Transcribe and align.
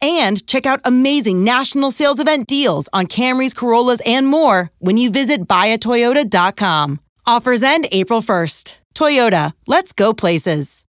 and 0.00 0.46
check 0.46 0.66
out 0.66 0.80
amazing 0.84 1.44
national 1.44 1.90
sales 1.90 2.20
event 2.20 2.46
deals 2.46 2.88
on 2.92 3.06
Camrys, 3.06 3.54
Corollas, 3.54 4.00
and 4.06 4.26
more 4.26 4.70
when 4.78 4.96
you 4.96 5.10
visit 5.10 5.46
buyatoyota.com. 5.46 7.00
Offers 7.26 7.62
end 7.62 7.86
April 7.92 8.20
1st. 8.20 8.78
Toyota, 8.94 9.52
let's 9.66 9.92
go 9.92 10.12
places. 10.12 10.84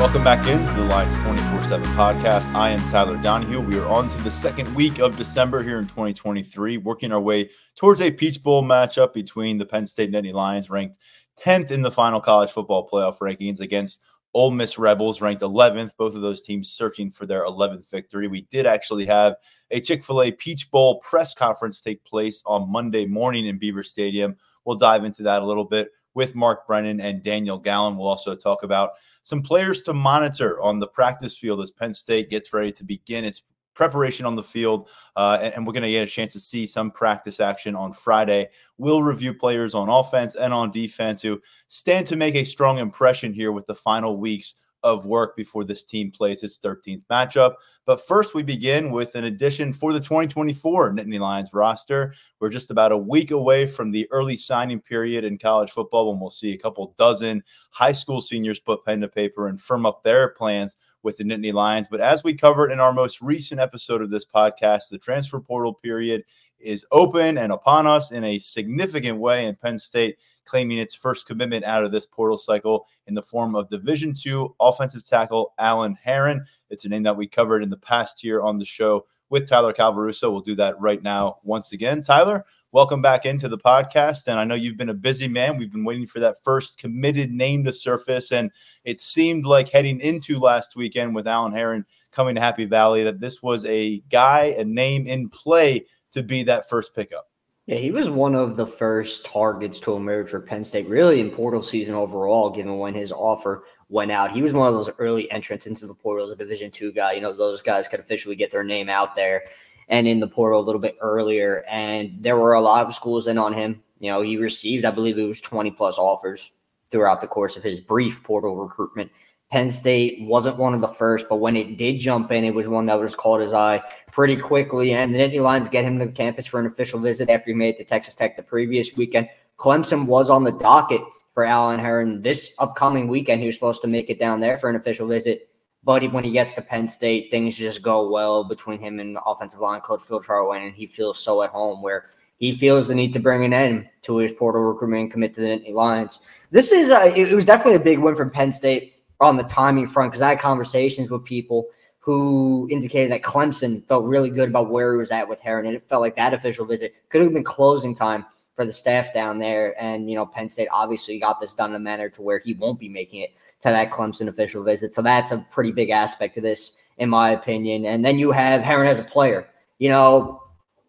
Welcome 0.00 0.24
back 0.24 0.46
into 0.46 0.72
the 0.72 0.84
Lions 0.86 1.18
24 1.18 1.62
7 1.62 1.86
podcast. 1.88 2.54
I 2.54 2.70
am 2.70 2.80
Tyler 2.88 3.18
Donahue. 3.18 3.60
We 3.60 3.78
are 3.78 3.86
on 3.86 4.08
to 4.08 4.18
the 4.22 4.30
second 4.30 4.74
week 4.74 4.98
of 4.98 5.18
December 5.18 5.62
here 5.62 5.78
in 5.78 5.86
2023, 5.86 6.78
working 6.78 7.12
our 7.12 7.20
way 7.20 7.50
towards 7.76 8.00
a 8.00 8.10
Peach 8.10 8.42
Bowl 8.42 8.62
matchup 8.62 9.12
between 9.12 9.58
the 9.58 9.66
Penn 9.66 9.86
State 9.86 10.10
Nittany 10.10 10.32
Lions, 10.32 10.70
ranked 10.70 10.96
10th 11.42 11.70
in 11.70 11.82
the 11.82 11.90
final 11.90 12.18
college 12.18 12.50
football 12.50 12.88
playoff 12.88 13.18
rankings, 13.18 13.60
against 13.60 14.00
Ole 14.34 14.50
Miss 14.50 14.78
Rebels 14.78 15.20
ranked 15.20 15.42
11th. 15.42 15.96
Both 15.96 16.14
of 16.14 16.22
those 16.22 16.42
teams 16.42 16.70
searching 16.70 17.10
for 17.10 17.26
their 17.26 17.44
11th 17.44 17.90
victory. 17.90 18.28
We 18.28 18.42
did 18.42 18.66
actually 18.66 19.06
have 19.06 19.36
a 19.70 19.80
Chick 19.80 20.04
fil 20.04 20.22
A 20.22 20.32
Peach 20.32 20.70
Bowl 20.70 21.00
press 21.00 21.34
conference 21.34 21.80
take 21.80 22.04
place 22.04 22.42
on 22.46 22.70
Monday 22.70 23.06
morning 23.06 23.46
in 23.46 23.58
Beaver 23.58 23.82
Stadium. 23.82 24.36
We'll 24.64 24.76
dive 24.76 25.04
into 25.04 25.22
that 25.24 25.42
a 25.42 25.46
little 25.46 25.64
bit 25.64 25.90
with 26.14 26.34
Mark 26.34 26.66
Brennan 26.66 27.00
and 27.00 27.22
Daniel 27.22 27.58
Gallen. 27.58 27.96
We'll 27.96 28.08
also 28.08 28.34
talk 28.34 28.62
about 28.62 28.92
some 29.22 29.42
players 29.42 29.82
to 29.82 29.92
monitor 29.92 30.60
on 30.60 30.78
the 30.78 30.86
practice 30.86 31.36
field 31.36 31.60
as 31.60 31.70
Penn 31.70 31.94
State 31.94 32.30
gets 32.30 32.52
ready 32.52 32.72
to 32.72 32.84
begin 32.84 33.24
its 33.24 33.42
preparation 33.74 34.26
on 34.26 34.34
the 34.34 34.42
field, 34.42 34.88
uh, 35.16 35.38
and, 35.40 35.54
and, 35.54 35.66
we're 35.66 35.72
going 35.72 35.82
to 35.82 35.90
get 35.90 36.02
a 36.02 36.10
chance 36.10 36.32
to 36.32 36.40
see 36.40 36.66
some 36.66 36.90
practice 36.90 37.40
action 37.40 37.74
on 37.74 37.92
Friday. 37.92 38.48
We'll 38.78 39.02
review 39.02 39.34
players 39.34 39.74
on 39.74 39.88
offense 39.88 40.34
and 40.34 40.52
on 40.52 40.70
defense 40.70 41.22
who 41.22 41.40
stand 41.68 42.06
to 42.08 42.16
make 42.16 42.34
a 42.34 42.44
strong 42.44 42.78
impression 42.78 43.32
here 43.32 43.52
with 43.52 43.66
the 43.66 43.74
final 43.74 44.16
weeks 44.16 44.56
of 44.82 45.06
work 45.06 45.36
before 45.36 45.64
this 45.64 45.84
team 45.84 46.10
plays 46.10 46.42
its 46.42 46.58
13th 46.58 47.04
matchup. 47.10 47.54
But 47.86 48.06
first, 48.06 48.34
we 48.34 48.42
begin 48.42 48.90
with 48.90 49.14
an 49.14 49.24
addition 49.24 49.72
for 49.72 49.92
the 49.92 50.00
2024 50.00 50.92
Nittany 50.92 51.18
Lions 51.18 51.50
roster. 51.52 52.14
We're 52.38 52.50
just 52.50 52.70
about 52.70 52.92
a 52.92 52.96
week 52.96 53.30
away 53.30 53.66
from 53.66 53.90
the 53.90 54.06
early 54.10 54.36
signing 54.36 54.80
period 54.80 55.24
in 55.24 55.38
college 55.38 55.70
football 55.70 56.10
when 56.10 56.20
we'll 56.20 56.30
see 56.30 56.52
a 56.52 56.58
couple 56.58 56.94
dozen 56.96 57.42
high 57.70 57.92
school 57.92 58.20
seniors 58.20 58.60
put 58.60 58.84
pen 58.84 59.00
to 59.00 59.08
paper 59.08 59.48
and 59.48 59.60
firm 59.60 59.86
up 59.86 60.04
their 60.04 60.28
plans 60.28 60.76
with 61.02 61.16
the 61.16 61.24
Nittany 61.24 61.52
Lions. 61.52 61.88
But 61.88 62.00
as 62.00 62.22
we 62.22 62.34
covered 62.34 62.70
in 62.70 62.80
our 62.80 62.92
most 62.92 63.20
recent 63.22 63.60
episode 63.60 64.02
of 64.02 64.10
this 64.10 64.26
podcast, 64.26 64.90
the 64.90 64.98
transfer 64.98 65.40
portal 65.40 65.74
period 65.74 66.24
is 66.58 66.86
open 66.92 67.38
and 67.38 67.52
upon 67.52 67.86
us 67.86 68.12
in 68.12 68.22
a 68.22 68.38
significant 68.38 69.18
way, 69.18 69.46
and 69.46 69.58
Penn 69.58 69.78
State 69.78 70.18
claiming 70.44 70.78
its 70.78 70.94
first 70.94 71.26
commitment 71.26 71.64
out 71.64 71.84
of 71.84 71.92
this 71.92 72.06
portal 72.06 72.36
cycle 72.36 72.86
in 73.06 73.14
the 73.14 73.22
form 73.22 73.54
of 73.54 73.68
Division 73.68 74.14
two 74.14 74.54
offensive 74.60 75.04
tackle 75.04 75.54
Alan 75.58 75.96
Herron. 76.02 76.44
It's 76.70 76.84
a 76.84 76.88
name 76.88 77.02
that 77.04 77.16
we 77.16 77.26
covered 77.26 77.62
in 77.62 77.70
the 77.70 77.76
past 77.76 78.20
here 78.20 78.42
on 78.42 78.58
the 78.58 78.64
show 78.64 79.06
with 79.28 79.48
Tyler 79.48 79.72
Calvaruso. 79.72 80.30
We'll 80.30 80.40
do 80.40 80.56
that 80.56 80.80
right 80.80 81.02
now 81.02 81.38
once 81.44 81.72
again. 81.72 82.02
Tyler, 82.02 82.44
welcome 82.72 83.00
back 83.00 83.26
into 83.26 83.48
the 83.48 83.58
podcast. 83.58 84.26
And 84.26 84.38
I 84.38 84.44
know 84.44 84.54
you've 84.54 84.76
been 84.76 84.88
a 84.88 84.94
busy 84.94 85.28
man. 85.28 85.56
We've 85.56 85.72
been 85.72 85.84
waiting 85.84 86.06
for 86.06 86.20
that 86.20 86.42
first 86.42 86.78
committed 86.78 87.30
name 87.30 87.64
to 87.64 87.72
surface. 87.72 88.32
And 88.32 88.50
it 88.84 89.00
seemed 89.00 89.46
like 89.46 89.68
heading 89.68 90.00
into 90.00 90.38
last 90.38 90.76
weekend 90.76 91.14
with 91.14 91.28
Alan 91.28 91.52
Herron 91.52 91.84
coming 92.10 92.34
to 92.34 92.40
Happy 92.40 92.64
Valley 92.64 93.04
that 93.04 93.20
this 93.20 93.42
was 93.42 93.64
a 93.66 94.00
guy, 94.10 94.54
a 94.58 94.64
name 94.64 95.06
in 95.06 95.28
play 95.28 95.86
to 96.10 96.22
be 96.24 96.42
that 96.44 96.68
first 96.68 96.94
pickup. 96.94 97.29
Yeah, 97.70 97.76
he 97.76 97.92
was 97.92 98.10
one 98.10 98.34
of 98.34 98.56
the 98.56 98.66
first 98.66 99.24
targets 99.24 99.78
to 99.80 99.94
emerge 99.94 100.30
for 100.30 100.40
Penn 100.40 100.64
State, 100.64 100.88
really 100.88 101.20
in 101.20 101.30
portal 101.30 101.62
season 101.62 101.94
overall, 101.94 102.50
given 102.50 102.78
when 102.78 102.94
his 102.94 103.12
offer 103.12 103.62
went 103.88 104.10
out. 104.10 104.32
He 104.32 104.42
was 104.42 104.52
one 104.52 104.66
of 104.66 104.74
those 104.74 104.90
early 104.98 105.30
entrants 105.30 105.68
into 105.68 105.86
the 105.86 105.94
portal 105.94 106.26
as 106.26 106.32
a 106.32 106.36
Division 106.36 106.72
two 106.72 106.90
guy. 106.90 107.12
You 107.12 107.20
know, 107.20 107.32
those 107.32 107.62
guys 107.62 107.86
could 107.86 108.00
officially 108.00 108.34
get 108.34 108.50
their 108.50 108.64
name 108.64 108.88
out 108.88 109.14
there 109.14 109.44
and 109.88 110.08
in 110.08 110.18
the 110.18 110.26
portal 110.26 110.58
a 110.58 110.66
little 110.66 110.80
bit 110.80 110.96
earlier. 111.00 111.62
And 111.68 112.16
there 112.18 112.36
were 112.36 112.54
a 112.54 112.60
lot 112.60 112.84
of 112.84 112.92
schools 112.92 113.28
in 113.28 113.38
on 113.38 113.52
him. 113.52 113.80
You 114.00 114.10
know, 114.10 114.20
he 114.20 114.36
received, 114.36 114.84
I 114.84 114.90
believe 114.90 115.16
it 115.16 115.22
was 115.22 115.40
20 115.40 115.70
plus 115.70 115.96
offers 115.96 116.50
throughout 116.90 117.20
the 117.20 117.28
course 117.28 117.56
of 117.56 117.62
his 117.62 117.78
brief 117.78 118.20
portal 118.24 118.56
recruitment. 118.56 119.12
Penn 119.50 119.68
State 119.68 120.22
wasn't 120.22 120.58
one 120.58 120.74
of 120.74 120.80
the 120.80 120.88
first, 120.88 121.26
but 121.28 121.36
when 121.36 121.56
it 121.56 121.76
did 121.76 121.98
jump 121.98 122.30
in, 122.30 122.44
it 122.44 122.54
was 122.54 122.68
one 122.68 122.86
that 122.86 123.00
was 123.00 123.16
caught 123.16 123.40
his 123.40 123.52
eye 123.52 123.82
pretty 124.12 124.36
quickly. 124.36 124.92
And 124.92 125.12
the 125.12 125.18
Nittany 125.18 125.42
Lions 125.42 125.68
get 125.68 125.84
him 125.84 125.98
to 125.98 126.06
campus 126.06 126.46
for 126.46 126.60
an 126.60 126.66
official 126.66 127.00
visit 127.00 127.28
after 127.28 127.50
he 127.50 127.54
made 127.54 127.74
it 127.74 127.78
to 127.78 127.84
Texas 127.84 128.14
Tech 128.14 128.36
the 128.36 128.44
previous 128.44 128.94
weekend. 128.96 129.28
Clemson 129.58 130.06
was 130.06 130.30
on 130.30 130.44
the 130.44 130.52
docket 130.52 131.00
for 131.34 131.44
Alan 131.44 131.80
Herron 131.80 132.22
this 132.22 132.54
upcoming 132.60 133.08
weekend. 133.08 133.40
He 133.40 133.46
was 133.48 133.56
supposed 133.56 133.82
to 133.82 133.88
make 133.88 134.08
it 134.08 134.20
down 134.20 134.38
there 134.38 134.56
for 134.56 134.70
an 134.70 134.76
official 134.76 135.08
visit. 135.08 135.48
But 135.82 136.12
when 136.12 136.22
he 136.22 136.30
gets 136.30 136.54
to 136.54 136.62
Penn 136.62 136.88
State, 136.88 137.30
things 137.30 137.56
just 137.56 137.82
go 137.82 138.08
well 138.08 138.44
between 138.44 138.78
him 138.78 139.00
and 139.00 139.18
offensive 139.26 139.60
line 139.60 139.80
coach 139.80 140.02
Phil 140.02 140.20
Trautwein, 140.20 140.66
and 140.66 140.74
he 140.74 140.86
feels 140.86 141.18
so 141.18 141.42
at 141.42 141.50
home 141.50 141.82
where 141.82 142.10
he 142.36 142.56
feels 142.56 142.88
the 142.88 142.94
need 142.94 143.12
to 143.14 143.18
bring 143.18 143.44
an 143.44 143.52
end 143.52 143.88
to 144.02 144.18
his 144.18 144.32
portal 144.32 144.62
recruitment 144.62 145.02
and 145.02 145.10
commit 145.10 145.34
to 145.34 145.40
the 145.40 145.46
Nittany 145.46 145.72
Lions. 145.72 146.20
This 146.50 146.70
is 146.70 146.90
a, 146.90 147.12
it 147.18 147.32
was 147.32 147.44
definitely 147.44 147.76
a 147.76 147.80
big 147.80 147.98
win 147.98 148.14
for 148.14 148.28
Penn 148.28 148.52
State 148.52 148.94
on 149.20 149.36
the 149.36 149.44
timing 149.44 149.88
front 149.88 150.12
because 150.12 150.22
I 150.22 150.30
had 150.30 150.40
conversations 150.40 151.10
with 151.10 151.24
people 151.24 151.66
who 151.98 152.66
indicated 152.70 153.12
that 153.12 153.22
Clemson 153.22 153.86
felt 153.86 154.04
really 154.04 154.30
good 154.30 154.48
about 154.48 154.70
where 154.70 154.92
he 154.92 154.98
was 154.98 155.10
at 155.10 155.28
with 155.28 155.38
Herron, 155.40 155.66
and 155.66 155.76
it 155.76 155.86
felt 155.88 156.00
like 156.00 156.16
that 156.16 156.32
official 156.32 156.64
visit 156.64 156.94
could 157.10 157.20
have 157.20 157.32
been 157.32 157.44
closing 157.44 157.94
time 157.94 158.24
for 158.56 158.64
the 158.64 158.72
staff 158.72 159.12
down 159.14 159.38
there. 159.38 159.80
And 159.80 160.08
you 160.08 160.16
know, 160.16 160.26
Penn 160.26 160.48
State 160.48 160.68
obviously 160.72 161.18
got 161.18 161.40
this 161.40 161.54
done 161.54 161.70
in 161.70 161.76
a 161.76 161.78
manner 161.78 162.08
to 162.10 162.22
where 162.22 162.38
he 162.38 162.54
won't 162.54 162.80
be 162.80 162.88
making 162.88 163.20
it 163.20 163.30
to 163.62 163.68
that 163.68 163.90
Clemson 163.90 164.28
official 164.28 164.62
visit. 164.62 164.94
So 164.94 165.02
that's 165.02 165.32
a 165.32 165.46
pretty 165.50 165.72
big 165.72 165.90
aspect 165.90 166.36
of 166.38 166.42
this, 166.42 166.76
in 166.98 167.10
my 167.10 167.30
opinion. 167.30 167.84
And 167.84 168.04
then 168.04 168.18
you 168.18 168.32
have 168.32 168.62
Herron 168.62 168.88
as 168.88 168.98
a 168.98 169.04
player. 169.04 169.48
You 169.78 169.90
know, 169.90 170.42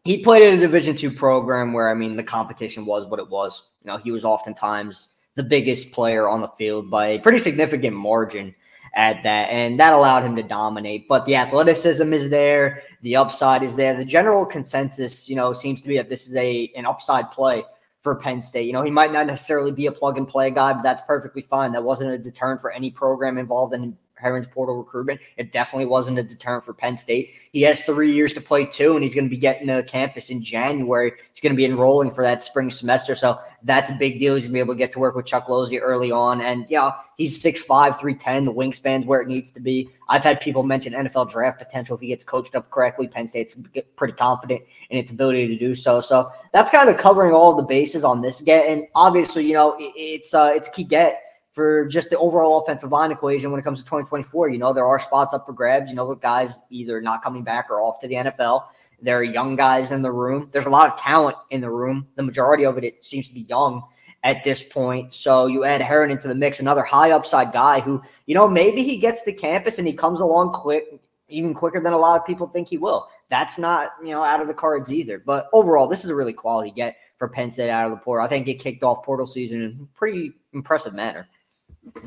he 0.06 0.24
played 0.24 0.44
in 0.44 0.58
a 0.58 0.62
Division 0.62 0.96
two 0.96 1.12
program 1.12 1.74
where 1.74 1.90
I 1.90 1.94
mean 1.94 2.16
the 2.16 2.24
competition 2.24 2.86
was 2.86 3.06
what 3.06 3.20
it 3.20 3.30
was. 3.30 3.68
You 3.84 3.92
know, 3.92 3.98
he 3.98 4.12
was 4.12 4.24
oftentimes 4.24 5.10
the 5.36 5.44
biggest 5.44 5.92
player 5.92 6.28
on 6.28 6.42
the 6.42 6.50
field 6.58 6.90
by 6.90 7.08
a 7.08 7.20
pretty 7.20 7.40
significant 7.40 7.96
margin 7.96 8.54
at 8.94 9.24
that, 9.24 9.50
and 9.50 9.80
that 9.80 9.94
allowed 9.94 10.24
him 10.24 10.36
to 10.36 10.44
dominate. 10.44 11.08
But 11.08 11.26
the 11.26 11.36
athleticism 11.36 12.12
is 12.12 12.30
there, 12.30 12.84
the 13.02 13.16
upside 13.16 13.64
is 13.64 13.76
there. 13.76 13.96
The 13.96 14.04
general 14.04 14.46
consensus, 14.46 15.30
you 15.30 15.36
know, 15.36 15.54
seems 15.54 15.82
to 15.82 15.88
be 15.88 15.96
that 15.98 16.10
this 16.10 16.28
is 16.28 16.36
a 16.36 16.72
an 16.76 16.86
upside 16.86 17.32
play 17.32 17.64
for 18.02 18.16
Penn 18.16 18.42
State. 18.42 18.66
You 18.66 18.74
know, 18.74 18.84
he 18.84 18.92
might 18.92 19.14
not 19.14 19.28
necessarily 19.28 19.72
be 19.72 19.86
a 19.86 19.92
plug 19.92 20.18
and 20.18 20.28
play 20.28 20.52
guy, 20.52 20.74
but 20.74 20.82
that's 20.82 21.04
perfectly 21.04 21.44
fine. 21.50 21.72
That 21.72 21.84
wasn't 21.84 22.12
a 22.12 22.18
deterrent 22.18 22.60
for 22.60 22.72
any 22.72 22.92
program 22.92 23.38
involved 23.38 23.74
in 23.74 23.98
Herron's 24.22 24.48
portal 24.48 24.78
recruitment. 24.78 25.20
It 25.38 25.52
definitely 25.52 25.88
wasn't 25.88 26.20
a 26.20 26.24
deterrent 26.24 26.64
for 26.64 26.74
Penn 26.74 26.96
State. 26.96 27.34
He 27.52 27.64
has 27.64 27.82
three 27.82 28.12
years 28.12 28.34
to 28.34 28.42
play 28.42 28.66
too, 28.66 28.94
and 28.94 29.04
he's 29.04 29.16
going 29.16 29.26
to 29.26 29.30
be 29.30 29.38
getting 29.38 29.68
to 29.68 29.84
campus 29.84 30.30
in 30.30 30.44
January. 30.44 31.12
He's 31.34 31.42
going 31.42 31.52
to 31.52 31.58
be 31.58 31.66
enrolling 31.66 32.12
for 32.12 32.24
that 32.24 32.44
spring 32.44 32.72
semester. 32.72 33.16
So 33.16 33.40
that's 33.64 33.90
a 33.90 33.94
big 33.94 34.20
deal. 34.20 34.36
He's 34.36 34.46
going 34.46 34.52
to 34.52 34.54
be 34.54 34.60
able 34.60 34.74
to 34.76 34.78
get 34.78 34.92
to 34.94 35.00
work 35.00 35.16
with 35.16 35.26
Chuck 35.26 35.48
Losey 35.48 35.80
early 35.82 36.12
on. 36.12 36.42
And, 36.42 36.66
yeah, 36.70 36.92
he's 37.18 37.44
6'5, 37.44 38.00
310. 38.00 38.46
The 38.46 38.54
wingspan's 38.54 39.06
where 39.06 39.22
it 39.22 39.28
needs 39.28 39.52
to 39.52 39.60
be. 39.60 39.90
I've 40.08 40.24
had 40.24 40.40
people 40.40 40.64
mention 40.64 40.94
NFL 40.94 41.32
draft 41.32 41.58
potential 41.58 41.96
if 41.96 42.02
he 42.02 42.08
gets 42.08 42.24
coached 42.24 42.56
up 42.56 42.70
correctly. 42.70 43.08
Penn 43.08 43.28
State's 43.28 43.60
pretty 43.96 44.14
confident 44.14 44.62
in 44.90 44.98
its 44.98 45.12
ability 45.12 45.48
to 45.48 45.58
do 45.58 45.76
so. 45.76 46.00
So 46.00 46.32
that's 46.54 46.70
kind 46.70 46.90
of 46.90 46.98
covering 46.98 47.34
all 47.34 47.56
the 47.56 47.64
bases 47.64 48.04
on 48.04 48.22
this 48.22 48.42
get. 48.42 48.68
And 48.68 48.88
obviously, 48.96 49.46
you 49.46 49.54
know, 49.54 49.76
it's, 49.80 50.34
uh, 50.34 50.52
it's 50.54 50.70
key 50.70 50.84
get 50.84 51.22
for 51.54 51.86
just 51.86 52.10
the 52.10 52.18
overall 52.18 52.62
offensive 52.62 52.92
line 52.92 53.12
equation 53.12 53.52
when 53.52 53.60
it 53.60 53.64
comes 53.64 53.80
to 53.80 53.86
2024. 53.86 54.50
You 54.50 54.58
know, 54.58 54.74
there 54.74 54.86
are 54.86 55.00
spots 55.00 55.34
up 55.34 55.46
for 55.46 55.54
grabs. 55.54 55.90
You 55.90 55.96
know, 55.96 56.06
with 56.06 56.22
guys 56.22 56.60
either 56.70 57.02
not 57.02 57.22
coming 57.22 57.44
back 57.44 57.68
or 57.70 57.82
off 57.82 58.00
to 58.02 58.08
the 58.08 58.16
NFL. 58.16 58.66
There 59.02 59.18
are 59.18 59.24
young 59.24 59.56
guys 59.56 59.92
in 59.92 60.02
the 60.02 60.12
room. 60.12 60.50
There's 60.52 60.68
a 60.68 60.70
lot 60.70 60.92
of 60.92 61.00
talent 61.00 61.36
in 61.50 61.60
the 61.60 61.70
room. 61.70 62.08
The 62.16 62.24
majority 62.24 62.66
of 62.66 62.78
it, 62.78 62.84
it 62.84 63.04
seems 63.04 63.28
to 63.28 63.34
be 63.34 63.42
young 63.42 63.84
at 64.24 64.44
this 64.44 64.64
point. 64.64 65.14
So 65.14 65.48
you 65.48 65.64
add 65.66 65.82
Herron 65.82 66.12
into 66.12 66.28
the 66.28 66.36
mix, 66.36 66.60
another 66.60 66.84
high 66.84 67.12
upside 67.12 67.52
guy 67.52 67.80
who, 67.80 68.02
you 68.28 68.36
know, 68.36 68.48
maybe 68.48 68.84
he 68.84 68.98
gets 68.98 69.24
to 69.24 69.34
campus 69.34 69.80
and 69.80 69.88
he 69.88 69.94
comes 69.94 70.20
along 70.20 70.54
quick, 70.54 70.86
even 71.28 71.54
quicker 71.54 71.82
than 71.82 71.94
a 71.94 71.98
lot 71.98 72.20
of 72.20 72.26
people 72.26 72.48
think 72.48 72.68
he 72.68 72.78
will. 72.78 73.08
That's 73.30 73.58
not, 73.58 73.94
you 74.04 74.10
know, 74.10 74.24
out 74.24 74.42
of 74.42 74.48
the 74.48 74.54
cards 74.54 74.92
either. 74.92 75.18
But 75.18 75.50
overall, 75.54 75.88
this 75.88 76.04
is 76.04 76.10
a 76.10 76.16
really 76.16 76.34
quality 76.34 76.70
get 76.70 76.98
for 77.18 77.28
Penn 77.28 77.52
State 77.52 77.70
out 77.70 77.86
of 77.86 77.92
the 77.92 77.98
portal. 77.98 78.26
I 78.26 78.30
think 78.30 78.48
it 78.48 78.56
kicked 78.56 78.84
off 78.84 79.04
portal 79.04 79.26
season 79.26 79.62
in 79.62 79.80
a 79.82 79.98
pretty 79.98 80.34
impressive 80.54 80.94
manner. 80.94 81.28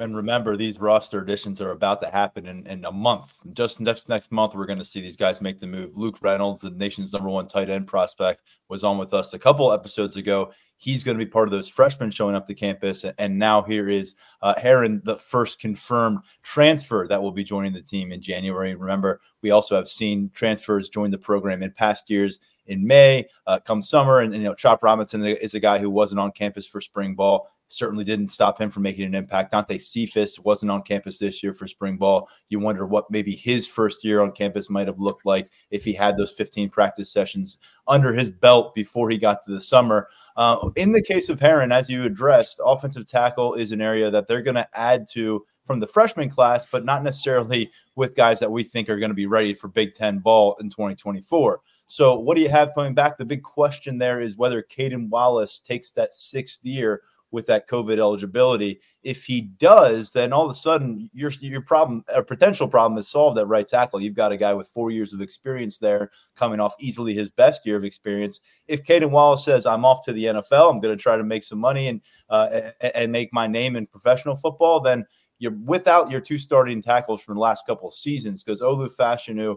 And 0.01 0.17
remember, 0.17 0.57
these 0.57 0.79
roster 0.79 1.21
additions 1.21 1.61
are 1.61 1.73
about 1.73 2.01
to 2.03 2.09
happen 2.09 2.47
in, 2.47 2.67
in 2.67 2.85
a 2.85 2.93
month. 2.93 3.37
Just 3.55 3.81
next 3.81 4.09
next 4.09 4.31
month, 4.31 4.55
we're 4.55 4.67
going 4.67 4.79
to 4.79 4.85
see 4.85 5.01
these 5.01 5.17
guys 5.17 5.41
make 5.41 5.59
the 5.59 5.67
move. 5.67 5.97
Luke 5.97 6.19
Reynolds, 6.23 6.61
the 6.61 6.71
nation's 6.71 7.13
number 7.13 7.29
one 7.29 7.49
tight 7.49 7.71
end 7.71 7.89
prospect, 7.89 8.43
was 8.69 8.85
on 8.85 8.99
with 8.99 9.13
us 9.13 9.35
a 9.35 9.39
couple 9.39 9.73
episodes 9.73 10.17
ago. 10.17 10.53
He's 10.77 11.03
going 11.03 11.19
to 11.19 11.25
be 11.25 11.31
part 11.31 11.49
of 11.49 11.53
those 11.53 11.69
freshmen 11.69 12.11
showing 12.11 12.37
up 12.37 12.47
to 12.47 12.55
campus. 12.55 13.05
And 13.19 13.39
now 13.39 13.63
here 13.63 13.89
is 13.89 14.15
uh, 14.43 14.55
Herron, 14.57 15.03
the 15.05 15.17
first 15.17 15.59
confirmed 15.59 16.21
transfer 16.43 17.07
that 17.09 17.23
will 17.23 17.33
be 17.33 17.45
joining 17.45 17.73
the 17.73 17.83
team 17.83 18.13
in 18.13 18.21
January. 18.21 18.75
Remember, 18.75 19.21
we 19.43 19.51
also 19.51 19.77
have 19.77 19.89
seen 19.89 20.31
transfers 20.35 20.89
join 20.89 21.11
the 21.11 21.19
program 21.19 21.63
in 21.63 21.73
past 21.73 22.11
years 22.11 22.39
in 22.67 22.87
May, 22.87 23.27
uh, 23.47 23.61
come 23.65 23.83
summer. 23.83 24.21
And, 24.21 24.35
and, 24.35 24.43
you 24.43 24.49
know, 24.49 24.55
Chop 24.55 24.83
Robinson 24.83 25.25
is 25.25 25.55
a 25.55 25.61
guy 25.61 25.79
who 25.79 25.91
wasn't 25.91 26.21
on 26.21 26.33
campus 26.33 26.67
for 26.67 26.81
spring 26.81 27.15
ball 27.15 27.49
certainly 27.75 28.05
didn't 28.05 28.29
stop 28.29 28.61
him 28.61 28.71
from 28.71 28.83
making 28.83 29.05
an 29.05 29.15
impact. 29.15 29.53
Dante 29.53 29.79
Cephas 29.79 30.41
wasn't 30.41 30.71
on 30.71 30.83
campus 30.83 31.19
this 31.19 31.43
year 31.43 31.55
for 31.55 31.67
spring 31.67 31.97
ball. 31.97 32.29
You 32.49 32.61
wonder 32.61 32.87
what 32.87 33.11
maybe 33.11 33.33
his 33.33 33.67
first 33.67 34.05
year 34.05 34.23
on 34.23 34.33
campus 34.33 34.71
might 34.71 34.87
have 34.87 35.01
looked 35.01 35.27
like 35.27 35.51
if 35.71 35.85
he 35.85 35.93
had 35.93 36.17
those 36.17 36.33
15 36.35 36.71
practice 36.71 37.13
sessions 37.13 37.59
under 37.87 38.13
his 38.13 38.31
belt 38.31 38.75
before 38.75 39.11
he 39.11 39.19
got 39.19 39.43
to 39.45 39.53
the 39.53 39.61
summer. 39.61 40.09
Uh, 40.37 40.71
in 40.77 40.93
the 40.93 41.03
case 41.03 41.29
of 41.29 41.41
Herron, 41.41 41.73
as 41.73 41.89
you 41.91 42.05
addressed, 42.05 42.61
offensive 42.65 43.07
tackle 43.07 43.55
is 43.55 43.73
an 43.73 43.81
area 43.81 44.11
that 44.11 44.27
they're 44.27 44.43
going 44.43 44.55
to 44.57 44.69
add 44.75 45.07
to 45.13 45.45
from 45.65 45.81
the 45.81 45.87
freshman 45.87 46.29
class, 46.29 46.67
but 46.67 46.85
not 46.85 47.03
necessarily 47.03 47.71
with 47.97 48.15
guys 48.15 48.41
that 48.41 48.53
we 48.53 48.63
think 48.63 48.89
are 48.89 48.99
going 48.99 49.11
to 49.11 49.15
be 49.15 49.27
ready 49.27 49.55
for 49.55 49.69
Big 49.69 49.95
Ten 49.95 50.19
ball 50.19 50.57
in 50.61 50.69
2024. 50.69 51.61
So, 51.87 52.19
what 52.19 52.37
do 52.37 52.43
you 52.43 52.49
have 52.49 52.75
coming 52.75 52.95
back? 52.95 53.19
The 53.19 53.25
big 53.25 53.43
question 53.43 53.99
there 53.99 54.21
is 54.21 54.37
whether 54.37 54.63
Caden 54.63 55.09
Wallace 55.09 55.61
takes 55.61 55.91
that 55.93 56.15
sixth 56.15 56.65
year 56.65 57.03
with 57.31 57.47
that 57.47 57.69
COVID 57.69 57.99
eligibility. 57.99 58.81
If 59.03 59.25
he 59.25 59.41
does, 59.41 60.13
then 60.13 60.33
all 60.33 60.45
of 60.45 60.51
a 60.51 60.55
sudden 60.55 61.11
your 61.13 61.31
your 61.41 61.61
problem, 61.61 62.05
a 62.09 62.23
potential 62.23 62.69
problem, 62.69 62.99
is 62.99 63.09
solved 63.09 63.39
at 63.39 63.49
right 63.49 63.67
tackle. 63.67 64.01
You've 64.01 64.15
got 64.15 64.33
a 64.33 64.37
guy 64.37 64.55
with 64.55 64.69
four 64.69 64.91
years 64.91 65.13
of 65.13 65.21
experience 65.21 65.79
there, 65.79 66.11
coming 66.37 66.61
off 66.61 66.75
easily 66.79 67.15
his 67.15 67.31
best 67.31 67.67
year 67.67 67.77
of 67.77 67.85
experience. 67.85 68.41
If 68.69 68.85
Caden 68.85 69.11
Wallace 69.11 69.45
says, 69.45 69.67
"I'm 69.67 69.85
off 69.85 70.05
to 70.05 70.13
the 70.13 70.25
NFL, 70.27 70.71
I'm 70.71 70.81
going 70.81 70.97
to 70.97 71.03
try 71.03 71.17
to 71.17 71.25
make 71.25 71.43
some 71.43 71.59
money 71.59 71.89
and 71.89 72.01
uh, 72.29 72.71
and 72.95 73.11
make 73.11 73.33
my 73.33 73.47
name 73.47 73.77
in 73.77 73.87
professional 73.87 74.37
football," 74.37 74.81
then 74.81 75.05
you're 75.39 75.53
without 75.65 76.11
your 76.11 76.21
two 76.21 76.39
starting 76.39 76.81
tackles 76.81 77.23
from 77.23 77.35
the 77.35 77.41
last 77.41 77.67
couple 77.67 77.89
of 77.89 77.95
seasons 77.95 78.45
because 78.45 78.63
Olu 78.63 78.95
Fashanu 78.97 79.57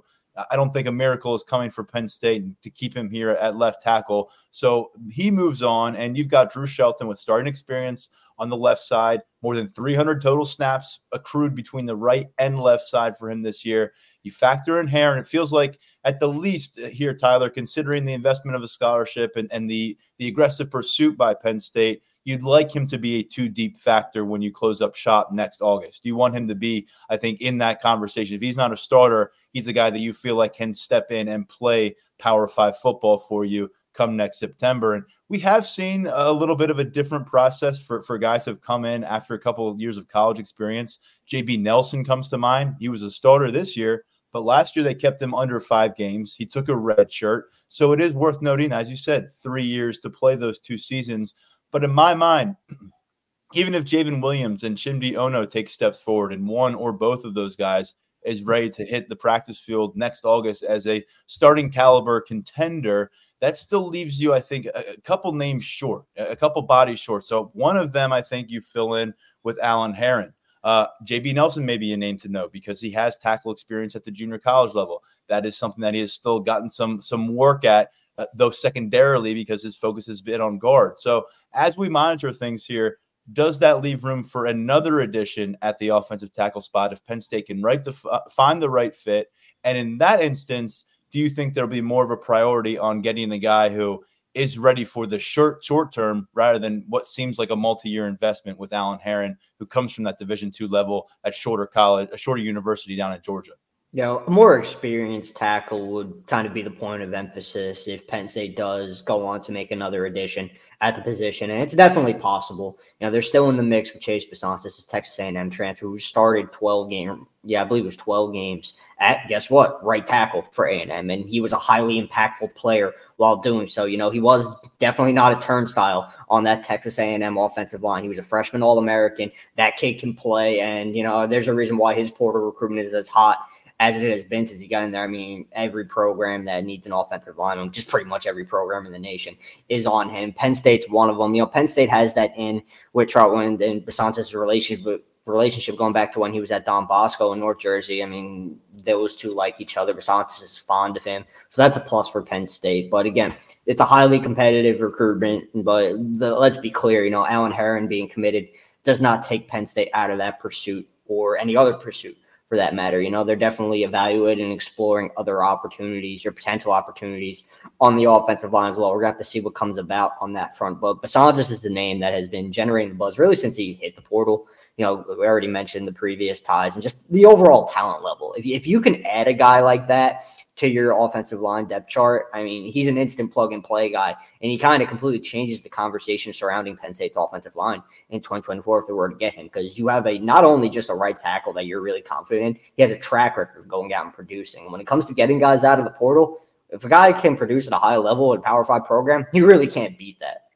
I 0.52 0.56
don't 0.56 0.74
think 0.74 0.88
a 0.88 0.92
miracle 0.92 1.34
is 1.34 1.44
coming 1.44 1.72
for 1.72 1.84
Penn 1.84 2.08
State 2.08 2.62
to 2.62 2.70
keep 2.70 2.96
him 2.96 3.10
here 3.10 3.32
at 3.32 3.56
left 3.56 3.82
tackle. 3.82 4.30
So 4.52 4.92
he 5.12 5.32
moves 5.32 5.64
on, 5.64 5.96
and 5.96 6.18
you've 6.18 6.28
got 6.28 6.52
Drew 6.52 6.68
Shelton 6.68 7.08
with 7.08 7.18
starting 7.18 7.48
experience 7.48 8.10
on 8.40 8.50
the 8.50 8.58
left 8.58 8.82
side, 8.82 9.22
more 9.42 9.56
than 9.56 9.68
300 9.68 10.22
total 10.22 10.46
snaps 10.46 11.00
accrued 11.12 11.56
between 11.56 11.86
the 11.86 11.96
right 11.96 12.28
and 12.38 12.60
left 12.60 12.84
side 12.84 13.18
for 13.18 13.32
him 13.32 13.42
this 13.42 13.66
year. 13.66 13.94
You 14.22 14.32
factor 14.32 14.80
in 14.80 14.88
and 14.88 15.20
it 15.20 15.28
feels 15.28 15.54
like 15.54 15.80
at 16.04 16.20
the 16.20 16.28
least 16.28 16.80
here, 16.80 17.14
Tyler, 17.14 17.50
considering 17.50 18.06
the 18.06 18.14
investment 18.14 18.56
of 18.56 18.64
a 18.64 18.68
scholarship 18.68 19.36
and, 19.36 19.52
and 19.52 19.70
the, 19.70 19.98
the 20.20 20.28
aggressive 20.28 20.70
pursuit 20.70 21.18
by 21.18 21.34
Penn 21.34 21.60
State, 21.60 22.04
you'd 22.28 22.44
like 22.44 22.76
him 22.76 22.86
to 22.86 22.98
be 22.98 23.16
a 23.16 23.24
two 23.24 23.48
deep 23.48 23.78
factor 23.80 24.26
when 24.26 24.42
you 24.42 24.52
close 24.52 24.82
up 24.82 24.96
shop 24.96 25.32
next 25.32 25.62
August. 25.62 26.04
You 26.04 26.18
want 26.18 26.36
him 26.36 26.46
to 26.50 26.56
be, 26.56 26.86
I 27.10 27.16
think, 27.16 27.40
in 27.40 27.58
that 27.60 27.82
conversation. 27.82 28.36
If 28.36 28.42
he's 28.42 28.58
not 28.58 28.74
a 28.74 28.78
starter, 28.78 29.32
he's 29.54 29.68
a 29.68 29.74
guy 29.74 29.90
that 29.90 30.00
you 30.00 30.12
feel 30.12 30.36
like 30.36 30.54
can 30.54 30.76
step 30.76 31.10
in 31.10 31.30
and 31.30 31.48
play 31.48 31.96
Power 32.20 32.50
Five 32.50 32.78
football 32.78 33.18
for 33.18 33.46
you 33.46 33.72
come 33.94 34.18
next 34.18 34.40
September. 34.40 34.94
And 34.94 35.06
we 35.30 35.40
have 35.40 35.66
seen 35.66 36.08
a 36.12 36.32
little 36.34 36.58
bit 36.58 36.70
of 36.70 36.80
a 36.80 36.84
different 36.84 37.26
process 37.26 37.80
for, 37.80 38.02
for 38.02 38.18
guys 38.18 38.44
who 38.44 38.52
have 38.52 38.62
come 38.62 38.84
in 38.84 39.06
after 39.06 39.34
a 39.34 39.40
couple 39.40 39.70
of 39.70 39.80
years 39.80 39.98
of 39.98 40.10
college 40.10 40.38
experience. 40.38 41.00
JB 41.32 41.62
Nelson 41.62 42.04
comes 42.04 42.28
to 42.30 42.38
mind. 42.38 42.76
He 42.78 42.90
was 42.90 43.04
a 43.04 43.10
starter 43.10 43.52
this 43.52 43.78
year, 43.78 44.04
but 44.34 44.44
last 44.44 44.76
year 44.76 44.84
they 44.84 44.94
kept 44.94 45.22
him 45.22 45.34
under 45.34 45.62
five 45.62 45.96
games. 45.96 46.36
He 46.36 46.46
took 46.46 46.68
a 46.68 46.76
red 46.76 47.12
shirt. 47.12 47.46
So 47.70 47.94
it 47.94 48.02
is 48.02 48.12
worth 48.12 48.42
noting, 48.42 48.74
as 48.74 48.90
you 48.90 48.98
said, 48.98 49.32
three 49.32 49.66
years 49.66 50.00
to 50.02 50.10
play 50.10 50.36
those 50.36 50.60
two 50.60 50.78
seasons. 50.78 51.34
But 51.72 51.84
in 51.84 51.92
my 51.92 52.14
mind, 52.14 52.56
even 53.54 53.74
if 53.74 53.86
J'ven 53.86 54.22
Williams 54.22 54.64
and 54.64 54.78
Chimdy 54.78 55.14
Onoh 55.14 55.50
take 55.50 55.70
steps 55.70 56.00
forward 56.00 56.34
and 56.34 56.48
one 56.48 56.76
or 56.76 56.92
both 56.92 57.24
of 57.24 57.34
those 57.34 57.56
guys 57.56 57.94
is 58.26 58.44
ready 58.44 58.70
to 58.70 58.86
hit 58.86 59.08
the 59.10 59.16
practice 59.16 59.60
field 59.60 59.96
next 59.96 60.26
August 60.26 60.64
as 60.64 60.86
a 60.86 61.04
starting 61.28 61.72
caliber 61.72 62.20
contender, 62.20 63.10
that 63.40 63.56
still 63.56 63.88
leaves 63.88 64.20
you, 64.20 64.34
I 64.34 64.40
think, 64.40 64.66
a, 64.66 65.00
couple 65.04 65.32
names 65.32 65.64
short, 65.64 66.06
a 66.18 66.36
couple 66.36 66.62
bodies 66.64 67.00
short. 67.00 67.24
So 67.24 67.52
one 67.54 67.78
of 67.78 67.94
them, 67.94 68.12
I 68.12 68.22
think 68.22 68.50
you 68.50 68.62
fill 68.62 68.96
in 68.96 69.14
with 69.44 69.60
Alan 69.62 69.94
Herron. 69.94 70.34
Uh, 70.64 70.88
JB 71.06 71.36
Nelson 71.36 71.66
may 71.66 71.78
be 71.78 71.94
a 71.94 71.98
name 71.98 72.18
to 72.18 72.30
know 72.30 72.50
because 72.50 72.82
he 72.82 72.92
has 72.92 73.18
tackle 73.18 73.52
experience 73.52 73.96
at 73.96 74.04
the 74.04 74.12
junior 74.12 74.40
college 74.40 74.74
level. 74.74 75.04
That 75.30 75.46
is 75.46 75.56
something 75.56 75.82
that 75.82 75.94
he 75.94 76.00
has 76.02 76.14
still 76.14 76.40
gotten 76.40 76.70
some 76.70 77.00
some 77.00 77.34
work 77.36 77.64
at 77.64 77.92
uh, 78.18 78.26
though 78.34 78.50
secondarily 78.50 79.34
because 79.34 79.64
his 79.64 79.76
focus 79.76 80.06
has 80.08 80.22
been 80.22 80.42
on 80.42 80.58
guard. 80.58 81.00
So 81.00 81.26
as 81.54 81.78
we 81.78 81.90
monitor 81.90 82.34
things 82.34 82.66
here, 82.66 82.98
does 83.34 83.60
that 83.60 83.82
leave 83.82 84.04
room 84.04 84.24
for 84.24 84.46
another 84.46 85.02
addition 85.02 85.58
at 85.62 85.78
the 85.80 85.90
offensive 85.90 86.32
tackle 86.32 86.62
spot 86.62 86.94
if 86.94 87.04
Penn 87.06 87.20
State 87.20 87.48
can 87.48 87.62
right 87.62 87.84
the 87.84 87.96
uh, 88.10 88.22
find 88.30 88.62
the 88.62 88.70
right 88.70 88.96
fit? 88.96 89.32
And 89.64 89.78
in 89.78 89.98
that 89.98 90.22
instance, 90.22 90.86
do 91.12 91.20
you 91.20 91.30
think 91.30 91.54
there'll 91.54 91.70
be 91.70 91.82
more 91.82 92.04
of 92.04 92.12
a 92.12 92.18
priority 92.18 92.78
on 92.78 93.02
getting 93.02 93.32
a 93.32 93.38
guy 93.38 93.70
who 93.70 94.04
is 94.34 94.58
ready 94.58 94.86
for 94.86 95.08
the 95.08 95.20
short 95.20 95.64
short 95.64 95.92
term 95.92 96.28
rather 96.34 96.60
than 96.60 96.86
what 96.88 97.06
seems 97.06 97.40
like 97.40 97.50
a 97.50 97.56
multi-year 97.56 98.08
investment 98.08 98.60
with 98.60 98.72
Alan 98.72 99.00
Herron, 99.00 99.38
who 99.58 99.66
comes 99.66 99.92
from 99.92 100.04
that 100.04 100.20
Division 100.20 100.52
two 100.52 100.68
level 100.68 101.10
at 101.24 101.34
shorter 101.34 101.66
college, 101.66 102.10
a 102.14 102.18
shorter 102.18 102.42
university 102.42 102.96
down 102.96 103.14
in 103.14 103.22
Georgia? 103.22 103.54
You 103.98 104.04
know, 104.04 104.22
a 104.28 104.30
more 104.30 104.60
experienced 104.60 105.36
tackle 105.38 105.88
would 105.88 106.22
kind 106.28 106.46
of 106.46 106.54
be 106.54 106.62
the 106.62 106.70
point 106.70 107.02
of 107.02 107.16
emphasis 107.16 107.88
if 107.88 108.06
Penn 108.06 108.28
State 108.28 108.56
does 108.56 109.02
go 109.02 109.26
on 109.26 109.42
to 109.42 109.52
make 109.52 109.72
another 109.72 110.06
addition 110.06 110.52
at 110.82 110.96
the 110.96 111.02
position, 111.02 111.50
and 111.50 111.64
it's 111.64 111.74
definitely 111.74 112.14
possible. 112.14 112.78
You 113.00 113.08
know, 113.08 113.12
they're 113.12 113.24
still 113.24 113.50
in 113.50 113.58
the 113.58 113.64
mix 113.64 113.92
with 113.92 114.04
Chase 114.04 114.24
Bisson. 114.24 114.60
This 114.64 114.78
is 114.78 114.86
Texas 114.86 115.18
A&M 115.18 115.50
transfer 115.50 115.88
who 115.88 115.98
started 115.98 116.52
12 116.52 116.92
game, 116.92 117.26
yeah, 117.44 117.62
I 117.62 117.64
believe 117.64 117.86
it 117.86 117.88
was 117.88 117.98
12 117.98 118.34
games 118.34 118.76
at 119.00 119.28
guess 119.28 119.50
what, 119.50 119.84
right 119.84 120.06
tackle 120.06 120.46
for 120.52 120.68
A&M, 120.68 121.10
and 121.10 121.28
he 121.28 121.42
was 121.42 121.52
a 121.52 121.58
highly 121.58 122.00
impactful 122.00 122.54
player 122.54 122.94
while 123.16 123.38
doing 123.38 123.68
so. 123.68 123.86
You 123.86 123.98
know, 123.98 124.12
he 124.12 124.20
was 124.20 124.48
definitely 124.80 125.14
not 125.14 125.36
a 125.36 125.40
turnstile 125.44 126.14
on 126.30 126.44
that 126.44 126.64
Texas 126.64 127.00
A&M 127.00 127.36
offensive 127.36 127.82
line. 127.82 128.04
He 128.04 128.10
was 128.10 128.20
a 128.20 128.24
freshman 128.24 128.62
All-American. 128.62 129.32
That 129.56 129.78
kid 129.78 130.00
can 130.00 130.14
play, 130.14 130.60
and 130.60 130.96
you 130.96 131.02
know, 131.02 131.26
there's 131.26 131.48
a 131.48 131.54
reason 131.56 131.78
why 131.78 131.96
his 131.96 132.12
portal 132.12 132.44
recruitment 132.44 132.86
is 132.86 132.94
as 132.94 133.08
hot 133.08 133.40
as 133.80 133.96
it 133.96 134.12
has 134.12 134.24
been 134.24 134.46
since 134.46 134.60
he 134.60 134.68
got 134.68 134.84
in 134.84 134.92
there. 134.92 135.04
I 135.04 135.08
mean, 135.08 135.46
every 135.52 135.86
program 135.86 136.44
that 136.46 136.66
needs 136.66 136.88
an 136.88 136.94
offensive 136.94 137.38
lineman, 137.38 137.72
just 137.72 137.88
pretty 137.88 138.10
much 138.10 138.26
every 138.26 138.46
program 138.46 138.86
in 138.86 138.92
the 138.92 139.00
nation, 139.00 139.36
is 139.70 139.86
on 139.86 140.10
him. 140.10 140.34
Penn 140.34 140.56
State's 140.56 140.90
one 140.90 141.10
of 141.10 141.18
them. 141.18 141.36
You 141.36 141.44
know, 141.44 141.48
Penn 141.48 141.68
State 141.68 141.90
has 141.90 142.14
that 142.16 142.34
in 142.38 142.64
with 142.94 143.10
Trautwein 143.10 143.62
and 143.62 143.86
Bison's 143.86 144.34
relationship 144.34 145.04
relationship 145.26 145.78
going 145.78 145.94
back 145.94 146.12
to 146.14 146.20
when 146.20 146.34
he 146.34 146.40
was 146.40 146.52
at 146.52 146.66
Don 146.66 146.88
Bosco 146.88 147.34
in 147.34 147.40
North 147.40 147.60
Jersey. 147.60 148.02
I 148.02 148.06
mean, 148.06 148.60
those 148.86 149.16
two 149.16 149.34
like 149.34 149.60
each 149.60 149.78
other. 149.78 149.94
Bisontis 149.94 150.42
is 150.42 150.58
fond 150.58 150.96
of 150.98 151.04
him. 151.04 151.26
So 151.50 151.62
that's 151.62 151.78
a 151.78 151.82
plus 151.82 152.08
for 152.08 152.24
Penn 152.24 152.48
State. 152.48 152.90
But 152.90 153.06
again, 153.06 153.36
it's 153.66 153.82
a 153.82 153.86
highly 153.86 154.20
competitive 154.20 154.82
recruitment. 154.82 155.50
But 155.54 155.98
the, 156.18 156.34
let's 156.34 156.58
be 156.58 156.72
clear, 156.72 157.04
you 157.04 157.12
know, 157.12 157.26
Alan 157.26 157.52
Herron 157.52 157.88
being 157.88 158.08
committed 158.08 158.48
does 158.86 159.02
not 159.02 159.24
take 159.24 159.50
Penn 159.50 159.68
State 159.68 159.90
out 159.94 160.10
of 160.10 160.18
that 160.18 160.40
pursuit 160.40 160.88
or 161.08 161.38
any 161.38 161.56
other 161.58 161.74
pursuit 161.74 162.18
for 162.50 162.56
that 162.56 162.74
matter. 162.74 163.02
You 163.02 163.12
know, 163.12 163.24
they're 163.24 163.36
definitely 163.36 163.84
evaluating 163.84 164.46
and 164.46 164.54
exploring 164.54 165.12
other 165.18 165.44
opportunities 165.44 166.26
or 166.26 166.32
potential 166.32 166.72
opportunities 166.72 167.44
on 167.82 167.98
the 167.98 168.06
offensive 168.06 168.54
line 168.54 168.72
as 168.72 168.78
well. 168.78 168.90
We're 168.90 169.02
going 169.02 169.14
to 169.14 169.18
have 169.18 169.18
to 169.18 169.24
see 169.26 169.42
what 169.42 169.56
comes 169.56 169.78
about 169.78 170.14
on 170.22 170.34
that 170.34 170.58
front. 170.58 170.80
But 170.80 171.02
Bisontis 171.02 171.52
is 171.52 171.62
the 171.62 171.70
name 171.70 172.00
that 172.00 172.14
has 172.14 172.28
been 172.28 172.52
generating 172.52 172.90
the 172.90 172.96
buzz 172.96 173.20
really 173.20 173.36
since 173.36 173.58
he 173.58 173.74
hit 173.74 173.96
the 173.96 174.02
portal. 174.02 174.48
You 174.78 174.86
know, 174.86 175.06
we 175.10 175.26
already 175.26 175.48
mentioned 175.48 175.88
the 175.88 175.94
previous 175.94 176.40
ties 176.40 176.76
and 176.76 176.84
just 176.84 177.12
the 177.12 177.26
overall 177.26 177.66
talent 177.68 178.04
level. 178.04 178.34
If 178.38 178.46
you, 178.46 178.56
if 178.56 178.68
you 178.68 178.80
can 178.80 179.06
add 179.06 179.28
a 179.28 179.34
guy 179.34 179.60
like 179.60 179.88
that 179.88 180.24
to 180.58 180.68
your 180.68 180.98
offensive 180.98 181.40
line 181.40 181.66
depth 181.66 181.88
chart. 181.88 182.28
I 182.34 182.44
mean, 182.44 182.72
he's 182.72 182.88
an 182.88 182.98
instant 182.98 183.32
plug 183.32 183.54
and 183.54 183.64
play 183.64 183.90
guy, 183.90 184.16
and 184.42 184.52
he 184.52 184.58
kind 184.58 184.82
of 184.84 184.90
completely 184.90 185.20
changes 185.20 185.62
the 185.62 185.70
conversation 185.70 186.34
surrounding 186.34 186.76
Penn 186.76 186.94
State's 186.94 187.16
offensive 187.16 187.56
line 187.56 187.82
in 188.10 188.20
2024 188.22 188.80
if 188.80 188.88
they 188.88 188.94
were 188.94 189.10
to 189.10 189.16
get 189.16 189.34
him, 189.34 189.46
because 189.46 189.78
you 189.78 189.88
have 189.88 190.08
a 190.08 190.18
not 190.18 190.44
only 190.44 190.70
just 190.70 190.90
a 190.90 190.94
right 190.94 191.20
tackle 191.20 191.54
that 191.54 191.68
you're 191.68 191.82
really 191.82 192.02
confident 192.02 192.58
in, 192.58 192.62
he 192.76 192.82
has 192.82 192.92
a 192.92 192.98
track 192.98 193.38
record 193.38 193.62
of 193.62 193.68
going 193.68 193.94
out 193.94 194.06
and 194.06 194.14
producing. 194.14 194.72
When 194.72 194.82
it 194.82 194.88
comes 194.88 195.06
to 195.06 195.14
getting 195.14 195.40
guys 195.40 195.64
out 195.64 195.80
of 195.80 195.86
the 195.86 195.92
portal, 195.92 196.46
if 196.70 196.84
a 196.84 196.90
guy 196.90 197.14
can 197.14 197.38
produce 197.38 197.68
at 197.68 197.74
a 197.74 197.78
high 197.78 197.98
level 197.98 198.34
in 198.34 198.42
Power 198.42 198.66
Five 198.66 198.86
program, 198.86 199.26
you 199.32 199.46
really 199.46 199.68
can't 199.68 199.98
beat 199.98 200.20
that 200.20 200.47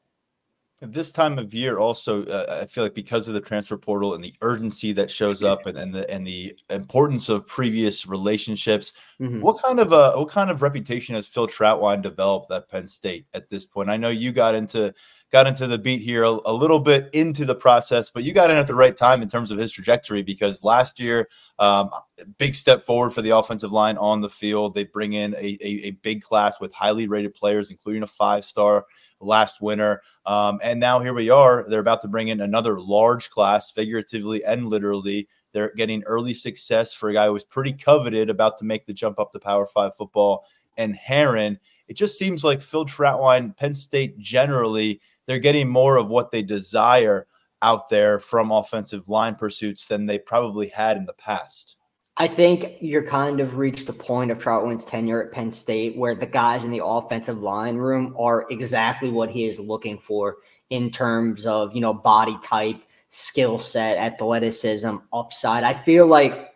this 0.82 1.12
time 1.12 1.38
of 1.38 1.54
year 1.54 1.78
also 1.78 2.24
uh, 2.26 2.60
i 2.62 2.66
feel 2.66 2.84
like 2.84 2.94
because 2.94 3.28
of 3.28 3.34
the 3.34 3.40
transfer 3.40 3.76
portal 3.76 4.14
and 4.14 4.24
the 4.24 4.34
urgency 4.42 4.92
that 4.92 5.10
shows 5.10 5.42
up 5.42 5.66
and, 5.66 5.78
and 5.78 5.94
the 5.94 6.10
and 6.10 6.26
the 6.26 6.56
importance 6.70 7.28
of 7.28 7.46
previous 7.46 8.06
relationships 8.06 8.92
mm-hmm. 9.20 9.40
what 9.40 9.62
kind 9.62 9.78
of 9.78 9.92
a 9.92 10.12
what 10.18 10.28
kind 10.28 10.50
of 10.50 10.60
reputation 10.60 11.14
has 11.14 11.26
phil 11.26 11.46
trautwein 11.46 12.02
developed 12.02 12.50
at 12.50 12.68
penn 12.68 12.88
state 12.88 13.26
at 13.32 13.48
this 13.48 13.64
point 13.64 13.88
i 13.88 13.96
know 13.96 14.08
you 14.08 14.32
got 14.32 14.54
into 14.54 14.92
got 15.32 15.46
into 15.46 15.66
the 15.66 15.78
beat 15.78 16.02
here 16.02 16.24
a, 16.24 16.38
a, 16.44 16.52
little 16.52 16.78
bit 16.78 17.08
into 17.14 17.46
the 17.46 17.54
process, 17.54 18.10
but 18.10 18.22
you 18.22 18.34
got 18.34 18.50
in 18.50 18.56
at 18.58 18.66
the 18.66 18.74
right 18.74 18.96
time 18.96 19.22
in 19.22 19.28
terms 19.28 19.50
of 19.50 19.56
his 19.56 19.72
trajectory 19.72 20.22
because 20.22 20.62
last 20.62 21.00
year, 21.00 21.26
um, 21.58 21.88
big 22.36 22.54
step 22.54 22.82
forward 22.82 23.10
for 23.10 23.22
the 23.22 23.30
offensive 23.30 23.72
line 23.72 23.96
on 23.96 24.20
the 24.20 24.28
field. 24.28 24.74
They 24.74 24.84
bring 24.84 25.14
in 25.14 25.34
a, 25.34 25.56
a, 25.62 25.86
a 25.86 25.90
big 25.92 26.20
class 26.20 26.60
with 26.60 26.72
highly 26.74 27.08
rated 27.08 27.34
players, 27.34 27.70
including 27.70 28.02
a 28.02 28.06
five 28.06 28.44
star 28.44 28.84
last 29.22 29.60
winter. 29.60 30.02
Um, 30.26 30.60
and 30.62 30.78
now 30.78 31.00
here 31.00 31.14
we 31.14 31.30
are. 31.30 31.64
They're 31.68 31.80
about 31.80 32.00
to 32.02 32.08
bring 32.08 32.28
in 32.28 32.40
another 32.40 32.80
large 32.80 33.30
class, 33.30 33.70
figuratively 33.70 34.44
and 34.44 34.66
literally. 34.66 35.28
They're 35.52 35.72
getting 35.74 36.02
early 36.04 36.34
success 36.34 36.94
for 36.94 37.10
a 37.10 37.12
guy 37.12 37.26
who 37.26 37.32
was 37.32 37.44
pretty 37.44 37.72
coveted, 37.72 38.30
about 38.30 38.58
to 38.58 38.64
make 38.64 38.86
the 38.86 38.94
jump 38.94 39.20
up 39.20 39.32
to 39.32 39.38
Power 39.38 39.66
Five 39.66 39.96
football. 39.96 40.46
And 40.76 40.96
Herron, 40.96 41.58
it 41.88 41.94
just 41.94 42.18
seems 42.18 42.42
like 42.42 42.62
Phil 42.62 42.86
Trautwein, 42.86 43.56
Penn 43.56 43.74
State 43.74 44.18
generally 44.18 45.00
they're 45.26 45.38
getting 45.38 45.68
more 45.68 45.96
of 45.96 46.08
what 46.08 46.30
they 46.30 46.42
desire 46.42 47.26
out 47.60 47.88
there 47.88 48.18
from 48.18 48.50
offensive 48.50 49.08
line 49.08 49.34
pursuits 49.34 49.86
than 49.86 50.06
they 50.06 50.18
probably 50.18 50.68
had 50.68 50.96
in 50.96 51.06
the 51.06 51.12
past. 51.12 51.76
I 52.16 52.26
think 52.26 52.76
you're 52.80 53.06
kind 53.06 53.40
of 53.40 53.56
reached 53.56 53.86
the 53.86 53.92
point 53.92 54.30
of 54.30 54.38
Trautwein's 54.38 54.84
tenure 54.84 55.22
at 55.22 55.32
Penn 55.32 55.50
State 55.50 55.96
where 55.96 56.14
the 56.14 56.26
guys 56.26 56.64
in 56.64 56.70
the 56.70 56.84
offensive 56.84 57.40
line 57.40 57.76
room 57.76 58.14
are 58.18 58.46
exactly 58.50 59.08
what 59.08 59.30
he 59.30 59.46
is 59.46 59.58
looking 59.58 59.98
for 59.98 60.36
in 60.68 60.90
terms 60.90 61.46
of, 61.46 61.74
you 61.74 61.80
know, 61.80 61.94
body 61.94 62.36
type, 62.42 62.76
skill 63.08 63.58
set, 63.58 63.96
athleticism, 63.96 64.96
upside. 65.12 65.64
I 65.64 65.72
feel 65.72 66.06
like 66.06 66.54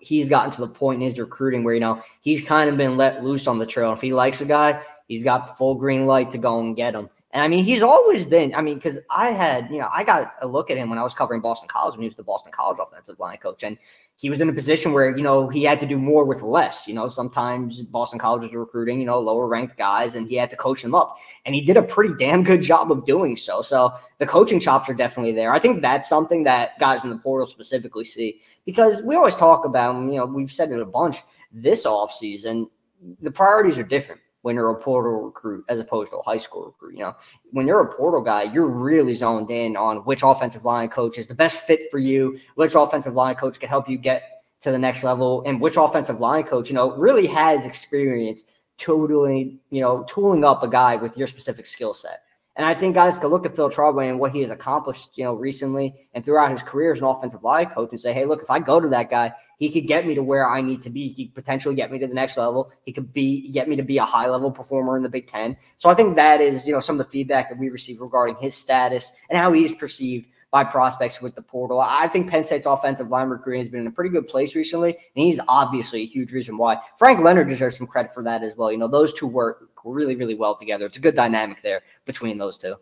he's 0.00 0.28
gotten 0.28 0.50
to 0.50 0.60
the 0.60 0.68
point 0.68 1.02
in 1.02 1.08
his 1.08 1.18
recruiting 1.18 1.64
where, 1.64 1.74
you 1.74 1.80
know, 1.80 2.02
he's 2.20 2.44
kind 2.44 2.68
of 2.68 2.76
been 2.76 2.98
let 2.98 3.24
loose 3.24 3.46
on 3.46 3.58
the 3.58 3.66
trail. 3.66 3.92
If 3.94 4.02
he 4.02 4.12
likes 4.12 4.42
a 4.42 4.44
guy, 4.44 4.82
he's 5.08 5.24
got 5.24 5.56
full 5.56 5.76
green 5.76 6.06
light 6.06 6.30
to 6.32 6.38
go 6.38 6.60
and 6.60 6.76
get 6.76 6.94
him. 6.94 7.08
And 7.30 7.42
I 7.42 7.48
mean, 7.48 7.64
he's 7.64 7.82
always 7.82 8.24
been, 8.24 8.54
I 8.54 8.62
mean, 8.62 8.76
because 8.76 9.00
I 9.10 9.30
had, 9.30 9.68
you 9.70 9.78
know, 9.78 9.88
I 9.92 10.04
got 10.04 10.34
a 10.40 10.46
look 10.46 10.70
at 10.70 10.76
him 10.76 10.88
when 10.88 10.98
I 11.00 11.02
was 11.02 11.14
covering 11.14 11.40
Boston 11.40 11.68
College 11.68 11.94
when 11.94 12.02
he 12.02 12.08
was 12.08 12.16
the 12.16 12.22
Boston 12.22 12.52
College 12.52 12.78
offensive 12.80 13.18
line 13.18 13.38
coach. 13.38 13.64
And 13.64 13.76
he 14.16 14.30
was 14.30 14.40
in 14.40 14.48
a 14.48 14.52
position 14.52 14.92
where, 14.92 15.16
you 15.16 15.22
know, 15.22 15.48
he 15.48 15.64
had 15.64 15.80
to 15.80 15.86
do 15.86 15.98
more 15.98 16.24
with 16.24 16.40
less. 16.40 16.86
You 16.86 16.94
know, 16.94 17.08
sometimes 17.08 17.82
Boston 17.82 18.18
College 18.18 18.42
was 18.42 18.54
recruiting, 18.54 19.00
you 19.00 19.06
know, 19.06 19.18
lower 19.18 19.48
ranked 19.48 19.76
guys 19.76 20.14
and 20.14 20.28
he 20.28 20.36
had 20.36 20.50
to 20.50 20.56
coach 20.56 20.82
them 20.82 20.94
up. 20.94 21.16
And 21.44 21.54
he 21.54 21.60
did 21.60 21.76
a 21.76 21.82
pretty 21.82 22.14
damn 22.18 22.44
good 22.44 22.62
job 22.62 22.92
of 22.92 23.04
doing 23.04 23.36
so. 23.36 23.60
So 23.60 23.92
the 24.18 24.26
coaching 24.26 24.60
chops 24.60 24.88
are 24.88 24.94
definitely 24.94 25.32
there. 25.32 25.52
I 25.52 25.58
think 25.58 25.82
that's 25.82 26.08
something 26.08 26.44
that 26.44 26.78
guys 26.78 27.02
in 27.02 27.10
the 27.10 27.18
portal 27.18 27.46
specifically 27.46 28.04
see 28.04 28.40
because 28.64 29.02
we 29.02 29.16
always 29.16 29.36
talk 29.36 29.64
about, 29.64 29.96
you 30.02 30.16
know, 30.16 30.26
we've 30.26 30.52
said 30.52 30.70
it 30.70 30.80
a 30.80 30.86
bunch 30.86 31.18
this 31.52 31.84
offseason, 31.84 32.68
the 33.20 33.30
priorities 33.30 33.78
are 33.78 33.84
different 33.84 34.20
when 34.44 34.56
you're 34.56 34.68
a 34.68 34.74
portal 34.74 35.22
recruit 35.22 35.64
as 35.70 35.80
opposed 35.80 36.12
to 36.12 36.18
a 36.18 36.22
high 36.22 36.36
school 36.36 36.66
recruit. 36.66 36.92
You 36.92 37.04
know, 37.04 37.14
when 37.52 37.66
you're 37.66 37.80
a 37.80 37.94
portal 37.94 38.20
guy, 38.20 38.42
you're 38.42 38.68
really 38.68 39.14
zoned 39.14 39.50
in 39.50 39.74
on 39.74 39.98
which 40.04 40.20
offensive 40.22 40.66
line 40.66 40.90
coach 40.90 41.16
is 41.16 41.26
the 41.26 41.34
best 41.34 41.62
fit 41.62 41.90
for 41.90 41.98
you, 41.98 42.38
which 42.54 42.74
offensive 42.74 43.14
line 43.14 43.36
coach 43.36 43.58
can 43.58 43.70
help 43.70 43.88
you 43.88 43.96
get 43.96 44.44
to 44.60 44.70
the 44.70 44.78
next 44.78 45.02
level, 45.02 45.42
and 45.46 45.62
which 45.62 45.78
offensive 45.78 46.20
line 46.20 46.44
coach, 46.44 46.68
you 46.68 46.74
know, 46.74 46.94
really 46.96 47.26
has 47.26 47.64
experience 47.64 48.44
totally, 48.76 49.58
you 49.70 49.80
know, 49.80 50.04
tooling 50.08 50.44
up 50.44 50.62
a 50.62 50.68
guy 50.68 50.96
with 50.96 51.16
your 51.16 51.26
specific 51.26 51.66
skill 51.66 51.94
set. 51.94 52.20
And 52.56 52.66
I 52.66 52.74
think 52.74 52.94
guys 52.94 53.16
can 53.16 53.28
look 53.28 53.46
at 53.46 53.56
Phil 53.56 53.70
Trautwein 53.70 54.10
and 54.10 54.20
what 54.20 54.32
he 54.32 54.42
has 54.42 54.50
accomplished, 54.50 55.16
you 55.16 55.24
know, 55.24 55.32
recently 55.32 56.06
and 56.12 56.22
throughout 56.22 56.52
his 56.52 56.62
career 56.62 56.92
as 56.92 57.00
an 57.00 57.06
offensive 57.06 57.42
line 57.42 57.66
coach 57.70 57.88
and 57.92 58.00
say, 58.00 58.12
hey, 58.12 58.26
look, 58.26 58.42
if 58.42 58.50
I 58.50 58.58
go 58.58 58.78
to 58.78 58.88
that 58.88 59.08
guy, 59.08 59.32
he 59.58 59.70
could 59.70 59.86
get 59.86 60.06
me 60.06 60.14
to 60.14 60.22
where 60.22 60.48
I 60.48 60.60
need 60.60 60.82
to 60.82 60.90
be. 60.90 61.08
He 61.12 61.26
could 61.26 61.34
potentially 61.34 61.74
get 61.74 61.90
me 61.90 61.98
to 61.98 62.06
the 62.06 62.14
next 62.14 62.36
level. 62.36 62.70
He 62.82 62.92
could 62.92 63.12
be 63.12 63.48
get 63.50 63.68
me 63.68 63.76
to 63.76 63.82
be 63.82 63.98
a 63.98 64.04
high 64.04 64.28
level 64.28 64.50
performer 64.50 64.96
in 64.96 65.02
the 65.02 65.08
Big 65.08 65.26
Ten. 65.26 65.56
So 65.78 65.88
I 65.88 65.94
think 65.94 66.16
that 66.16 66.40
is, 66.40 66.66
you 66.66 66.72
know, 66.72 66.80
some 66.80 66.98
of 66.98 67.06
the 67.06 67.10
feedback 67.10 67.48
that 67.48 67.58
we 67.58 67.68
receive 67.68 68.00
regarding 68.00 68.36
his 68.36 68.54
status 68.54 69.12
and 69.30 69.38
how 69.38 69.52
he's 69.52 69.72
perceived 69.72 70.26
by 70.50 70.62
prospects 70.62 71.20
with 71.20 71.34
the 71.34 71.42
portal. 71.42 71.80
I 71.80 72.06
think 72.06 72.30
Penn 72.30 72.44
State's 72.44 72.66
offensive 72.66 73.08
line 73.08 73.28
recruiting 73.28 73.62
has 73.62 73.68
been 73.68 73.80
in 73.80 73.88
a 73.88 73.90
pretty 73.90 74.10
good 74.10 74.28
place 74.28 74.54
recently, 74.54 74.90
and 74.92 75.24
he's 75.24 75.40
obviously 75.48 76.02
a 76.02 76.06
huge 76.06 76.32
reason 76.32 76.56
why. 76.56 76.78
Frank 76.96 77.18
Leonard 77.18 77.48
deserves 77.48 77.76
some 77.76 77.88
credit 77.88 78.14
for 78.14 78.22
that 78.22 78.44
as 78.44 78.56
well. 78.56 78.70
You 78.70 78.78
know, 78.78 78.86
those 78.86 79.12
two 79.12 79.26
work 79.26 79.68
really, 79.84 80.14
really 80.14 80.36
well 80.36 80.54
together. 80.54 80.86
It's 80.86 80.96
a 80.96 81.00
good 81.00 81.16
dynamic 81.16 81.60
there 81.62 81.82
between 82.04 82.38
those 82.38 82.56
two 82.56 82.76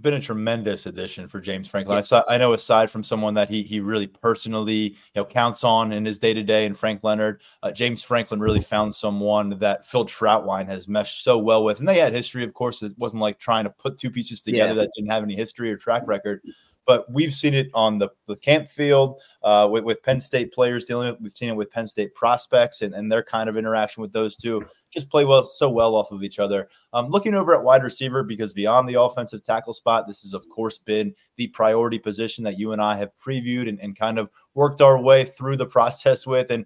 been 0.00 0.14
a 0.14 0.20
tremendous 0.20 0.86
addition 0.86 1.28
for 1.28 1.40
James 1.40 1.68
Franklin. 1.68 1.98
I 1.98 2.00
saw, 2.00 2.24
I 2.28 2.36
know 2.36 2.52
aside 2.52 2.90
from 2.90 3.04
someone 3.04 3.34
that 3.34 3.48
he 3.48 3.62
he 3.62 3.80
really 3.80 4.06
personally 4.06 4.74
you 4.74 4.96
know 5.14 5.24
counts 5.24 5.62
on 5.62 5.92
in 5.92 6.04
his 6.04 6.18
day 6.18 6.34
to 6.34 6.42
day, 6.42 6.66
and 6.66 6.76
Frank 6.76 7.04
Leonard, 7.04 7.40
uh, 7.62 7.70
James 7.70 8.02
Franklin 8.02 8.40
really 8.40 8.60
found 8.60 8.94
someone 8.94 9.50
that 9.58 9.86
Phil 9.86 10.04
Trautwein 10.04 10.66
has 10.66 10.88
meshed 10.88 11.22
so 11.22 11.38
well 11.38 11.62
with, 11.62 11.78
and 11.78 11.88
they 11.88 11.98
had 11.98 12.12
history. 12.12 12.44
Of 12.44 12.54
course, 12.54 12.82
it 12.82 12.94
wasn't 12.98 13.22
like 13.22 13.38
trying 13.38 13.64
to 13.64 13.70
put 13.70 13.98
two 13.98 14.10
pieces 14.10 14.42
together 14.42 14.74
yeah. 14.74 14.82
that 14.82 14.90
didn't 14.96 15.10
have 15.10 15.22
any 15.22 15.36
history 15.36 15.70
or 15.70 15.76
track 15.76 16.02
record 16.06 16.40
but 16.86 17.10
we've 17.10 17.32
seen 17.32 17.54
it 17.54 17.70
on 17.74 17.98
the, 17.98 18.10
the 18.26 18.36
camp 18.36 18.68
field 18.68 19.20
uh, 19.42 19.68
with, 19.70 19.84
with 19.84 20.02
Penn 20.02 20.20
State 20.20 20.52
players 20.52 20.84
dealing 20.84 21.10
with. 21.10 21.20
We've 21.20 21.32
seen 21.32 21.48
it 21.48 21.56
with 21.56 21.70
Penn 21.70 21.86
State 21.86 22.14
prospects 22.14 22.82
and, 22.82 22.94
and 22.94 23.10
their 23.10 23.22
kind 23.22 23.48
of 23.48 23.56
interaction 23.56 24.00
with 24.00 24.12
those 24.12 24.36
two. 24.36 24.64
Just 24.94 25.10
play 25.10 25.24
well 25.24 25.42
so 25.42 25.68
well 25.68 25.96
off 25.96 26.12
of 26.12 26.22
each 26.22 26.38
other. 26.38 26.68
Um, 26.92 27.08
looking 27.08 27.34
over 27.34 27.52
at 27.52 27.64
wide 27.64 27.82
receiver 27.82 28.22
because 28.22 28.52
beyond 28.52 28.88
the 28.88 29.00
offensive 29.00 29.42
tackle 29.42 29.74
spot, 29.74 30.06
this 30.06 30.22
has 30.22 30.32
of 30.34 30.48
course 30.48 30.78
been 30.78 31.12
the 31.36 31.48
priority 31.48 31.98
position 31.98 32.44
that 32.44 32.58
you 32.58 32.72
and 32.72 32.80
I 32.80 32.94
have 32.96 33.10
previewed 33.16 33.68
and, 33.68 33.80
and 33.80 33.98
kind 33.98 34.20
of 34.20 34.30
worked 34.54 34.80
our 34.80 34.96
way 34.96 35.24
through 35.24 35.56
the 35.56 35.66
process 35.74 36.26
with. 36.28 36.52
And 36.52 36.64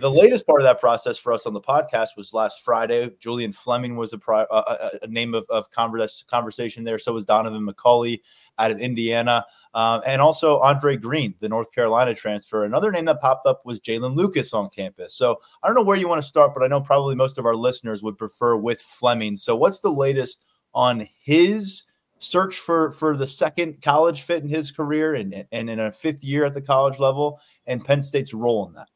the 0.00 0.10
latest 0.10 0.46
part 0.46 0.60
of 0.60 0.64
that 0.64 0.80
process 0.80 1.18
for 1.18 1.32
us 1.32 1.44
on 1.44 1.52
the 1.52 1.60
podcast 1.60 2.16
was 2.16 2.32
last 2.32 2.64
Friday. 2.64 3.10
Julian 3.20 3.52
Fleming 3.52 3.96
was 3.96 4.12
a, 4.12 4.18
pri- 4.18 4.46
a, 4.50 4.90
a 5.02 5.06
name 5.06 5.34
of, 5.34 5.44
of 5.50 5.68
conversation 5.70 6.84
there. 6.84 6.98
So 6.98 7.12
was 7.12 7.26
Donovan 7.26 7.66
McCulley 7.66 8.20
out 8.58 8.70
of 8.70 8.80
Indiana. 8.80 9.44
Um, 9.74 10.00
and 10.06 10.22
also 10.22 10.60
Andre 10.60 10.96
Greene, 10.96 11.34
the 11.40 11.48
North 11.48 11.72
Carolina 11.72 12.14
transfer. 12.14 12.64
Another 12.64 12.90
name 12.90 13.04
that 13.04 13.20
popped 13.20 13.46
up 13.46 13.66
was 13.66 13.80
Jaylin 13.80 14.16
Lucas 14.16 14.54
on 14.54 14.70
campus. 14.70 15.14
So 15.14 15.40
I 15.62 15.68
don't 15.68 15.76
know 15.76 15.84
where 15.84 15.98
you 15.98 16.08
want 16.08 16.22
to 16.22 16.28
start, 16.28 16.54
but 16.54 16.62
I 16.62 16.68
know 16.68 16.80
probably 16.80 17.14
most 17.14 17.36
of 17.36 17.44
our 17.44 17.56
listeners 17.56 18.02
would 18.02 18.16
prefer 18.16 18.56
with 18.56 18.80
Fleming. 18.80 19.36
So 19.36 19.54
what's 19.56 19.80
the 19.80 19.92
latest 19.92 20.46
on 20.72 21.06
his 21.22 21.84
search 22.18 22.56
for 22.56 22.92
for 22.92 23.14
the 23.14 23.26
second 23.26 23.82
college 23.82 24.22
fit 24.22 24.42
in 24.42 24.48
his 24.48 24.70
career 24.70 25.14
and, 25.14 25.44
and 25.52 25.68
in 25.68 25.78
a 25.78 25.92
fifth 25.92 26.24
year 26.24 26.46
at 26.46 26.54
the 26.54 26.62
college 26.62 26.98
level 26.98 27.38
and 27.66 27.84
Penn 27.84 28.00
State's 28.00 28.32
role 28.32 28.66
in 28.66 28.72
that? 28.72 28.88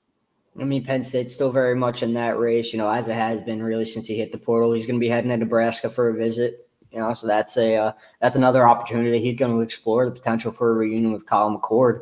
I 0.59 0.65
mean, 0.65 0.85
Penn 0.85 1.05
State's 1.05 1.33
still 1.33 1.53
very 1.53 1.77
much 1.77 2.03
in 2.03 2.13
that 2.15 2.39
race, 2.39 2.73
you 2.73 2.79
know, 2.79 2.91
as 2.91 3.09
it 3.09 3.15
has 3.15 3.41
been 3.43 3.63
really 3.63 3.87
since 3.87 4.07
he 4.07 4.17
hit 4.17 4.33
the 4.33 4.39
portal. 4.39 4.73
He's 4.73 4.87
going 4.87 4.99
to 4.99 5.05
be 5.05 5.09
heading 5.09 5.31
to 5.31 5.37
Nebraska 5.37 5.89
for 5.89 6.09
a 6.09 6.15
visit. 6.15 6.67
You 6.91 6.99
know, 6.99 7.15
so 7.15 7.29
that's 7.29 7.57
a 7.57 7.77
uh, 7.77 7.93
that's 8.21 8.35
another 8.35 8.67
opportunity. 8.67 9.21
He's 9.21 9.39
going 9.39 9.53
to 9.53 9.61
explore 9.61 10.05
the 10.05 10.11
potential 10.11 10.51
for 10.51 10.73
a 10.73 10.75
reunion 10.75 11.13
with 11.13 11.25
Kyle 11.27 11.57
McCord 11.57 12.01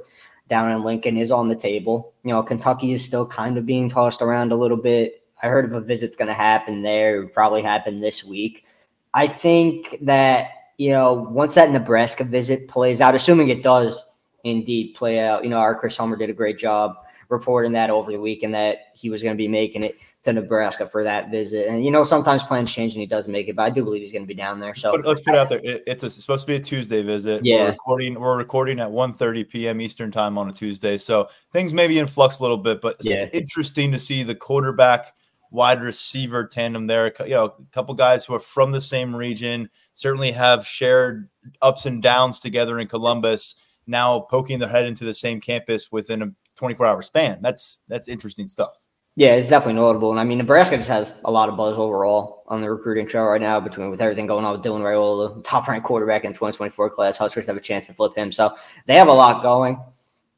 down 0.48 0.72
in 0.72 0.82
Lincoln 0.82 1.18
is 1.18 1.30
on 1.30 1.48
the 1.48 1.54
table. 1.54 2.14
You 2.24 2.30
know, 2.30 2.42
Kentucky 2.42 2.92
is 2.94 3.04
still 3.04 3.26
kind 3.26 3.58
of 3.58 3.66
being 3.66 3.90
tossed 3.90 4.22
around 4.22 4.50
a 4.50 4.56
little 4.56 4.78
bit. 4.78 5.22
I 5.42 5.48
heard 5.48 5.66
of 5.66 5.72
a 5.74 5.80
visit's 5.80 6.16
going 6.16 6.28
to 6.28 6.34
happen 6.34 6.82
there, 6.82 7.22
it 7.22 7.34
probably 7.34 7.62
happen 7.62 8.00
this 8.00 8.24
week. 8.24 8.64
I 9.12 9.26
think 9.26 9.98
that 10.02 10.50
you 10.78 10.90
know 10.90 11.12
once 11.12 11.54
that 11.54 11.70
Nebraska 11.70 12.24
visit 12.24 12.66
plays 12.66 13.02
out, 13.02 13.14
assuming 13.14 13.50
it 13.50 13.62
does 13.62 14.02
indeed 14.42 14.94
play 14.94 15.20
out, 15.20 15.44
you 15.44 15.50
know, 15.50 15.58
our 15.58 15.74
Chris 15.74 15.98
Hummer 15.98 16.16
did 16.16 16.30
a 16.30 16.34
great 16.34 16.58
job 16.58 16.96
reporting 17.28 17.72
that 17.72 17.90
over 17.90 18.10
the 18.10 18.20
weekend 18.20 18.54
that 18.54 18.78
he 18.94 19.10
was 19.10 19.22
going 19.22 19.34
to 19.34 19.38
be 19.38 19.48
making 19.48 19.82
it 19.82 19.96
to 20.24 20.32
Nebraska 20.32 20.88
for 20.88 21.04
that 21.04 21.30
visit. 21.30 21.68
And 21.68 21.84
you 21.84 21.90
know, 21.90 22.04
sometimes 22.04 22.42
plans 22.42 22.72
change 22.72 22.94
and 22.94 23.00
he 23.00 23.06
doesn't 23.06 23.30
make 23.30 23.48
it, 23.48 23.56
but 23.56 23.62
I 23.62 23.70
do 23.70 23.84
believe 23.84 24.02
he's 24.02 24.12
going 24.12 24.22
to 24.22 24.28
be 24.28 24.34
down 24.34 24.60
there. 24.60 24.74
So 24.74 24.92
but 24.92 25.06
let's 25.06 25.20
put 25.20 25.34
it 25.34 25.38
out 25.38 25.48
there. 25.48 25.60
It, 25.62 25.84
it's, 25.86 26.02
a, 26.02 26.06
it's, 26.06 26.20
supposed 26.20 26.46
to 26.46 26.52
be 26.52 26.56
a 26.56 26.60
Tuesday 26.60 27.02
visit. 27.02 27.44
Yeah, 27.44 27.64
we're 27.64 27.70
recording. 27.70 28.20
We're 28.20 28.36
recording 28.36 28.80
at 28.80 28.88
1.30 28.88 29.48
p.m. 29.48 29.80
Eastern 29.80 30.10
time 30.10 30.38
on 30.38 30.48
a 30.48 30.52
Tuesday, 30.52 30.98
so 30.98 31.28
things 31.52 31.74
may 31.74 31.86
be 31.86 31.98
in 31.98 32.06
flux 32.06 32.38
a 32.38 32.42
little 32.42 32.58
bit. 32.58 32.80
But 32.80 32.96
yeah. 33.00 33.26
interesting 33.32 33.92
to 33.92 33.98
see 33.98 34.22
the 34.22 34.34
quarterback 34.34 35.12
wide 35.50 35.82
receiver 35.82 36.46
tandem 36.46 36.86
there. 36.86 37.12
You 37.20 37.30
know, 37.30 37.44
a 37.44 37.64
couple 37.72 37.94
guys 37.94 38.24
who 38.24 38.34
are 38.34 38.40
from 38.40 38.72
the 38.72 38.80
same 38.80 39.14
region 39.14 39.70
certainly 39.94 40.32
have 40.32 40.66
shared 40.66 41.28
ups 41.62 41.86
and 41.86 42.02
downs 42.02 42.40
together 42.40 42.78
in 42.78 42.88
Columbus. 42.88 43.56
Now 43.86 44.20
poking 44.20 44.58
their 44.58 44.68
head 44.68 44.84
into 44.84 45.04
the 45.04 45.14
same 45.14 45.40
campus 45.40 45.90
within 45.90 46.22
a 46.22 46.30
24 46.58 46.86
hour 46.86 47.02
span. 47.02 47.38
That's 47.40 47.80
that's 47.88 48.08
interesting 48.08 48.48
stuff. 48.48 48.72
Yeah, 49.18 49.34
it's 49.34 49.48
definitely 49.48 49.80
notable. 49.80 50.12
And 50.12 50.20
I 50.20 50.24
mean, 50.24 50.38
Nebraska 50.38 50.76
just 50.76 50.90
has 50.90 51.10
a 51.24 51.30
lot 51.32 51.48
of 51.48 51.56
buzz 51.56 51.76
overall 51.76 52.44
on 52.46 52.60
the 52.60 52.70
recruiting 52.70 53.04
trail 53.06 53.24
right 53.24 53.40
now 53.40 53.58
between 53.58 53.90
with 53.90 54.00
everything 54.00 54.28
going 54.28 54.44
on 54.44 54.52
with 54.52 54.64
Dylan 54.64 54.80
Raiola, 54.80 55.42
top 55.42 55.66
ranked 55.66 55.86
quarterback 55.86 56.24
in 56.24 56.32
2024 56.32 56.90
class. 56.90 57.16
Huskers 57.16 57.48
have 57.48 57.56
a 57.56 57.60
chance 57.60 57.88
to 57.88 57.92
flip 57.92 58.14
him. 58.14 58.30
So 58.30 58.54
they 58.86 58.94
have 58.94 59.08
a 59.08 59.12
lot 59.12 59.42
going 59.42 59.80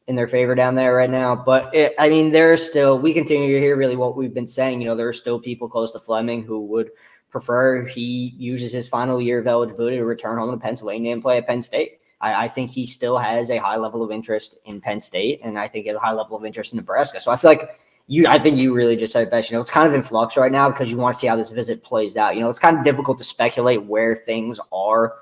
in 0.07 0.17
their 0.17 0.29
favor 0.29 0.55
down 0.55 0.75
there 0.75 0.95
right 0.95 1.11
now. 1.11 1.37
But 1.37 1.75
it, 1.75 1.95
I 1.99 2.09
mean, 2.09 2.33
there's 2.33 2.67
still, 2.67 2.99
we 2.99 3.13
continue 3.13 3.53
to 3.55 3.61
hear 3.61 3.77
really 3.77 3.97
what 3.97 4.17
we've 4.17 4.33
been 4.33 4.49
saying. 4.49 4.81
You 4.81 4.89
know, 4.89 4.97
there 4.97 5.09
are 5.09 5.13
still 5.13 5.39
people 5.39 5.69
close 5.69 5.93
to 5.93 5.99
Fleming 5.99 6.43
who 6.43 6.65
would 6.67 6.91
prefer 7.31 7.85
he 7.85 8.35
uses 8.39 8.73
his 8.73 8.89
final 8.89 9.21
year 9.21 9.39
of 9.39 9.47
eligibility 9.47 9.99
to 9.99 10.05
return 10.07 10.39
home 10.39 10.51
to 10.51 10.57
Pennsylvania 10.57 11.13
and 11.13 11.23
play 11.23 11.37
at 11.37 11.47
Penn 11.47 11.63
State. 11.63 12.00
I, 12.21 12.45
I, 12.45 12.49
think 12.49 12.71
he 12.71 12.87
still 12.87 13.17
has 13.17 13.51
a 13.51 13.57
high 13.57 13.77
level 13.77 14.03
of 14.03 14.11
interest 14.11 14.57
in 14.65 14.81
Penn 14.81 15.01
State, 15.01 15.41
and 15.43 15.59
I 15.59 15.69
think 15.69 15.85
he 15.85 15.89
has 15.89 15.97
a 15.97 16.01
high 16.01 16.13
level 16.13 16.37
of 16.37 16.45
interest 16.45 16.73
in 16.73 16.77
Nebraska. 16.77 17.21
So 17.21 17.31
I 17.31 17.37
feel 17.37 17.51
like 17.51 17.81
you, 18.07 18.27
I 18.27 18.39
think 18.39 18.57
you 18.57 18.75
really 18.75 18.97
just 18.97 19.13
said 19.13 19.27
it 19.27 19.31
best. 19.31 19.51
You 19.51 19.57
know, 19.57 19.61
it's 19.61 19.71
kind 19.71 19.87
of 19.87 19.95
in 19.95 20.03
flux 20.03 20.37
right 20.37 20.51
now 20.51 20.69
because 20.69 20.91
you 20.91 20.97
want 20.97 21.15
to 21.15 21.21
see 21.21 21.27
how 21.27 21.37
this 21.37 21.51
visit 21.51 21.83
plays 21.83 22.17
out. 22.17 22.35
You 22.35 22.41
know, 22.41 22.51
it's 22.51 22.59
kind 22.59 22.77
of 22.77 22.85
difficult 22.85 23.19
to 23.19 23.25
speculate 23.25 23.83
where 23.85 24.17
things 24.17 24.59
are. 24.73 25.19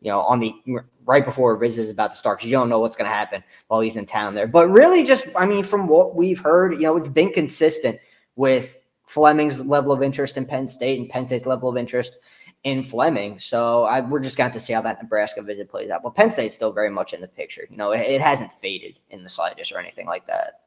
You 0.00 0.10
know, 0.10 0.22
on 0.22 0.40
the 0.40 0.54
right 1.04 1.24
before 1.24 1.52
a 1.52 1.58
visit 1.58 1.82
is 1.82 1.90
about 1.90 2.12
to 2.12 2.16
start 2.16 2.38
because 2.38 2.50
you 2.50 2.56
don't 2.56 2.70
know 2.70 2.78
what's 2.78 2.96
going 2.96 3.08
to 3.08 3.14
happen 3.14 3.44
while 3.68 3.80
he's 3.80 3.96
in 3.96 4.06
town 4.06 4.34
there. 4.34 4.46
But 4.46 4.68
really, 4.70 5.04
just 5.04 5.26
I 5.36 5.44
mean, 5.44 5.62
from 5.62 5.86
what 5.86 6.16
we've 6.16 6.40
heard, 6.40 6.72
you 6.72 6.82
know, 6.82 6.96
it's 6.96 7.08
been 7.08 7.32
consistent 7.32 7.98
with 8.36 8.78
Fleming's 9.06 9.60
level 9.64 9.92
of 9.92 10.02
interest 10.02 10.36
in 10.36 10.46
Penn 10.46 10.66
State 10.66 10.98
and 10.98 11.10
Penn 11.10 11.26
State's 11.26 11.44
level 11.44 11.68
of 11.68 11.76
interest 11.76 12.18
in 12.64 12.84
Fleming. 12.84 13.38
So 13.38 13.84
I, 13.84 14.00
we're 14.00 14.20
just 14.20 14.36
going 14.36 14.52
to 14.52 14.60
see 14.60 14.72
how 14.72 14.82
that 14.82 15.02
Nebraska 15.02 15.42
visit 15.42 15.70
plays 15.70 15.90
out. 15.90 16.02
But 16.02 16.14
Penn 16.14 16.30
State's 16.30 16.54
still 16.54 16.72
very 16.72 16.90
much 16.90 17.12
in 17.12 17.20
the 17.20 17.28
picture. 17.28 17.66
You 17.70 17.76
know, 17.76 17.92
it, 17.92 18.00
it, 18.00 18.20
hasn't 18.20 18.52
faded 18.60 18.98
in 19.10 19.22
the 19.22 19.28
slightest 19.28 19.72
or 19.72 19.78
anything 19.78 20.06
like 20.06 20.26
that. 20.26 20.60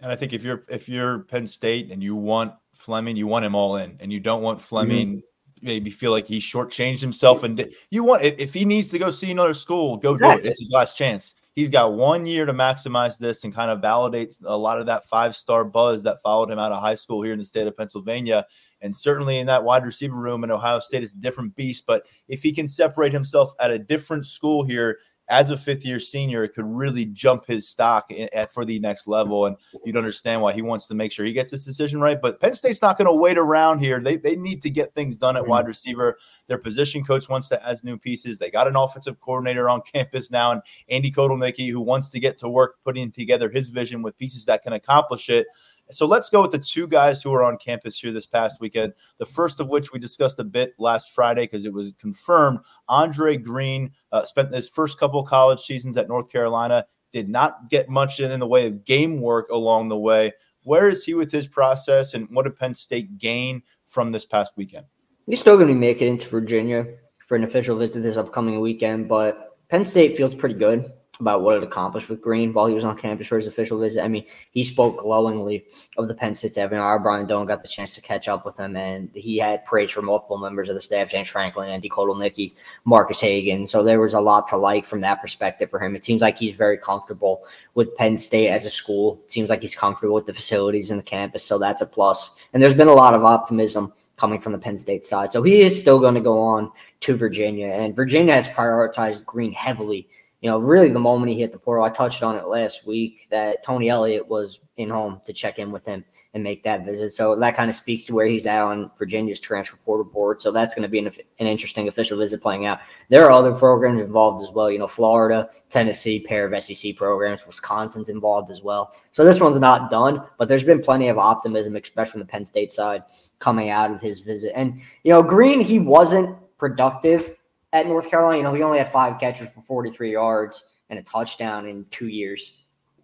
And 0.00 0.10
I 0.10 0.16
think 0.16 0.32
if 0.32 0.42
you're 0.42 0.64
if 0.68 0.88
you're 0.88 1.20
Penn 1.20 1.46
State 1.46 1.92
and 1.92 2.02
you 2.02 2.16
want 2.16 2.54
Fleming, 2.72 3.16
you 3.16 3.28
want 3.28 3.44
him 3.44 3.54
all 3.54 3.76
in, 3.76 3.96
and 4.00 4.12
you 4.12 4.18
don't 4.18 4.42
want 4.42 4.60
Fleming. 4.60 5.08
Mm-hmm. 5.08 5.26
Maybe 5.64 5.90
feel 5.90 6.10
like 6.10 6.26
he 6.26 6.40
shortchanged 6.40 7.00
himself, 7.00 7.44
and 7.44 7.72
you 7.90 8.02
want 8.02 8.24
if 8.24 8.52
he 8.52 8.64
needs 8.64 8.88
to 8.88 8.98
go 8.98 9.12
see 9.12 9.30
another 9.30 9.54
school, 9.54 9.96
go 9.96 10.14
exactly. 10.14 10.42
do 10.42 10.48
it. 10.48 10.50
It's 10.50 10.58
his 10.58 10.72
last 10.72 10.98
chance. 10.98 11.36
He's 11.54 11.68
got 11.68 11.92
one 11.92 12.24
year 12.24 12.46
to 12.46 12.52
maximize 12.54 13.18
this 13.18 13.44
and 13.44 13.54
kind 13.54 13.70
of 13.70 13.82
validate 13.82 14.38
a 14.44 14.56
lot 14.56 14.80
of 14.80 14.86
that 14.86 15.06
five 15.08 15.36
star 15.36 15.64
buzz 15.64 16.02
that 16.04 16.22
followed 16.22 16.50
him 16.50 16.58
out 16.58 16.72
of 16.72 16.80
high 16.80 16.94
school 16.94 17.22
here 17.22 17.32
in 17.32 17.38
the 17.38 17.44
state 17.44 17.66
of 17.66 17.76
Pennsylvania. 17.76 18.46
And 18.80 18.96
certainly 18.96 19.38
in 19.38 19.46
that 19.48 19.62
wide 19.62 19.84
receiver 19.84 20.16
room 20.16 20.44
in 20.44 20.50
Ohio 20.50 20.80
State 20.80 21.02
is 21.02 21.12
a 21.12 21.18
different 21.18 21.54
beast. 21.54 21.84
But 21.86 22.06
if 22.26 22.42
he 22.42 22.52
can 22.52 22.68
separate 22.68 23.12
himself 23.12 23.52
at 23.60 23.70
a 23.70 23.78
different 23.78 24.24
school 24.24 24.64
here 24.64 24.98
as 25.28 25.50
a 25.50 25.56
fifth 25.56 25.84
year 25.84 25.98
senior, 25.98 26.44
it 26.44 26.54
could 26.54 26.66
really 26.66 27.06
jump 27.06 27.46
his 27.46 27.68
stock 27.68 28.10
at, 28.32 28.52
for 28.52 28.64
the 28.64 28.78
next 28.80 29.06
level. 29.06 29.46
And 29.46 29.56
you'd 29.84 29.96
understand 29.96 30.42
why 30.42 30.52
he 30.52 30.62
wants 30.62 30.86
to 30.88 30.94
make 30.94 31.12
sure 31.12 31.24
he 31.24 31.32
gets 31.32 31.50
this 31.50 31.64
decision 31.64 32.00
right. 32.00 32.20
But 32.20 32.40
Penn 32.40 32.54
State's 32.54 32.82
not 32.82 32.98
going 32.98 33.06
to 33.06 33.14
wait 33.14 33.38
around 33.38 33.78
here. 33.78 34.00
They, 34.00 34.16
they 34.16 34.36
need 34.36 34.60
to 34.62 34.70
get 34.70 34.94
things 34.94 35.16
done 35.16 35.36
at 35.36 35.44
hmm. 35.44 35.50
wide 35.50 35.66
receiver. 35.66 36.18
Their 36.48 36.58
position 36.58 37.04
coach 37.04 37.28
wants 37.28 37.48
to 37.50 37.66
add 37.66 37.72
new 37.82 37.96
pieces. 37.96 38.38
They 38.38 38.50
got 38.50 38.68
an 38.68 38.76
offensive 38.76 39.20
coordinator 39.20 39.70
on 39.70 39.80
campus 39.92 40.30
now, 40.30 40.52
and 40.52 40.62
Andy 40.90 41.10
Kotelnicki, 41.10 41.70
who 41.70 41.80
wants 41.80 42.10
to 42.10 42.20
get 42.20 42.36
to 42.38 42.48
work 42.48 42.76
putting 42.84 43.10
together 43.10 43.48
his 43.50 43.68
vision 43.68 44.02
with 44.02 44.18
pieces 44.18 44.44
that 44.46 44.62
can 44.62 44.74
accomplish 44.74 45.28
it. 45.28 45.46
So 45.90 46.06
let's 46.06 46.30
go 46.30 46.40
with 46.40 46.52
the 46.52 46.58
two 46.58 46.86
guys 46.86 47.22
who 47.22 47.32
are 47.34 47.42
on 47.42 47.58
campus 47.58 47.98
here 47.98 48.12
this 48.12 48.26
past 48.26 48.60
weekend. 48.60 48.94
The 49.18 49.26
first 49.26 49.60
of 49.60 49.68
which 49.68 49.92
we 49.92 49.98
discussed 49.98 50.38
a 50.38 50.44
bit 50.44 50.74
last 50.78 51.14
Friday 51.14 51.42
because 51.42 51.64
it 51.64 51.72
was 51.72 51.92
confirmed. 51.98 52.60
Andre 52.88 53.36
Greene 53.36 53.92
uh, 54.10 54.24
spent 54.24 54.54
his 54.54 54.68
first 54.68 54.98
couple 54.98 55.22
college 55.22 55.60
seasons 55.60 55.96
at 55.96 56.08
North 56.08 56.30
Carolina, 56.30 56.86
did 57.12 57.28
not 57.28 57.68
get 57.68 57.88
much 57.88 58.20
in, 58.20 58.30
in 58.30 58.40
the 58.40 58.46
way 58.46 58.66
of 58.66 58.84
game 58.84 59.20
work 59.20 59.50
along 59.50 59.88
the 59.88 59.98
way. 59.98 60.32
Where 60.64 60.88
is 60.88 61.04
he 61.04 61.14
with 61.14 61.30
his 61.30 61.46
process, 61.46 62.14
and 62.14 62.28
what 62.30 62.44
did 62.44 62.56
Penn 62.56 62.74
State 62.74 63.18
gain 63.18 63.62
from 63.86 64.12
this 64.12 64.24
past 64.24 64.56
weekend? 64.56 64.86
He's 65.26 65.40
still 65.40 65.56
going 65.56 65.68
to 65.68 65.74
make 65.74 66.00
it 66.00 66.08
into 66.08 66.28
Virginia 66.28 66.86
for 67.26 67.36
an 67.36 67.44
official 67.44 67.76
visit 67.76 68.00
this 68.00 68.16
upcoming 68.16 68.60
weekend, 68.60 69.08
but 69.08 69.58
Penn 69.68 69.84
State 69.84 70.16
feels 70.16 70.34
pretty 70.34 70.54
good 70.54 70.92
about 71.22 71.42
what 71.42 71.56
it 71.56 71.62
accomplished 71.62 72.08
with 72.08 72.20
Greene 72.20 72.52
while 72.52 72.66
he 72.66 72.74
was 72.74 72.82
on 72.82 72.98
campus 72.98 73.28
for 73.28 73.36
his 73.36 73.46
official 73.46 73.78
visit. 73.78 74.02
I 74.02 74.08
mean, 74.08 74.26
he 74.50 74.64
spoke 74.64 74.98
glowingly 74.98 75.64
of 75.96 76.08
the 76.08 76.14
Penn 76.14 76.34
State 76.34 76.50
staff. 76.50 76.70
You 76.72 76.76
know, 76.76 76.82
our 76.82 76.98
Brian 76.98 77.26
Doan 77.26 77.46
got 77.46 77.62
the 77.62 77.68
chance 77.68 77.94
to 77.94 78.00
catch 78.00 78.26
up 78.26 78.44
with 78.44 78.58
him, 78.58 78.76
and 78.76 79.08
he 79.14 79.38
had 79.38 79.64
praise 79.64 79.92
for 79.92 80.02
multiple 80.02 80.36
members 80.36 80.68
of 80.68 80.74
the 80.74 80.80
staff: 80.80 81.10
James 81.10 81.28
Franklin, 81.28 81.70
Andy 81.70 81.88
Kotelnicki, 81.88 82.52
Marques 82.84 83.20
Hagans. 83.20 83.68
So 83.68 83.84
there 83.84 84.00
was 84.00 84.14
a 84.14 84.20
lot 84.20 84.48
to 84.48 84.56
like 84.56 84.84
from 84.84 85.00
that 85.02 85.22
perspective 85.22 85.70
for 85.70 85.78
him. 85.78 85.94
It 85.94 86.04
seems 86.04 86.20
like 86.20 86.36
he's 86.36 86.56
very 86.56 86.76
comfortable 86.76 87.44
with 87.74 87.96
Penn 87.96 88.18
State 88.18 88.48
as 88.48 88.64
a 88.64 88.70
school. 88.70 89.20
It 89.24 89.30
seems 89.30 89.48
like 89.48 89.62
he's 89.62 89.76
comfortable 89.76 90.16
with 90.16 90.26
the 90.26 90.34
facilities 90.34 90.90
and 90.90 90.98
the 90.98 91.04
campus, 91.04 91.44
so 91.44 91.56
that's 91.56 91.82
a 91.82 91.86
plus. 91.86 92.32
And 92.52 92.60
there's 92.60 92.74
been 92.74 92.88
a 92.88 92.92
lot 92.92 93.14
of 93.14 93.24
optimism 93.24 93.92
coming 94.16 94.40
from 94.40 94.52
the 94.52 94.58
Penn 94.58 94.78
State 94.78 95.06
side. 95.06 95.32
So 95.32 95.42
he 95.42 95.62
is 95.62 95.78
still 95.80 96.00
going 96.00 96.14
to 96.14 96.20
go 96.20 96.40
on 96.40 96.72
to 97.02 97.16
Virginia, 97.16 97.68
and 97.68 97.94
Virginia 97.94 98.34
has 98.34 98.48
prioritized 98.48 99.24
Greene 99.24 99.52
heavily 99.52 100.08
you 100.42 100.50
know, 100.50 100.58
really 100.58 100.88
the 100.88 100.98
moment 100.98 101.30
he 101.30 101.38
hit 101.38 101.52
the 101.52 101.58
portal, 101.58 101.84
I 101.84 101.90
touched 101.90 102.22
on 102.24 102.36
it 102.36 102.48
last 102.48 102.84
week 102.84 103.28
that 103.30 103.62
Tony 103.62 103.88
Elliott 103.88 104.28
was 104.28 104.58
in 104.76 104.90
home 104.90 105.20
to 105.24 105.32
check 105.32 105.60
in 105.60 105.70
with 105.70 105.86
him 105.86 106.04
and 106.34 106.42
make 106.42 106.64
that 106.64 106.84
visit. 106.84 107.12
So 107.12 107.36
that 107.36 107.56
kind 107.56 107.70
of 107.70 107.76
speaks 107.76 108.06
to 108.06 108.14
where 108.14 108.26
he's 108.26 108.46
at 108.46 108.60
on 108.60 108.90
Virginia's 108.98 109.38
transfer 109.38 109.76
portal 109.84 110.04
board. 110.04 110.42
So 110.42 110.50
that's 110.50 110.74
going 110.74 110.82
to 110.82 110.88
be 110.88 110.98
an, 110.98 111.06
an 111.06 111.46
interesting 111.46 111.86
official 111.86 112.18
visit 112.18 112.42
playing 112.42 112.66
out. 112.66 112.80
There 113.08 113.24
are 113.24 113.30
other 113.30 113.52
programs 113.52 114.00
involved 114.00 114.42
as 114.42 114.50
well. 114.50 114.68
You 114.68 114.78
know, 114.80 114.88
Florida, 114.88 115.48
Tennessee, 115.70 116.20
pair 116.20 116.52
of 116.52 116.62
SEC 116.64 116.96
programs, 116.96 117.46
Wisconsin's 117.46 118.08
involved 118.08 118.50
as 118.50 118.62
well. 118.62 118.94
So 119.12 119.24
this 119.24 119.40
one's 119.40 119.60
not 119.60 119.90
done, 119.90 120.24
but 120.38 120.48
there's 120.48 120.64
been 120.64 120.82
plenty 120.82 121.08
of 121.08 121.18
optimism, 121.18 121.76
especially 121.76 122.12
from 122.12 122.20
the 122.20 122.26
Penn 122.26 122.46
State 122.46 122.72
side, 122.72 123.04
coming 123.38 123.68
out 123.68 123.92
of 123.92 124.00
his 124.00 124.20
visit. 124.20 124.52
And 124.56 124.80
you 125.04 125.10
know, 125.12 125.22
Greene, 125.22 125.60
he 125.60 125.78
wasn't 125.78 126.36
productive 126.58 127.36
at 127.72 127.86
North 127.86 128.10
Carolina, 128.10 128.38
you 128.38 128.42
know, 128.42 128.54
he 128.54 128.62
only 128.62 128.78
had 128.78 128.92
five 128.92 129.18
catches 129.18 129.48
for 129.48 129.62
43 129.62 130.12
yards 130.12 130.64
and 130.90 130.98
a 130.98 131.02
touchdown 131.02 131.66
in 131.66 131.86
two 131.90 132.08
years 132.08 132.52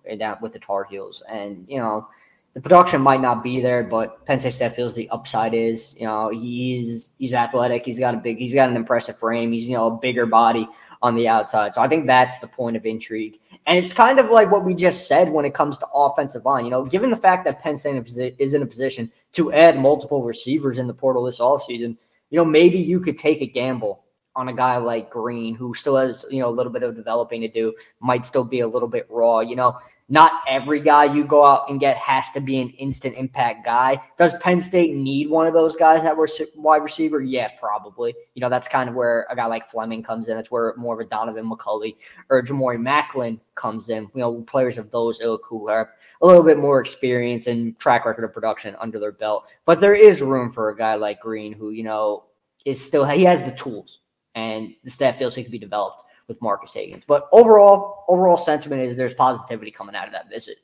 and 0.09 0.21
that 0.21 0.41
with 0.41 0.53
the 0.53 0.59
Tar 0.59 0.85
Heels. 0.85 1.23
And, 1.29 1.65
you 1.69 1.79
know, 1.79 2.09
the 2.55 2.61
production 2.61 3.01
might 3.01 3.21
not 3.21 3.43
be 3.43 3.61
there, 3.61 3.83
but 3.83 4.25
Penn 4.27 4.41
State 4.41 4.75
feels 4.75 4.95
the 4.95 5.09
upside 5.11 5.55
is, 5.55 5.95
you 5.99 6.07
know, 6.07 6.29
he's 6.31 7.13
he's 7.19 7.35
athletic, 7.35 7.85
he's 7.85 7.99
got 7.99 8.15
a 8.15 8.19
big 8.19 8.39
he's 8.39 8.55
got 8.55 8.69
an 8.69 8.77
impressive 8.77 9.19
frame, 9.19 9.53
he's, 9.53 9.69
you 9.69 9.77
know, 9.77 9.87
a 9.87 9.97
bigger 9.97 10.27
body 10.27 10.69
on 11.01 11.15
the 11.15 11.29
outside. 11.29 11.75
So 11.75 11.81
I 11.81 11.89
think 11.89 12.07
that's 12.07 12.39
the 12.39 12.49
point 12.49 12.77
of 12.77 12.85
intrigue. 12.85 13.39
And 13.67 13.79
it's 13.79 13.93
kind 13.93 14.19
of 14.19 14.31
like 14.31 14.51
what 14.51 14.65
we 14.65 14.75
just 14.75 15.07
said 15.07 15.31
when 15.31 15.45
it 15.45 15.55
comes 15.55 15.79
to 15.79 15.87
offensive 15.95 16.45
line. 16.45 16.65
You 16.65 16.71
know, 16.71 16.85
given 16.85 17.11
the 17.11 17.17
fact 17.17 17.45
that 17.45 17.63
Penn 17.63 17.77
State 17.77 18.03
is 18.39 18.55
in 18.55 18.63
a 18.63 18.67
position 18.67 19.13
to 19.35 19.53
add 19.53 19.79
multiple 19.79 20.23
receivers 20.23 20.79
in 20.79 20.87
the 20.87 20.95
portal 20.95 21.25
this 21.25 21.39
offseason, 21.39 21.97
you 22.31 22.39
know, 22.39 22.45
maybe 22.45 22.79
you 22.79 22.99
could 22.99 23.19
take 23.19 23.41
a 23.43 23.47
gamble 23.47 24.05
on 24.39 24.49
a 24.49 24.53
guy 24.53 24.77
like 24.77 25.11
Greene, 25.11 25.57
who 25.57 25.75
still 25.75 25.97
has, 25.97 26.25
you 26.31 26.39
know, 26.39 26.49
a 26.49 26.55
little 26.55 26.71
bit 26.71 26.85
of 26.85 26.95
developing 26.95 27.41
to 27.41 27.49
do, 27.49 27.75
might 27.99 28.25
still 28.25 28.45
be 28.45 28.61
a 28.61 28.69
little 28.69 28.87
bit 28.87 29.05
raw. 29.11 29.41
You 29.41 29.57
know, 29.57 29.77
not 30.09 30.43
every 30.47 30.81
guy 30.81 31.13
you 31.13 31.25
go 31.25 31.45
out 31.45 31.69
and 31.69 31.81
get 31.81 31.97
has 31.97 32.31
to 32.33 32.41
be 32.41 32.61
an 32.61 32.71
instant 32.79 33.17
impact 33.17 33.65
guy. 33.65 34.01
Does 34.17 34.33
Penn 34.39 34.61
State 34.61 34.95
need 34.95 35.29
one 35.29 35.49
of 35.49 35.55
those 35.55 35.75
guys 35.75 36.03
that 36.03 36.17
were 36.17 36.29
wide 36.55 36.85
receiver? 36.85 37.21
Yeah, 37.21 37.49
probably. 37.59 38.15
You 38.35 38.41
know, 38.41 38.49
that's 38.49 38.69
kind 38.69 38.89
of 38.89 38.95
where 38.95 39.27
a 39.29 39.35
guy 39.35 39.47
like 39.47 39.69
Fleming 39.69 40.05
comes 40.05 40.29
in. 40.29 40.39
It's 40.39 40.53
where 40.53 40.73
more 40.77 40.95
of 40.95 41.05
a 41.05 41.11
Donovan 41.11 41.51
McCulley 41.51 41.97
or 42.31 42.41
Ja'Mori 42.41 42.81
Maclin 42.81 43.41
comes 43.57 43.89
in. 43.89 44.05
You 44.15 44.21
know, 44.21 44.43
players 44.43 44.79
of 44.79 44.93
those 44.93 45.21
ilk 45.21 45.43
who 45.45 45.67
have 45.67 45.89
a 46.23 46.27
little 46.27 46.45
bit 46.45 46.59
more 46.59 46.81
experience 46.81 47.49
and 47.49 47.77
track 47.81 48.07
record 48.07 48.25
of 48.25 48.33
production 48.33 48.77
under 48.79 49.01
their 49.01 49.11
belt. 49.11 49.47
But 49.65 49.81
there 49.81 49.95
is 49.95 50.23
room 50.23 50.53
for 50.53 50.69
a 50.69 50.77
guy 50.77 50.95
like 50.95 51.21
Greene 51.21 51.53
who, 51.53 51.71
you 51.71 51.83
know, 51.83 52.25
is 52.65 52.85
still, 52.85 53.05
he 53.05 53.25
has 53.25 53.43
the 53.43 53.53
tools 53.53 53.99
and 54.39 54.75
the 54.85 54.91
staff 54.91 55.19
feels 55.19 55.35
he 55.35 55.43
can 55.43 55.51
be 55.51 55.59
developed 55.59 56.05
with 56.29 56.41
Marques 56.41 56.73
Hagans. 56.73 57.05
But 57.05 57.29
overall, 57.33 58.05
overall 58.07 58.37
sentiment 58.37 58.83
is 58.83 58.97
there's 58.97 59.15
positivity 59.15 59.73
coming 59.73 59.97
out 59.97 60.07
of 60.07 60.13
that 60.13 60.31
visit. 60.31 60.59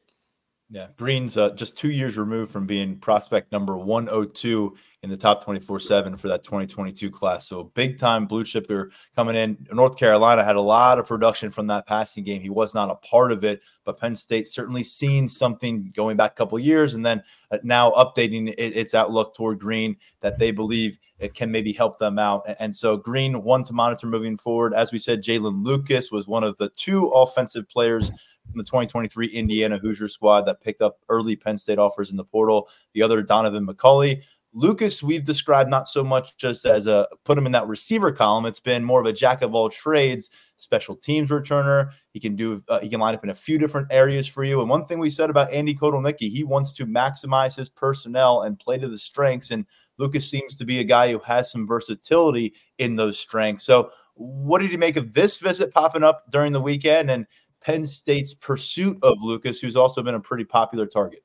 Yeah, 0.74 0.88
Greene's 0.96 1.36
uh, 1.36 1.50
just 1.50 1.78
two 1.78 1.92
years 1.92 2.18
removed 2.18 2.50
from 2.50 2.66
being 2.66 2.96
prospect 2.96 3.52
number 3.52 3.78
102 3.78 4.76
in 5.04 5.10
the 5.10 5.16
top 5.16 5.44
24 5.44 5.78
7 5.78 6.16
for 6.16 6.26
that 6.26 6.42
2022 6.42 7.12
class. 7.12 7.46
So 7.46 7.70
big 7.74 7.96
time 7.96 8.26
blue 8.26 8.42
chipper 8.42 8.90
coming 9.14 9.36
in. 9.36 9.68
North 9.72 9.96
Carolina 9.96 10.42
had 10.42 10.56
a 10.56 10.60
lot 10.60 10.98
of 10.98 11.06
production 11.06 11.52
from 11.52 11.68
that 11.68 11.86
passing 11.86 12.24
game. 12.24 12.42
He 12.42 12.50
was 12.50 12.74
not 12.74 12.90
a 12.90 12.96
part 12.96 13.30
of 13.30 13.44
it, 13.44 13.62
but 13.84 14.00
Penn 14.00 14.16
State 14.16 14.48
certainly 14.48 14.82
seen 14.82 15.28
something 15.28 15.92
going 15.94 16.16
back 16.16 16.32
a 16.32 16.34
couple 16.34 16.58
years 16.58 16.94
and 16.94 17.06
then 17.06 17.22
uh, 17.52 17.58
now 17.62 17.92
updating 17.92 18.52
its 18.58 18.96
outlook 18.96 19.36
toward 19.36 19.60
Greene 19.60 19.96
that 20.22 20.40
they 20.40 20.50
believe 20.50 20.98
it 21.20 21.34
can 21.34 21.52
maybe 21.52 21.72
help 21.72 22.00
them 22.00 22.18
out. 22.18 22.42
And 22.58 22.74
so 22.74 22.96
Greene, 22.96 23.44
one 23.44 23.62
to 23.62 23.72
monitor 23.72 24.08
moving 24.08 24.36
forward. 24.36 24.74
As 24.74 24.90
we 24.90 24.98
said, 24.98 25.22
Jaylin 25.22 25.64
Lucas 25.64 26.10
was 26.10 26.26
one 26.26 26.42
of 26.42 26.56
the 26.56 26.70
two 26.70 27.06
offensive 27.10 27.68
players 27.68 28.10
from 28.50 28.58
the 28.58 28.64
2023 28.64 29.28
Indiana 29.28 29.78
Hoosier 29.78 30.08
squad 30.08 30.42
that 30.42 30.60
picked 30.60 30.82
up 30.82 30.98
early 31.08 31.36
Penn 31.36 31.58
State 31.58 31.78
offers 31.78 32.10
in 32.10 32.16
the 32.16 32.24
portal. 32.24 32.68
The 32.92 33.02
other, 33.02 33.22
Donovan 33.22 33.66
McCulley. 33.66 34.22
Lucas, 34.56 35.02
we've 35.02 35.24
described 35.24 35.68
not 35.68 35.88
so 35.88 36.04
much 36.04 36.36
just 36.36 36.64
as 36.64 36.86
a 36.86 37.08
put 37.24 37.36
him 37.36 37.44
in 37.44 37.50
that 37.52 37.66
receiver 37.66 38.12
column. 38.12 38.46
It's 38.46 38.60
been 38.60 38.84
more 38.84 39.00
of 39.00 39.06
a 39.06 39.12
jack 39.12 39.42
of 39.42 39.52
all 39.52 39.68
trades, 39.68 40.30
special 40.58 40.94
teams 40.94 41.30
returner. 41.30 41.90
He 42.12 42.20
can 42.20 42.36
do 42.36 42.62
uh, 42.68 42.78
he 42.78 42.88
can 42.88 43.00
line 43.00 43.16
up 43.16 43.24
in 43.24 43.30
a 43.30 43.34
few 43.34 43.58
different 43.58 43.88
areas 43.90 44.28
for 44.28 44.44
you. 44.44 44.60
And 44.60 44.70
one 44.70 44.86
thing 44.86 45.00
we 45.00 45.10
said 45.10 45.28
about 45.28 45.52
Andy 45.52 45.74
Kotelnicki, 45.74 46.30
he 46.30 46.44
wants 46.44 46.72
to 46.74 46.86
maximize 46.86 47.56
his 47.56 47.68
personnel 47.68 48.42
and 48.42 48.56
play 48.56 48.78
to 48.78 48.86
the 48.86 48.96
strengths. 48.96 49.50
And 49.50 49.66
Lucas 49.98 50.30
seems 50.30 50.54
to 50.56 50.64
be 50.64 50.78
a 50.78 50.84
guy 50.84 51.10
who 51.10 51.18
has 51.20 51.50
some 51.50 51.66
versatility 51.66 52.54
in 52.78 52.94
those 52.94 53.18
strengths. 53.18 53.64
So, 53.64 53.90
what 54.14 54.60
did 54.60 54.70
you 54.70 54.78
make 54.78 54.96
of 54.96 55.14
this 55.14 55.38
visit 55.38 55.74
popping 55.74 56.04
up 56.04 56.30
during 56.30 56.52
the 56.52 56.60
weekend? 56.60 57.10
And 57.10 57.26
Penn 57.64 57.86
State's 57.86 58.34
pursuit 58.34 58.98
of 59.02 59.14
Lucas, 59.22 59.58
who's 59.58 59.76
also 59.76 60.02
been 60.02 60.14
a 60.14 60.20
pretty 60.20 60.44
popular 60.44 60.86
target? 60.86 61.23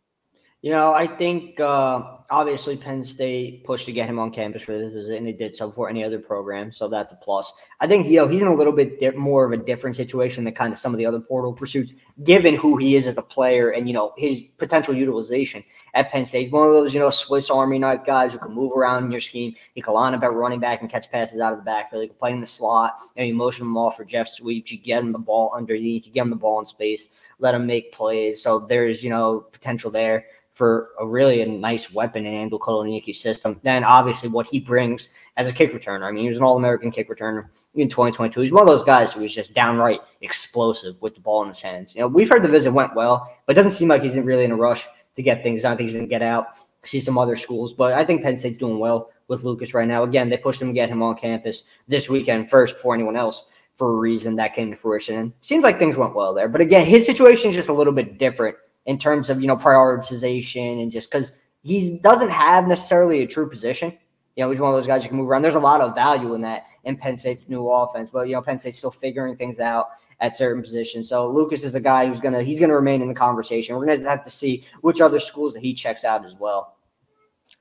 You 0.61 0.71
know, 0.71 0.93
I 0.93 1.07
think 1.07 1.57
uh, 1.61 2.17
obviously 2.29 2.75
Penn 2.75 3.01
State 3.05 3.63
pushed 3.63 3.85
to 3.85 3.93
get 3.93 4.09
him 4.09 4.19
on 4.19 4.29
campus 4.29 4.61
for 4.63 4.77
this 4.77 4.91
visit, 4.91 5.17
and 5.17 5.25
they 5.25 5.31
did 5.31 5.55
so 5.55 5.71
for 5.71 5.89
any 5.89 6.03
other 6.03 6.19
program, 6.19 6.69
so 6.73 6.89
that's 6.89 7.13
a 7.13 7.15
plus. 7.15 7.53
I 7.79 7.87
think 7.87 8.07
you 8.07 8.17
know 8.17 8.27
he's 8.27 8.41
in 8.41 8.49
a 8.49 8.53
little 8.53 8.73
bit 8.73 8.99
di- 8.99 9.11
more 9.11 9.45
of 9.45 9.53
a 9.53 9.63
different 9.63 9.95
situation 9.95 10.43
than 10.43 10.53
kind 10.53 10.73
of 10.73 10.77
some 10.77 10.93
of 10.93 10.97
the 10.97 11.05
other 11.05 11.21
portal 11.21 11.53
pursuits, 11.53 11.93
given 12.25 12.55
who 12.55 12.75
he 12.75 12.97
is 12.97 13.07
as 13.07 13.17
a 13.17 13.21
player 13.21 13.69
and 13.69 13.87
you 13.87 13.93
know 13.93 14.13
his 14.17 14.41
potential 14.57 14.93
utilization 14.93 15.63
at 15.93 16.11
Penn 16.11 16.25
State. 16.25 16.43
He's 16.43 16.51
one 16.51 16.67
of 16.67 16.73
those 16.73 16.93
you 16.93 16.99
know 16.99 17.09
Swiss 17.09 17.49
Army 17.49 17.79
knife 17.79 18.05
guys 18.05 18.33
who 18.33 18.39
can 18.39 18.51
move 18.51 18.73
around 18.73 19.05
in 19.05 19.11
your 19.11 19.21
scheme. 19.21 19.55
He 19.75 19.81
can 19.81 19.93
line 19.93 20.13
up 20.13 20.23
at 20.23 20.33
running 20.33 20.59
back 20.59 20.81
and 20.81 20.89
catch 20.89 21.09
passes 21.09 21.39
out 21.39 21.53
of 21.53 21.59
the 21.59 21.63
backfield. 21.63 22.01
He 22.01 22.09
can 22.09 22.17
play 22.17 22.33
in 22.33 22.41
the 22.41 22.47
slot. 22.47 22.97
You, 23.15 23.21
know, 23.21 23.27
you 23.27 23.33
motion 23.33 23.65
him 23.65 23.77
off 23.77 23.95
for 23.95 24.03
jet 24.03 24.27
sweeps. 24.27 24.73
You 24.73 24.77
get 24.77 24.99
him 25.03 25.13
the 25.13 25.19
ball 25.19 25.53
underneath. 25.55 26.05
You 26.05 26.11
get 26.11 26.23
him 26.23 26.31
the 26.31 26.35
ball 26.35 26.59
in 26.59 26.65
space. 26.65 27.07
Let 27.41 27.55
him 27.55 27.65
make 27.65 27.93
plays. 27.93 28.43
So 28.43 28.59
there's 28.59 29.01
you 29.01 29.09
know 29.09 29.45
potential 29.53 29.89
there 29.89 30.25
for 30.59 30.89
a 30.99 31.07
really 31.07 31.41
a 31.41 31.45
nice 31.45 31.93
weapon 31.93 32.25
in 32.25 32.33
Andrew 32.33 32.59
Kotelnicki's 32.59 33.21
system. 33.21 33.57
Then 33.63 33.85
obviously 33.85 34.27
what 34.27 34.45
he 34.45 34.59
brings 34.59 35.07
as 35.37 35.47
a 35.47 35.53
kick 35.53 35.71
returner. 35.71 36.05
I 36.05 36.11
mean, 36.11 36.23
he 36.23 36.27
was 36.27 36.37
an 36.37 36.43
All-American 36.43 36.91
kick 36.91 37.09
returner 37.09 37.47
in 37.75 37.87
2022. 37.87 38.41
He's 38.41 38.51
one 38.51 38.63
of 38.63 38.67
those 38.67 38.83
guys 38.83 39.13
who 39.13 39.23
is 39.23 39.33
just 39.33 39.53
downright 39.53 40.01
explosive 40.19 41.01
with 41.01 41.15
the 41.15 41.21
ball 41.21 41.43
in 41.43 41.47
his 41.47 41.61
hands. 41.61 41.95
You 41.95 42.01
know, 42.01 42.09
we've 42.09 42.27
heard 42.27 42.43
the 42.43 42.49
visit 42.49 42.73
went 42.73 42.93
well, 42.93 43.33
but 43.45 43.53
it 43.53 43.55
doesn't 43.55 43.71
seem 43.71 43.87
like 43.87 44.01
he's 44.01 44.17
really 44.17 44.43
in 44.43 44.51
a 44.51 44.55
rush 44.57 44.85
to 45.15 45.23
get 45.23 45.43
things 45.43 45.61
done. 45.61 45.71
I 45.71 45.77
think 45.77 45.87
he's 45.87 45.95
going 45.95 46.07
to 46.07 46.09
get 46.09 46.21
out, 46.21 46.47
see 46.83 46.99
some 46.99 47.17
other 47.17 47.37
schools. 47.37 47.71
But 47.71 47.93
I 47.93 48.03
think 48.03 48.21
Penn 48.21 48.35
State's 48.35 48.57
doing 48.57 48.79
well 48.79 49.11
with 49.29 49.45
Lucas 49.45 49.73
right 49.73 49.87
now. 49.87 50.03
Again, 50.03 50.27
they 50.27 50.35
pushed 50.35 50.61
him 50.61 50.67
to 50.67 50.73
get 50.73 50.89
him 50.89 51.01
on 51.01 51.15
campus 51.15 51.63
this 51.87 52.09
weekend 52.09 52.49
first 52.49 52.75
before 52.75 52.95
anyone 52.95 53.15
else 53.15 53.45
for 53.77 53.93
a 53.93 53.95
reason 53.95 54.35
that 54.35 54.55
came 54.55 54.71
to 54.71 54.75
fruition. 54.75 55.15
And 55.15 55.33
seems 55.39 55.63
like 55.63 55.79
things 55.79 55.95
went 55.95 56.15
well 56.15 56.33
there. 56.33 56.49
But 56.49 56.59
again, 56.59 56.85
his 56.85 57.05
situation 57.05 57.49
is 57.49 57.55
just 57.55 57.69
a 57.69 57.73
little 57.73 57.93
bit 57.93 58.17
different 58.17 58.57
in 58.89 58.97
terms 58.97 59.29
of 59.29 59.39
you 59.39 59.45
know 59.45 59.55
prioritization 59.55 60.81
and 60.81 60.91
just 60.91 61.11
because 61.11 61.33
he 61.61 61.99
doesn't 61.99 62.29
have 62.29 62.67
necessarily 62.67 63.21
a 63.21 63.27
true 63.27 63.47
position. 63.47 63.95
You 64.35 64.43
know, 64.43 64.51
he's 64.51 64.59
one 64.59 64.71
of 64.71 64.77
those 64.77 64.87
guys 64.87 65.03
you 65.03 65.09
can 65.09 65.17
move 65.17 65.29
around. 65.29 65.43
There's 65.43 65.55
a 65.55 65.59
lot 65.59 65.79
of 65.79 65.93
value 65.93 66.33
in 66.33 66.41
that 66.41 66.65
in 66.85 66.97
Penn 66.97 67.17
State's 67.17 67.47
new 67.49 67.69
offense, 67.69 68.09
but 68.09 68.27
you 68.27 68.33
know, 68.33 68.41
Penn 68.41 68.57
State's 68.57 68.79
still 68.79 68.89
figuring 68.89 69.35
things 69.35 69.59
out 69.59 69.89
at 70.21 70.35
certain 70.35 70.63
positions. 70.63 71.07
So 71.07 71.29
Lucas 71.29 71.63
is 71.63 71.75
a 71.75 71.79
guy 71.79 72.07
who's 72.07 72.19
gonna 72.19 72.41
he's 72.41 72.59
gonna 72.59 72.75
remain 72.75 73.03
in 73.03 73.07
the 73.07 73.13
conversation. 73.13 73.75
We're 73.75 73.85
gonna 73.85 74.09
have 74.09 74.23
to 74.23 74.31
see 74.31 74.65
which 74.81 75.01
other 75.01 75.19
schools 75.19 75.53
that 75.53 75.61
he 75.61 75.75
checks 75.75 76.03
out 76.03 76.25
as 76.25 76.33
well. 76.39 76.77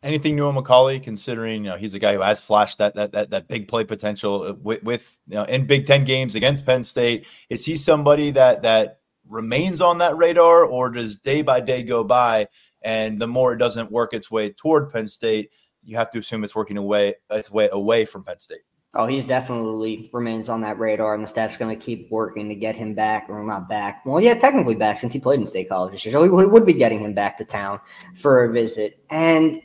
Anything 0.03 0.35
new 0.35 0.47
on 0.47 0.55
McCulley, 0.55 1.03
considering 1.03 1.65
you 1.65 1.71
know 1.71 1.77
he's 1.77 1.93
a 1.93 1.99
guy 1.99 2.15
who 2.15 2.23
has 2.23 2.41
flashed 2.41 2.79
that 2.79 2.95
that 2.95 3.13
that, 3.13 3.31
that 3.31 3.49
big 3.49 3.69
play 3.69 3.85
potential 3.85 4.45
uh, 4.45 4.53
with, 4.55 4.83
with 4.83 5.19
you 5.29 5.35
know 5.35 5.45
in 5.45 5.67
Big 5.67 5.87
Ten 5.87 6.05
games 6.05 6.35
against 6.35 6.65
Penn 6.65 6.83
State. 6.83 7.27
Is 7.51 7.67
he 7.67 7.77
somebody 7.77 8.31
that 8.31 8.63
that 8.63 8.98
remains 9.29 9.81
on 9.81 9.99
that 9.99 10.17
radar, 10.17 10.65
or 10.65 10.91
does 10.91 11.19
day 11.19 11.43
by 11.43 11.61
day 11.61 11.83
go 11.83 12.05
by 12.05 12.49
and 12.83 13.21
the 13.21 13.27
more 13.27 13.53
it 13.53 13.59
doesn't 13.59 13.91
work 13.91 14.15
its 14.15 14.31
way 14.31 14.51
toward 14.51 14.91
Penn 14.91 15.09
State, 15.09 15.51
you 15.83 15.97
have 15.97 16.11
to 16.11 16.19
assume 16.19 16.45
it's 16.45 16.55
working 16.55 16.77
away 16.77 17.15
its 17.31 17.51
way 17.51 17.69
away 17.73 18.05
from 18.05 18.25
Penn 18.25 18.39
State? 18.41 18.61
Oh, 18.95 19.07
he's 19.07 19.25
definitely 19.25 20.09
remains 20.13 20.49
on 20.49 20.63
that 20.63 20.79
radar, 20.79 21.15
and 21.15 21.23
the 21.23 21.29
staff's 21.29 21.59
going 21.59 21.79
to 21.79 21.85
keep 21.85 22.11
working 22.11 22.49
to 22.49 22.55
get 22.55 22.75
him 22.75 22.95
back, 22.95 23.27
or 23.29 23.43
not 23.45 23.69
back. 23.69 24.05
Well, 24.07 24.21
yeah, 24.21 24.35
technically 24.35 24.75
back 24.75 24.99
since 24.99 25.13
he 25.13 25.21
played 25.21 25.41
in 25.41 25.47
State 25.47 25.69
College 25.69 25.93
this 25.93 26.05
year, 26.05 26.13
so 26.13 26.23
we 26.23 26.47
would 26.47 26.67
be 26.67 26.73
getting 26.73 27.01
him 27.01 27.13
back 27.13 27.37
to 27.39 27.45
town 27.45 27.81
for 28.17 28.45
a 28.45 28.53
visit. 28.53 29.05
And 29.11 29.61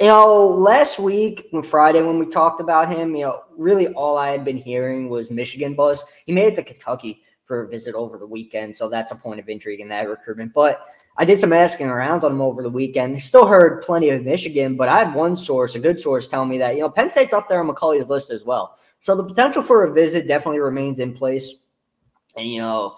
you 0.00 0.08
know, 0.08 0.48
last 0.48 0.98
week 0.98 1.48
on 1.52 1.62
Friday 1.62 2.02
when 2.02 2.18
we 2.18 2.26
talked 2.26 2.60
about 2.60 2.88
him, 2.88 3.14
you 3.14 3.22
know, 3.22 3.42
really 3.56 3.86
all 3.88 4.18
I 4.18 4.30
had 4.30 4.44
been 4.44 4.56
hearing 4.56 5.08
was 5.08 5.30
Michigan 5.30 5.74
buzz. 5.74 6.02
He 6.26 6.32
made 6.32 6.46
it 6.46 6.56
to 6.56 6.64
Kentucky 6.64 7.21
for 7.52 7.64
a 7.64 7.68
visit 7.68 7.94
over 7.94 8.16
the 8.16 8.26
weekend. 8.26 8.74
So 8.74 8.88
that's 8.88 9.12
a 9.12 9.14
point 9.14 9.38
of 9.38 9.46
intrigue 9.46 9.80
in 9.80 9.88
that 9.88 10.08
recruitment. 10.08 10.54
But 10.54 10.86
I 11.18 11.26
did 11.26 11.38
some 11.38 11.52
asking 11.52 11.88
around 11.88 12.24
on 12.24 12.32
him 12.32 12.40
over 12.40 12.62
the 12.62 12.70
weekend. 12.70 13.20
Still 13.20 13.46
heard 13.46 13.82
plenty 13.82 14.08
of 14.08 14.24
Michigan, 14.24 14.74
but 14.74 14.88
I 14.88 15.00
had 15.00 15.14
one 15.14 15.36
source, 15.36 15.74
a 15.74 15.78
good 15.78 16.00
source, 16.00 16.28
telling 16.28 16.48
me 16.48 16.56
that, 16.56 16.76
you 16.76 16.80
know, 16.80 16.88
Penn 16.88 17.10
State's 17.10 17.34
up 17.34 17.50
there 17.50 17.60
on 17.60 17.68
McCulley's 17.68 18.08
list 18.08 18.30
as 18.30 18.42
well. 18.42 18.78
So 19.00 19.14
the 19.14 19.22
potential 19.22 19.60
for 19.60 19.84
a 19.84 19.92
visit 19.92 20.26
definitely 20.26 20.60
remains 20.60 20.98
in 20.98 21.12
place. 21.12 21.52
And, 22.38 22.48
you 22.48 22.62
know, 22.62 22.96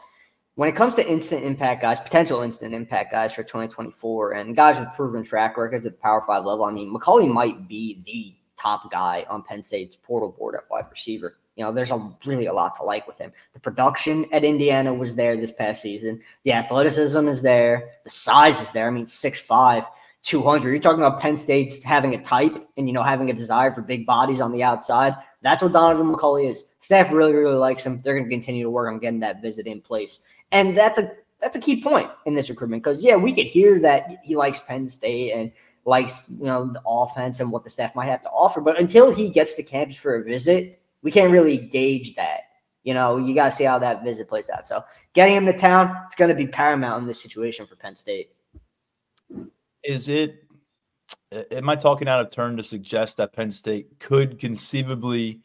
when 0.54 0.68
it 0.68 0.76
comes 0.76 0.94
to 0.94 1.10
instant 1.10 1.42
impact 1.42 1.82
guys, 1.82 1.98
potential 1.98 2.42
instant 2.42 2.74
impact 2.74 3.10
guys 3.10 3.32
for 3.32 3.42
2024, 3.42 4.34
and 4.34 4.54
guys 4.54 4.78
with 4.78 4.94
proven 4.94 5.24
track 5.24 5.56
records 5.56 5.84
at 5.84 5.94
the 5.94 5.98
Power 5.98 6.22
Five 6.28 6.44
level, 6.44 6.64
I 6.64 6.70
mean, 6.70 6.94
McCulley 6.94 7.28
might 7.28 7.66
be 7.66 8.00
the 8.06 8.36
top 8.56 8.88
guy 8.92 9.26
on 9.28 9.42
Penn 9.42 9.64
State's 9.64 9.96
portal 9.96 10.30
board 10.30 10.54
at 10.54 10.70
wide 10.70 10.86
receiver. 10.92 11.38
You 11.56 11.64
know, 11.64 11.72
there's 11.72 11.90
a 11.90 12.12
really 12.24 12.46
a 12.46 12.52
lot 12.52 12.74
to 12.76 12.82
like 12.82 13.06
with 13.06 13.18
him. 13.18 13.32
The 13.52 13.60
production 13.60 14.26
at 14.32 14.44
Indiana 14.44 14.92
was 14.92 15.14
there 15.14 15.36
this 15.36 15.52
past 15.52 15.82
season. 15.82 16.20
The 16.44 16.52
athleticism 16.52 17.28
is 17.28 17.42
there. 17.42 17.92
The 18.02 18.10
size 18.10 18.60
is 18.60 18.72
there. 18.72 18.88
I 18.88 18.90
mean, 18.90 19.04
6'5, 19.04 19.86
200. 20.22 20.70
You're 20.70 20.80
talking 20.80 21.04
about 21.04 21.20
Penn 21.20 21.36
State's 21.36 21.82
having 21.82 22.14
a 22.14 22.22
type 22.22 22.68
and, 22.76 22.88
you 22.88 22.92
know, 22.92 23.02
having 23.02 23.30
a 23.30 23.34
desire 23.34 23.70
for 23.70 23.82
big 23.82 24.04
bodies 24.04 24.40
on 24.40 24.50
the 24.50 24.62
outside. 24.62 25.14
That's 25.42 25.62
what 25.62 25.72
Donovan 25.72 26.12
McCulley 26.12 26.50
is. 26.50 26.66
Staff 26.80 27.12
really, 27.12 27.34
really 27.34 27.54
likes 27.54 27.84
him. 27.84 28.00
They're 28.00 28.14
going 28.14 28.28
to 28.28 28.34
continue 28.34 28.64
to 28.64 28.70
work 28.70 28.90
on 28.90 28.98
getting 28.98 29.20
that 29.20 29.42
visit 29.42 29.66
in 29.66 29.80
place. 29.80 30.20
And 30.50 30.76
that's 30.76 30.98
a 30.98 31.12
that's 31.40 31.56
a 31.56 31.60
key 31.60 31.82
point 31.82 32.10
in 32.24 32.32
this 32.32 32.48
recruitment 32.48 32.82
because 32.82 33.04
yeah, 33.04 33.16
we 33.16 33.32
could 33.32 33.44
hear 33.44 33.78
that 33.80 34.20
he 34.24 34.34
likes 34.34 34.60
Penn 34.60 34.88
State 34.88 35.32
and 35.32 35.52
likes 35.84 36.22
you 36.30 36.44
know 36.44 36.72
the 36.72 36.80
offense 36.86 37.40
and 37.40 37.52
what 37.52 37.64
the 37.64 37.70
staff 37.70 37.94
might 37.94 38.06
have 38.06 38.22
to 38.22 38.30
offer, 38.30 38.60
but 38.60 38.80
until 38.80 39.14
he 39.14 39.28
gets 39.28 39.54
to 39.54 39.62
campus 39.62 39.96
for 39.96 40.16
a 40.16 40.24
visit, 40.24 40.80
we 41.04 41.12
can't 41.12 41.30
really 41.30 41.58
gauge 41.58 42.16
that. 42.16 42.40
You 42.82 42.94
know, 42.94 43.18
you 43.18 43.34
got 43.34 43.50
to 43.50 43.54
see 43.54 43.64
how 43.64 43.78
that 43.78 44.02
visit 44.02 44.28
plays 44.28 44.50
out. 44.50 44.66
So 44.66 44.82
getting 45.14 45.36
him 45.36 45.46
to 45.46 45.56
town, 45.56 45.96
it's 46.06 46.16
going 46.16 46.30
to 46.30 46.34
be 46.34 46.46
paramount 46.46 47.02
in 47.02 47.06
this 47.06 47.22
situation 47.22 47.66
for 47.66 47.76
Penn 47.76 47.94
State. 47.94 48.30
Is 49.84 50.08
it? 50.08 50.40
Am 51.50 51.68
I 51.68 51.76
talking 51.76 52.08
out 52.08 52.20
of 52.20 52.30
turn 52.30 52.56
to 52.56 52.62
suggest 52.62 53.18
that 53.18 53.32
Penn 53.32 53.50
State 53.50 53.98
could 53.98 54.38
conceivably 54.38 55.40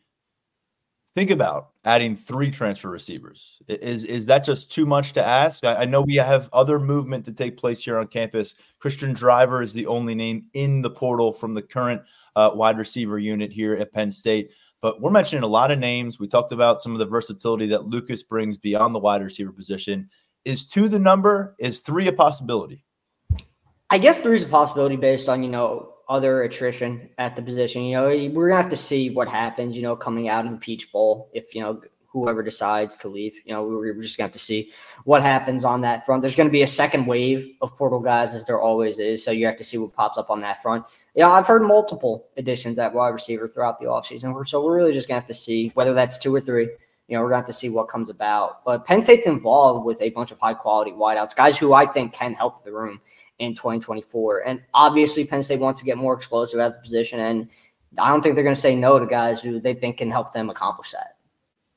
think 1.15 1.31
about 1.31 1.69
adding 1.83 2.15
three 2.15 2.51
transfer 2.51 2.89
receivers? 2.89 3.57
Is 3.67 4.05
is 4.05 4.25
that 4.27 4.43
just 4.43 4.71
too 4.71 4.85
much 4.85 5.13
to 5.13 5.25
ask? 5.25 5.65
I, 5.65 5.75
I, 5.75 5.85
know 5.85 6.01
we 6.01 6.15
have 6.15 6.49
other 6.53 6.79
movement 6.79 7.25
to 7.25 7.33
take 7.33 7.57
place 7.57 7.83
here 7.83 7.97
on 7.97 8.07
campus. 8.07 8.55
Christian 8.79 9.13
Driver 9.13 9.61
is 9.61 9.73
the 9.73 9.87
only 9.87 10.15
name 10.15 10.45
in 10.53 10.81
the 10.81 10.89
portal 10.89 11.33
from 11.33 11.53
the 11.53 11.61
current 11.61 12.01
uh, 12.35 12.51
wide 12.53 12.77
receiver 12.77 13.17
unit 13.17 13.51
here 13.51 13.75
at 13.75 13.91
Penn 13.91 14.11
State. 14.11 14.51
But 14.81 15.01
we're 15.01 15.11
mentioning 15.11 15.43
a 15.43 15.47
lot 15.47 15.71
of 15.71 15.79
names. 15.79 16.19
We 16.19 16.27
talked 16.27 16.51
about 16.51 16.79
some 16.79 16.93
of 16.93 16.99
the 16.99 17.05
versatility 17.05 17.67
that 17.67 17.85
Lucas 17.85 18.23
brings 18.23 18.57
beyond 18.57 18.95
the 18.95 18.99
wide 18.99 19.21
receiver 19.21 19.51
position. 19.51 20.09
Is 20.45 20.65
two 20.65 20.87
the 20.87 20.99
number? 20.99 21.55
Is 21.59 21.81
three 21.81 22.07
a 22.07 22.13
possibility? 22.13 22.85
I 23.89 23.97
guess 23.97 24.21
three 24.21 24.37
is 24.37 24.43
a 24.43 24.47
possibility 24.47 24.95
based 24.95 25.27
on, 25.27 25.43
you 25.43 25.49
know, 25.49 25.93
other 26.07 26.43
attrition 26.43 27.09
at 27.17 27.35
the 27.35 27.41
position. 27.41 27.83
You 27.83 27.97
know, 27.97 28.31
we're 28.33 28.49
gonna 28.49 28.61
have 28.61 28.71
to 28.71 28.77
see 28.77 29.09
what 29.09 29.27
happens, 29.27 29.75
you 29.75 29.81
know, 29.81 29.95
coming 29.95 30.29
out 30.29 30.45
in 30.45 30.53
the 30.53 30.57
Peach 30.57 30.91
Bowl. 30.91 31.29
If, 31.33 31.53
you 31.53 31.61
know, 31.61 31.81
whoever 32.11 32.41
decides 32.41 32.97
to 32.97 33.07
leave. 33.07 33.33
You 33.45 33.53
know, 33.53 33.63
we're 33.63 33.93
just 34.01 34.17
going 34.17 34.29
to 34.29 34.31
have 34.31 34.31
to 34.31 34.39
see 34.39 34.71
what 35.03 35.21
happens 35.21 35.63
on 35.63 35.81
that 35.81 36.05
front. 36.05 36.21
There's 36.21 36.35
going 36.35 36.49
to 36.49 36.51
be 36.51 36.63
a 36.63 36.67
second 36.67 37.05
wave 37.05 37.55
of 37.61 37.77
portal 37.77 37.99
guys, 37.99 38.33
as 38.33 38.45
there 38.45 38.59
always 38.59 38.99
is. 38.99 39.23
So 39.23 39.31
you 39.31 39.45
have 39.45 39.57
to 39.57 39.63
see 39.63 39.77
what 39.77 39.93
pops 39.93 40.17
up 40.17 40.29
on 40.29 40.41
that 40.41 40.61
front. 40.61 40.85
Yeah, 41.15 41.29
I've 41.29 41.47
heard 41.47 41.63
multiple 41.63 42.27
additions 42.37 42.77
at 42.79 42.93
wide 42.93 43.09
receiver 43.09 43.47
throughout 43.47 43.79
the 43.79 43.85
offseason. 43.85 44.47
So 44.47 44.63
we're 44.63 44.75
really 44.75 44.93
just 44.93 45.07
going 45.07 45.17
to 45.17 45.21
have 45.21 45.27
to 45.27 45.33
see 45.33 45.71
whether 45.73 45.93
that's 45.93 46.17
two 46.17 46.33
or 46.33 46.39
three. 46.39 46.69
You 47.07 47.15
know, 47.15 47.21
we're 47.21 47.29
going 47.29 47.41
to 47.41 47.47
have 47.47 47.47
to 47.47 47.53
see 47.53 47.69
what 47.69 47.89
comes 47.89 48.09
about. 48.09 48.63
But 48.63 48.85
Penn 48.85 49.03
State's 49.03 49.25
involved 49.25 49.85
with 49.85 49.99
a 50.01 50.09
bunch 50.11 50.31
of 50.31 50.39
high 50.39 50.53
quality 50.53 50.91
wideouts, 50.91 51.35
guys 51.35 51.57
who 51.57 51.73
I 51.73 51.87
think 51.87 52.13
can 52.13 52.33
help 52.33 52.63
the 52.63 52.71
room 52.71 53.01
in 53.39 53.55
2024. 53.55 54.43
And 54.45 54.61
obviously, 54.73 55.25
Penn 55.25 55.41
State 55.41 55.59
wants 55.59 55.79
to 55.79 55.85
get 55.85 55.97
more 55.97 56.13
explosive 56.13 56.59
at 56.59 56.75
the 56.75 56.81
position. 56.81 57.19
And 57.19 57.49
I 57.97 58.09
don't 58.09 58.21
think 58.21 58.35
they're 58.35 58.43
going 58.43 58.55
to 58.55 58.61
say 58.61 58.75
no 58.75 58.99
to 58.99 59.07
guys 59.07 59.41
who 59.41 59.59
they 59.59 59.73
think 59.73 59.97
can 59.97 60.11
help 60.11 60.33
them 60.33 60.49
accomplish 60.49 60.91
that. 60.91 61.15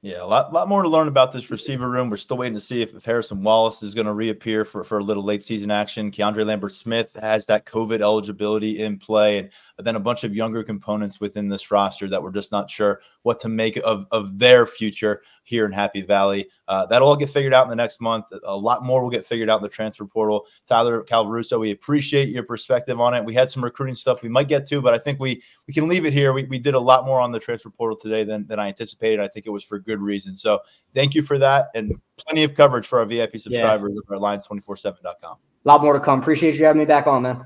Yeah, 0.05 0.21
a 0.21 0.27
lot, 0.27 0.53
lot 0.53 0.69
more 0.69 0.83
to 0.83 0.89
learn 0.89 1.07
about 1.07 1.31
this 1.31 1.49
receiver 1.49 1.89
room. 1.89 2.11
We're 2.11 2.17
still 2.17 2.37
waiting 2.37 2.55
to 2.57 2.61
see 2.61 2.83
if, 2.83 2.93
if 2.93 3.05
Harrison 3.05 3.45
Wallace 3.45 3.85
is 3.85 3.95
going 3.95 4.09
to 4.09 4.13
reappear 4.13 4.65
for, 4.65 4.83
for 4.83 4.99
a 4.99 5.03
little 5.03 5.23
late 5.23 5.45
season 5.45 5.71
action. 5.71 6.11
Keandre 6.11 6.45
Lambert 6.45 6.73
Smith 6.73 7.17
has 7.23 7.47
that 7.47 7.67
COVID 7.67 8.01
eligibility 8.01 8.81
in 8.81 8.99
play, 8.99 9.39
and 9.39 9.51
then 9.79 9.95
a 9.95 10.01
bunch 10.01 10.25
of 10.25 10.35
younger 10.35 10.65
components 10.65 11.21
within 11.21 11.49
this 11.49 11.71
roster 11.71 12.09
that 12.09 12.21
we're 12.21 12.33
just 12.33 12.51
not 12.51 12.69
sure 12.69 13.01
what 13.23 13.39
to 13.41 13.49
make 13.49 13.77
of, 13.85 14.07
of 14.11 14.39
their 14.39 14.67
future 14.67 15.23
here 15.45 15.65
in 15.65 15.73
Happy 15.73 16.03
Valley. 16.03 16.49
Uh, 16.69 16.87
that'll 16.87 17.09
all 17.09 17.17
get 17.17 17.31
figured 17.31 17.55
out 17.55 17.65
in 17.65 17.71
the 17.71 17.77
next 17.77 18.01
month. 18.01 18.27
A 18.45 18.57
lot 18.57 18.85
more 18.85 19.03
will 19.03 19.11
get 19.11 19.25
figured 19.25 19.51
out 19.51 19.59
in 19.59 19.63
the 19.63 19.69
transfer 19.69 20.05
portal. 20.05 20.47
Tyler 20.67 21.03
Calvaruso, 21.05 21.61
we 21.61 21.71
appreciate 21.71 22.29
your 22.29 22.43
perspective 22.43 23.01
on 23.01 23.15
it. 23.15 23.25
We 23.25 23.35
had 23.35 23.51
some 23.51 23.63
recruiting 23.63 23.95
stuff 23.95 24.23
we 24.23 24.29
might 24.29 24.49
get 24.49 24.67
to, 24.67 24.81
but 24.81 24.95
I 24.95 24.99
think 24.99 25.21
we 25.21 25.43
we 25.67 25.75
can 25.75 25.89
leave 25.89 26.07
it 26.07 26.13
here. 26.13 26.33
We, 26.33 26.45
we 26.45 26.59
did 26.59 26.75
a 26.75 26.81
lot 26.81 27.05
more 27.05 27.21
on 27.21 27.33
the 27.33 27.39
transfer 27.39 27.71
portal 27.71 27.97
today 27.97 28.25
than, 28.25 28.47
than 28.47 28.59
I 28.59 28.69
anticipated. 28.69 29.21
I 29.21 29.29
think 29.29 29.47
it 29.47 29.51
was 29.51 29.65
for 29.65 29.79
good 29.79 30.01
reason. 30.01 30.37
So 30.37 30.61
thank 30.95 31.15
you 31.15 31.23
for 31.23 31.39
that 31.39 31.69
and 31.75 31.95
plenty 32.17 32.45
of 32.45 32.55
coverage 32.55 32.87
for 32.87 32.99
our 32.99 33.07
VIP 33.07 33.39
subscribers 33.39 33.95
yeah. 33.95 34.17
at 34.17 34.23
lions247.com. 34.23 35.37
A 35.65 35.69
lot 35.69 35.83
more 35.83 35.93
to 35.93 36.01
come. 36.01 36.21
Appreciate 36.21 36.57
you 36.57 36.65
having 36.65 36.81
me 36.81 36.87
back 36.87 37.07
on, 37.07 37.23
man. 37.23 37.45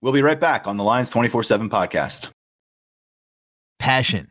We'll 0.00 0.12
be 0.12 0.22
right 0.22 0.38
back 0.38 0.66
on 0.66 0.76
the 0.76 0.84
Lions 0.84 1.10
24 1.10 1.42
7 1.42 1.70
podcast. 1.70 2.30
Passion, 3.78 4.30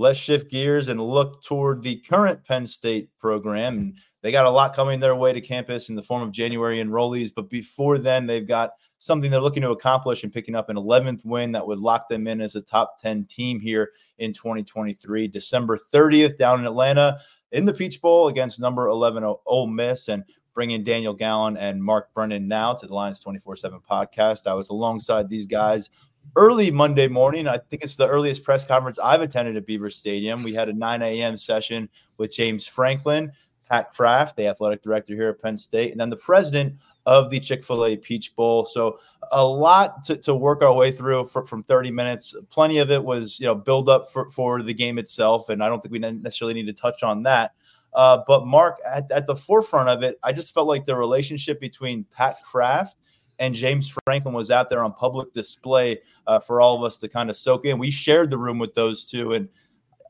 Let's 0.00 0.18
shift 0.18 0.50
gears 0.50 0.88
and 0.88 1.00
look 1.00 1.42
toward 1.42 1.82
the 1.82 1.96
current 2.08 2.42
Penn 2.44 2.66
State 2.66 3.10
program. 3.18 3.76
And 3.76 3.98
they 4.22 4.32
got 4.32 4.46
a 4.46 4.50
lot 4.50 4.74
coming 4.74 4.98
their 4.98 5.14
way 5.14 5.32
to 5.32 5.40
campus 5.40 5.90
in 5.90 5.94
the 5.94 6.02
form 6.02 6.22
of 6.22 6.32
January 6.32 6.78
enrollees. 6.78 7.30
But 7.34 7.50
before 7.50 7.98
then, 7.98 8.26
they've 8.26 8.46
got 8.46 8.70
something 8.98 9.30
they're 9.30 9.40
looking 9.40 9.62
to 9.62 9.70
accomplish 9.70 10.24
and 10.24 10.32
picking 10.32 10.56
up 10.56 10.70
an 10.70 10.76
11th 10.76 11.24
win 11.24 11.52
that 11.52 11.66
would 11.66 11.78
lock 11.78 12.08
them 12.08 12.26
in 12.26 12.40
as 12.40 12.54
a 12.54 12.62
top 12.62 12.96
10 13.00 13.26
team 13.26 13.60
here 13.60 13.90
in 14.18 14.32
2023. 14.32 15.28
December 15.28 15.78
30th 15.92 16.38
down 16.38 16.60
in 16.60 16.66
Atlanta 16.66 17.18
in 17.52 17.66
the 17.66 17.74
Peach 17.74 18.00
Bowl 18.00 18.28
against 18.28 18.58
number 18.58 18.88
11 18.88 19.22
Ole 19.46 19.66
Miss. 19.66 20.08
And 20.08 20.24
bringing 20.54 20.82
Daniel 20.82 21.14
Gallen 21.14 21.56
and 21.56 21.82
Mark 21.82 22.12
Brennan 22.12 22.48
now 22.48 22.74
to 22.74 22.86
the 22.86 22.94
Lions 22.94 23.20
24 23.20 23.56
7 23.56 23.80
podcast. 23.88 24.46
I 24.46 24.54
was 24.54 24.68
alongside 24.68 25.28
these 25.28 25.46
guys 25.46 25.90
early 26.36 26.70
Monday 26.70 27.08
morning. 27.08 27.48
I 27.48 27.58
think 27.58 27.82
it's 27.82 27.96
the 27.96 28.08
earliest 28.08 28.44
press 28.44 28.64
conference 28.64 28.98
I've 28.98 29.22
attended 29.22 29.56
at 29.56 29.66
Beaver 29.66 29.90
Stadium. 29.90 30.42
We 30.42 30.54
had 30.54 30.68
a 30.68 30.72
9 30.72 31.02
a.m. 31.02 31.36
session 31.36 31.88
with 32.18 32.32
James 32.32 32.66
Franklin, 32.66 33.32
Pat 33.68 33.92
Kraft, 33.92 34.36
the 34.36 34.46
athletic 34.46 34.82
director 34.82 35.14
here 35.14 35.30
at 35.30 35.42
Penn 35.42 35.56
State, 35.56 35.92
and 35.92 36.00
then 36.00 36.10
the 36.10 36.16
president 36.16 36.74
of 37.06 37.30
the 37.30 37.40
Chick 37.40 37.64
fil 37.64 37.84
A 37.84 37.96
Peach 37.96 38.34
Bowl. 38.36 38.64
So, 38.64 38.98
a 39.32 39.44
lot 39.44 40.04
to, 40.04 40.16
to 40.18 40.34
work 40.34 40.62
our 40.62 40.72
way 40.72 40.90
through 40.90 41.24
for, 41.24 41.44
from 41.44 41.62
30 41.62 41.90
minutes. 41.90 42.34
Plenty 42.50 42.78
of 42.78 42.90
it 42.90 43.02
was, 43.02 43.38
you 43.40 43.46
know, 43.46 43.54
build 43.54 43.88
up 43.88 44.10
for, 44.10 44.28
for 44.30 44.62
the 44.62 44.74
game 44.74 44.98
itself. 44.98 45.48
And 45.48 45.62
I 45.62 45.68
don't 45.68 45.82
think 45.82 45.92
we 45.92 45.98
necessarily 45.98 46.54
need 46.54 46.66
to 46.66 46.72
touch 46.72 47.02
on 47.02 47.22
that. 47.24 47.52
Uh, 47.94 48.18
but, 48.26 48.46
Mark, 48.46 48.78
at, 48.86 49.10
at 49.10 49.26
the 49.26 49.36
forefront 49.36 49.88
of 49.88 50.02
it, 50.02 50.18
I 50.22 50.32
just 50.32 50.54
felt 50.54 50.68
like 50.68 50.84
the 50.84 50.96
relationship 50.96 51.60
between 51.60 52.04
Pat 52.12 52.42
Kraft 52.42 52.96
and 53.40 53.54
James 53.54 53.96
Franklin 54.04 54.34
was 54.34 54.50
out 54.50 54.68
there 54.68 54.84
on 54.84 54.92
public 54.92 55.32
display 55.32 56.00
uh, 56.26 56.38
for 56.38 56.60
all 56.60 56.76
of 56.76 56.84
us 56.84 56.98
to 56.98 57.08
kind 57.08 57.30
of 57.30 57.36
soak 57.36 57.64
in. 57.64 57.78
We 57.78 57.90
shared 57.90 58.30
the 58.30 58.38
room 58.38 58.58
with 58.58 58.74
those 58.74 59.10
two. 59.10 59.32
And 59.32 59.48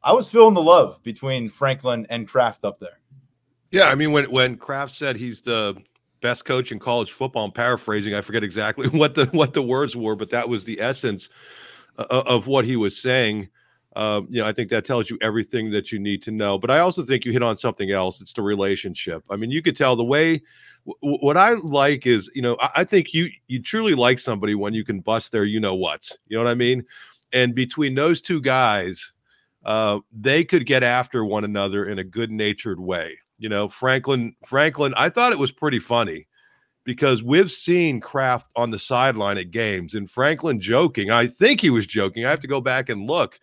I 0.02 0.12
was 0.12 0.30
feeling 0.30 0.54
the 0.54 0.62
love 0.62 1.00
between 1.02 1.48
Franklin 1.48 2.06
and 2.10 2.28
Kraft 2.28 2.64
up 2.64 2.80
there. 2.80 3.00
Yeah, 3.70 3.84
I 3.84 3.94
mean 3.94 4.10
when 4.10 4.30
when 4.32 4.56
Kraft 4.56 4.92
said 4.92 5.16
he's 5.16 5.40
the 5.40 5.80
best 6.20 6.44
coach 6.44 6.72
in 6.72 6.78
college 6.78 7.12
football. 7.12 7.44
I'm 7.44 7.52
paraphrasing. 7.52 8.14
I 8.14 8.20
forget 8.20 8.44
exactly 8.44 8.88
what 8.98 9.14
the 9.14 9.26
what 9.26 9.52
the 9.52 9.62
words 9.62 9.96
were, 9.96 10.16
but 10.16 10.30
that 10.30 10.48
was 10.48 10.64
the 10.64 10.80
essence 10.80 11.28
uh, 11.98 12.04
of 12.10 12.48
what 12.48 12.64
he 12.64 12.76
was 12.76 13.00
saying. 13.00 13.48
Um, 13.96 14.28
you 14.30 14.40
know, 14.40 14.46
I 14.46 14.52
think 14.52 14.70
that 14.70 14.84
tells 14.84 15.10
you 15.10 15.18
everything 15.20 15.70
that 15.72 15.90
you 15.90 15.98
need 15.98 16.22
to 16.22 16.30
know. 16.30 16.58
But 16.58 16.70
I 16.70 16.78
also 16.78 17.04
think 17.04 17.24
you 17.24 17.32
hit 17.32 17.42
on 17.42 17.56
something 17.56 17.90
else. 17.90 18.20
It's 18.20 18.32
the 18.32 18.42
relationship. 18.42 19.24
I 19.30 19.36
mean, 19.36 19.50
you 19.50 19.62
could 19.62 19.76
tell 19.76 19.96
the 19.96 20.04
way. 20.04 20.42
W- 20.86 21.18
what 21.20 21.36
I 21.36 21.54
like 21.54 22.06
is, 22.06 22.30
you 22.34 22.42
know, 22.42 22.56
I, 22.60 22.70
I 22.76 22.84
think 22.84 23.12
you 23.12 23.28
you 23.48 23.60
truly 23.60 23.94
like 23.94 24.18
somebody 24.18 24.54
when 24.54 24.74
you 24.74 24.84
can 24.84 25.00
bust 25.00 25.32
their, 25.32 25.44
you 25.44 25.58
know 25.58 25.74
what, 25.74 26.08
you 26.28 26.36
know 26.36 26.44
what 26.44 26.50
I 26.50 26.54
mean. 26.54 26.84
And 27.32 27.54
between 27.54 27.94
those 27.94 28.20
two 28.20 28.40
guys, 28.40 29.12
uh, 29.64 29.98
they 30.12 30.44
could 30.44 30.66
get 30.66 30.82
after 30.82 31.24
one 31.24 31.44
another 31.44 31.86
in 31.86 31.98
a 31.98 32.04
good 32.04 32.30
natured 32.30 32.80
way. 32.80 33.18
You 33.38 33.48
know, 33.48 33.68
Franklin, 33.68 34.34
Franklin, 34.46 34.94
I 34.96 35.08
thought 35.08 35.32
it 35.32 35.38
was 35.38 35.52
pretty 35.52 35.78
funny 35.78 36.26
because 36.84 37.22
we've 37.22 37.50
seen 37.50 38.00
Kraft 38.00 38.48
on 38.56 38.70
the 38.70 38.78
sideline 38.78 39.38
at 39.38 39.50
games 39.50 39.94
and 39.94 40.10
Franklin 40.10 40.60
joking. 40.60 41.10
I 41.10 41.26
think 41.26 41.60
he 41.60 41.70
was 41.70 41.86
joking. 41.86 42.24
I 42.24 42.30
have 42.30 42.40
to 42.40 42.48
go 42.48 42.60
back 42.60 42.88
and 42.88 43.06
look 43.06 43.38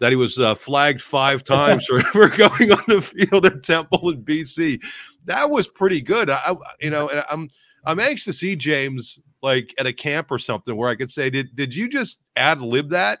that 0.00 0.10
he 0.10 0.16
was 0.16 0.38
uh, 0.38 0.54
flagged 0.54 1.02
five 1.02 1.44
times 1.44 1.86
for, 1.86 2.00
for 2.12 2.28
going 2.28 2.72
on 2.72 2.82
the 2.88 3.00
field 3.00 3.46
at 3.46 3.62
Temple 3.62 4.10
in 4.10 4.22
BC. 4.22 4.82
That 5.26 5.50
was 5.50 5.68
pretty 5.68 6.00
good. 6.00 6.30
I, 6.30 6.54
you 6.80 6.90
know, 6.90 7.08
and 7.08 7.24
I'm 7.30 7.48
I'm 7.84 8.00
anxious 8.00 8.24
to 8.24 8.32
see 8.32 8.56
James 8.56 9.20
like 9.42 9.74
at 9.78 9.86
a 9.86 9.92
camp 9.92 10.30
or 10.30 10.38
something 10.38 10.76
where 10.76 10.88
I 10.88 10.96
could 10.96 11.10
say, 11.10 11.30
did 11.30 11.54
did 11.54 11.74
you 11.74 11.88
just 11.88 12.20
ad 12.36 12.60
lib 12.60 12.90
that? 12.90 13.20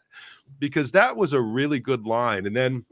Because 0.58 0.90
that 0.92 1.16
was 1.16 1.32
a 1.32 1.40
really 1.40 1.78
good 1.78 2.04
line. 2.04 2.46
And 2.46 2.56
then 2.56 2.84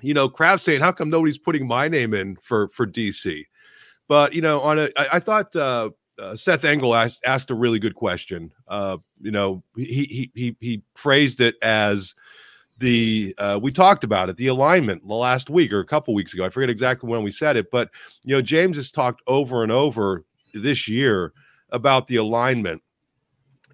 you 0.00 0.12
know, 0.12 0.28
Kraft 0.28 0.62
saying, 0.62 0.80
"How 0.80 0.92
come 0.92 1.08
nobody's 1.08 1.38
putting 1.38 1.66
my 1.66 1.88
name 1.88 2.12
in 2.12 2.36
for 2.42 2.68
for 2.68 2.86
DC?" 2.86 3.46
But 4.06 4.34
you 4.34 4.42
know, 4.42 4.60
on 4.60 4.78
a, 4.78 4.88
I, 4.96 5.06
I 5.14 5.20
thought 5.20 5.54
uh, 5.56 5.90
uh, 6.18 6.36
Seth 6.36 6.64
Engel 6.64 6.94
asked 6.94 7.22
asked 7.24 7.50
a 7.50 7.54
really 7.54 7.78
good 7.78 7.94
question. 7.94 8.52
Uh, 8.68 8.98
you 9.20 9.30
know, 9.30 9.62
he 9.76 9.84
he 9.84 10.30
he 10.34 10.56
he 10.60 10.82
phrased 10.94 11.40
it 11.40 11.54
as 11.62 12.14
the 12.78 13.34
uh, 13.38 13.58
we 13.60 13.72
talked 13.72 14.04
about 14.04 14.28
it, 14.28 14.36
the 14.36 14.48
alignment 14.48 15.06
the 15.06 15.14
last 15.14 15.50
week 15.50 15.72
or 15.72 15.80
a 15.80 15.86
couple 15.86 16.14
weeks 16.14 16.34
ago. 16.34 16.44
I 16.44 16.50
forget 16.50 16.70
exactly 16.70 17.08
when 17.08 17.22
we 17.22 17.30
said 17.30 17.56
it, 17.56 17.70
but 17.70 17.90
you 18.24 18.34
know, 18.34 18.42
James 18.42 18.76
has 18.76 18.90
talked 18.90 19.22
over 19.26 19.62
and 19.62 19.72
over 19.72 20.24
this 20.52 20.88
year 20.88 21.32
about 21.70 22.06
the 22.06 22.16
alignment, 22.16 22.82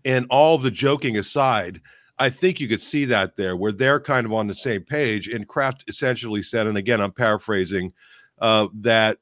and 0.04 0.26
all 0.30 0.58
the 0.58 0.70
joking 0.70 1.16
aside 1.16 1.80
I 2.20 2.28
think 2.28 2.60
you 2.60 2.68
could 2.68 2.82
see 2.82 3.06
that 3.06 3.36
there 3.36 3.56
where 3.56 3.72
they're 3.72 3.98
kind 3.98 4.26
of 4.26 4.32
on 4.34 4.46
the 4.46 4.54
same 4.54 4.82
page. 4.82 5.26
And 5.26 5.48
Kraft 5.48 5.84
essentially 5.88 6.42
said, 6.42 6.66
and 6.66 6.76
again, 6.76 7.00
I'm 7.00 7.12
paraphrasing, 7.12 7.94
uh, 8.40 8.66
that 8.74 9.16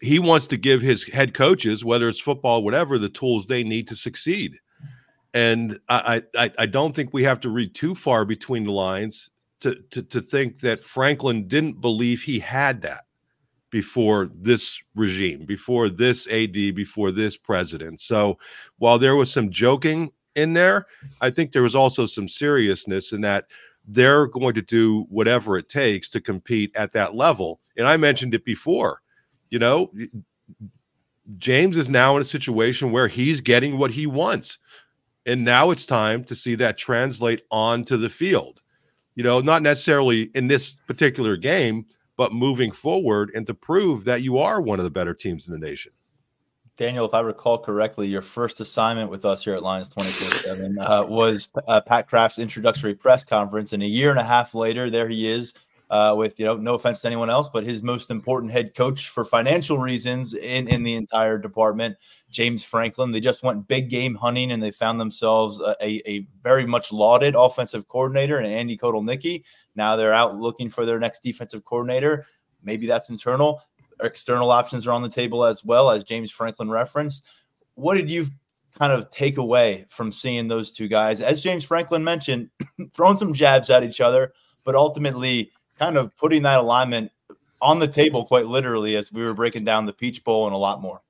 he 0.00 0.18
wants 0.18 0.48
to 0.48 0.56
give 0.56 0.82
his 0.82 1.04
head 1.04 1.34
coaches, 1.34 1.84
whether 1.84 2.08
it's 2.08 2.18
football, 2.18 2.64
whatever, 2.64 2.98
the 2.98 3.08
tools 3.08 3.46
they 3.46 3.62
need 3.62 3.86
to 3.88 3.96
succeed. 3.96 4.58
And 5.34 5.78
I, 5.88 6.22
I, 6.36 6.50
I 6.58 6.66
don't 6.66 6.94
think 6.94 7.12
we 7.12 7.24
have 7.24 7.40
to 7.40 7.50
read 7.50 7.74
too 7.74 7.94
far 7.94 8.24
between 8.24 8.64
the 8.64 8.72
lines 8.72 9.30
to, 9.60 9.76
to, 9.90 10.02
to 10.02 10.20
think 10.20 10.60
that 10.60 10.84
Franklin 10.84 11.48
didn't 11.48 11.80
believe 11.80 12.22
he 12.22 12.38
had 12.38 12.80
that 12.82 13.04
before 13.70 14.30
this 14.34 14.78
regime, 14.94 15.44
before 15.44 15.90
this 15.90 16.26
AD, 16.28 16.52
before 16.52 17.10
this 17.10 17.36
president. 17.36 18.00
So 18.00 18.38
while 18.78 18.98
there 18.98 19.16
was 19.16 19.30
some 19.30 19.50
joking 19.50 20.10
in 20.34 20.54
there, 20.54 20.86
I 21.20 21.30
think 21.30 21.52
there 21.52 21.62
was 21.62 21.74
also 21.74 22.06
some 22.06 22.28
seriousness 22.28 23.12
in 23.12 23.20
that 23.22 23.46
they're 23.86 24.26
going 24.26 24.54
to 24.54 24.62
do 24.62 25.06
whatever 25.08 25.58
it 25.58 25.68
takes 25.68 26.08
to 26.10 26.20
compete 26.20 26.74
at 26.76 26.92
that 26.92 27.14
level. 27.14 27.60
And 27.76 27.86
I 27.86 27.96
mentioned 27.96 28.34
it 28.34 28.44
before, 28.44 29.02
you 29.50 29.58
know, 29.58 29.90
James 31.36 31.76
is 31.76 31.88
now 31.88 32.16
in 32.16 32.22
a 32.22 32.26
situation 32.26 32.92
where 32.92 33.08
he's 33.08 33.40
getting 33.40 33.76
what 33.76 33.90
he 33.90 34.06
wants. 34.06 34.58
And 35.28 35.44
now 35.44 35.70
it's 35.70 35.84
time 35.84 36.24
to 36.24 36.34
see 36.34 36.54
that 36.54 36.78
translate 36.78 37.42
onto 37.50 37.98
the 37.98 38.08
field. 38.08 38.62
You 39.14 39.22
know, 39.22 39.40
not 39.40 39.60
necessarily 39.60 40.30
in 40.34 40.48
this 40.48 40.78
particular 40.86 41.36
game, 41.36 41.84
but 42.16 42.32
moving 42.32 42.72
forward 42.72 43.30
and 43.34 43.46
to 43.46 43.52
prove 43.52 44.04
that 44.06 44.22
you 44.22 44.38
are 44.38 44.62
one 44.62 44.80
of 44.80 44.84
the 44.84 44.90
better 44.90 45.12
teams 45.12 45.46
in 45.46 45.52
the 45.52 45.58
nation. 45.58 45.92
Daniel, 46.78 47.04
if 47.04 47.12
I 47.12 47.20
recall 47.20 47.58
correctly, 47.58 48.08
your 48.08 48.22
first 48.22 48.60
assignment 48.60 49.10
with 49.10 49.26
us 49.26 49.44
here 49.44 49.54
at 49.54 49.62
Lions 49.62 49.90
24 49.90 50.38
7 50.38 50.78
uh, 50.78 51.04
was 51.04 51.48
uh, 51.66 51.82
Pat 51.82 52.08
Kraft's 52.08 52.38
introductory 52.38 52.94
press 52.94 53.22
conference. 53.22 53.74
And 53.74 53.82
a 53.82 53.86
year 53.86 54.10
and 54.10 54.18
a 54.18 54.24
half 54.24 54.54
later, 54.54 54.88
there 54.88 55.08
he 55.08 55.28
is 55.28 55.52
uh, 55.90 56.14
with, 56.16 56.38
you 56.38 56.44
know, 56.44 56.56
no 56.56 56.74
offense 56.74 57.00
to 57.00 57.06
anyone 57.06 57.30
else, 57.30 57.48
but 57.48 57.64
his 57.64 57.82
most 57.82 58.10
important 58.10 58.52
head 58.52 58.74
coach 58.74 59.08
for 59.08 59.24
financial 59.24 59.78
reasons 59.78 60.34
in, 60.34 60.68
in 60.68 60.82
the 60.82 60.94
entire 60.94 61.38
department, 61.38 61.96
James 62.30 62.62
Franklin. 62.62 63.10
They 63.10 63.20
just 63.20 63.42
went 63.42 63.68
big 63.68 63.90
game 63.90 64.14
hunting 64.14 64.52
and 64.52 64.62
they 64.62 64.70
found 64.70 65.00
themselves 65.00 65.60
a, 65.60 65.76
a, 65.80 66.02
a 66.06 66.26
very 66.42 66.66
much 66.66 66.92
lauded 66.92 67.34
offensive 67.34 67.88
coordinator 67.88 68.38
and 68.38 68.46
Andy 68.46 68.76
Kotelnicki. 68.76 69.44
Now 69.74 69.96
they're 69.96 70.12
out 70.12 70.36
looking 70.36 70.68
for 70.68 70.84
their 70.84 70.98
next 70.98 71.22
defensive 71.22 71.64
coordinator. 71.64 72.26
Maybe 72.62 72.86
that's 72.86 73.08
internal 73.10 73.62
external 74.02 74.50
options 74.50 74.86
are 74.86 74.92
on 74.92 75.02
the 75.02 75.08
table 75.08 75.44
as 75.44 75.64
well, 75.64 75.90
as 75.90 76.04
James 76.04 76.30
Franklin 76.30 76.70
referenced. 76.70 77.26
What 77.74 77.94
did 77.94 78.10
you 78.10 78.26
kind 78.78 78.92
of 78.92 79.10
take 79.10 79.38
away 79.38 79.86
from 79.88 80.12
seeing 80.12 80.48
those 80.48 80.72
two 80.72 80.88
guys? 80.88 81.20
As 81.20 81.42
James 81.42 81.64
Franklin 81.64 82.04
mentioned, 82.04 82.50
throwing 82.94 83.16
some 83.16 83.32
jabs 83.32 83.70
at 83.70 83.82
each 83.82 84.00
other, 84.00 84.32
but 84.64 84.74
ultimately 84.74 85.52
kind 85.78 85.96
of 85.96 86.14
putting 86.16 86.42
that 86.42 86.60
alignment 86.60 87.12
on 87.60 87.78
the 87.78 87.88
table 87.88 88.24
quite 88.24 88.46
literally 88.46 88.96
as 88.96 89.12
we 89.12 89.24
were 89.24 89.34
breaking 89.34 89.64
down 89.64 89.86
the 89.86 89.92
Peach 89.92 90.22
Bowl 90.24 90.46
and 90.46 90.54
a 90.54 90.58
lot 90.58 90.80
more. 90.80 91.02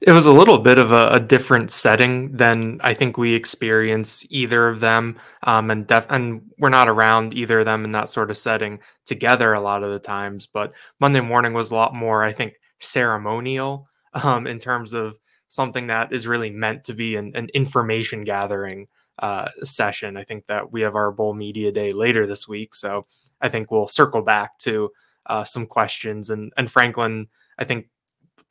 It 0.00 0.12
was 0.12 0.26
a 0.26 0.32
little 0.32 0.58
bit 0.58 0.78
of 0.78 0.90
a, 0.90 1.10
a, 1.12 1.20
different 1.20 1.70
setting 1.70 2.32
than 2.32 2.80
I 2.82 2.94
think 2.94 3.18
we 3.18 3.34
experience 3.34 4.26
either 4.30 4.68
of 4.68 4.80
them, 4.80 5.18
um, 5.42 5.70
and 5.70 5.86
def- 5.86 6.06
and 6.08 6.42
we're 6.58 6.70
not 6.70 6.88
around 6.88 7.34
either 7.34 7.58
of 7.58 7.66
them 7.66 7.84
in 7.84 7.92
that 7.92 8.08
sort 8.08 8.30
of 8.30 8.38
setting 8.38 8.80
together 9.04 9.52
a 9.52 9.60
lot 9.60 9.82
of 9.82 9.92
the 9.92 9.98
times. 9.98 10.46
But 10.46 10.72
Monday 10.98 11.20
morning 11.20 11.52
was 11.52 11.70
a 11.70 11.74
lot 11.74 11.94
more, 11.94 12.24
I 12.24 12.32
think, 12.32 12.54
ceremonial 12.78 13.86
um, 14.14 14.46
in 14.46 14.58
terms 14.58 14.94
of 14.94 15.18
something 15.48 15.88
that 15.88 16.12
is 16.12 16.26
really 16.26 16.50
meant 16.50 16.84
to 16.84 16.94
be 16.94 17.16
an, 17.16 17.32
an 17.34 17.48
information 17.54 18.24
gathering 18.24 18.88
uh, 19.18 19.48
session. 19.62 20.16
I 20.16 20.24
think 20.24 20.46
that 20.46 20.72
we 20.72 20.82
have 20.82 20.94
our 20.94 21.12
bowl 21.12 21.34
media 21.34 21.70
day 21.70 21.90
later 21.90 22.26
this 22.26 22.48
week, 22.48 22.74
so 22.74 23.06
I 23.40 23.48
think 23.48 23.70
we'll 23.70 23.88
circle 23.88 24.22
back 24.22 24.58
to 24.60 24.90
uh, 25.26 25.44
some 25.44 25.66
questions 25.66 26.30
and 26.30 26.52
and 26.56 26.70
Franklin. 26.70 27.28
I 27.58 27.64
think 27.64 27.88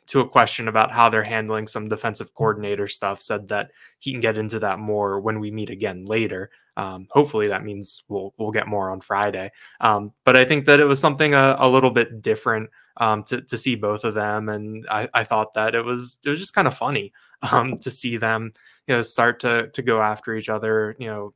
to 0.08 0.20
a 0.20 0.30
question 0.30 0.68
about 0.68 0.92
how 0.92 1.10
they're 1.10 1.24
handling 1.24 1.68
some 1.68 1.88
defensive 1.88 2.34
coordinator 2.36 2.88
stuff, 2.88 3.22
said 3.22 3.48
that 3.48 3.72
he 4.00 4.12
can 4.12 4.20
get 4.20 4.38
into 4.38 4.60
that 4.60 4.80
more 4.80 5.20
when 5.20 5.40
we 5.40 5.50
meet 5.52 5.70
again 5.70 6.06
later. 6.06 6.52
Um, 6.78 7.08
hopefully, 7.10 7.48
that 7.48 7.64
means 7.64 8.04
we'll 8.08 8.34
we'll 8.38 8.52
get 8.52 8.68
more 8.68 8.92
on 8.92 9.02
Friday. 9.02 9.52
Um, 9.80 10.12
but 10.24 10.36
I 10.36 10.46
think 10.46 10.66
that 10.66 10.80
it 10.80 10.86
was 10.86 11.00
something 11.00 11.34
a, 11.34 11.56
a 11.60 11.70
little 11.70 11.92
bit 11.92 12.22
different 12.22 12.70
um, 12.98 13.24
to 13.24 13.42
to 13.42 13.58
see 13.58 13.76
both 13.76 14.04
of 14.04 14.14
them, 14.14 14.50
and 14.50 14.86
I, 14.90 15.10
I 15.14 15.24
thought 15.24 15.54
that 15.56 15.74
it 15.74 15.84
was 15.84 16.20
it 16.26 16.30
was 16.30 16.40
just 16.40 16.54
kind 16.54 16.68
of 16.68 16.76
funny 16.76 17.14
um, 17.52 17.78
to 17.78 17.90
see 17.90 18.18
them 18.18 18.52
you 18.88 18.96
know 18.96 19.02
start 19.02 19.40
to 19.42 19.70
to 19.70 19.82
go 19.82 20.02
after 20.02 20.36
each 20.36 20.50
other. 20.50 20.96
You 21.00 21.08
know, 21.08 21.34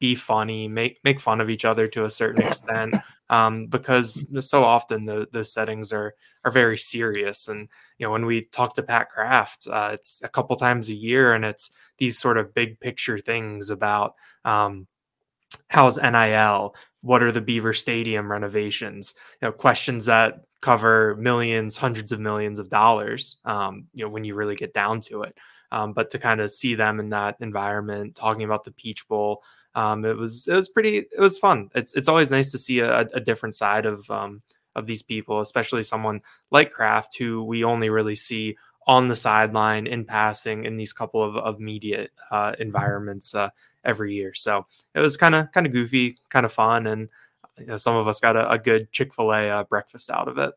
be 0.00 0.14
funny, 0.14 0.68
make 0.68 1.00
make 1.04 1.20
fun 1.20 1.40
of 1.40 1.50
each 1.50 1.64
other 1.64 1.88
to 1.88 2.04
a 2.04 2.10
certain 2.10 2.44
extent, 2.46 2.94
um, 3.30 3.66
because 3.66 4.24
so 4.40 4.64
often 4.64 5.04
the 5.04 5.28
the 5.32 5.44
settings 5.44 5.92
are 5.92 6.14
are 6.44 6.50
very 6.50 6.78
serious. 6.78 7.48
And 7.48 7.68
you 7.98 8.06
know, 8.06 8.12
when 8.12 8.26
we 8.26 8.44
talk 8.44 8.74
to 8.74 8.82
Pat 8.82 9.10
Kraft, 9.10 9.66
uh, 9.70 9.90
it's 9.92 10.20
a 10.22 10.28
couple 10.28 10.56
times 10.56 10.88
a 10.88 10.94
year, 10.94 11.34
and 11.34 11.44
it's 11.44 11.70
these 11.98 12.18
sort 12.18 12.38
of 12.38 12.54
big 12.54 12.78
picture 12.80 13.18
things 13.18 13.70
about 13.70 14.14
um, 14.44 14.86
how's 15.68 15.98
NIL, 15.98 16.74
what 17.02 17.22
are 17.22 17.32
the 17.32 17.40
Beaver 17.40 17.72
Stadium 17.72 18.30
renovations, 18.30 19.14
you 19.40 19.48
know, 19.48 19.52
questions 19.52 20.04
that 20.06 20.40
cover 20.60 21.16
millions, 21.16 21.76
hundreds 21.76 22.12
of 22.12 22.20
millions 22.20 22.58
of 22.58 22.70
dollars. 22.70 23.38
Um, 23.44 23.86
you 23.94 24.04
know, 24.04 24.10
when 24.10 24.24
you 24.24 24.34
really 24.34 24.56
get 24.56 24.74
down 24.74 25.00
to 25.02 25.22
it. 25.22 25.36
Um, 25.70 25.92
but 25.92 26.10
to 26.10 26.18
kind 26.18 26.40
of 26.40 26.50
see 26.50 26.74
them 26.74 26.98
in 26.98 27.10
that 27.10 27.36
environment, 27.40 28.14
talking 28.14 28.42
about 28.44 28.64
the 28.64 28.72
Peach 28.72 29.06
Bowl, 29.06 29.42
um, 29.74 30.04
it 30.04 30.16
was 30.16 30.48
it 30.48 30.54
was 30.54 30.68
pretty 30.68 30.98
it 30.98 31.20
was 31.20 31.38
fun. 31.38 31.70
It's 31.74 31.92
it's 31.94 32.08
always 32.08 32.30
nice 32.30 32.50
to 32.52 32.58
see 32.58 32.80
a, 32.80 33.00
a 33.00 33.20
different 33.20 33.54
side 33.54 33.86
of 33.86 34.10
um, 34.10 34.42
of 34.74 34.86
these 34.86 35.02
people, 35.02 35.40
especially 35.40 35.82
someone 35.82 36.22
like 36.50 36.72
Kraft, 36.72 37.18
who 37.18 37.44
we 37.44 37.64
only 37.64 37.90
really 37.90 38.14
see 38.14 38.56
on 38.86 39.08
the 39.08 39.16
sideline 39.16 39.86
in 39.86 40.04
passing 40.04 40.64
in 40.64 40.76
these 40.76 40.94
couple 40.94 41.22
of, 41.22 41.36
of 41.36 41.60
media 41.60 42.08
uh, 42.30 42.54
environments 42.58 43.34
uh, 43.34 43.50
every 43.84 44.14
year. 44.14 44.32
So 44.32 44.66
it 44.94 45.00
was 45.00 45.18
kind 45.18 45.34
of 45.34 45.52
kind 45.52 45.66
of 45.66 45.72
goofy, 45.72 46.16
kind 46.30 46.46
of 46.46 46.52
fun, 46.52 46.86
and 46.86 47.08
you 47.60 47.66
know, 47.66 47.76
some 47.76 47.96
of 47.96 48.08
us 48.08 48.20
got 48.20 48.36
a, 48.36 48.50
a 48.50 48.58
good 48.58 48.90
Chick 48.92 49.14
Fil 49.14 49.32
A 49.32 49.48
uh, 49.50 49.64
breakfast 49.64 50.10
out 50.10 50.28
of 50.28 50.38
it. 50.38 50.54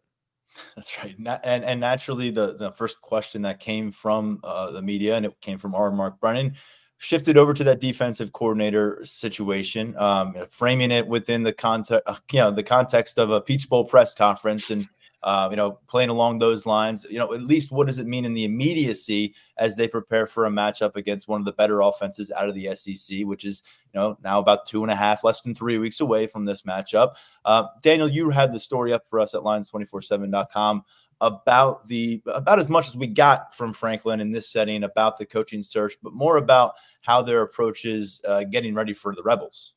That's 0.75 0.97
right, 0.97 1.15
and 1.43 1.63
and 1.63 1.79
naturally, 1.79 2.29
the 2.29 2.53
the 2.53 2.71
first 2.71 3.01
question 3.01 3.43
that 3.43 3.59
came 3.59 3.91
from 3.91 4.39
uh, 4.43 4.71
the 4.71 4.81
media, 4.81 5.15
and 5.15 5.25
it 5.25 5.39
came 5.39 5.57
from 5.57 5.73
our 5.75 5.91
Mark 5.91 6.19
Brennan, 6.19 6.55
shifted 6.97 7.37
over 7.37 7.53
to 7.53 7.63
that 7.63 7.79
defensive 7.79 8.33
coordinator 8.33 8.99
situation, 9.03 9.95
um, 9.97 10.35
framing 10.49 10.91
it 10.91 11.07
within 11.07 11.43
the 11.43 11.53
context, 11.53 12.03
uh, 12.05 12.15
you 12.31 12.39
know, 12.39 12.51
the 12.51 12.63
context 12.63 13.17
of 13.17 13.31
a 13.31 13.39
Peach 13.41 13.69
Bowl 13.69 13.85
press 13.85 14.13
conference, 14.13 14.69
and 14.69 14.87
uh, 15.23 15.47
you 15.51 15.57
know, 15.57 15.79
playing 15.87 16.09
along 16.09 16.39
those 16.39 16.65
lines. 16.65 17.05
You 17.09 17.19
know, 17.19 17.33
at 17.33 17.41
least 17.41 17.71
what 17.71 17.87
does 17.87 17.99
it 17.99 18.07
mean 18.07 18.25
in 18.25 18.33
the 18.33 18.43
immediacy 18.43 19.35
as 19.57 19.75
they 19.75 19.87
prepare 19.87 20.27
for 20.27 20.45
a 20.45 20.49
matchup 20.49 20.95
against 20.95 21.27
one 21.27 21.39
of 21.39 21.45
the 21.45 21.53
better 21.53 21.81
offenses 21.81 22.31
out 22.31 22.49
of 22.49 22.55
the 22.55 22.75
SEC, 22.75 23.21
which 23.23 23.45
is 23.45 23.61
you 23.93 23.99
know 23.99 24.17
now 24.23 24.39
about 24.39 24.65
two 24.65 24.83
and 24.83 24.91
a 24.91 24.95
half, 24.95 25.23
less 25.23 25.41
than 25.41 25.53
three 25.53 25.77
weeks 25.77 25.99
away 25.99 26.27
from 26.27 26.45
this 26.45 26.63
matchup. 26.63 27.13
Uh, 27.45 27.65
Daniel, 27.81 28.07
you 28.07 28.29
had 28.29 28.53
the 28.53 28.59
story 28.59 28.93
up 28.93 29.07
for 29.07 29.19
us 29.19 29.33
at 29.33 29.41
Lions247.com 29.41 30.83
about 31.21 31.87
the 31.87 32.21
about 32.25 32.59
as 32.59 32.69
much 32.69 32.87
as 32.87 32.97
we 32.97 33.07
got 33.07 33.55
from 33.55 33.73
Franklin 33.73 34.19
in 34.19 34.31
this 34.31 34.49
setting 34.49 34.83
about 34.83 35.17
the 35.17 35.25
coaching 35.25 35.61
search, 35.61 35.93
but 36.01 36.13
more 36.13 36.37
about 36.37 36.73
how 37.01 37.21
their 37.21 37.43
approach 37.43 37.85
is 37.85 38.21
uh, 38.27 38.43
getting 38.43 38.73
ready 38.73 38.93
for 38.93 39.13
the 39.13 39.21
Rebels. 39.23 39.73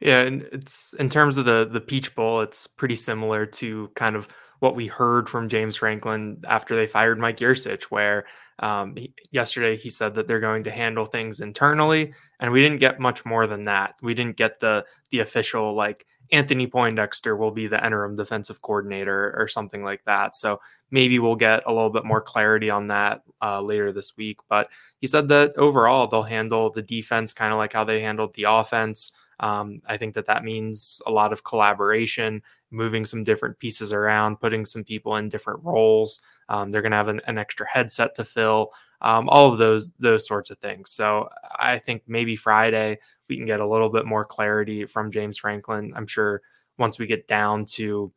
Yeah, 0.00 0.20
and 0.20 0.42
it's 0.52 0.92
in 0.94 1.08
terms 1.08 1.38
of 1.38 1.46
the 1.46 1.64
the 1.64 1.80
Peach 1.80 2.14
Bowl, 2.14 2.42
it's 2.42 2.66
pretty 2.66 2.96
similar 2.96 3.46
to 3.46 3.90
kind 3.94 4.14
of 4.14 4.28
what 4.64 4.74
we 4.74 4.86
heard 4.86 5.28
from 5.28 5.50
James 5.50 5.76
Franklin 5.76 6.42
after 6.48 6.74
they 6.74 6.86
fired 6.86 7.18
Mike 7.18 7.36
Yurcich, 7.36 7.84
where 7.84 8.24
um, 8.60 8.96
he, 8.96 9.12
yesterday 9.30 9.76
he 9.76 9.90
said 9.90 10.14
that 10.14 10.26
they're 10.26 10.40
going 10.40 10.64
to 10.64 10.70
handle 10.70 11.04
things 11.04 11.40
internally, 11.40 12.14
and 12.40 12.50
we 12.50 12.62
didn't 12.62 12.80
get 12.80 12.98
much 12.98 13.26
more 13.26 13.46
than 13.46 13.64
that. 13.64 13.96
We 14.02 14.14
didn't 14.14 14.38
get 14.38 14.60
the 14.60 14.86
the 15.10 15.20
official 15.20 15.74
like 15.74 16.06
Anthony 16.32 16.66
Poindexter 16.66 17.36
will 17.36 17.50
be 17.50 17.66
the 17.66 17.84
interim 17.84 18.16
defensive 18.16 18.62
coordinator 18.62 19.34
or 19.36 19.46
something 19.48 19.84
like 19.84 20.02
that. 20.06 20.34
So 20.34 20.60
maybe 20.90 21.18
we'll 21.18 21.36
get 21.36 21.62
a 21.66 21.72
little 21.72 21.90
bit 21.90 22.06
more 22.06 22.22
clarity 22.22 22.70
on 22.70 22.86
that 22.86 23.20
uh, 23.42 23.60
later 23.60 23.92
this 23.92 24.16
week. 24.16 24.38
But 24.48 24.70
he 24.98 25.06
said 25.06 25.28
that 25.28 25.58
overall 25.58 26.06
they'll 26.06 26.22
handle 26.22 26.70
the 26.70 26.82
defense 26.82 27.34
kind 27.34 27.52
of 27.52 27.58
like 27.58 27.74
how 27.74 27.84
they 27.84 28.00
handled 28.00 28.34
the 28.34 28.46
offense. 28.48 29.12
Um, 29.40 29.80
I 29.86 29.96
think 29.96 30.14
that 30.14 30.26
that 30.26 30.44
means 30.44 31.02
a 31.06 31.10
lot 31.10 31.32
of 31.32 31.44
collaboration, 31.44 32.42
moving 32.70 33.04
some 33.04 33.24
different 33.24 33.58
pieces 33.58 33.92
around, 33.92 34.40
putting 34.40 34.64
some 34.64 34.84
people 34.84 35.16
in 35.16 35.28
different 35.28 35.62
roles. 35.64 36.20
Um, 36.48 36.70
they're 36.70 36.82
going 36.82 36.92
to 36.92 36.96
have 36.96 37.08
an, 37.08 37.20
an, 37.26 37.38
extra 37.38 37.66
headset 37.68 38.14
to 38.16 38.24
fill, 38.24 38.72
um, 39.00 39.28
all 39.28 39.50
of 39.50 39.58
those 39.58 39.90
those 39.98 40.26
sorts 40.26 40.50
of 40.50 40.58
things. 40.58 40.90
So 40.90 41.28
I 41.58 41.78
think 41.78 42.02
maybe 42.06 42.36
Friday 42.36 42.98
we 43.28 43.36
can 43.36 43.46
get 43.46 43.60
a 43.60 43.66
little 43.66 43.88
bit 43.88 44.06
more 44.06 44.24
clarity 44.24 44.84
from 44.86 45.10
James 45.10 45.38
Franklin. 45.38 45.92
I'm 45.96 46.06
sure 46.06 46.42
once 46.78 46.98
we 46.98 47.06
get 47.06 47.26
down 47.26 47.64
to 47.64 48.12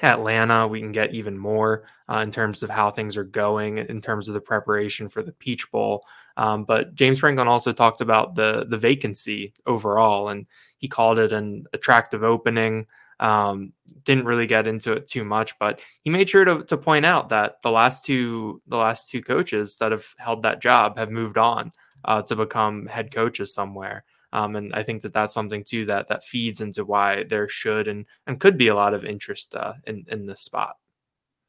Atlanta, 0.00 0.66
we 0.66 0.80
can 0.80 0.92
get 0.92 1.14
even 1.14 1.36
more 1.36 1.84
uh, 2.08 2.18
in 2.18 2.30
terms 2.30 2.62
of 2.62 2.70
how 2.70 2.90
things 2.90 3.16
are 3.16 3.24
going, 3.24 3.78
in 3.78 4.00
terms 4.00 4.28
of 4.28 4.34
the 4.34 4.40
preparation 4.40 5.08
for 5.08 5.22
the 5.22 5.32
Peach 5.32 5.70
Bowl. 5.70 6.04
Um, 6.36 6.64
but 6.64 6.94
James 6.94 7.20
Franklin 7.20 7.48
also 7.48 7.72
talked 7.72 8.00
about 8.00 8.34
the 8.34 8.64
the 8.68 8.78
vacancy 8.78 9.52
overall, 9.66 10.28
and 10.28 10.46
he 10.78 10.88
called 10.88 11.18
it 11.18 11.32
an 11.32 11.66
attractive 11.72 12.24
opening. 12.24 12.86
Um, 13.20 13.72
didn't 14.04 14.24
really 14.24 14.46
get 14.46 14.66
into 14.66 14.92
it 14.92 15.06
too 15.06 15.24
much, 15.24 15.56
but 15.58 15.80
he 16.00 16.10
made 16.10 16.28
sure 16.28 16.44
to, 16.44 16.64
to 16.64 16.76
point 16.76 17.04
out 17.04 17.28
that 17.28 17.60
the 17.62 17.70
last 17.70 18.04
two 18.04 18.62
the 18.66 18.78
last 18.78 19.10
two 19.10 19.20
coaches 19.20 19.76
that 19.76 19.92
have 19.92 20.14
held 20.18 20.42
that 20.42 20.62
job 20.62 20.96
have 20.96 21.10
moved 21.10 21.38
on 21.38 21.70
uh, 22.04 22.22
to 22.22 22.34
become 22.34 22.86
head 22.86 23.14
coaches 23.14 23.54
somewhere. 23.54 24.04
Um, 24.32 24.56
and 24.56 24.74
I 24.74 24.82
think 24.82 25.02
that 25.02 25.12
that's 25.12 25.34
something 25.34 25.64
too 25.64 25.84
that 25.86 26.08
that 26.08 26.24
feeds 26.24 26.60
into 26.60 26.84
why 26.84 27.24
there 27.24 27.48
should 27.48 27.88
and 27.88 28.06
and 28.26 28.40
could 28.40 28.56
be 28.56 28.68
a 28.68 28.74
lot 28.74 28.94
of 28.94 29.04
interest 29.04 29.54
uh, 29.54 29.74
in 29.86 30.04
in 30.08 30.26
this 30.26 30.40
spot. 30.40 30.76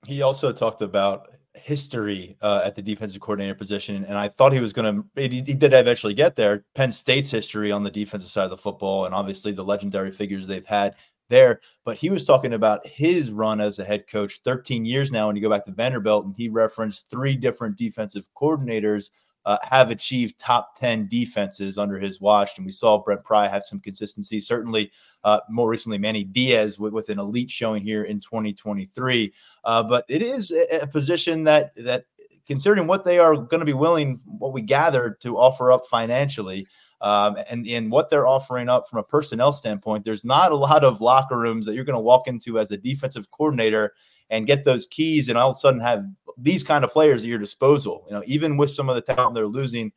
He 0.07 0.21
also 0.21 0.51
talked 0.51 0.81
about 0.81 1.29
history 1.53 2.35
uh, 2.41 2.61
at 2.65 2.75
the 2.75 2.81
defensive 2.81 3.21
coordinator 3.21 3.55
position, 3.55 4.03
and 4.05 4.17
I 4.17 4.27
thought 4.27 4.53
he 4.53 4.59
was 4.59 4.73
going 4.73 5.03
to. 5.15 5.29
He, 5.29 5.41
he 5.41 5.53
did 5.53 5.73
eventually 5.73 6.13
get 6.13 6.35
there. 6.35 6.65
Penn 6.75 6.91
State's 6.91 7.31
history 7.31 7.71
on 7.71 7.83
the 7.83 7.91
defensive 7.91 8.31
side 8.31 8.45
of 8.45 8.49
the 8.49 8.57
football, 8.57 9.05
and 9.05 9.15
obviously 9.15 9.51
the 9.51 9.63
legendary 9.63 10.11
figures 10.11 10.47
they've 10.47 10.65
had 10.65 10.95
there. 11.29 11.61
But 11.85 11.97
he 11.97 12.09
was 12.09 12.25
talking 12.25 12.53
about 12.53 12.85
his 12.85 13.31
run 13.31 13.61
as 13.61 13.79
a 13.79 13.85
head 13.85 14.07
coach, 14.07 14.41
13 14.43 14.85
years 14.85 15.11
now. 15.11 15.27
When 15.27 15.35
you 15.35 15.41
go 15.41 15.49
back 15.49 15.65
to 15.65 15.71
Vanderbilt, 15.71 16.25
and 16.25 16.35
he 16.35 16.49
referenced 16.49 17.09
three 17.09 17.35
different 17.35 17.77
defensive 17.77 18.27
coordinators 18.35 19.09
uh, 19.45 19.57
have 19.63 19.89
achieved 19.89 20.39
top 20.39 20.77
10 20.79 21.07
defenses 21.07 21.77
under 21.77 21.99
his 21.99 22.21
watch. 22.21 22.57
And 22.57 22.65
we 22.65 22.71
saw 22.71 23.01
Brent 23.01 23.23
Pry 23.23 23.47
have 23.47 23.63
some 23.63 23.79
consistency. 23.79 24.39
Certainly, 24.39 24.91
uh, 25.23 25.39
more 25.49 25.69
recently, 25.69 25.97
Manny 25.97 26.23
Diaz 26.23 26.79
with, 26.79 26.93
with, 26.93 27.09
an 27.09 27.19
elite 27.19 27.51
showing 27.51 27.83
here 27.83 28.03
in 28.03 28.19
2023. 28.19 29.33
Uh, 29.63 29.83
but 29.83 30.05
it 30.07 30.21
is 30.21 30.51
a, 30.51 30.87
position 30.87 31.43
that, 31.43 31.75
that 31.75 32.05
considering 32.45 32.87
what 32.87 33.03
they 33.03 33.19
are 33.19 33.35
going 33.35 33.59
to 33.59 33.65
be 33.65 33.73
willing, 33.73 34.19
what 34.25 34.53
we 34.53 34.61
gather 34.61 35.17
to 35.21 35.37
offer 35.37 35.71
up 35.71 35.85
financially, 35.87 36.67
um, 37.01 37.35
and, 37.49 37.67
and 37.67 37.91
what 37.91 38.09
they're 38.09 38.27
offering 38.27 38.69
up 38.69 38.87
from 38.87 38.99
a 38.99 39.03
personnel 39.03 39.51
standpoint, 39.51 40.05
there's 40.05 40.23
not 40.23 40.53
a 40.53 40.55
lot 40.55 40.85
of 40.85 41.01
locker 41.01 41.37
rooms 41.37 41.65
that 41.65 41.75
you're 41.75 41.83
going 41.83 41.95
to 41.95 41.99
walk 41.99 42.27
into 42.27 42.57
as 42.57 42.71
a 42.71 42.77
defensive 42.77 43.29
coordinator 43.29 43.93
and 44.29 44.47
get 44.47 44.63
those 44.63 44.87
keys 44.87 45.27
and 45.27 45.37
all 45.37 45.49
of 45.49 45.55
a 45.55 45.59
sudden 45.59 45.81
have 45.81 46.05
these 46.37 46.63
kind 46.63 46.83
of 46.83 46.91
players 46.91 47.21
at 47.21 47.27
your 47.27 47.39
disposal. 47.39 48.05
You 48.07 48.13
know, 48.15 48.23
even 48.25 48.57
with 48.57 48.71
some 48.71 48.89
of 48.89 48.95
the 48.95 49.01
talent 49.01 49.35
they're 49.35 49.47
losing. 49.47 49.91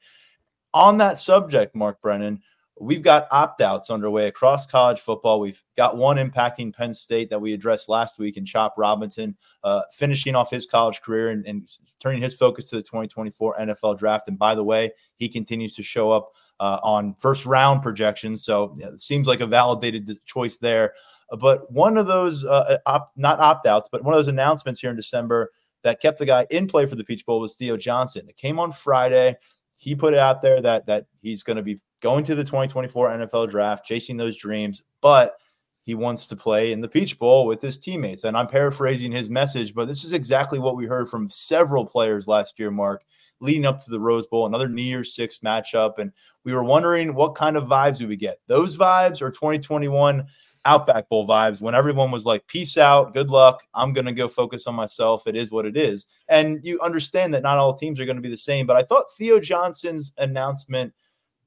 On 0.75 0.99
that 0.99 1.19
subject, 1.19 1.75
Mark 1.75 2.03
Brennan, 2.03 2.43
we've 2.79 3.03
got 3.03 3.27
opt 3.31 3.61
outs 3.63 3.91
underway 3.91 4.27
across 4.27 4.67
college 4.67 5.01
football. 5.01 5.41
We've 5.41 5.63
got 5.77 5.97
one 5.97 6.17
impacting 6.17 6.75
Penn 6.75 6.93
State 6.93 7.31
that 7.31 7.41
we 7.41 7.53
addressed 7.53 7.89
last 7.89 8.19
week 8.19 8.37
in 8.37 8.45
Chop 8.45 8.75
Robinson, 8.77 9.37
uh, 9.65 9.83
finishing 9.93 10.35
off 10.35 10.51
his 10.51 10.67
college 10.67 11.01
career 11.01 11.31
and, 11.31 11.47
and, 11.47 11.69
turning 11.99 12.21
his 12.21 12.37
focus 12.37 12.69
to 12.69 12.77
the 12.77 12.83
2024 12.83 13.57
NFL 13.57 13.99
draft. 13.99 14.29
And 14.29 14.39
by 14.39 14.55
the 14.55 14.63
way, 14.63 14.93
he 15.17 15.31
continues 15.31 15.75
to 15.75 15.83
show 15.83 16.11
up 16.11 16.33
uh, 16.61 16.79
on 16.83 17.15
first 17.19 17.47
round 17.47 17.81
projections. 17.81 18.45
So 18.45 18.77
it 18.79 19.01
seems 19.01 19.27
like 19.27 19.41
a 19.41 19.47
validated 19.47 20.23
choice 20.27 20.59
there. 20.59 20.93
But 21.41 21.73
one 21.73 21.97
of 21.97 22.07
those, 22.07 22.45
uh, 22.45 22.79
op, 22.85 23.13
not 23.17 23.41
opt 23.41 23.67
outs, 23.67 23.89
but 23.91 24.05
one 24.05 24.13
of 24.13 24.19
those 24.19 24.29
announcements 24.29 24.79
here 24.79 24.91
in 24.91 24.97
December 24.97 25.53
that 25.87 26.01
kept 26.01 26.19
the 26.19 26.27
guy 26.27 26.45
in 26.51 26.67
play 26.67 26.85
for 26.85 26.97
the 26.97 27.05
Peach 27.05 27.25
Bowl 27.25 27.41
was 27.41 27.55
Theo 27.55 27.77
Johnson. 27.77 28.29
It 28.29 28.37
came 28.37 28.59
on 28.59 28.73
Friday. 28.73 29.37
He 29.77 29.95
put 29.95 30.15
it 30.15 30.19
out 30.19 30.43
there 30.43 30.61
that 30.61 30.87
that 30.87 31.07
he's 31.23 31.45
going 31.45 31.59
to 31.59 31.63
be 31.63 31.79
going 32.01 32.25
to 32.25 32.35
the 32.35 32.43
2024 32.43 33.11
NFL 33.11 33.51
draft, 33.51 33.85
chasing 33.85 34.17
those 34.17 34.37
dreams, 34.37 34.83
but 35.01 35.37
he 35.83 35.95
wants 35.95 36.27
to 36.27 36.37
play 36.37 36.73
in 36.73 36.81
the 36.81 36.89
Peach 36.89 37.17
Bowl 37.21 37.47
with 37.47 37.63
his 37.63 37.79
teammates. 37.79 38.25
And 38.25 38.37
I'm 38.37 38.49
paraphrasing 38.49 39.13
his 39.13 39.31
message, 39.31 39.75
but 39.75 39.87
this 39.87 40.03
is 40.03 40.13
exactly 40.13 40.59
what 40.59 40.77
we 40.77 40.87
heard 40.87 41.09
from 41.09 41.31
several 41.31 41.87
players 41.87 42.27
last 42.27 42.59
year, 42.59 42.73
Mark, 42.73 43.05
leading 43.39 43.65
up 43.65 43.81
to 43.85 43.91
the 43.91 44.01
Rose 44.01 44.27
Bowl, 44.27 44.47
another 44.47 44.69
New 44.69 44.83
Year's 44.83 45.15
Six 45.15 45.39
matchup. 45.39 45.99
And 45.99 46.11
we 46.43 46.53
were 46.53 46.65
wondering 46.65 47.15
what 47.15 47.37
kind 47.37 47.57
of 47.57 47.69
vibes 47.69 48.01
we 48.01 48.07
would 48.07 48.19
get. 48.19 48.41
Those 48.49 48.77
vibes 48.77 49.23
or 49.23 49.31
2021 49.31 50.27
Outback 50.67 51.09
Bowl 51.09 51.27
vibes 51.27 51.61
when 51.61 51.75
everyone 51.75 52.11
was 52.11 52.27
like, 52.27 52.47
peace 52.47 52.77
out, 52.77 53.15
good 53.15 53.31
luck. 53.31 53.63
I'm 53.75 53.93
going 53.93 54.05
to 54.05 54.13
go 54.13 54.29
focus 54.29 54.67
on 54.67 54.75
myself. 54.75 55.27
It 55.27 55.37
is 55.37 55.51
what 55.51 55.65
it 55.65 55.77
is. 55.77 56.07
And 56.29 56.61
you 56.63 56.81
understand 56.81 57.33
that 57.35 57.43
not 57.43 57.59
all 57.59 57.75
teams 57.75 58.01
are 58.01 58.05
going 58.05 58.17
to 58.17 58.23
be 58.23 58.29
the 58.29 58.37
same. 58.37 58.67
But 58.67 58.77
I 58.77 58.83
thought 58.83 59.13
Theo 59.17 59.41
Johnson's 59.41 60.13
announcement 60.19 60.93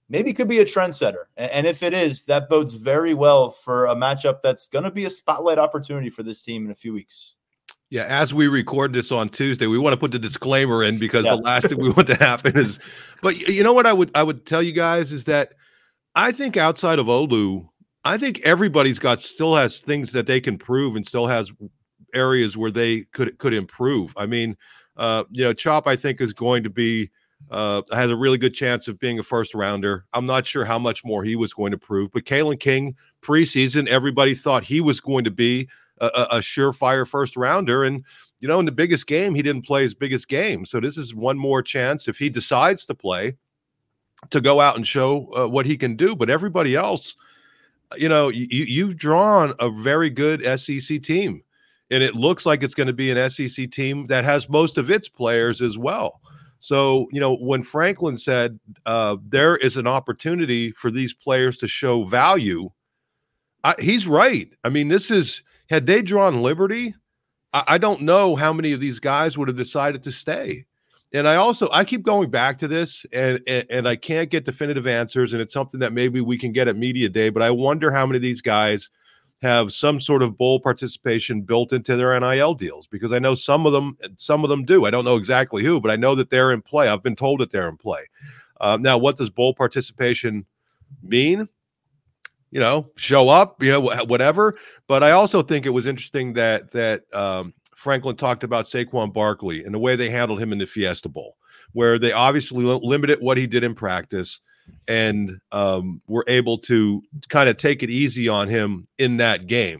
maybe 0.09 0.33
could 0.33 0.47
be 0.47 0.59
a 0.59 0.65
trendsetter. 0.65 1.25
And 1.37 1.67
if 1.67 1.83
it 1.83 1.93
is, 1.93 2.23
that 2.23 2.49
bodes 2.49 2.73
very 2.75 3.13
well 3.13 3.49
for 3.49 3.85
a 3.85 3.95
matchup 3.95 4.41
that's 4.41 4.67
going 4.67 4.85
to 4.85 4.91
be 4.91 5.05
a 5.05 5.09
spotlight 5.09 5.59
opportunity 5.59 6.09
for 6.09 6.23
this 6.23 6.43
team 6.43 6.65
in 6.65 6.71
a 6.71 6.75
few 6.75 6.93
weeks. 6.93 7.35
Yeah, 7.91 8.03
as 8.03 8.33
we 8.33 8.47
record 8.47 8.93
this 8.93 9.11
on 9.11 9.29
Tuesday, 9.29 9.65
we 9.65 9.79
want 9.79 9.93
to 9.93 9.99
put 9.99 10.11
the 10.11 10.19
disclaimer 10.19 10.83
in 10.83 10.99
because 10.99 11.25
yeah. 11.25 11.35
the 11.35 11.41
last 11.41 11.69
thing 11.69 11.81
we 11.81 11.89
want 11.89 12.07
to 12.07 12.15
happen 12.15 12.55
is. 12.55 12.79
But 13.21 13.37
you 13.47 13.63
know 13.63 13.73
what 13.73 13.87
I 13.87 13.93
would 13.93 14.11
I 14.13 14.21
would 14.21 14.45
tell 14.45 14.61
you 14.61 14.73
guys 14.73 15.11
is 15.11 15.23
that 15.23 15.55
I 16.13 16.31
think 16.31 16.55
outside 16.55 16.99
of 16.99 17.07
Olu, 17.07 17.67
I 18.03 18.17
think 18.17 18.41
everybody's 18.41 18.99
got 18.99 19.21
still 19.21 19.55
has 19.55 19.79
things 19.79 20.11
that 20.13 20.25
they 20.25 20.39
can 20.39 20.57
prove 20.57 20.95
and 20.95 21.05
still 21.05 21.27
has 21.27 21.51
areas 22.13 22.57
where 22.57 22.71
they 22.71 23.01
could 23.11 23.37
could 23.37 23.53
improve. 23.53 24.13
I 24.17 24.25
mean, 24.25 24.57
uh, 24.97 25.25
you 25.29 25.43
know, 25.43 25.53
Chop 25.53 25.87
I 25.87 25.95
think 25.95 26.21
is 26.21 26.33
going 26.33 26.63
to 26.63 26.69
be 26.69 27.09
uh, 27.51 27.81
has 27.91 28.11
a 28.11 28.15
really 28.15 28.37
good 28.37 28.53
chance 28.53 28.87
of 28.87 28.99
being 28.99 29.19
a 29.19 29.23
first 29.23 29.53
rounder. 29.53 30.05
I'm 30.13 30.25
not 30.25 30.45
sure 30.45 30.65
how 30.65 30.79
much 30.79 31.03
more 31.05 31.23
he 31.23 31.35
was 31.35 31.53
going 31.53 31.71
to 31.71 31.77
prove, 31.77 32.11
but 32.11 32.25
Kalen 32.25 32.59
King 32.59 32.95
preseason, 33.21 33.87
everybody 33.87 34.35
thought 34.35 34.63
he 34.63 34.81
was 34.81 34.99
going 34.99 35.23
to 35.23 35.31
be 35.31 35.67
a, 35.99 36.27
a, 36.31 36.37
surefire 36.37 37.07
first 37.07 37.35
rounder, 37.35 37.83
and 37.83 38.03
you 38.39 38.47
know, 38.47 38.59
in 38.59 38.65
the 38.65 38.71
biggest 38.71 39.07
game, 39.07 39.35
he 39.35 39.41
didn't 39.41 39.65
play 39.65 39.83
his 39.83 39.93
biggest 39.93 40.29
game. 40.29 40.65
So 40.65 40.79
this 40.79 40.97
is 40.97 41.13
one 41.13 41.37
more 41.37 41.61
chance 41.61 42.07
if 42.07 42.17
he 42.17 42.29
decides 42.29 42.85
to 42.85 42.95
play 42.95 43.35
to 44.29 44.39
go 44.39 44.61
out 44.61 44.77
and 44.77 44.87
show 44.87 45.29
uh, 45.37 45.47
what 45.47 45.65
he 45.65 45.77
can 45.77 45.97
do. 45.97 46.15
But 46.15 46.29
everybody 46.29 46.75
else 46.75 47.17
you 47.97 48.09
know, 48.09 48.29
you 48.29 48.47
you've 48.49 48.97
drawn 48.97 49.53
a 49.59 49.69
very 49.69 50.09
good 50.09 50.43
SEC 50.59 51.01
team 51.01 51.43
and 51.91 52.03
it 52.03 52.15
looks 52.15 52.45
like 52.45 52.63
it's 52.63 52.75
going 52.75 52.87
to 52.87 52.93
be 52.93 53.09
an 53.11 53.29
SEC 53.29 53.71
team 53.71 54.07
that 54.07 54.23
has 54.23 54.49
most 54.49 54.77
of 54.77 54.89
its 54.89 55.09
players 55.09 55.61
as 55.61 55.77
well. 55.77 56.21
So, 56.59 57.07
you 57.11 57.19
know, 57.19 57.35
when 57.37 57.63
Franklin 57.63 58.17
said 58.17 58.59
uh, 58.85 59.17
there 59.27 59.55
is 59.57 59.77
an 59.77 59.87
opportunity 59.87 60.71
for 60.71 60.91
these 60.91 61.13
players 61.13 61.57
to 61.59 61.67
show 61.67 62.03
value, 62.03 62.69
I, 63.63 63.75
he's 63.79 64.07
right. 64.07 64.49
I 64.63 64.69
mean, 64.69 64.89
this 64.89 65.09
is 65.09 65.41
had 65.69 65.87
they 65.87 66.01
drawn 66.01 66.41
liberty, 66.41 66.93
I, 67.53 67.63
I 67.67 67.77
don't 67.77 68.01
know 68.01 68.35
how 68.35 68.53
many 68.53 68.73
of 68.73 68.79
these 68.79 68.99
guys 68.99 69.37
would 69.37 69.47
have 69.47 69.57
decided 69.57 70.03
to 70.03 70.11
stay. 70.11 70.65
And 71.11 71.27
I 71.27 71.35
also 71.35 71.69
I 71.71 71.83
keep 71.85 72.03
going 72.03 72.29
back 72.29 72.59
to 72.59 72.67
this, 72.67 73.05
and, 73.11 73.41
and 73.47 73.65
and 73.69 73.87
I 73.87 73.95
can't 73.95 74.29
get 74.29 74.45
definitive 74.45 74.85
answers, 74.85 75.33
and 75.33 75.41
it's 75.41 75.53
something 75.53 75.79
that 75.79 75.91
maybe 75.91 76.21
we 76.21 76.37
can 76.37 76.51
get 76.51 76.67
at 76.67 76.77
media 76.77 77.09
day. 77.09 77.29
But 77.29 77.41
I 77.41 77.49
wonder 77.49 77.91
how 77.91 78.05
many 78.05 78.17
of 78.17 78.21
these 78.21 78.41
guys 78.41 78.89
have 79.41 79.71
some 79.71 80.01
sort 80.01 80.21
of 80.21 80.37
bowl 80.37 80.59
participation 80.59 81.41
built 81.41 81.71
into 81.71 81.95
their 81.95 82.19
NIL 82.19 82.53
deals 82.53 82.87
because 82.87 83.11
I 83.11 83.19
know 83.19 83.35
some 83.35 83.65
of 83.65 83.73
them 83.73 83.97
some 84.17 84.43
of 84.43 84.49
them 84.49 84.65
do. 84.65 84.85
I 84.85 84.91
don't 84.91 85.05
know 85.05 85.15
exactly 85.15 85.63
who, 85.63 85.79
but 85.79 85.91
I 85.91 85.95
know 85.95 86.13
that 86.15 86.29
they're 86.29 86.51
in 86.51 86.61
play. 86.61 86.89
I've 86.89 87.03
been 87.03 87.15
told 87.15 87.39
that 87.39 87.51
they're 87.51 87.69
in 87.69 87.77
play. 87.77 88.01
Uh, 88.61 88.77
now, 88.79 88.97
what 88.97 89.17
does 89.17 89.29
bowl 89.29 89.53
participation 89.53 90.45
mean? 91.01 91.47
You 92.51 92.59
know, 92.59 92.91
show 92.95 93.29
up, 93.29 93.63
you 93.63 93.71
know, 93.71 93.79
whatever. 93.79 94.57
But 94.87 95.03
I 95.03 95.11
also 95.11 95.41
think 95.41 95.65
it 95.65 95.69
was 95.69 95.87
interesting 95.87 96.33
that 96.33 96.71
that 96.71 97.11
um, 97.15 97.53
Franklin 97.79 98.17
talked 98.17 98.43
about 98.43 98.65
Saquon 98.65 99.13
Barkley 99.13 99.63
and 99.63 99.73
the 99.73 99.79
way 99.79 99.95
they 99.95 100.09
handled 100.09 100.41
him 100.41 100.51
in 100.51 100.57
the 100.57 100.67
Fiesta 100.67 101.07
Bowl, 101.07 101.37
where 101.71 101.97
they 101.97 102.11
obviously 102.11 102.65
limited 102.65 103.21
what 103.21 103.37
he 103.37 103.47
did 103.47 103.63
in 103.63 103.73
practice 103.73 104.41
and 104.89 105.39
um, 105.53 106.01
were 106.09 106.25
able 106.27 106.57
to 106.57 107.01
kind 107.29 107.47
of 107.47 107.55
take 107.55 107.81
it 107.81 107.89
easy 107.89 108.27
on 108.27 108.49
him 108.49 108.85
in 108.97 109.15
that 109.17 109.47
game. 109.47 109.79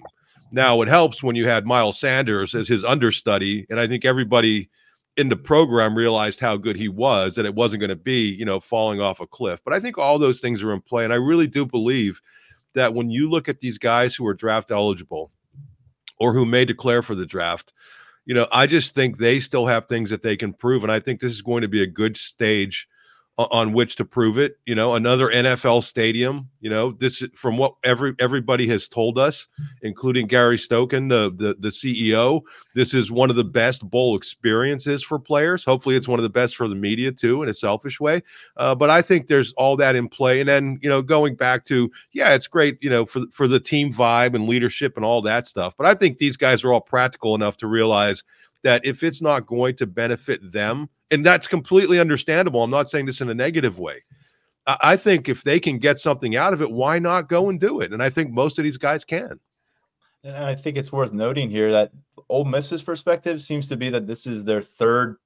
Now, 0.50 0.82
it 0.82 0.88
helps 0.88 1.22
when 1.22 1.36
you 1.36 1.46
had 1.46 1.66
Miles 1.66 2.00
Sanders 2.00 2.56
as 2.56 2.70
his 2.70 2.86
understudy, 2.86 3.66
and 3.70 3.82
I 3.82 3.86
think 3.86 4.06
everybody 4.06 4.70
in 5.18 5.28
the 5.28 5.36
program 5.36 5.94
realized 5.94 6.40
how 6.40 6.56
good 6.56 6.78
he 6.78 6.88
was, 6.88 7.36
that 7.36 7.46
it 7.46 7.54
wasn't 7.54 7.82
going 7.82 7.90
to 7.90 7.98
be, 7.98 8.34
you 8.34 8.46
know, 8.46 8.62
falling 8.62 9.02
off 9.02 9.20
a 9.20 9.28
cliff. 9.28 9.60
But 9.66 9.74
I 9.74 9.82
think 9.82 9.98
all 9.98 10.18
those 10.18 10.40
things 10.40 10.64
are 10.64 10.72
in 10.72 10.80
play, 10.80 11.04
and 11.04 11.12
I 11.12 11.18
really 11.18 11.48
do 11.48 11.66
believe 11.66 12.22
that 12.76 12.94
when 12.94 13.10
you 13.10 13.30
look 13.30 13.50
at 13.50 13.60
these 13.60 13.78
guys 13.78 14.16
who 14.16 14.26
are 14.26 14.34
draft 14.34 14.72
eligible 14.72 15.32
or 16.20 16.34
who 16.34 16.46
may 16.46 16.66
declare 16.66 17.02
for 17.02 17.16
the 17.16 17.26
draft, 17.26 17.74
you 18.26 18.34
know, 18.34 18.48
I 18.52 18.68
just 18.68 18.94
think 18.94 19.18
they 19.18 19.40
still 19.40 19.68
have 19.68 19.88
things 19.88 20.10
that 20.10 20.22
they 20.22 20.38
can 20.38 20.54
prove, 20.54 20.84
and 20.84 20.92
I 20.92 21.00
think 21.00 21.20
this 21.20 21.32
is 21.32 21.42
going 21.42 21.62
to 21.62 21.68
be 21.68 21.82
a 21.82 21.88
good 21.88 22.18
stage 22.18 22.88
on 23.52 23.72
which 23.72 23.96
to 23.96 24.06
prove 24.06 24.38
it. 24.38 24.60
You 24.66 24.76
know, 24.76 24.96
another 24.96 25.30
NFL 25.30 25.84
stadium. 25.84 26.50
You 26.60 26.70
know, 26.70 26.92
this 26.92 27.24
from 27.36 27.58
what 27.58 27.76
every 27.84 28.14
everybody 28.20 28.68
has 28.68 28.88
told 28.88 29.18
us, 29.18 29.48
including 29.82 30.28
Gary 30.28 30.58
Stokan, 30.58 31.10
the, 31.10 31.32
the 31.36 31.56
the 31.60 31.70
CEO. 31.70 32.42
This 32.76 32.94
is 32.94 33.12
one 33.12 33.30
of 33.30 33.38
the 33.38 33.46
best 33.46 33.90
bowl 33.90 34.18
experiences 34.18 35.04
for 35.04 35.18
players. 35.18 35.64
Hopefully, 35.64 35.96
it's 35.96 36.08
one 36.08 36.20
of 36.20 36.24
the 36.24 36.30
best 36.30 36.58
for 36.58 36.68
the 36.68 36.76
media 36.76 37.12
too, 37.12 37.42
in 37.42 37.50
a 37.50 37.54
selfish 37.54 38.00
way. 38.00 38.22
Uh, 38.58 38.76
but 38.76 38.90
I 38.90 39.02
think 39.02 39.28
there's 39.28 39.54
all 39.54 39.78
that 39.78 39.96
in 39.96 40.10
play. 40.10 40.42
And 40.42 40.50
then 40.50 40.78
you 40.82 40.90
know, 40.90 41.02
going 41.02 41.36
back 41.36 41.64
to 41.66 41.90
yeah, 42.12 42.34
it's 42.34 42.48
great. 42.48 42.78
You 42.82 42.90
know, 42.90 43.06
for 43.06 43.22
for 43.32 43.48
the 43.48 43.60
team 43.60 43.94
vibe 43.94 44.36
and 44.36 44.48
leadership 44.48 44.98
and 44.98 45.06
all 45.06 45.22
that 45.22 45.48
stuff. 45.48 45.76
But 45.78 45.88
I 45.88 45.94
think 45.94 46.18
these 46.18 46.36
guys 46.36 46.64
are 46.64 46.74
all 46.74 46.82
practical 46.82 47.36
enough 47.36 47.56
to 47.58 47.68
realize 47.68 48.24
that 48.64 48.86
if 48.86 49.04
it's 49.04 49.22
not 49.22 49.46
going 49.46 49.76
to 49.78 49.88
benefit 49.88 50.52
them 50.52 50.90
and 51.12 51.26
that's 51.26 51.48
completely 51.48 52.00
understandable. 52.00 52.64
I'm 52.64 52.70
not 52.70 52.90
saying 52.90 53.06
this 53.06 53.22
in 53.22 53.30
a 53.30 53.34
negative 53.34 53.80
way. 53.80 54.04
I 54.68 54.98
think 54.98 55.30
if 55.30 55.44
they 55.44 55.60
can 55.60 55.80
get 55.80 55.98
something 55.98 56.36
out 56.36 56.54
of 56.54 56.62
it, 56.62 56.70
why 56.70 57.00
not 57.00 57.28
go 57.28 57.50
and 57.50 57.60
do 57.60 57.80
it? 57.80 57.92
And 57.92 58.04
I 58.04 58.10
think 58.10 58.32
most 58.32 58.60
of 58.60 58.64
these 58.64 58.78
guys 58.78 59.04
can. 59.04 59.40
And 60.24 60.36
I 60.36 60.54
think 60.54 60.78
it's 60.78 60.92
worth 60.92 61.12
noting 61.12 61.50
here 61.50 61.72
that 61.72 61.92
Ole 62.28 62.46
Miss's 62.46 62.84
perspective 62.84 63.42
seems 63.42 63.68
to 63.70 63.78
be 63.78 63.90
that 63.90 64.06
this 64.06 64.28
is 64.28 64.44
their 64.44 64.62
third 64.62 65.18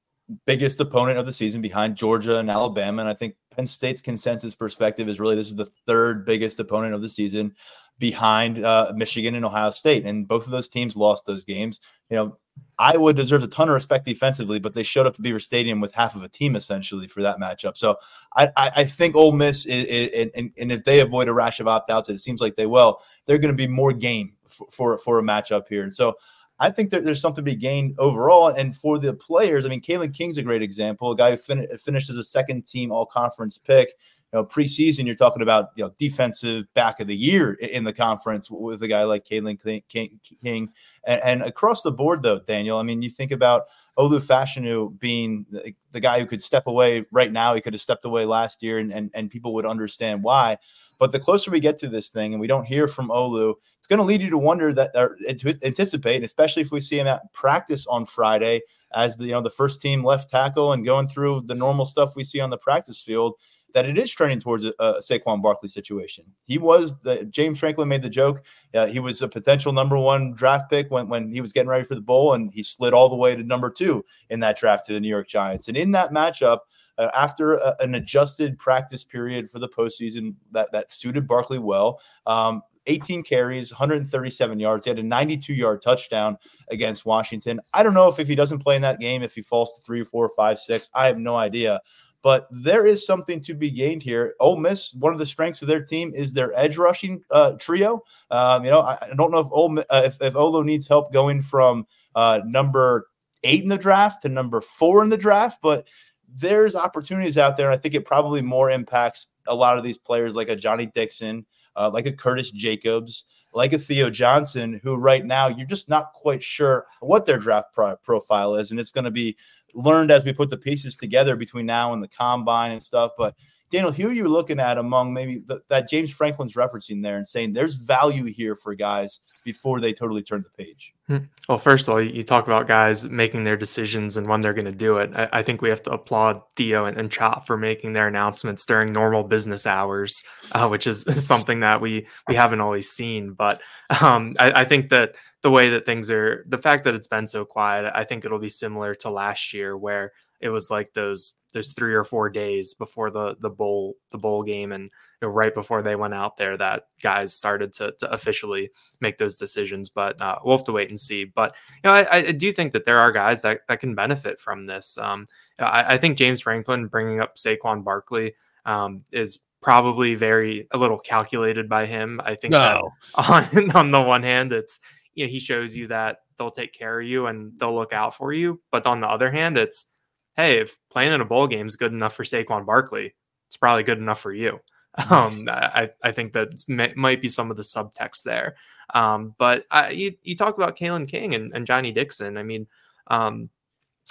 biggest 0.45 0.79
opponent 0.79 1.17
of 1.17 1.25
the 1.25 1.33
season 1.33 1.61
behind 1.61 1.97
Georgia 1.97 2.37
and 2.39 2.49
Alabama. 2.49 3.01
And 3.01 3.09
I 3.09 3.13
think 3.13 3.35
Penn 3.53 3.65
State's 3.65 4.01
consensus 4.01 4.55
perspective 4.55 5.09
is 5.09 5.19
really 5.19 5.35
this 5.35 5.47
is 5.47 5.55
the 5.55 5.71
third 5.87 6.25
biggest 6.25 6.59
opponent 6.61 6.93
of 6.93 7.01
the 7.01 7.09
season 7.09 7.53
behind 7.99 8.63
uh, 8.63 8.93
Michigan 8.95 9.35
and 9.35 9.43
Ohio 9.43 9.71
State. 9.71 10.05
And 10.05 10.27
both 10.27 10.45
of 10.45 10.51
those 10.51 10.69
teams 10.69 10.95
lost 10.95 11.25
those 11.25 11.43
games. 11.43 11.81
You 12.13 12.19
know, 12.19 12.37
Iowa 12.77 13.11
deserves 13.11 13.43
a 13.43 13.47
ton 13.47 13.69
of 13.69 13.73
respect 13.73 14.05
defensively, 14.05 14.59
but 14.59 14.75
they 14.75 14.83
showed 14.83 15.07
up 15.07 15.15
to 15.15 15.21
Beaver 15.23 15.39
Stadium 15.39 15.81
with 15.81 15.95
half 15.95 16.15
of 16.15 16.21
a 16.21 16.29
team 16.29 16.55
essentially 16.55 17.07
for 17.07 17.23
that 17.23 17.39
matchup. 17.39 17.75
So 17.75 17.95
I, 18.35 18.51
I, 18.55 18.71
I 18.75 18.83
think 18.83 19.15
Ole 19.15 19.31
Miss, 19.31 19.65
is, 19.65 19.85
is, 19.85 20.29
and, 20.35 20.51
and 20.55 20.71
if 20.71 20.83
they 20.83 20.99
avoid 20.99 21.27
a 21.27 21.33
rash 21.33 21.59
of 21.59 21.67
opt 21.67 21.89
outs, 21.89 22.09
it 22.09 22.19
seems 22.19 22.39
like 22.39 22.55
they 22.55 22.67
will, 22.67 22.99
they're 23.25 23.39
going 23.39 23.51
to 23.51 23.57
be 23.57 23.65
more 23.67 23.93
game 23.93 24.33
for, 24.47 24.67
for, 24.69 24.97
for 24.99 25.17
a 25.17 25.23
matchup 25.23 25.67
here. 25.67 25.81
And 25.81 25.95
so 25.95 26.13
I 26.59 26.69
think 26.69 26.91
that 26.91 27.03
there's 27.03 27.19
something 27.19 27.43
to 27.43 27.51
be 27.51 27.55
gained 27.55 27.95
overall. 27.97 28.49
And 28.49 28.75
for 28.75 28.99
the 28.99 29.15
players, 29.15 29.65
I 29.65 29.69
mean, 29.69 29.81
Kalen 29.81 30.13
King's 30.13 30.37
a 30.37 30.43
great 30.43 30.61
example, 30.61 31.09
a 31.09 31.15
guy 31.15 31.31
who 31.31 31.37
fin- 31.37 31.67
finished 31.79 32.11
as 32.11 32.17
a 32.17 32.23
second 32.23 32.67
team 32.67 32.91
all 32.91 33.07
conference 33.07 33.57
pick 33.57 33.93
you 34.33 34.39
know, 34.39 34.45
preseason, 34.45 35.05
you're 35.05 35.15
talking 35.15 35.43
about 35.43 35.69
you 35.75 35.83
know 35.83 35.93
defensive 35.99 36.65
back 36.73 36.99
of 36.99 37.05
the 37.05 37.15
year 37.15 37.53
in 37.53 37.83
the 37.83 37.93
conference 37.93 38.49
with 38.49 38.81
a 38.81 38.87
guy 38.87 39.03
like 39.03 39.25
King, 39.25 39.57
King. 39.87 40.69
And, 41.05 41.21
and, 41.23 41.41
across 41.43 41.83
the 41.83 41.91
board, 41.91 42.23
though, 42.23 42.39
Daniel. 42.39 42.79
I 42.79 42.83
mean, 42.83 43.03
you 43.03 43.09
think 43.09 43.31
about 43.31 43.63
Olu 43.97 44.25
Fashanu 44.25 44.97
being 44.99 45.45
the, 45.51 45.75
the, 45.91 45.99
guy 45.99 46.19
who 46.19 46.25
could 46.25 46.41
step 46.41 46.65
away 46.65 47.05
right 47.11 47.31
now. 47.31 47.53
He 47.53 47.61
could 47.61 47.73
have 47.73 47.81
stepped 47.81 48.05
away 48.05 48.25
last 48.25 48.63
year, 48.63 48.79
and, 48.79 48.91
and 48.91 49.11
and 49.13 49.29
people 49.29 49.53
would 49.53 49.67
understand 49.67 50.23
why. 50.23 50.57
But 50.97 51.11
the 51.11 51.19
closer 51.19 51.51
we 51.51 51.59
get 51.59 51.77
to 51.79 51.89
this 51.89 52.09
thing, 52.09 52.33
and 52.33 52.41
we 52.41 52.47
don't 52.47 52.65
hear 52.65 52.87
from 52.87 53.09
Olu, 53.09 53.53
it's 53.77 53.87
going 53.87 53.99
to 53.99 54.05
lead 54.05 54.21
you 54.21 54.31
to 54.31 54.37
wonder 54.37 54.73
that, 54.73 54.91
or 54.95 55.15
to 55.27 55.59
anticipate, 55.63 56.15
and 56.15 56.25
especially 56.25 56.63
if 56.63 56.71
we 56.71 56.79
see 56.79 56.97
him 56.97 57.07
at 57.07 57.31
practice 57.33 57.85
on 57.85 58.07
Friday 58.07 58.61
as 58.95 59.17
the 59.17 59.25
you 59.25 59.31
know 59.31 59.41
the 59.41 59.49
first 59.49 59.79
team 59.79 60.03
left 60.03 60.31
tackle 60.31 60.73
and 60.73 60.85
going 60.85 61.07
through 61.07 61.41
the 61.45 61.55
normal 61.55 61.85
stuff 61.85 62.15
we 62.15 62.23
see 62.23 62.39
on 62.39 62.49
the 62.49 62.57
practice 62.57 63.01
field 63.01 63.35
that 63.73 63.85
it 63.85 63.97
is 63.97 64.11
trending 64.11 64.39
towards 64.39 64.65
a, 64.65 64.73
a 64.79 64.99
Saquon 64.99 65.41
Barkley 65.41 65.69
situation. 65.69 66.25
He 66.43 66.57
was 66.57 66.99
the 67.01 67.25
James 67.25 67.59
Franklin 67.59 67.87
made 67.87 68.01
the 68.01 68.09
joke. 68.09 68.45
Uh, 68.73 68.87
he 68.87 68.99
was 68.99 69.21
a 69.21 69.27
potential 69.27 69.73
number 69.73 69.97
one 69.97 70.33
draft 70.33 70.69
pick 70.69 70.89
when, 70.91 71.09
when 71.09 71.31
he 71.31 71.41
was 71.41 71.53
getting 71.53 71.69
ready 71.69 71.85
for 71.85 71.95
the 71.95 72.01
bowl, 72.01 72.33
and 72.33 72.51
he 72.51 72.63
slid 72.63 72.93
all 72.93 73.09
the 73.09 73.15
way 73.15 73.35
to 73.35 73.43
number 73.43 73.69
two 73.69 74.05
in 74.29 74.39
that 74.39 74.57
draft 74.57 74.85
to 74.87 74.93
the 74.93 74.99
New 74.99 75.09
York 75.09 75.27
Giants. 75.27 75.67
And 75.67 75.77
in 75.77 75.91
that 75.91 76.11
matchup, 76.11 76.59
uh, 76.97 77.09
after 77.15 77.55
a, 77.55 77.75
an 77.79 77.95
adjusted 77.95 78.57
practice 78.59 79.03
period 79.03 79.49
for 79.49 79.59
the 79.59 79.69
postseason 79.69 80.35
that 80.51 80.71
that 80.71 80.91
suited 80.91 81.27
Barkley 81.27 81.59
well. 81.59 81.99
Um, 82.25 82.61
18 82.87 83.23
carries, 83.23 83.71
137 83.71 84.59
yards. 84.59 84.85
He 84.85 84.89
had 84.89 84.99
a 84.99 85.03
92 85.03 85.53
yard 85.53 85.81
touchdown 85.81 86.37
against 86.69 87.05
Washington. 87.05 87.59
I 87.73 87.83
don't 87.83 87.93
know 87.93 88.09
if, 88.09 88.19
if 88.19 88.27
he 88.27 88.35
doesn't 88.35 88.59
play 88.59 88.75
in 88.75 88.81
that 88.81 88.99
game, 88.99 89.23
if 89.23 89.35
he 89.35 89.41
falls 89.41 89.75
to 89.75 89.81
three, 89.81 90.03
four, 90.03 90.29
five, 90.35 90.59
six. 90.59 90.89
I 90.93 91.07
have 91.07 91.17
no 91.17 91.35
idea 91.35 91.79
but 92.23 92.47
there 92.49 92.87
is 92.87 93.05
something 93.05 93.41
to 93.41 93.53
be 93.53 93.69
gained 93.69 94.01
here. 94.01 94.33
Ole 94.39 94.57
Miss, 94.57 94.95
one 94.95 95.11
of 95.11 95.19
the 95.19 95.25
strengths 95.25 95.61
of 95.61 95.67
their 95.67 95.83
team 95.83 96.13
is 96.15 96.31
their 96.31 96.57
edge 96.57 96.77
rushing 96.77 97.21
uh, 97.29 97.53
trio. 97.59 98.01
Um, 98.31 98.63
you 98.63 98.71
know, 98.71 98.79
I, 98.79 98.97
I, 99.01 99.13
don't 99.15 99.29
know 99.29 99.39
if 99.39 99.47
Ole, 99.51 99.77
uh, 99.77 100.01
if, 100.05 100.19
if 100.21 100.33
Olu 100.33 100.63
needs 100.63 100.87
help 100.87 101.11
going 101.11 101.41
from 101.41 101.85
uh, 102.15 102.39
number 102.45 103.07
eight 103.43 103.61
in 103.61 103.69
the 103.69 103.77
draft 103.77 104.21
to 104.21 104.29
number 104.29 104.61
four 104.61 105.03
in 105.03 105.09
the 105.09 105.17
draft, 105.17 105.59
but 105.61 105.87
there's 106.33 106.77
opportunities 106.77 107.37
out 107.37 107.57
there. 107.57 107.69
I 107.69 107.77
think 107.77 107.93
it 107.93 108.05
probably 108.05 108.41
more 108.41 108.71
impacts 108.71 109.27
a 109.45 109.53
lot 109.53 109.77
of 109.77 109.83
these 109.83 109.97
players 109.97 110.33
like 110.33 110.49
a 110.49 110.55
Johnny 110.55 110.85
Dixon, 110.85 111.45
uh, 111.75 111.91
like 111.93 112.07
a 112.07 112.13
Curtis 112.13 112.51
Jacobs, 112.51 113.25
like 113.53 113.73
a 113.73 113.77
Theo 113.77 114.09
Johnson, 114.09 114.79
who 114.81 114.95
right 114.95 115.25
now 115.25 115.47
you're 115.47 115.67
just 115.67 115.89
not 115.89 116.13
quite 116.13 116.41
sure 116.41 116.85
what 117.01 117.25
their 117.25 117.37
draft 117.37 117.73
pro- 117.73 117.97
profile 117.97 118.55
is, 118.55 118.71
and 118.71 118.79
it's 118.79 118.91
going 118.91 119.05
to 119.05 119.11
be 119.11 119.35
learned 119.73 120.11
as 120.11 120.25
we 120.25 120.33
put 120.33 120.49
the 120.49 120.57
pieces 120.57 120.95
together 120.95 121.35
between 121.35 121.65
now 121.65 121.93
and 121.93 122.03
the 122.03 122.07
combine 122.07 122.71
and 122.71 122.81
stuff. 122.81 123.11
But 123.17 123.35
Daniel, 123.73 123.91
who 123.91 124.07
are 124.07 124.13
you 124.13 124.27
looking 124.27 124.59
at 124.59 124.77
among 124.77 125.13
maybe 125.15 125.41
the, 125.47 125.59
that 125.69 125.89
James 125.89 126.13
Franklin's 126.13 126.53
referencing 126.53 127.01
there 127.01 127.17
and 127.17 127.27
saying 127.27 127.53
there's 127.53 127.73
value 127.73 128.25
here 128.25 128.55
for 128.55 128.75
guys 128.75 129.21
before 129.43 129.79
they 129.79 129.91
totally 129.91 130.21
turn 130.21 130.43
the 130.43 130.63
page? 130.63 130.93
Hmm. 131.07 131.17
Well, 131.49 131.57
first 131.57 131.87
of 131.87 131.95
all, 131.95 132.01
you 132.01 132.23
talk 132.23 132.45
about 132.45 132.67
guys 132.67 133.09
making 133.09 133.45
their 133.45 133.57
decisions 133.57 134.15
and 134.15 134.27
when 134.27 134.41
they're 134.41 134.53
going 134.53 134.65
to 134.65 134.71
do 134.71 134.97
it. 134.97 135.11
I, 135.15 135.27
I, 135.33 135.41
think 135.41 135.63
we 135.63 135.69
have 135.69 135.81
to 135.83 135.91
applaud 135.91 136.39
Theo 136.55 136.85
and, 136.85 136.97
and, 136.97 137.11
Chop 137.11 137.47
for 137.47 137.57
making 137.57 137.93
their 137.93 138.07
announcements 138.07 138.63
during 138.63 138.93
normal 138.93 139.23
business 139.23 139.65
hours, 139.65 140.23
uh, 140.51 140.67
which 140.67 140.85
is 140.85 141.03
something 141.27 141.61
that 141.61 141.81
we 141.81 142.05
we 142.29 142.35
haven't 142.35 142.61
always 142.61 142.89
seen. 142.91 143.33
But 143.33 143.59
um, 144.01 144.35
I, 144.39 144.61
I 144.61 144.65
think 144.65 144.89
that 144.89 145.15
the 145.43 145.51
way 145.51 145.69
that 145.69 145.85
things 145.85 146.09
are 146.09 146.43
the 146.47 146.57
fact 146.57 146.83
that 146.83 146.95
it's 146.95 147.07
been 147.07 147.27
so 147.27 147.45
quiet 147.45 147.91
i 147.95 148.03
think 148.03 148.25
it'll 148.25 148.39
be 148.39 148.49
similar 148.49 148.95
to 148.95 149.09
last 149.09 149.53
year 149.53 149.77
where 149.77 150.11
it 150.43 150.49
was 150.49 150.69
like 150.69 150.93
those 150.93 151.37
those 151.53 151.71
three 151.71 151.93
or 151.93 152.03
four 152.03 152.29
days 152.29 152.73
before 152.73 153.09
the 153.09 153.35
the 153.39 153.49
bowl 153.49 153.95
the 154.11 154.17
bowl 154.17 154.43
game 154.43 154.71
and 154.71 154.83
you 154.83 154.89
know, 155.21 155.29
right 155.29 155.53
before 155.53 155.81
they 155.81 155.95
went 155.95 156.13
out 156.13 156.35
there 156.35 156.57
that 156.57 156.87
guys 157.01 157.33
started 157.33 157.71
to, 157.73 157.93
to 157.99 158.11
officially 158.11 158.69
make 158.99 159.17
those 159.17 159.37
decisions. 159.37 159.89
But 159.89 160.19
uh, 160.21 160.39
we'll 160.43 160.57
have 160.57 160.65
to 160.65 160.71
wait 160.71 160.89
and 160.89 160.99
see. 160.99 161.23
But 161.23 161.55
you 161.83 161.89
know 161.89 161.93
I, 161.93 162.07
I, 162.11 162.31
do 162.31 162.51
think 162.51 162.73
that 162.73 162.85
there 162.85 162.99
are 162.99 163.11
guys 163.11 163.41
that, 163.43 163.61
that 163.69 163.79
can 163.79 163.95
benefit 163.95 164.39
from 164.39 164.65
this. 164.65 164.97
Um, 164.97 165.27
I, 165.59 165.93
I, 165.93 165.97
think 165.97 166.17
james 166.17 166.41
franklin 166.41 166.87
bringing 166.87 167.21
up 167.21 167.35
saquon 167.35 167.83
barkley 167.83 168.33
um, 168.65 169.03
is 169.11 169.43
probably 169.61 170.15
very 170.15 170.67
a 170.71 170.77
little 170.77 170.99
calculated 170.99 171.69
by 171.69 171.85
him. 171.85 172.19
I 172.23 172.35
think 172.35 172.51
no. 172.51 172.91
that 173.15 173.55
on, 173.65 173.71
on 173.71 173.91
the 173.91 174.01
one 174.01 174.23
hand 174.23 174.51
it's 174.51 174.79
you 175.15 175.25
know, 175.25 175.31
he 175.31 175.39
shows 175.39 175.75
you 175.75 175.87
that 175.87 176.19
they'll 176.37 176.51
take 176.51 176.73
care 176.73 176.99
of 176.99 177.07
you 177.07 177.27
and 177.27 177.57
they'll 177.59 177.75
look 177.75 177.93
out 177.93 178.15
for 178.15 178.33
you. 178.33 178.61
But 178.71 178.85
on 178.85 179.01
the 179.01 179.07
other 179.07 179.31
hand, 179.31 179.57
it's 179.57 179.91
hey, 180.35 180.59
if 180.59 180.77
playing 180.89 181.13
in 181.13 181.21
a 181.21 181.25
bowl 181.25 181.47
game 181.47 181.67
is 181.67 181.75
good 181.75 181.91
enough 181.91 182.13
for 182.13 182.23
Saquon 182.23 182.65
Barkley, 182.65 183.13
it's 183.47 183.57
probably 183.57 183.83
good 183.83 183.99
enough 183.99 184.19
for 184.19 184.33
you. 184.33 184.59
Um, 185.09 185.47
I, 185.49 185.89
I 186.03 186.11
think 186.11 186.33
that 186.33 186.49
may, 186.67 186.93
might 186.95 187.19
be 187.19 187.27
some 187.27 187.49
of 187.49 187.57
the 187.57 187.63
subtext 187.63 188.21
there. 188.21 188.53
Um, 188.93 189.33
but 189.39 189.65
I, 189.71 189.89
you, 189.89 190.11
you 190.21 190.35
talk 190.35 190.55
about 190.55 190.77
Kalen 190.77 191.09
King 191.09 191.33
and, 191.33 191.51
and 191.55 191.65
Johnny 191.65 191.91
Dixon. 191.91 192.37
I 192.37 192.43
mean, 192.43 192.67
um, 193.07 193.49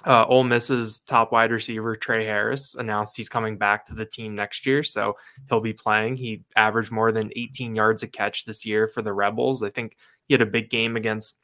uh, 0.05 0.25
Ole 0.27 0.43
Miss's 0.43 1.01
top 1.01 1.31
wide 1.31 1.53
receiver 1.53 1.95
Tre 1.95 2.25
Harris 2.25 2.75
announced 2.75 3.17
he's 3.17 3.29
coming 3.29 3.59
back 3.59 3.85
to 3.85 3.95
the 3.95 4.05
team 4.07 4.35
next 4.35 4.67
year, 4.67 4.83
so 4.83 5.17
he'll 5.49 5.61
be 5.61 5.73
playing. 5.73 6.17
He 6.17 6.43
averaged 6.57 6.91
more 6.91 7.13
than 7.13 7.31
18 7.37 7.77
yards 7.77 8.03
a 8.03 8.09
catch 8.09 8.45
this 8.45 8.67
year 8.67 8.89
for 8.89 9.03
the 9.03 9.13
Rebels. 9.13 9.63
I 9.63 9.71
think 9.71 9.97
he 10.29 10.35
had 10.35 10.43
a 10.43 10.47
big 10.47 10.71
game 10.71 10.97
against 10.97 11.39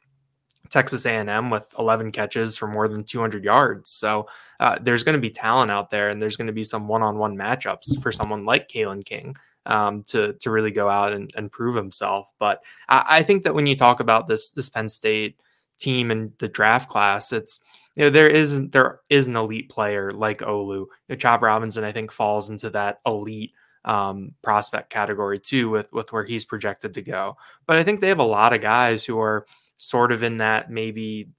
Texas 0.69 1.05
A&M 1.05 1.49
with 1.49 1.67
11 1.77 2.11
catches 2.11 2.57
for 2.57 2.67
more 2.67 2.87
than 2.87 3.03
200 3.03 3.43
yards. 3.43 3.89
So 3.89 4.27
uh, 4.59 4.77
there's 4.81 5.03
going 5.03 5.15
to 5.15 5.21
be 5.21 5.29
talent 5.29 5.71
out 5.71 5.89
there, 5.89 6.09
and 6.09 6.21
there's 6.21 6.37
going 6.37 6.47
to 6.47 6.53
be 6.53 6.63
some 6.63 6.87
one-on-one 6.87 7.35
matchups 7.35 8.01
for 8.01 8.11
someone 8.11 8.45
like 8.45 8.69
Kalen 8.69 9.03
King 9.05 9.35
um, 9.65 10.03
to 10.03 10.33
to 10.33 10.51
really 10.51 10.71
go 10.71 10.89
out 10.89 11.13
and, 11.13 11.31
and 11.35 11.51
prove 11.51 11.75
himself. 11.75 12.31
But 12.39 12.63
I, 12.87 13.05
I, 13.07 13.23
think 13.23 13.43
that 13.43 13.53
when 13.53 13.67
you 13.67 13.75
talk 13.75 13.99
about 13.99 14.27
this 14.27 14.51
this 14.51 14.69
Penn 14.69 14.89
State 14.89 15.39
team 15.77 16.11
and 16.11 16.31
the 16.39 16.47
draft 16.47 16.89
class, 16.89 17.31
it's 17.31 17.59
you 17.95 18.03
know 18.03 18.09
there 18.09 18.29
is 18.29 18.69
there 18.69 18.99
is 19.09 19.27
an 19.27 19.35
elite 19.35 19.69
player 19.69 20.11
like 20.11 20.39
Olu. 20.39 20.77
You 20.77 20.87
know, 21.09 21.15
Chop 21.15 21.41
Robinson, 21.41 21.83
I 21.83 21.91
think, 21.91 22.11
falls 22.11 22.49
into 22.49 22.69
that 22.71 22.99
elite 23.05 23.53
um, 23.85 24.33
prospect 24.41 24.89
category 24.89 25.39
too, 25.39 25.69
with 25.69 25.91
with 25.93 26.11
where 26.11 26.25
he's 26.25 26.45
projected 26.45 26.93
to 26.95 27.01
go. 27.01 27.37
But 27.65 27.77
I 27.77 27.83
think 27.83 28.01
they 28.01 28.09
have 28.09 28.19
a 28.19 28.23
lot 28.23 28.53
of 28.53 28.61
guys 28.61 29.05
who 29.05 29.19
are 29.19 29.45
sort 29.77 30.11
of 30.11 30.23
in 30.23 30.37
that 30.37 30.69
maybe 30.69 31.29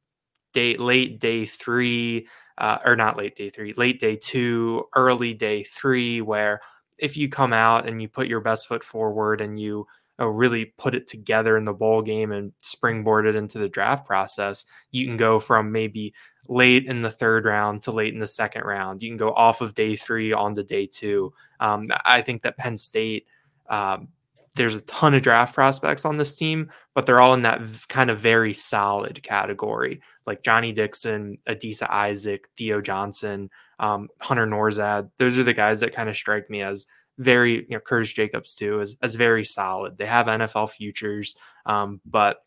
day 0.53 0.76
late 0.76 1.20
day 1.20 1.47
three 1.47 2.26
uh, 2.59 2.78
or 2.84 2.97
not 2.97 3.16
late 3.16 3.36
day 3.36 3.51
three 3.51 3.72
late 3.74 4.01
day 4.01 4.16
two 4.16 4.84
early 4.97 5.34
day 5.34 5.62
three 5.62 6.20
where 6.20 6.61
if 6.99 7.16
you 7.16 7.28
come 7.28 7.53
out 7.53 7.86
and 7.86 8.03
you 8.03 8.09
put 8.09 8.28
your 8.28 8.41
best 8.41 8.66
foot 8.66 8.82
forward 8.82 9.41
and 9.41 9.59
you 9.59 9.86
uh, 10.20 10.26
really 10.26 10.66
put 10.76 10.95
it 10.95 11.07
together 11.07 11.57
in 11.57 11.64
the 11.64 11.72
bowl 11.72 12.03
game 12.03 12.32
and 12.32 12.53
springboard 12.59 13.26
it 13.26 13.36
into 13.36 13.59
the 13.59 13.68
draft 13.68 14.07
process 14.07 14.64
you 14.91 15.07
can 15.07 15.16
go 15.16 15.38
from 15.38 15.72
maybe 15.72 16.12
late 16.49 16.86
in 16.86 17.03
the 17.03 17.11
third 17.11 17.45
round 17.45 17.82
to 17.82 17.93
late 17.93 18.12
in 18.12 18.20
the 18.20 18.26
second 18.26 18.62
round 18.62 19.03
you 19.03 19.09
can 19.11 19.16
go 19.16 19.32
off 19.32 19.61
of 19.61 19.74
day 19.74 19.97
three 19.97 20.32
on 20.32 20.55
to 20.55 20.62
day 20.64 20.86
two 20.86 21.32
um, 21.61 21.88
i 22.05 22.20
think 22.20 22.43
that 22.43 22.57
penn 22.57 22.76
state 22.76 23.26
um, 23.68 24.09
there's 24.57 24.76
a 24.76 24.80
ton 24.82 25.14
of 25.14 25.22
draft 25.22 25.55
prospects 25.55 26.05
on 26.05 26.16
this 26.16 26.34
team, 26.34 26.70
but 26.95 27.07
they're 27.07 27.20
all 27.20 27.34
in 27.34 27.43
that 27.43 27.61
kind 27.88 28.11
of 28.11 28.18
very 28.18 28.53
solid 28.53 29.22
category, 29.22 30.01
like 30.26 30.43
Johnny 30.43 30.72
Dixon, 30.72 31.38
Adisa 31.47 31.88
Isaac, 31.88 32.49
Theo 32.57 32.80
Johnson, 32.80 33.49
um, 33.78 34.09
Hunter 34.20 34.47
Nourzad. 34.47 35.11
Those 35.18 35.38
are 35.38 35.45
the 35.45 35.55
guys 35.55 35.80
that 35.80 35.95
kind 35.95 36.09
of 36.09 36.16
strike 36.16 36.51
me 36.51 36.62
as 36.62 36.86
very, 37.18 37.62
you 37.62 37.70
know, 37.70 37.80
Curtis 37.80 38.12
Jacobs 38.12 38.55
too, 38.55 38.80
as, 38.80 38.97
as 39.03 39.14
very 39.14 39.45
solid. 39.45 39.97
They 39.97 40.07
have 40.07 40.26
NFL 40.26 40.70
futures, 40.70 41.36
um, 41.66 42.01
but 42.05 42.38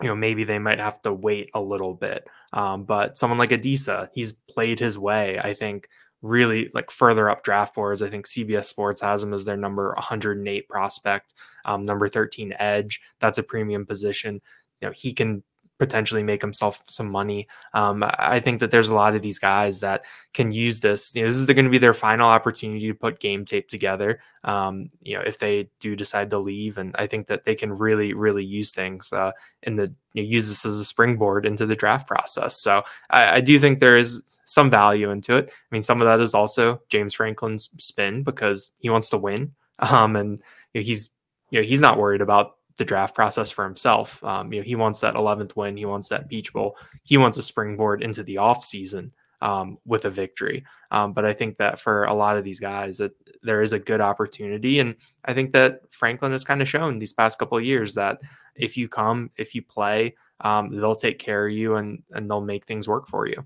you 0.00 0.08
know 0.08 0.14
maybe 0.14 0.44
they 0.44 0.58
might 0.58 0.78
have 0.78 1.00
to 1.02 1.12
wait 1.12 1.50
a 1.54 1.60
little 1.60 1.94
bit. 1.94 2.26
Um, 2.52 2.84
but 2.84 3.16
someone 3.16 3.38
like 3.38 3.50
Adisa, 3.50 4.08
he's 4.14 4.32
played 4.32 4.78
his 4.78 4.98
way, 4.98 5.38
I 5.38 5.54
think, 5.54 5.88
really 6.22 6.70
like 6.74 6.90
further 6.90 7.30
up 7.30 7.42
draft 7.42 7.74
boards. 7.74 8.02
I 8.02 8.10
think 8.10 8.26
CBS 8.26 8.64
Sports 8.64 9.02
has 9.02 9.22
him 9.22 9.32
as 9.32 9.44
their 9.44 9.56
number 9.56 9.92
108 9.94 10.68
prospect, 10.68 11.34
um, 11.64 11.82
number 11.82 12.08
13 12.08 12.54
edge. 12.58 13.00
That's 13.20 13.38
a 13.38 13.42
premium 13.42 13.86
position. 13.86 14.40
You 14.80 14.88
know, 14.88 14.92
he 14.94 15.12
can 15.12 15.42
potentially 15.78 16.22
make 16.22 16.40
himself 16.40 16.82
some 16.86 17.10
money. 17.10 17.46
Um, 17.74 18.04
I 18.18 18.40
think 18.40 18.60
that 18.60 18.70
there's 18.70 18.88
a 18.88 18.94
lot 18.94 19.14
of 19.14 19.22
these 19.22 19.38
guys 19.38 19.80
that 19.80 20.04
can 20.32 20.52
use 20.52 20.80
this. 20.80 21.14
You 21.14 21.22
know, 21.22 21.28
this 21.28 21.36
is 21.36 21.44
going 21.44 21.64
to 21.64 21.70
be 21.70 21.78
their 21.78 21.94
final 21.94 22.28
opportunity 22.28 22.86
to 22.88 22.94
put 22.94 23.20
game 23.20 23.44
tape 23.44 23.68
together. 23.68 24.20
Um, 24.44 24.90
you 25.02 25.16
know, 25.16 25.22
if 25.22 25.38
they 25.38 25.68
do 25.80 25.96
decide 25.96 26.30
to 26.30 26.38
leave, 26.38 26.78
and 26.78 26.94
I 26.98 27.06
think 27.06 27.26
that 27.26 27.44
they 27.44 27.54
can 27.54 27.72
really, 27.72 28.14
really 28.14 28.44
use 28.44 28.72
things 28.72 29.12
uh, 29.12 29.32
in 29.62 29.76
the 29.76 29.92
you 30.14 30.22
know, 30.22 30.28
use 30.28 30.48
this 30.48 30.64
as 30.64 30.78
a 30.78 30.84
springboard 30.84 31.44
into 31.44 31.66
the 31.66 31.76
draft 31.76 32.06
process. 32.06 32.62
So 32.62 32.82
I, 33.10 33.36
I 33.36 33.40
do 33.40 33.58
think 33.58 33.80
there 33.80 33.96
is 33.96 34.40
some 34.46 34.70
value 34.70 35.10
into 35.10 35.36
it. 35.36 35.50
I 35.50 35.74
mean, 35.74 35.82
some 35.82 36.00
of 36.00 36.06
that 36.06 36.20
is 36.20 36.34
also 36.34 36.80
James 36.88 37.14
Franklin's 37.14 37.70
spin 37.78 38.22
because 38.22 38.70
he 38.78 38.88
wants 38.88 39.10
to 39.10 39.18
win, 39.18 39.52
um, 39.78 40.16
and 40.16 40.42
you 40.72 40.80
know, 40.80 40.84
he's 40.84 41.10
you 41.50 41.60
know 41.60 41.66
he's 41.66 41.80
not 41.80 41.98
worried 41.98 42.20
about 42.22 42.56
the 42.76 42.84
draft 42.84 43.14
process 43.14 43.50
for 43.50 43.64
himself. 43.64 44.22
Um, 44.22 44.52
you 44.52 44.60
know, 44.60 44.64
he 44.64 44.76
wants 44.76 45.00
that 45.00 45.14
11th 45.14 45.56
win. 45.56 45.76
He 45.76 45.86
wants 45.86 46.08
that 46.08 46.28
Peach 46.28 46.52
Bowl. 46.52 46.76
He 47.02 47.16
wants 47.16 47.38
a 47.38 47.42
springboard 47.42 48.02
into 48.02 48.22
the 48.22 48.38
off 48.38 48.62
season 48.62 49.12
um, 49.42 49.78
with 49.84 50.04
a 50.04 50.10
victory. 50.10 50.64
Um, 50.90 51.12
but 51.12 51.24
I 51.24 51.32
think 51.32 51.58
that 51.58 51.80
for 51.80 52.04
a 52.04 52.14
lot 52.14 52.36
of 52.36 52.44
these 52.44 52.60
guys, 52.60 52.98
that 52.98 53.12
there 53.42 53.62
is 53.62 53.72
a 53.72 53.78
good 53.78 54.00
opportunity, 54.00 54.80
and 54.80 54.94
I 55.24 55.34
think 55.34 55.52
that 55.52 55.80
Franklin 55.90 56.32
has 56.32 56.44
kind 56.44 56.62
of 56.62 56.68
shown 56.68 56.98
these 56.98 57.12
past 57.12 57.38
couple 57.38 57.58
of 57.58 57.64
years 57.64 57.94
that 57.94 58.20
if 58.54 58.76
you 58.76 58.88
come, 58.88 59.30
if 59.36 59.54
you 59.54 59.62
play, 59.62 60.14
um, 60.40 60.70
they'll 60.70 60.94
take 60.96 61.18
care 61.18 61.46
of 61.46 61.52
you 61.52 61.76
and 61.76 62.02
and 62.12 62.30
they'll 62.30 62.40
make 62.40 62.64
things 62.64 62.88
work 62.88 63.08
for 63.08 63.26
you. 63.26 63.44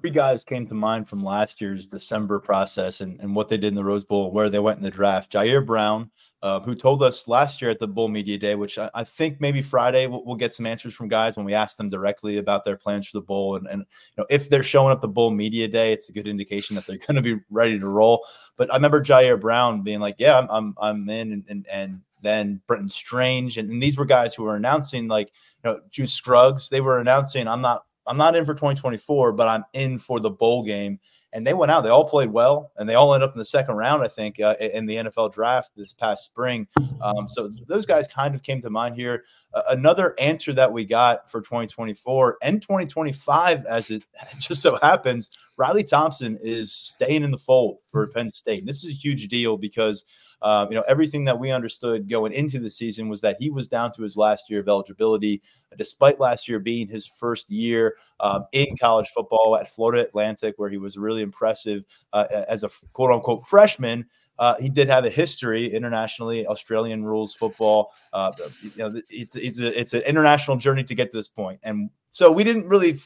Three 0.00 0.10
guys 0.10 0.44
came 0.44 0.66
to 0.66 0.74
mind 0.74 1.08
from 1.08 1.24
last 1.24 1.60
year's 1.60 1.86
December 1.86 2.38
process 2.38 3.00
and, 3.00 3.18
and 3.20 3.34
what 3.34 3.48
they 3.48 3.56
did 3.56 3.68
in 3.68 3.74
the 3.74 3.84
Rose 3.84 4.04
Bowl, 4.04 4.32
where 4.32 4.50
they 4.50 4.58
went 4.58 4.76
in 4.76 4.84
the 4.84 4.90
draft. 4.90 5.32
Ji'Ayir 5.32 5.64
Brown, 5.64 6.10
uh, 6.44 6.60
who 6.60 6.74
told 6.74 7.02
us 7.02 7.26
last 7.26 7.62
year 7.62 7.70
at 7.70 7.80
the 7.80 7.88
Bull 7.88 8.08
Media 8.08 8.36
Day, 8.36 8.54
which 8.54 8.78
I, 8.78 8.90
I 8.92 9.02
think 9.02 9.40
maybe 9.40 9.62
Friday 9.62 10.06
we'll, 10.06 10.22
we'll, 10.26 10.36
get 10.36 10.52
some 10.52 10.66
answers 10.66 10.92
from 10.92 11.08
guys 11.08 11.38
when 11.38 11.46
we 11.46 11.54
ask 11.54 11.78
them 11.78 11.88
directly 11.88 12.36
about 12.36 12.66
their 12.66 12.76
plans 12.76 13.08
for 13.08 13.16
the 13.16 13.24
Bowl. 13.24 13.56
And, 13.56 13.66
and 13.66 13.80
you 13.80 14.14
know, 14.18 14.26
if 14.28 14.50
they're 14.50 14.62
showing 14.62 14.92
up 14.92 15.00
the 15.00 15.08
Bull 15.08 15.30
Media 15.30 15.66
Day, 15.68 15.94
it's 15.94 16.10
a 16.10 16.12
good 16.12 16.28
indication 16.28 16.76
that 16.76 16.86
they're 16.86 16.98
going 17.08 17.16
to 17.16 17.22
be 17.22 17.42
ready 17.48 17.78
to 17.78 17.88
roll. 17.88 18.26
But 18.58 18.70
I 18.70 18.76
remember 18.76 19.00
Ji'Ayir 19.00 19.40
Brown 19.40 19.80
being 19.80 20.00
like, 20.00 20.16
"Yeah, 20.18 20.38
I'm 20.38 20.50
I'm, 20.50 20.74
I'm 20.78 21.08
in," 21.08 21.32
and, 21.32 21.44
and, 21.48 21.66
and 21.72 22.00
then 22.20 22.60
Brenton 22.66 22.90
Strange, 22.90 23.56
and, 23.56 23.70
and, 23.70 23.82
these 23.82 23.96
were 23.96 24.04
guys 24.04 24.34
who 24.34 24.42
were 24.42 24.56
announcing 24.56 25.08
like 25.08 25.32
you 25.64 25.70
know 25.70 25.80
Juice 25.88 26.12
Scruggs. 26.12 26.68
They 26.68 26.82
were 26.82 26.98
announcing, 26.98 27.48
"I'm 27.48 27.62
not 27.62 27.86
I'm 28.06 28.18
not 28.18 28.36
in 28.36 28.44
for 28.44 28.52
2024, 28.52 29.32
but 29.32 29.48
I'm 29.48 29.64
in 29.72 29.96
for 29.96 30.20
the 30.20 30.30
bowl 30.30 30.62
game." 30.62 31.00
And 31.34 31.46
they 31.46 31.52
went 31.52 31.72
out. 31.72 31.82
They 31.82 31.90
all 31.90 32.08
played 32.08 32.30
well, 32.30 32.70
and 32.76 32.88
they 32.88 32.94
all 32.94 33.12
ended 33.12 33.28
up 33.28 33.34
in 33.34 33.38
the 33.38 33.44
second 33.44 33.74
round, 33.74 34.02
I 34.02 34.08
think, 34.08 34.40
uh, 34.40 34.54
in 34.60 34.86
the 34.86 34.96
NFL 34.96 35.32
draft 35.32 35.72
this 35.76 35.92
past 35.92 36.24
spring. 36.24 36.68
Um, 37.02 37.28
so 37.28 37.50
those 37.66 37.84
guys 37.84 38.06
kind 38.06 38.34
of 38.34 38.42
came 38.42 38.62
to 38.62 38.70
mind 38.70 38.94
here. 38.94 39.24
Uh, 39.52 39.62
another 39.70 40.14
answer 40.18 40.52
that 40.52 40.72
we 40.72 40.84
got 40.84 41.30
for 41.30 41.40
2024 41.40 42.38
and 42.40 42.62
2025, 42.62 43.66
as 43.66 43.90
it 43.90 44.04
just 44.38 44.62
so 44.62 44.78
happens, 44.80 45.30
Riley 45.56 45.84
Thompson 45.84 46.38
is 46.40 46.72
staying 46.72 47.24
in 47.24 47.32
the 47.32 47.38
fold 47.38 47.78
for 47.88 48.06
Penn 48.06 48.30
State. 48.30 48.60
And 48.60 48.68
this 48.68 48.84
is 48.84 48.90
a 48.90 48.94
huge 48.94 49.28
deal 49.28 49.56
because– 49.56 50.04
uh, 50.44 50.66
you 50.68 50.76
know, 50.76 50.84
everything 50.86 51.24
that 51.24 51.38
we 51.38 51.50
understood 51.50 52.06
going 52.06 52.30
into 52.30 52.58
the 52.58 52.68
season 52.68 53.08
was 53.08 53.22
that 53.22 53.38
he 53.40 53.48
was 53.48 53.66
down 53.66 53.90
to 53.90 54.02
his 54.02 54.14
last 54.14 54.50
year 54.50 54.60
of 54.60 54.68
eligibility, 54.68 55.40
despite 55.78 56.20
last 56.20 56.46
year 56.46 56.58
being 56.58 56.86
his 56.86 57.06
first 57.06 57.50
year 57.50 57.96
um, 58.20 58.44
in 58.52 58.76
college 58.76 59.08
football 59.08 59.56
at 59.58 59.74
Florida 59.74 60.02
Atlantic, 60.02 60.54
where 60.58 60.68
he 60.68 60.76
was 60.76 60.98
really 60.98 61.22
impressive 61.22 61.82
uh, 62.12 62.26
as 62.46 62.62
a 62.62 62.68
quote 62.92 63.10
unquote 63.10 63.46
freshman. 63.46 64.04
Uh, 64.38 64.54
he 64.60 64.68
did 64.68 64.86
have 64.86 65.06
a 65.06 65.10
history 65.10 65.72
internationally, 65.72 66.46
Australian 66.46 67.06
rules 67.06 67.32
football. 67.32 67.92
Uh, 68.12 68.30
you 68.60 68.70
know, 68.76 69.00
it's 69.08 69.36
it's 69.36 69.58
a, 69.60 69.80
it's 69.80 69.94
an 69.94 70.02
international 70.02 70.58
journey 70.58 70.84
to 70.84 70.94
get 70.94 71.10
to 71.10 71.16
this 71.16 71.28
point, 71.28 71.58
and 71.62 71.88
so 72.10 72.30
we 72.30 72.44
didn't 72.44 72.68
really 72.68 72.98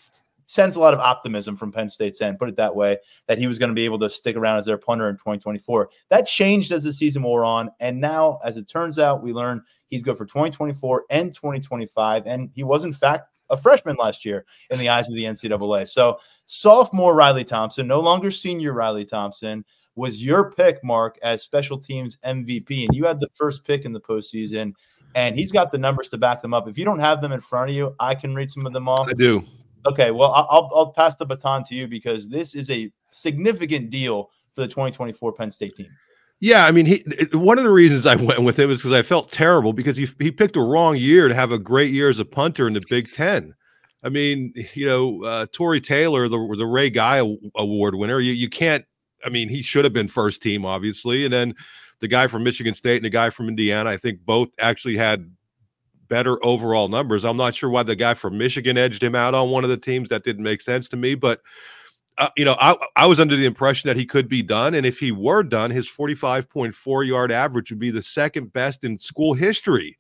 sends 0.49 0.77
a 0.77 0.81
lot 0.81 0.95
of 0.95 1.01
optimism 1.01 1.57
from 1.57 1.71
Penn 1.71 1.89
State's 1.89 2.21
end, 2.23 2.39
put 2.39 2.49
it 2.49 2.57
that 2.57 2.75
way, 2.75 2.97
that 3.27 3.39
he 3.39 3.47
was 3.47 3.59
going 3.59 3.69
to 3.69 3.75
be 3.75 3.85
able 3.85 3.99
to 3.99 4.11
stick 4.11 4.35
around 4.35 4.59
as 4.59 4.65
their 4.65 4.79
punter 4.79 5.09
in 5.09 5.17
2024. 5.17 5.91
That 6.09 6.27
changed 6.27 6.73
as 6.73 6.85
the 6.85 6.93
season 6.93 7.23
wore 7.23 7.45
on. 7.45 7.71
And 7.81 8.01
now, 8.01 8.39
as 8.45 8.57
it 8.57 8.67
turns 8.67 8.99
out, 8.99 9.23
we 9.23 9.33
learn 9.33 9.63
he's 9.89 10.03
good 10.03 10.17
for 10.17 10.25
2024 10.25 11.05
and 11.11 11.35
2025. 11.35 12.27
And 12.27 12.51
he 12.55 12.65
was, 12.65 12.85
in 12.85 12.95
fact, 12.95 13.29
a 13.51 13.57
freshman 13.57 13.97
last 13.99 14.25
year 14.25 14.47
in 14.71 14.79
the 14.79 14.89
eyes 14.89 15.09
of 15.09 15.17
the 15.17 15.25
NCAA. 15.25 15.87
So, 15.87 16.19
sophomore 16.47 17.15
Riley 17.15 17.45
Thompson, 17.45 17.87
no 17.87 18.01
longer 18.01 18.31
senior 18.31 18.73
Riley 18.73 19.05
Thompson, 19.05 19.67
was 19.97 20.25
your 20.25 20.51
pick, 20.51 20.83
Mark, 20.83 21.19
as 21.23 21.43
special 21.43 21.77
teams 21.77 22.17
MVP. 22.25 22.87
And 22.87 22.97
you 22.97 23.05
had 23.05 23.21
the 23.21 23.29
first 23.35 23.67
pick 23.67 23.85
in 23.85 23.93
the 23.93 24.01
postseason. 24.01 24.73
And 25.15 25.37
he's 25.37 25.53
got 25.53 25.73
the 25.73 25.79
numbers 25.79 26.09
to 26.11 26.19
back 26.19 26.43
them 26.43 26.55
up. 26.55 26.69
If 26.69 26.79
you 26.79 26.85
don't 26.85 26.99
have 26.99 27.21
them 27.21 27.33
in 27.33 27.41
front 27.41 27.71
of 27.71 27.77
you, 27.77 27.95
I 27.99 28.15
can 28.15 28.35
read 28.35 28.51
some 28.51 28.67
of 28.67 28.73
them 28.73 28.89
off. 28.89 29.09
I 29.09 29.15
do. 29.15 29.45
Okay, 29.87 30.11
well, 30.11 30.33
I'll, 30.33 30.71
I'll 30.75 30.93
pass 30.93 31.17
the 31.17 31.27
baton 31.27 31.63
to 31.65 31.75
you 31.75 31.89
because 31.89 32.29
this 32.29 32.55
is 32.55 32.71
a 32.71 32.93
significant 33.11 33.91
deal 33.91 34.31
for 34.55 34.63
the 34.63 34.69
2024 34.69 35.33
Penn 35.33 35.51
State 35.51 35.77
team. 35.77 35.89
Yeah, 36.41 36.67
I 36.67 36.71
mean, 36.71 36.87
he 36.87 37.05
one 37.33 37.59
of 37.59 37.65
the 37.65 37.71
reasons 37.71 38.07
I 38.07 38.15
went 38.17 38.43
with 38.43 38.59
him 38.59 38.71
is 38.71 38.79
because 38.79 38.93
I 38.93 39.03
felt 39.03 39.33
terrible 39.33 39.73
because 39.73 39.97
he 39.97 40.09
he 40.19 40.31
picked 40.31 40.57
a 40.57 40.61
wrong 40.61 40.97
year 40.97 41.29
to 41.29 41.35
have 41.35 41.53
a 41.53 41.59
great 41.59 41.93
year 41.93 42.09
as 42.09 42.19
a 42.19 42.25
punter 42.25 42.67
in 42.67 42.75
the 42.75 42.83
Big 42.89 43.13
Ten. 43.13 43.55
I 44.05 44.09
mean, 44.09 44.53
you 44.75 44.87
know, 44.87 45.25
uh, 45.25 45.47
Tory 45.53 45.81
Taylor, 45.81 46.29
the 46.29 46.55
the 46.57 46.67
Ray 46.67 46.91
Guy 46.91 47.23
Award 47.57 47.95
winner, 47.95 48.21
you 48.21 48.33
you 48.33 48.49
can't. 48.49 48.85
I 49.25 49.31
mean, 49.31 49.49
he 49.49 49.63
should 49.63 49.85
have 49.85 49.93
been 49.93 50.07
first 50.07 50.41
team, 50.43 50.65
obviously, 50.65 51.25
and 51.25 51.33
then 51.33 51.55
the 52.01 52.07
guy 52.07 52.29
from 52.29 52.45
Michigan 52.45 52.75
State 52.75 52.97
and 52.97 53.05
the 53.05 53.11
guy 53.11 53.31
from 53.31 53.49
Indiana, 53.49 53.91
I 53.91 53.97
think 53.97 54.21
both 54.25 54.51
actually 54.61 54.97
had 54.97 55.29
better 56.09 56.45
overall 56.45 56.89
numbers. 56.89 57.25
I'm 57.25 57.37
not 57.37 57.55
sure 57.55 57.71
why 57.71 57.83
the 57.83 57.97
guy 57.97 58.15
from 58.15 58.39
Michigan 58.39 58.77
edged 58.77 59.03
him 59.03 59.15
out 59.15 59.35
on 59.35 59.51
one 59.51 59.65
of 59.65 59.71
the 59.71 59.77
teams. 59.77 60.09
That 60.09 60.25
didn't 60.25 60.45
make 60.45 60.61
sense 60.61 60.89
to 60.91 60.97
me, 60.97 61.15
but 61.15 61.41
uh, 62.19 62.31
you 62.37 62.45
know, 62.45 62.57
I, 62.61 62.77
I 62.97 63.07
was 63.07 63.21
under 63.21 63.37
the 63.37 63.47
impression 63.47 63.89
that 63.89 63.97
he 63.97 64.05
could 64.05 64.29
be 64.29 64.43
done. 64.43 64.75
And 64.75 64.85
if 64.85 64.99
he 64.99 65.13
were 65.13 65.45
done, 65.45 65.71
his 65.71 65.89
45.4 65.89 67.07
yard 67.07 67.31
average 67.31 67.71
would 67.71 67.79
be 67.79 67.93
the 67.93 68.03
second 68.03 68.53
best 68.53 68.83
in 68.83 68.99
school 68.99 69.35
history. 69.35 69.97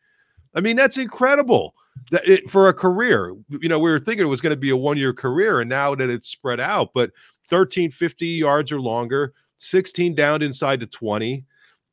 I 0.54 0.60
mean, 0.60 0.76
that's 0.76 0.98
incredible 0.98 1.74
that 2.10 2.26
it, 2.26 2.50
for 2.50 2.68
a 2.68 2.74
career. 2.74 3.34
You 3.48 3.68
know, 3.68 3.78
we 3.78 3.90
were 3.90 4.00
thinking 4.00 4.26
it 4.26 4.30
was 4.30 4.40
going 4.40 4.54
to 4.54 4.60
be 4.60 4.70
a 4.70 4.76
one 4.76 4.96
year 4.96 5.12
career, 5.12 5.60
and 5.60 5.68
now 5.68 5.94
that 5.94 6.10
it's 6.10 6.28
spread 6.28 6.58
out, 6.58 6.90
but 6.92 7.12
13, 7.46 7.90
50 7.90 8.26
yards 8.26 8.72
or 8.72 8.80
longer, 8.80 9.32
16 9.58 10.14
down 10.14 10.42
inside 10.42 10.80
the 10.80 10.86
20, 10.86 11.44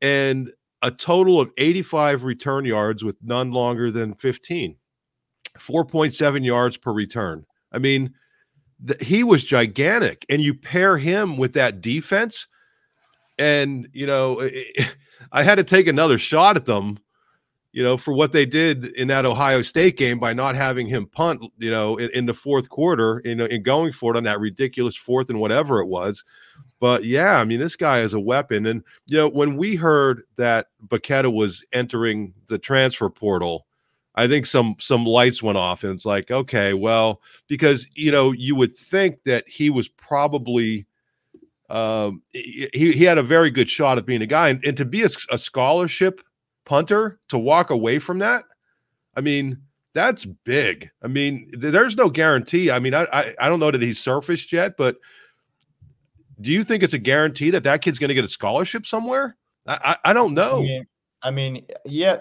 and 0.02 0.52
a 0.82 0.92
total 0.92 1.40
of 1.40 1.52
85 1.58 2.24
return 2.24 2.66
yards 2.66 3.04
with 3.04 3.18
none 3.22 3.52
longer 3.52 3.92
than 3.92 4.14
15, 4.16 4.76
4.7 5.58 6.46
yards 6.46 6.78
per 6.78 6.92
return. 6.92 7.46
I 7.72 7.80
mean, 7.80 8.14
he 9.02 9.24
was 9.24 9.44
gigantic. 9.44 10.26
And 10.30 10.42
you 10.42 10.54
pair 10.54 10.98
him 10.98 11.38
with 11.38 11.54
that 11.54 11.82
defense, 11.82 12.48
and 13.38 13.88
you 13.94 14.06
know, 14.06 14.50
I 15.32 15.44
had 15.44 15.56
to 15.56 15.64
take 15.64 15.88
another 15.88 16.18
shot 16.18 16.56
at 16.56 16.66
them, 16.66 17.00
you 17.72 17.84
know, 17.84 17.98
for 17.98 18.14
what 18.14 18.32
they 18.32 18.46
did 18.46 18.86
in 18.86 19.08
that 19.10 19.26
Ohio 19.26 19.62
State 19.62 19.98
game 19.98 20.20
by 20.20 20.34
not 20.34 20.56
having 20.56 20.88
him 20.88 21.08
punt, 21.08 21.42
you 21.58 21.72
know, 21.72 21.98
in, 21.98 22.10
in 22.12 22.26
the 22.26 22.34
fourth 22.34 22.70
quarter, 22.70 23.20
in, 23.20 23.42
in 23.42 23.64
going 23.64 23.92
for 23.92 24.14
it 24.14 24.18
on 24.18 24.24
that 24.24 24.40
ridiculous 24.40 24.96
fourth 24.96 25.30
and 25.30 25.40
whatever 25.40 25.82
it 25.82 25.88
was. 25.88 26.24
But 26.86 27.04
yeah, 27.04 27.38
I 27.40 27.46
mean, 27.46 27.60
this 27.60 27.76
guy 27.76 28.02
is 28.02 28.14
a 28.14 28.20
weapon. 28.20 28.68
And 28.68 28.84
you 29.08 29.18
know, 29.18 29.28
when 29.28 29.58
we 29.58 29.76
heard 29.76 30.22
that 30.36 30.68
Bacchetta 30.88 31.34
was 31.34 31.66
entering 31.74 32.32
the 32.46 32.60
transfer 32.60 33.10
portal, 33.10 33.66
I 34.14 34.28
think 34.28 34.46
some 34.46 34.76
some 34.78 35.04
lights 35.04 35.42
went 35.42 35.58
off, 35.58 35.84
and 35.84 35.92
it's 35.92 36.06
like, 36.06 36.30
okay, 36.30 36.76
well, 36.76 37.22
because 37.48 37.88
you 37.96 38.12
know, 38.12 38.34
you 38.34 38.54
would 38.54 38.76
think 38.76 39.24
that 39.24 39.50
he 39.50 39.72
was 39.72 39.88
probably 39.88 40.86
um, 41.72 42.22
he 42.34 42.70
he 42.72 43.04
had 43.04 43.18
a 43.18 43.24
very 43.24 43.50
good 43.50 43.68
shot 43.68 43.98
of 43.98 44.06
being 44.06 44.22
a 44.22 44.28
guy, 44.28 44.50
and, 44.50 44.64
and 44.64 44.78
to 44.78 44.86
be 44.86 45.02
a, 45.02 45.10
a 45.32 45.40
scholarship 45.40 46.22
punter 46.66 47.20
to 47.30 47.40
walk 47.40 47.72
away 47.72 47.98
from 47.98 48.20
that, 48.20 48.44
I 49.18 49.22
mean, 49.22 49.60
that's 49.96 50.24
big. 50.24 50.92
I 51.02 51.08
mean, 51.08 51.50
there's 51.52 51.98
no 51.98 52.12
guarantee. 52.12 52.70
I 52.70 52.78
mean, 52.78 52.94
I, 52.94 53.08
I, 53.12 53.34
I 53.40 53.50
don't 53.50 53.60
know 53.60 53.72
that 53.72 53.82
he's 53.82 53.98
surfaced 53.98 54.54
yet, 54.54 54.78
but 54.78 54.98
do 56.42 56.52
you 56.52 56.64
think 56.64 56.84
it's 56.84 56.94
a 56.94 57.00
guarantee 57.00 57.50
that 57.52 57.64
that 57.64 57.82
kid's 57.82 58.00
going 58.00 58.10
to 58.10 58.16
get 58.16 58.26
a 58.26 58.30
scholarship 58.30 58.86
somewhere? 58.86 59.38
I, 59.68 59.80
I, 60.04 60.10
I 60.12 60.14
don't 60.14 60.34
know. 60.34 60.58
I 60.58 60.62
mean, 60.62 60.86
I 61.24 61.32
mean 61.32 61.66
yeah, 61.86 62.18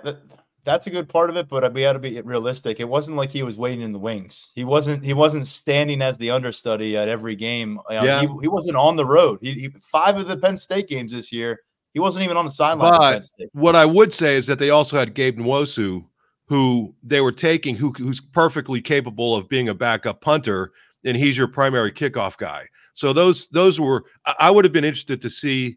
that's 0.64 0.86
a 0.86 0.90
good 0.90 1.08
part 1.08 1.30
of 1.30 1.36
it, 1.36 1.48
but 1.48 1.62
uh, 1.62 1.70
we 1.72 1.82
got 1.82 1.92
to 1.92 1.98
be 1.98 2.20
realistic. 2.22 2.80
It 2.80 2.88
wasn't 2.88 3.16
like 3.16 3.30
he 3.30 3.42
was 3.42 3.56
waiting 3.56 3.82
in 3.82 3.92
the 3.92 3.98
wings. 3.98 4.50
He 4.54 4.64
wasn't. 4.64 5.04
He 5.04 5.12
wasn't 5.12 5.46
standing 5.46 6.02
as 6.02 6.18
the 6.18 6.30
understudy 6.30 6.96
at 6.96 7.08
every 7.08 7.36
game. 7.36 7.78
Uh, 7.90 8.00
yeah. 8.02 8.20
He, 8.20 8.26
he, 8.42 8.48
wasn't 8.48 8.76
on 8.76 8.96
the 8.96 9.04
road. 9.04 9.38
He, 9.42 9.52
he, 9.52 9.68
five 9.82 10.16
of 10.16 10.26
the 10.26 10.36
Penn 10.36 10.56
State 10.56 10.88
games 10.88 11.12
this 11.12 11.32
year, 11.32 11.60
he 11.92 12.00
wasn't 12.00 12.24
even 12.24 12.36
on 12.36 12.44
the 12.44 12.50
sideline. 12.50 13.22
what 13.52 13.76
I 13.76 13.84
would 13.84 14.12
say 14.12 14.36
is 14.36 14.46
that 14.46 14.58
they 14.58 14.70
also 14.70 14.98
had 14.98 15.14
Gabe 15.14 15.38
Nwosu, 15.38 16.04
who 16.46 16.94
they 17.02 17.20
were 17.20 17.32
taking, 17.32 17.76
who, 17.76 17.92
who's 17.92 18.20
perfectly 18.20 18.80
capable 18.80 19.36
of 19.36 19.48
being 19.48 19.68
a 19.68 19.74
backup 19.74 20.20
punter, 20.20 20.72
and 21.04 21.16
he's 21.16 21.38
your 21.38 21.46
primary 21.46 21.92
kickoff 21.92 22.36
guy. 22.36 22.66
So 22.94 23.12
those 23.12 23.48
those 23.48 23.80
were. 23.80 24.04
I 24.38 24.50
would 24.50 24.64
have 24.64 24.72
been 24.72 24.84
interested 24.84 25.20
to 25.22 25.30
see 25.30 25.76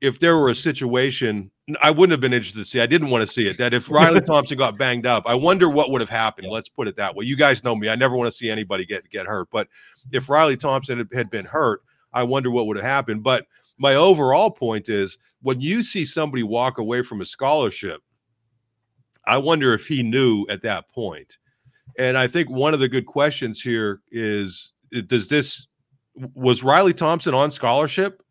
if 0.00 0.18
there 0.18 0.36
were 0.36 0.50
a 0.50 0.54
situation 0.54 1.50
I 1.80 1.90
wouldn't 1.90 2.12
have 2.12 2.20
been 2.20 2.34
interested 2.34 2.58
to 2.58 2.64
see. 2.66 2.80
I 2.80 2.86
didn't 2.86 3.08
want 3.08 3.26
to 3.26 3.32
see 3.32 3.48
it. 3.48 3.56
That 3.56 3.72
if 3.72 3.90
Riley 3.90 4.20
Thompson 4.26 4.58
got 4.58 4.76
banged 4.76 5.06
up, 5.06 5.24
I 5.26 5.34
wonder 5.34 5.70
what 5.70 5.90
would 5.90 6.02
have 6.02 6.10
happened. 6.10 6.48
Let's 6.48 6.68
put 6.68 6.88
it 6.88 6.96
that 6.96 7.14
way. 7.14 7.24
You 7.24 7.36
guys 7.36 7.64
know 7.64 7.74
me. 7.74 7.88
I 7.88 7.94
never 7.94 8.14
want 8.14 8.28
to 8.28 8.36
see 8.36 8.50
anybody 8.50 8.84
get 8.84 9.08
get 9.08 9.26
hurt. 9.26 9.48
But 9.50 9.68
if 10.12 10.28
Riley 10.28 10.56
Thompson 10.56 11.08
had 11.14 11.30
been 11.30 11.46
hurt, 11.46 11.82
I 12.12 12.22
wonder 12.22 12.50
what 12.50 12.66
would 12.66 12.76
have 12.76 12.84
happened. 12.84 13.22
But 13.22 13.46
my 13.78 13.94
overall 13.94 14.50
point 14.50 14.88
is 14.88 15.16
when 15.40 15.60
you 15.60 15.82
see 15.82 16.04
somebody 16.04 16.42
walk 16.42 16.78
away 16.78 17.02
from 17.02 17.22
a 17.22 17.26
scholarship, 17.26 18.02
I 19.26 19.38
wonder 19.38 19.72
if 19.72 19.86
he 19.86 20.02
knew 20.02 20.46
at 20.50 20.62
that 20.62 20.90
point. 20.90 21.38
And 21.98 22.18
I 22.18 22.26
think 22.26 22.50
one 22.50 22.74
of 22.74 22.80
the 22.80 22.88
good 22.88 23.06
questions 23.06 23.62
here 23.62 24.02
is 24.10 24.72
does 25.06 25.28
this 25.28 25.66
was 26.34 26.62
Riley 26.62 26.94
Thompson 26.94 27.34
on 27.34 27.50
scholarship 27.50 28.22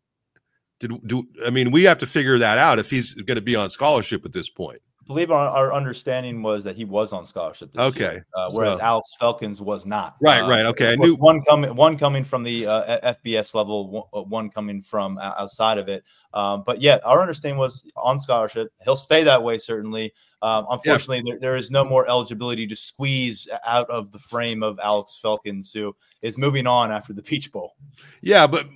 did 0.80 1.06
do 1.06 1.26
I 1.44 1.50
mean 1.50 1.70
we 1.70 1.84
have 1.84 1.98
to 1.98 2.06
figure 2.06 2.38
that 2.38 2.58
out 2.58 2.78
if 2.78 2.90
he's 2.90 3.14
going 3.14 3.36
to 3.36 3.42
be 3.42 3.56
on 3.56 3.70
scholarship 3.70 4.24
at 4.24 4.32
this 4.32 4.48
point. 4.48 4.80
I 5.00 5.06
believe 5.06 5.30
our, 5.30 5.48
our 5.48 5.74
understanding 5.74 6.42
was 6.42 6.64
that 6.64 6.76
he 6.76 6.86
was 6.86 7.12
on 7.12 7.26
scholarship. 7.26 7.70
okay, 7.76 8.00
year, 8.00 8.26
uh, 8.34 8.50
whereas 8.50 8.76
so. 8.76 8.82
Alex 8.82 9.10
Felkins 9.20 9.60
was 9.60 9.84
not. 9.84 10.16
Right, 10.22 10.40
uh, 10.40 10.48
right. 10.48 10.64
Okay, 10.66 10.92
I 10.92 10.96
knew 10.96 11.14
one 11.16 11.42
coming 11.42 11.76
one 11.76 11.98
coming 11.98 12.24
from 12.24 12.42
the 12.42 12.66
uh, 12.66 13.14
FBS 13.14 13.54
level, 13.54 14.08
uh, 14.14 14.22
one 14.22 14.48
coming 14.48 14.82
from 14.82 15.18
outside 15.18 15.76
of 15.78 15.88
it. 15.88 16.04
Um, 16.32 16.62
but 16.64 16.80
yeah, 16.80 16.98
our 17.04 17.20
understanding 17.20 17.58
was 17.58 17.84
on 17.96 18.18
scholarship. 18.18 18.72
He'll 18.84 18.96
stay 18.96 19.24
that 19.24 19.42
way 19.42 19.58
certainly. 19.58 20.12
Um, 20.40 20.66
unfortunately, 20.70 21.22
yeah. 21.24 21.34
there, 21.34 21.40
there 21.40 21.56
is 21.56 21.70
no 21.70 21.84
more 21.84 22.06
eligibility 22.08 22.66
to 22.66 22.76
squeeze 22.76 23.48
out 23.64 23.88
of 23.88 24.10
the 24.10 24.18
frame 24.18 24.62
of 24.62 24.78
Alex 24.82 25.18
Felkins, 25.22 25.72
who 25.72 25.94
is 26.24 26.38
moving 26.38 26.66
on 26.66 26.90
after 26.90 27.12
the 27.12 27.22
Peach 27.22 27.52
Bowl. 27.52 27.74
Yeah, 28.22 28.46
but 28.46 28.66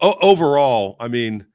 uh, 0.00 0.14
overall, 0.20 0.96
I 1.00 1.08
mean, 1.08 1.46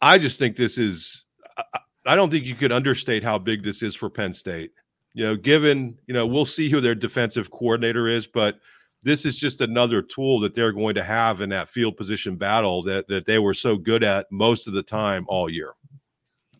I 0.00 0.18
just 0.18 0.38
think 0.38 0.56
this 0.56 0.78
is. 0.78 1.24
I, 1.56 1.78
I 2.06 2.16
don't 2.16 2.30
think 2.30 2.44
you 2.44 2.54
could 2.54 2.72
understate 2.72 3.22
how 3.22 3.38
big 3.38 3.62
this 3.62 3.82
is 3.82 3.94
for 3.94 4.10
Penn 4.10 4.34
State. 4.34 4.72
You 5.12 5.24
know, 5.24 5.36
given 5.36 5.98
you 6.06 6.14
know, 6.14 6.26
we'll 6.26 6.46
see 6.46 6.70
who 6.70 6.80
their 6.80 6.94
defensive 6.94 7.50
coordinator 7.50 8.08
is, 8.08 8.26
but 8.26 8.58
this 9.02 9.26
is 9.26 9.36
just 9.36 9.60
another 9.60 10.00
tool 10.00 10.40
that 10.40 10.54
they're 10.54 10.72
going 10.72 10.94
to 10.94 11.04
have 11.04 11.42
in 11.42 11.50
that 11.50 11.68
field 11.68 11.96
position 11.96 12.36
battle 12.36 12.82
that 12.84 13.06
that 13.08 13.26
they 13.26 13.38
were 13.38 13.54
so 13.54 13.76
good 13.76 14.02
at 14.02 14.26
most 14.32 14.66
of 14.66 14.72
the 14.72 14.82
time 14.82 15.26
all 15.28 15.50
year. 15.50 15.74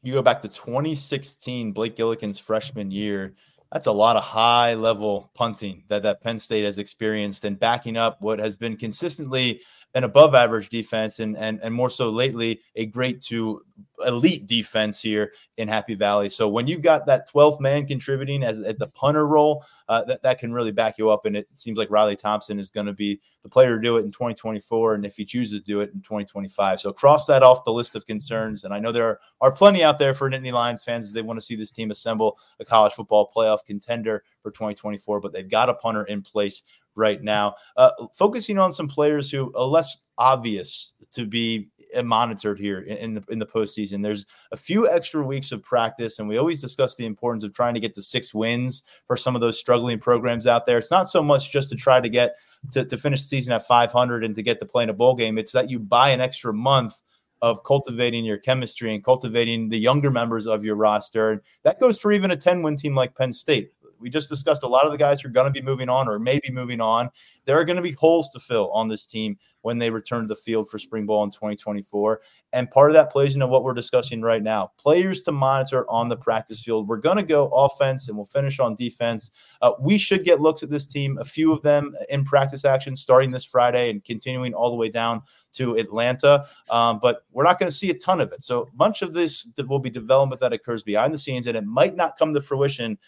You 0.02 0.12
go 0.12 0.22
back 0.22 0.42
to 0.42 0.48
2016, 0.48 1.72
Blake 1.72 1.96
Gillikin's 1.96 2.38
freshman 2.38 2.90
year. 2.90 3.34
That's 3.74 3.88
a 3.88 3.92
lot 3.92 4.14
of 4.14 4.22
high 4.22 4.74
level 4.74 5.32
punting 5.34 5.82
that 5.88 6.04
that 6.04 6.22
Penn 6.22 6.38
State 6.38 6.64
has 6.64 6.78
experienced 6.78 7.44
and 7.44 7.58
backing 7.58 7.96
up 7.96 8.22
what 8.22 8.38
has 8.38 8.54
been 8.54 8.76
consistently 8.76 9.62
an 9.94 10.04
above 10.04 10.34
average 10.34 10.68
defense 10.68 11.20
and, 11.20 11.36
and 11.36 11.60
and 11.62 11.72
more 11.72 11.90
so 11.90 12.10
lately 12.10 12.60
a 12.74 12.86
great 12.86 13.20
to 13.20 13.62
elite 14.06 14.46
defense 14.46 15.00
here 15.00 15.32
in 15.56 15.68
Happy 15.68 15.94
Valley. 15.94 16.28
So 16.28 16.48
when 16.48 16.66
you've 16.66 16.82
got 16.82 17.06
that 17.06 17.28
12th 17.30 17.60
man 17.60 17.86
contributing 17.86 18.42
as 18.42 18.60
at 18.60 18.78
the 18.78 18.88
punter 18.88 19.26
role, 19.26 19.64
uh, 19.88 20.02
that, 20.04 20.22
that 20.22 20.38
can 20.38 20.52
really 20.52 20.72
back 20.72 20.98
you 20.98 21.10
up. 21.10 21.26
And 21.26 21.36
it 21.36 21.48
seems 21.54 21.78
like 21.78 21.90
Riley 21.90 22.16
Thompson 22.16 22.58
is 22.58 22.70
going 22.70 22.86
to 22.86 22.92
be 22.92 23.20
the 23.42 23.48
player 23.48 23.76
to 23.76 23.82
do 23.82 23.96
it 23.96 24.04
in 24.04 24.10
2024. 24.10 24.94
And 24.94 25.04
if 25.04 25.16
he 25.16 25.24
chooses 25.24 25.60
to 25.60 25.64
do 25.64 25.80
it 25.80 25.92
in 25.92 26.00
2025. 26.00 26.80
So 26.80 26.92
cross 26.92 27.26
that 27.26 27.42
off 27.42 27.64
the 27.64 27.72
list 27.72 27.94
of 27.94 28.06
concerns. 28.06 28.64
And 28.64 28.72
I 28.72 28.78
know 28.78 28.92
there 28.92 29.04
are, 29.04 29.20
are 29.40 29.52
plenty 29.52 29.84
out 29.84 29.98
there 29.98 30.14
for 30.14 30.30
Nittany 30.30 30.52
Lions 30.52 30.82
fans 30.82 31.04
as 31.04 31.12
they 31.12 31.22
want 31.22 31.38
to 31.38 31.44
see 31.44 31.54
this 31.54 31.70
team 31.70 31.90
assemble 31.90 32.38
a 32.60 32.64
college 32.64 32.94
football 32.94 33.30
playoff 33.34 33.64
contender 33.64 34.24
for 34.42 34.50
2024, 34.50 35.20
but 35.20 35.32
they've 35.32 35.48
got 35.48 35.68
a 35.68 35.74
punter 35.74 36.04
in 36.04 36.22
place 36.22 36.62
right 36.94 37.22
now. 37.22 37.54
Uh, 37.76 37.90
focusing 38.14 38.58
on 38.58 38.72
some 38.72 38.88
players 38.88 39.30
who 39.30 39.52
are 39.54 39.66
less 39.66 39.98
obvious 40.18 40.92
to 41.12 41.26
be 41.26 41.68
uh, 41.94 42.02
monitored 42.02 42.58
here 42.58 42.80
in 42.80 43.14
the 43.14 43.24
in 43.28 43.38
the 43.38 43.46
postseason. 43.46 44.02
There's 44.02 44.26
a 44.52 44.56
few 44.56 44.88
extra 44.88 45.24
weeks 45.24 45.52
of 45.52 45.62
practice, 45.62 46.18
and 46.18 46.28
we 46.28 46.38
always 46.38 46.60
discuss 46.60 46.96
the 46.96 47.06
importance 47.06 47.44
of 47.44 47.52
trying 47.52 47.74
to 47.74 47.80
get 47.80 47.94
to 47.94 48.02
six 48.02 48.34
wins 48.34 48.82
for 49.06 49.16
some 49.16 49.34
of 49.34 49.40
those 49.40 49.58
struggling 49.58 49.98
programs 49.98 50.46
out 50.46 50.66
there. 50.66 50.78
It's 50.78 50.90
not 50.90 51.08
so 51.08 51.22
much 51.22 51.52
just 51.52 51.70
to 51.70 51.76
try 51.76 52.00
to 52.00 52.08
get 52.08 52.36
to, 52.72 52.84
to 52.84 52.96
finish 52.96 53.20
the 53.20 53.28
season 53.28 53.52
at 53.52 53.66
500 53.66 54.24
and 54.24 54.34
to 54.34 54.42
get 54.42 54.58
to 54.60 54.66
play 54.66 54.84
in 54.84 54.90
a 54.90 54.94
bowl 54.94 55.14
game. 55.14 55.38
It's 55.38 55.52
that 55.52 55.70
you 55.70 55.78
buy 55.78 56.10
an 56.10 56.20
extra 56.20 56.52
month 56.52 57.00
of 57.42 57.62
cultivating 57.62 58.24
your 58.24 58.38
chemistry 58.38 58.94
and 58.94 59.04
cultivating 59.04 59.68
the 59.68 59.78
younger 59.78 60.10
members 60.10 60.46
of 60.46 60.64
your 60.64 60.76
roster. 60.76 61.30
And 61.30 61.40
that 61.62 61.78
goes 61.78 61.98
for 61.98 62.10
even 62.10 62.30
a 62.30 62.36
10 62.36 62.62
win 62.62 62.76
team 62.76 62.94
like 62.94 63.14
Penn 63.14 63.32
State. 63.32 63.72
We 63.98 64.10
just 64.10 64.28
discussed 64.28 64.62
a 64.62 64.68
lot 64.68 64.86
of 64.86 64.92
the 64.92 64.98
guys 64.98 65.20
who 65.20 65.28
are 65.28 65.32
going 65.32 65.52
to 65.52 65.60
be 65.60 65.64
moving 65.64 65.88
on 65.88 66.08
or 66.08 66.18
maybe 66.18 66.50
moving 66.50 66.80
on. 66.80 67.10
There 67.44 67.58
are 67.58 67.64
going 67.64 67.76
to 67.76 67.82
be 67.82 67.92
holes 67.92 68.30
to 68.30 68.40
fill 68.40 68.70
on 68.72 68.88
this 68.88 69.06
team 69.06 69.36
when 69.62 69.78
they 69.78 69.90
return 69.90 70.22
to 70.22 70.26
the 70.26 70.36
field 70.36 70.68
for 70.68 70.78
spring 70.78 71.06
ball 71.06 71.24
in 71.24 71.30
2024. 71.30 72.20
And 72.52 72.70
part 72.70 72.90
of 72.90 72.94
that 72.94 73.10
plays 73.10 73.34
into 73.34 73.46
what 73.46 73.64
we're 73.64 73.74
discussing 73.74 74.22
right 74.22 74.42
now 74.42 74.72
players 74.78 75.22
to 75.22 75.32
monitor 75.32 75.88
on 75.90 76.08
the 76.08 76.16
practice 76.16 76.62
field. 76.62 76.86
We're 76.88 76.98
going 76.98 77.16
to 77.16 77.22
go 77.22 77.48
offense 77.48 78.08
and 78.08 78.16
we'll 78.16 78.26
finish 78.26 78.60
on 78.60 78.74
defense. 78.74 79.30
Uh, 79.62 79.72
we 79.80 79.98
should 79.98 80.24
get 80.24 80.40
looks 80.40 80.62
at 80.62 80.70
this 80.70 80.86
team, 80.86 81.18
a 81.18 81.24
few 81.24 81.52
of 81.52 81.62
them 81.62 81.94
in 82.10 82.24
practice 82.24 82.64
action 82.64 82.96
starting 82.96 83.30
this 83.30 83.44
Friday 83.44 83.90
and 83.90 84.04
continuing 84.04 84.54
all 84.54 84.70
the 84.70 84.76
way 84.76 84.88
down 84.88 85.22
to 85.54 85.76
Atlanta. 85.76 86.46
Um, 86.68 86.98
but 87.00 87.24
we're 87.32 87.44
not 87.44 87.58
going 87.58 87.70
to 87.70 87.76
see 87.76 87.90
a 87.90 87.94
ton 87.94 88.20
of 88.20 88.32
it. 88.32 88.42
So 88.42 88.68
much 88.74 89.02
of 89.02 89.14
this 89.14 89.48
will 89.66 89.78
be 89.78 89.90
development 89.90 90.40
that 90.40 90.52
occurs 90.52 90.82
behind 90.82 91.14
the 91.14 91.18
scenes, 91.18 91.46
and 91.46 91.56
it 91.56 91.64
might 91.64 91.96
not 91.96 92.18
come 92.18 92.34
to 92.34 92.42
fruition 92.42 92.98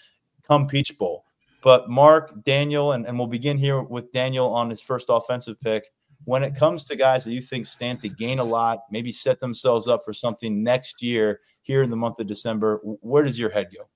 come 0.47 0.67
Peach 0.67 0.97
Bowl. 0.99 1.25
But 1.63 1.91
Mark, 1.91 2.45
Daniel, 2.45 2.93
and, 2.93 3.07
and 3.07 3.19
we'll 3.19 3.29
begin 3.29 3.59
here 3.59 3.83
with 3.83 4.13
Daniel 4.13 4.55
on 4.55 4.71
his 4.71 4.81
first 4.81 5.07
offensive 5.09 5.61
pick. 5.61 5.87
When 6.25 6.43
it 6.43 6.55
comes 6.55 6.85
to 6.87 6.97
guys 6.97 7.25
that 7.25 7.33
you 7.33 7.41
think 7.41 7.67
stand 7.67 8.01
to 8.03 8.09
gain 8.09 8.39
a 8.39 8.45
lot, 8.45 8.81
maybe 8.91 9.13
set 9.13 9.41
themselves 9.41 9.89
up 9.89 10.05
for 10.05 10.13
something 10.13 10.63
next 10.63 11.03
year 11.03 11.41
here 11.63 11.83
in 11.83 11.91
the 11.91 11.97
month 11.97 12.21
of 12.21 12.27
December, 12.27 12.77
where 12.83 13.25
does 13.25 13.39
your 13.39 13.51
head 13.51 13.69
go? 13.77 13.89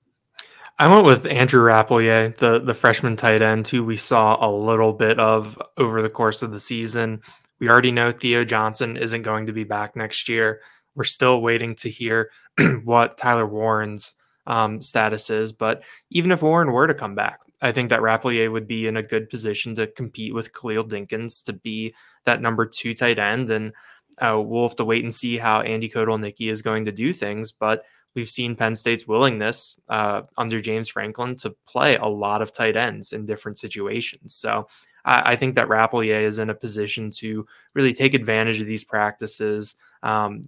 I 0.79 0.87
went 0.87 1.05
with 1.05 1.25
Andrew 1.27 1.63
Rappleyea, 1.63 2.37
the 2.37 2.59
the 2.59 2.73
freshman 2.73 3.15
tight 3.15 3.41
end, 3.41 3.67
who 3.67 3.83
we 3.83 3.97
saw 3.97 4.43
a 4.45 4.49
little 4.51 4.93
bit 4.93 5.19
of 5.19 5.61
over 5.77 6.01
the 6.01 6.09
course 6.09 6.41
of 6.41 6.51
the 6.51 6.59
season. 6.59 7.21
We 7.59 7.69
already 7.69 7.91
know 7.91 8.11
Theo 8.11 8.43
Johnson 8.43 8.97
isn't 8.97 9.21
going 9.21 9.45
to 9.45 9.53
be 9.53 9.63
back 9.63 9.95
next 9.95 10.27
year. 10.27 10.61
We're 10.95 11.03
still 11.03 11.41
waiting 11.41 11.75
to 11.75 11.89
hear 11.89 12.31
what 12.83 13.17
Tyler 13.17 13.45
Warren's 13.45 14.15
um, 14.47 14.81
status 14.81 15.29
is. 15.29 15.51
But 15.51 15.83
even 16.09 16.31
if 16.31 16.41
Warren 16.41 16.71
were 16.71 16.87
to 16.87 16.93
come 16.93 17.15
back, 17.15 17.39
I 17.61 17.71
think 17.71 17.89
that 17.89 17.99
Rappleyea 17.99 18.51
would 18.51 18.67
be 18.67 18.87
in 18.87 18.97
a 18.97 19.03
good 19.03 19.29
position 19.29 19.75
to 19.75 19.87
compete 19.87 20.33
with 20.33 20.53
Khalil 20.53 20.85
Dinkins 20.85 21.43
to 21.45 21.53
be 21.53 21.93
that 22.25 22.41
number 22.41 22.65
two 22.65 22.93
tight 22.93 23.19
end. 23.19 23.49
And 23.51 23.73
uh, 24.17 24.41
we'll 24.43 24.67
have 24.67 24.75
to 24.77 24.85
wait 24.85 25.03
and 25.03 25.13
see 25.13 25.37
how 25.37 25.61
Andy 25.61 25.89
Kotelnicki 25.89 26.49
is 26.49 26.61
going 26.61 26.85
to 26.85 26.91
do 26.91 27.13
things. 27.13 27.51
But 27.51 27.83
we've 28.15 28.29
seen 28.29 28.55
Penn 28.55 28.75
State's 28.75 29.07
willingness 29.07 29.79
uh, 29.89 30.23
under 30.37 30.59
James 30.59 30.89
Franklin 30.89 31.35
to 31.37 31.55
play 31.67 31.95
a 31.95 32.07
lot 32.07 32.41
of 32.41 32.51
tight 32.51 32.75
ends 32.75 33.13
in 33.13 33.25
different 33.25 33.57
situations. 33.57 34.35
So 34.35 34.67
I, 35.05 35.33
I 35.33 35.35
think 35.35 35.55
that 35.55 35.67
Rappleyea 35.67 36.21
is 36.21 36.39
in 36.39 36.49
a 36.49 36.55
position 36.55 37.09
to 37.11 37.45
really 37.73 37.93
take 37.93 38.13
advantage 38.13 38.59
of 38.59 38.67
these 38.67 38.83
practices, 38.83 39.75
um, 40.03 40.41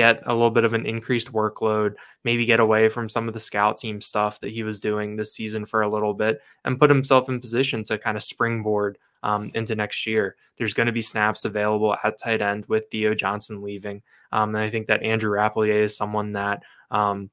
get 0.00 0.22
a 0.24 0.32
little 0.32 0.50
bit 0.50 0.64
of 0.64 0.72
an 0.72 0.86
increased 0.86 1.30
workload, 1.30 1.94
maybe 2.24 2.46
get 2.46 2.58
away 2.58 2.88
from 2.88 3.06
some 3.06 3.28
of 3.28 3.34
the 3.34 3.40
scout 3.40 3.76
team 3.76 4.00
stuff 4.00 4.40
that 4.40 4.50
he 4.50 4.62
was 4.62 4.80
doing 4.80 5.14
this 5.14 5.34
season 5.34 5.66
for 5.66 5.82
a 5.82 5.90
little 5.90 6.14
bit, 6.14 6.40
and 6.64 6.78
put 6.78 6.88
himself 6.88 7.28
in 7.28 7.38
position 7.38 7.84
to 7.84 7.98
kind 7.98 8.16
of 8.16 8.22
springboard 8.22 8.96
um, 9.22 9.50
into 9.54 9.74
next 9.74 10.06
year. 10.06 10.36
There's 10.56 10.72
going 10.72 10.86
to 10.86 10.92
be 10.92 11.02
snaps 11.02 11.44
available 11.44 11.94
at 12.02 12.18
tight 12.18 12.40
end 12.40 12.64
with 12.66 12.86
Theo 12.90 13.14
Johnson 13.14 13.60
leaving. 13.60 14.00
Um, 14.32 14.54
and 14.54 14.64
I 14.64 14.70
think 14.70 14.86
that 14.86 15.02
Andrew 15.02 15.32
Rappleyea 15.36 15.82
is 15.82 15.94
someone 15.94 16.32
that, 16.32 16.62
um, 16.90 17.28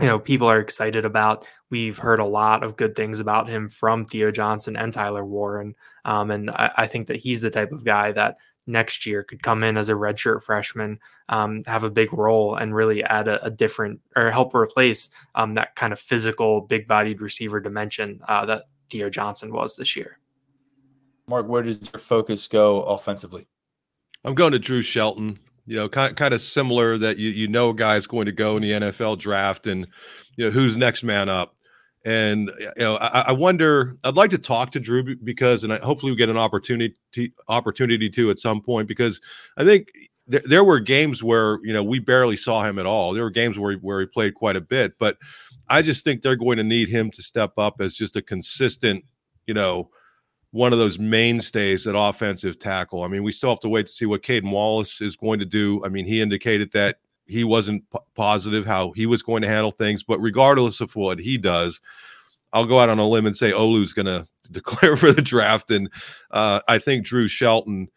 you 0.00 0.06
know, 0.06 0.18
people 0.18 0.48
are 0.48 0.58
excited 0.58 1.04
about. 1.04 1.46
We've 1.70 1.98
heard 1.98 2.18
a 2.18 2.24
lot 2.24 2.64
of 2.64 2.76
good 2.76 2.96
things 2.96 3.20
about 3.20 3.48
him 3.48 3.68
from 3.68 4.06
Theo 4.06 4.32
Johnson 4.32 4.76
and 4.76 4.92
Tyler 4.92 5.24
Warren. 5.24 5.76
Um, 6.04 6.32
and 6.32 6.50
I, 6.50 6.72
I, 6.78 6.86
think 6.88 7.06
that 7.06 7.18
he's 7.18 7.42
the 7.42 7.50
type 7.50 7.70
of 7.70 7.84
guy 7.84 8.10
that 8.10 8.38
next 8.66 9.06
year 9.06 9.22
could 9.22 9.42
come 9.42 9.62
in 9.62 9.76
as 9.76 9.88
a 9.88 9.94
redshirt 9.94 10.42
freshman, 10.42 10.98
um, 11.28 11.62
have 11.66 11.84
a 11.84 11.90
big 11.90 12.12
role, 12.12 12.54
and 12.54 12.74
really 12.74 13.02
add 13.04 13.28
a, 13.28 13.44
a 13.44 13.50
different 13.50 14.00
or 14.16 14.30
help 14.30 14.54
replace 14.54 15.10
um, 15.34 15.54
that 15.54 15.74
kind 15.76 15.92
of 15.92 15.98
physical, 15.98 16.60
big 16.60 16.86
bodied 16.86 17.20
receiver 17.20 17.60
dimension 17.60 18.20
uh, 18.28 18.46
that 18.46 18.64
Theo 18.90 19.10
Johnson 19.10 19.52
was 19.52 19.76
this 19.76 19.96
year. 19.96 20.18
Mark, 21.26 21.48
where 21.48 21.62
does 21.62 21.90
your 21.92 22.00
focus 22.00 22.48
go 22.48 22.82
offensively? 22.82 23.46
I'm 24.24 24.34
going 24.34 24.52
to 24.52 24.58
Drew 24.58 24.82
Shelton. 24.82 25.38
You 25.64 25.76
know, 25.76 25.88
kind 25.88 26.16
kind 26.16 26.34
of 26.34 26.42
similar 26.42 26.98
that 26.98 27.18
you 27.18 27.30
you 27.30 27.46
know 27.46 27.70
a 27.70 27.74
guy's 27.74 28.06
going 28.06 28.26
to 28.26 28.32
go 28.32 28.56
in 28.56 28.62
the 28.62 28.72
NFL 28.72 29.18
draft, 29.18 29.66
and 29.66 29.86
you 30.36 30.44
know 30.44 30.50
who's 30.50 30.76
next 30.76 31.02
man 31.02 31.28
up. 31.28 31.54
And 32.04 32.50
you 32.58 32.72
know, 32.78 32.96
I, 32.96 33.20
I 33.20 33.32
wonder. 33.32 33.96
I'd 34.02 34.16
like 34.16 34.30
to 34.30 34.38
talk 34.38 34.72
to 34.72 34.80
Drew 34.80 35.14
because, 35.16 35.62
and 35.62 35.72
I, 35.72 35.78
hopefully 35.78 36.10
we 36.10 36.16
get 36.16 36.28
an 36.28 36.36
opportunity 36.36 36.94
opportunity 37.48 38.10
to 38.10 38.30
at 38.30 38.40
some 38.40 38.60
point 38.60 38.88
because 38.88 39.20
I 39.56 39.64
think 39.64 39.88
th- 40.30 40.42
there 40.44 40.64
were 40.64 40.80
games 40.80 41.22
where 41.22 41.58
you 41.62 41.72
know 41.72 41.82
we 41.82 42.00
barely 42.00 42.36
saw 42.36 42.64
him 42.64 42.78
at 42.80 42.86
all. 42.86 43.12
There 43.12 43.22
were 43.22 43.30
games 43.30 43.58
where 43.58 43.72
he, 43.72 43.76
where 43.78 44.00
he 44.00 44.06
played 44.06 44.34
quite 44.34 44.56
a 44.56 44.60
bit, 44.60 44.94
but 44.98 45.16
I 45.68 45.80
just 45.80 46.02
think 46.02 46.22
they're 46.22 46.36
going 46.36 46.58
to 46.58 46.64
need 46.64 46.88
him 46.88 47.10
to 47.12 47.22
step 47.22 47.52
up 47.56 47.80
as 47.80 47.94
just 47.94 48.16
a 48.16 48.22
consistent, 48.22 49.04
you 49.46 49.54
know, 49.54 49.88
one 50.50 50.72
of 50.72 50.78
those 50.78 50.98
mainstays 50.98 51.86
at 51.86 51.94
offensive 51.96 52.58
tackle. 52.58 53.02
I 53.02 53.08
mean, 53.08 53.22
we 53.22 53.32
still 53.32 53.50
have 53.50 53.60
to 53.60 53.68
wait 53.68 53.86
to 53.86 53.92
see 53.92 54.06
what 54.06 54.22
Caedan 54.22 54.50
Wallace 54.50 55.00
is 55.00 55.16
going 55.16 55.38
to 55.38 55.46
do. 55.46 55.82
I 55.84 55.88
mean, 55.88 56.04
he 56.04 56.20
indicated 56.20 56.72
that 56.72 56.98
he 57.26 57.44
wasn't 57.44 57.88
p- 57.90 57.98
positive 58.14 58.66
how 58.66 58.92
he 58.92 59.06
was 59.06 59.22
going 59.22 59.42
to 59.42 59.48
handle 59.48 59.72
things, 59.72 60.02
but 60.02 60.20
regardless 60.20 60.80
of 60.80 60.94
what 60.96 61.18
he 61.18 61.38
does, 61.38 61.80
I'll 62.52 62.66
go 62.66 62.78
out 62.78 62.88
on 62.88 62.98
a 62.98 63.08
limb 63.08 63.26
and 63.26 63.36
say 63.36 63.52
Olu's 63.52 63.92
going 63.92 64.06
to 64.06 64.26
declare 64.50 64.96
for 64.96 65.12
the 65.12 65.22
draft, 65.22 65.70
and 65.70 65.90
uh, 66.30 66.60
I 66.68 66.78
think 66.78 67.06
Drew 67.06 67.28
Shelton. 67.28 67.88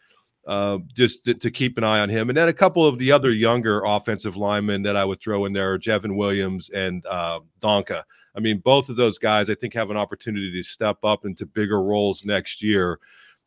Uh, 0.47 0.77
just 0.93 1.25
to, 1.25 1.33
to, 1.33 1.49
keep 1.49 1.75
an 1.75 1.83
eye 1.83 2.01
on 2.01 2.07
him, 2.07 2.29
and 2.29 2.37
then 2.37 2.47
a 2.47 2.53
couple 2.53 2.85
of 2.85 2.99
the 2.99 3.11
other 3.11 3.31
younger 3.31 3.81
offensive 3.83 4.37
linemen 4.37 4.83
that 4.83 4.95
I 4.95 5.03
would 5.03 5.19
throw 5.19 5.45
in 5.45 5.53
there, 5.53 5.73
are 5.73 5.79
J'ven 5.79 6.15
Williams 6.15 6.69
and 6.69 7.03
uh, 7.07 7.39
Donkoh. 7.61 8.03
I 8.35 8.39
mean, 8.39 8.59
both 8.59 8.89
of 8.89 8.95
those 8.95 9.17
guys, 9.17 9.49
I 9.49 9.55
think, 9.55 9.73
have 9.73 9.89
an 9.89 9.97
opportunity 9.97 10.51
to 10.51 10.63
step 10.63 10.97
up 11.03 11.25
into 11.25 11.45
bigger 11.45 11.81
roles 11.81 12.25
next 12.25 12.61
year. 12.61 12.99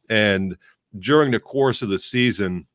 And 0.08 0.56
during 0.98 1.30
the 1.30 1.40
course 1.40 1.82
of 1.82 1.90
the 1.90 1.98
season, 1.98 2.66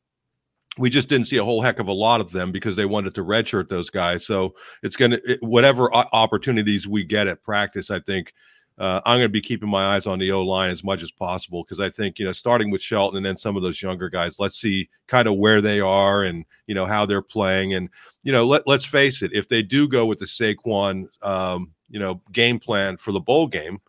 we 0.78 0.90
just 0.90 1.08
didn't 1.08 1.26
see 1.28 1.36
a 1.36 1.44
whole 1.44 1.62
heck 1.62 1.78
of 1.78 1.88
a 1.88 1.92
lot 1.92 2.20
of 2.20 2.32
them 2.32 2.50
because 2.50 2.76
they 2.76 2.86
wanted 2.86 3.14
to 3.14 3.24
redshirt 3.24 3.68
those 3.68 3.90
guys. 3.90 4.26
So 4.26 4.54
it's 4.82 4.96
going 4.96 5.12
to, 5.12 5.38
whatever 5.40 5.92
opportunities 5.94 6.88
we 6.88 7.04
get 7.04 7.28
at 7.28 7.42
practice, 7.42 7.90
I 7.90 8.00
think 8.00 8.34
uh, 8.76 9.00
I'm 9.06 9.18
going 9.18 9.26
to 9.26 9.28
be 9.28 9.40
keeping 9.40 9.68
my 9.68 9.94
eyes 9.94 10.06
on 10.06 10.18
the 10.18 10.32
O 10.32 10.42
line 10.42 10.70
as 10.70 10.82
much 10.82 11.02
as 11.02 11.12
possible 11.12 11.62
because 11.62 11.78
I 11.78 11.90
think 11.90 12.18
you 12.18 12.24
know 12.24 12.32
starting 12.32 12.70
with 12.72 12.82
Shelton 12.82 13.18
and 13.18 13.26
then 13.26 13.36
some 13.36 13.56
of 13.56 13.62
those 13.62 13.80
younger 13.80 14.08
guys, 14.08 14.40
let's 14.40 14.58
see 14.58 14.88
kind 15.06 15.28
of 15.28 15.36
where 15.36 15.60
they 15.60 15.78
are 15.80 16.24
and 16.24 16.44
you 16.66 16.74
know 16.74 16.84
how 16.84 17.06
they're 17.06 17.22
playing 17.22 17.74
and 17.74 17.88
you 18.24 18.32
know 18.32 18.44
let 18.44 18.66
let's 18.66 18.84
face 18.84 19.22
it, 19.22 19.32
if 19.32 19.48
they 19.48 19.62
do 19.62 19.86
go 19.86 20.06
with 20.06 20.18
the 20.18 20.24
Saquon 20.24 21.06
um, 21.22 21.72
you 21.88 22.00
know 22.00 22.20
game 22.32 22.58
plan 22.58 22.96
for 22.96 23.12
the 23.12 23.20
bowl 23.20 23.46
game, 23.46 23.80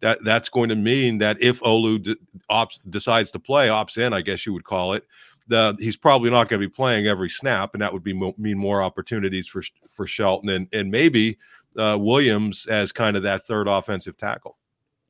that 0.00 0.22
that's 0.22 0.50
going 0.50 0.68
to 0.68 0.76
mean 0.76 1.16
that 1.18 1.40
if 1.40 1.60
Olu 1.60 2.02
d- 2.02 2.16
ops, 2.50 2.80
decides 2.90 3.30
to 3.30 3.38
play 3.38 3.68
opts 3.68 3.96
in, 3.96 4.12
I 4.12 4.20
guess 4.20 4.44
you 4.44 4.52
would 4.52 4.64
call 4.64 4.92
it, 4.92 5.06
the, 5.50 5.76
he's 5.78 5.96
probably 5.96 6.30
not 6.30 6.48
going 6.48 6.60
to 6.60 6.66
be 6.66 6.72
playing 6.72 7.06
every 7.06 7.28
snap, 7.28 7.74
and 7.74 7.82
that 7.82 7.92
would 7.92 8.04
be 8.04 8.12
mo- 8.12 8.34
mean 8.38 8.56
more 8.56 8.80
opportunities 8.82 9.46
for 9.46 9.62
for 9.90 10.06
Shelton 10.06 10.48
and 10.48 10.68
and 10.72 10.90
maybe 10.90 11.36
uh, 11.76 11.98
Williams 12.00 12.66
as 12.66 12.92
kind 12.92 13.16
of 13.16 13.24
that 13.24 13.46
third 13.46 13.68
offensive 13.68 14.16
tackle. 14.16 14.56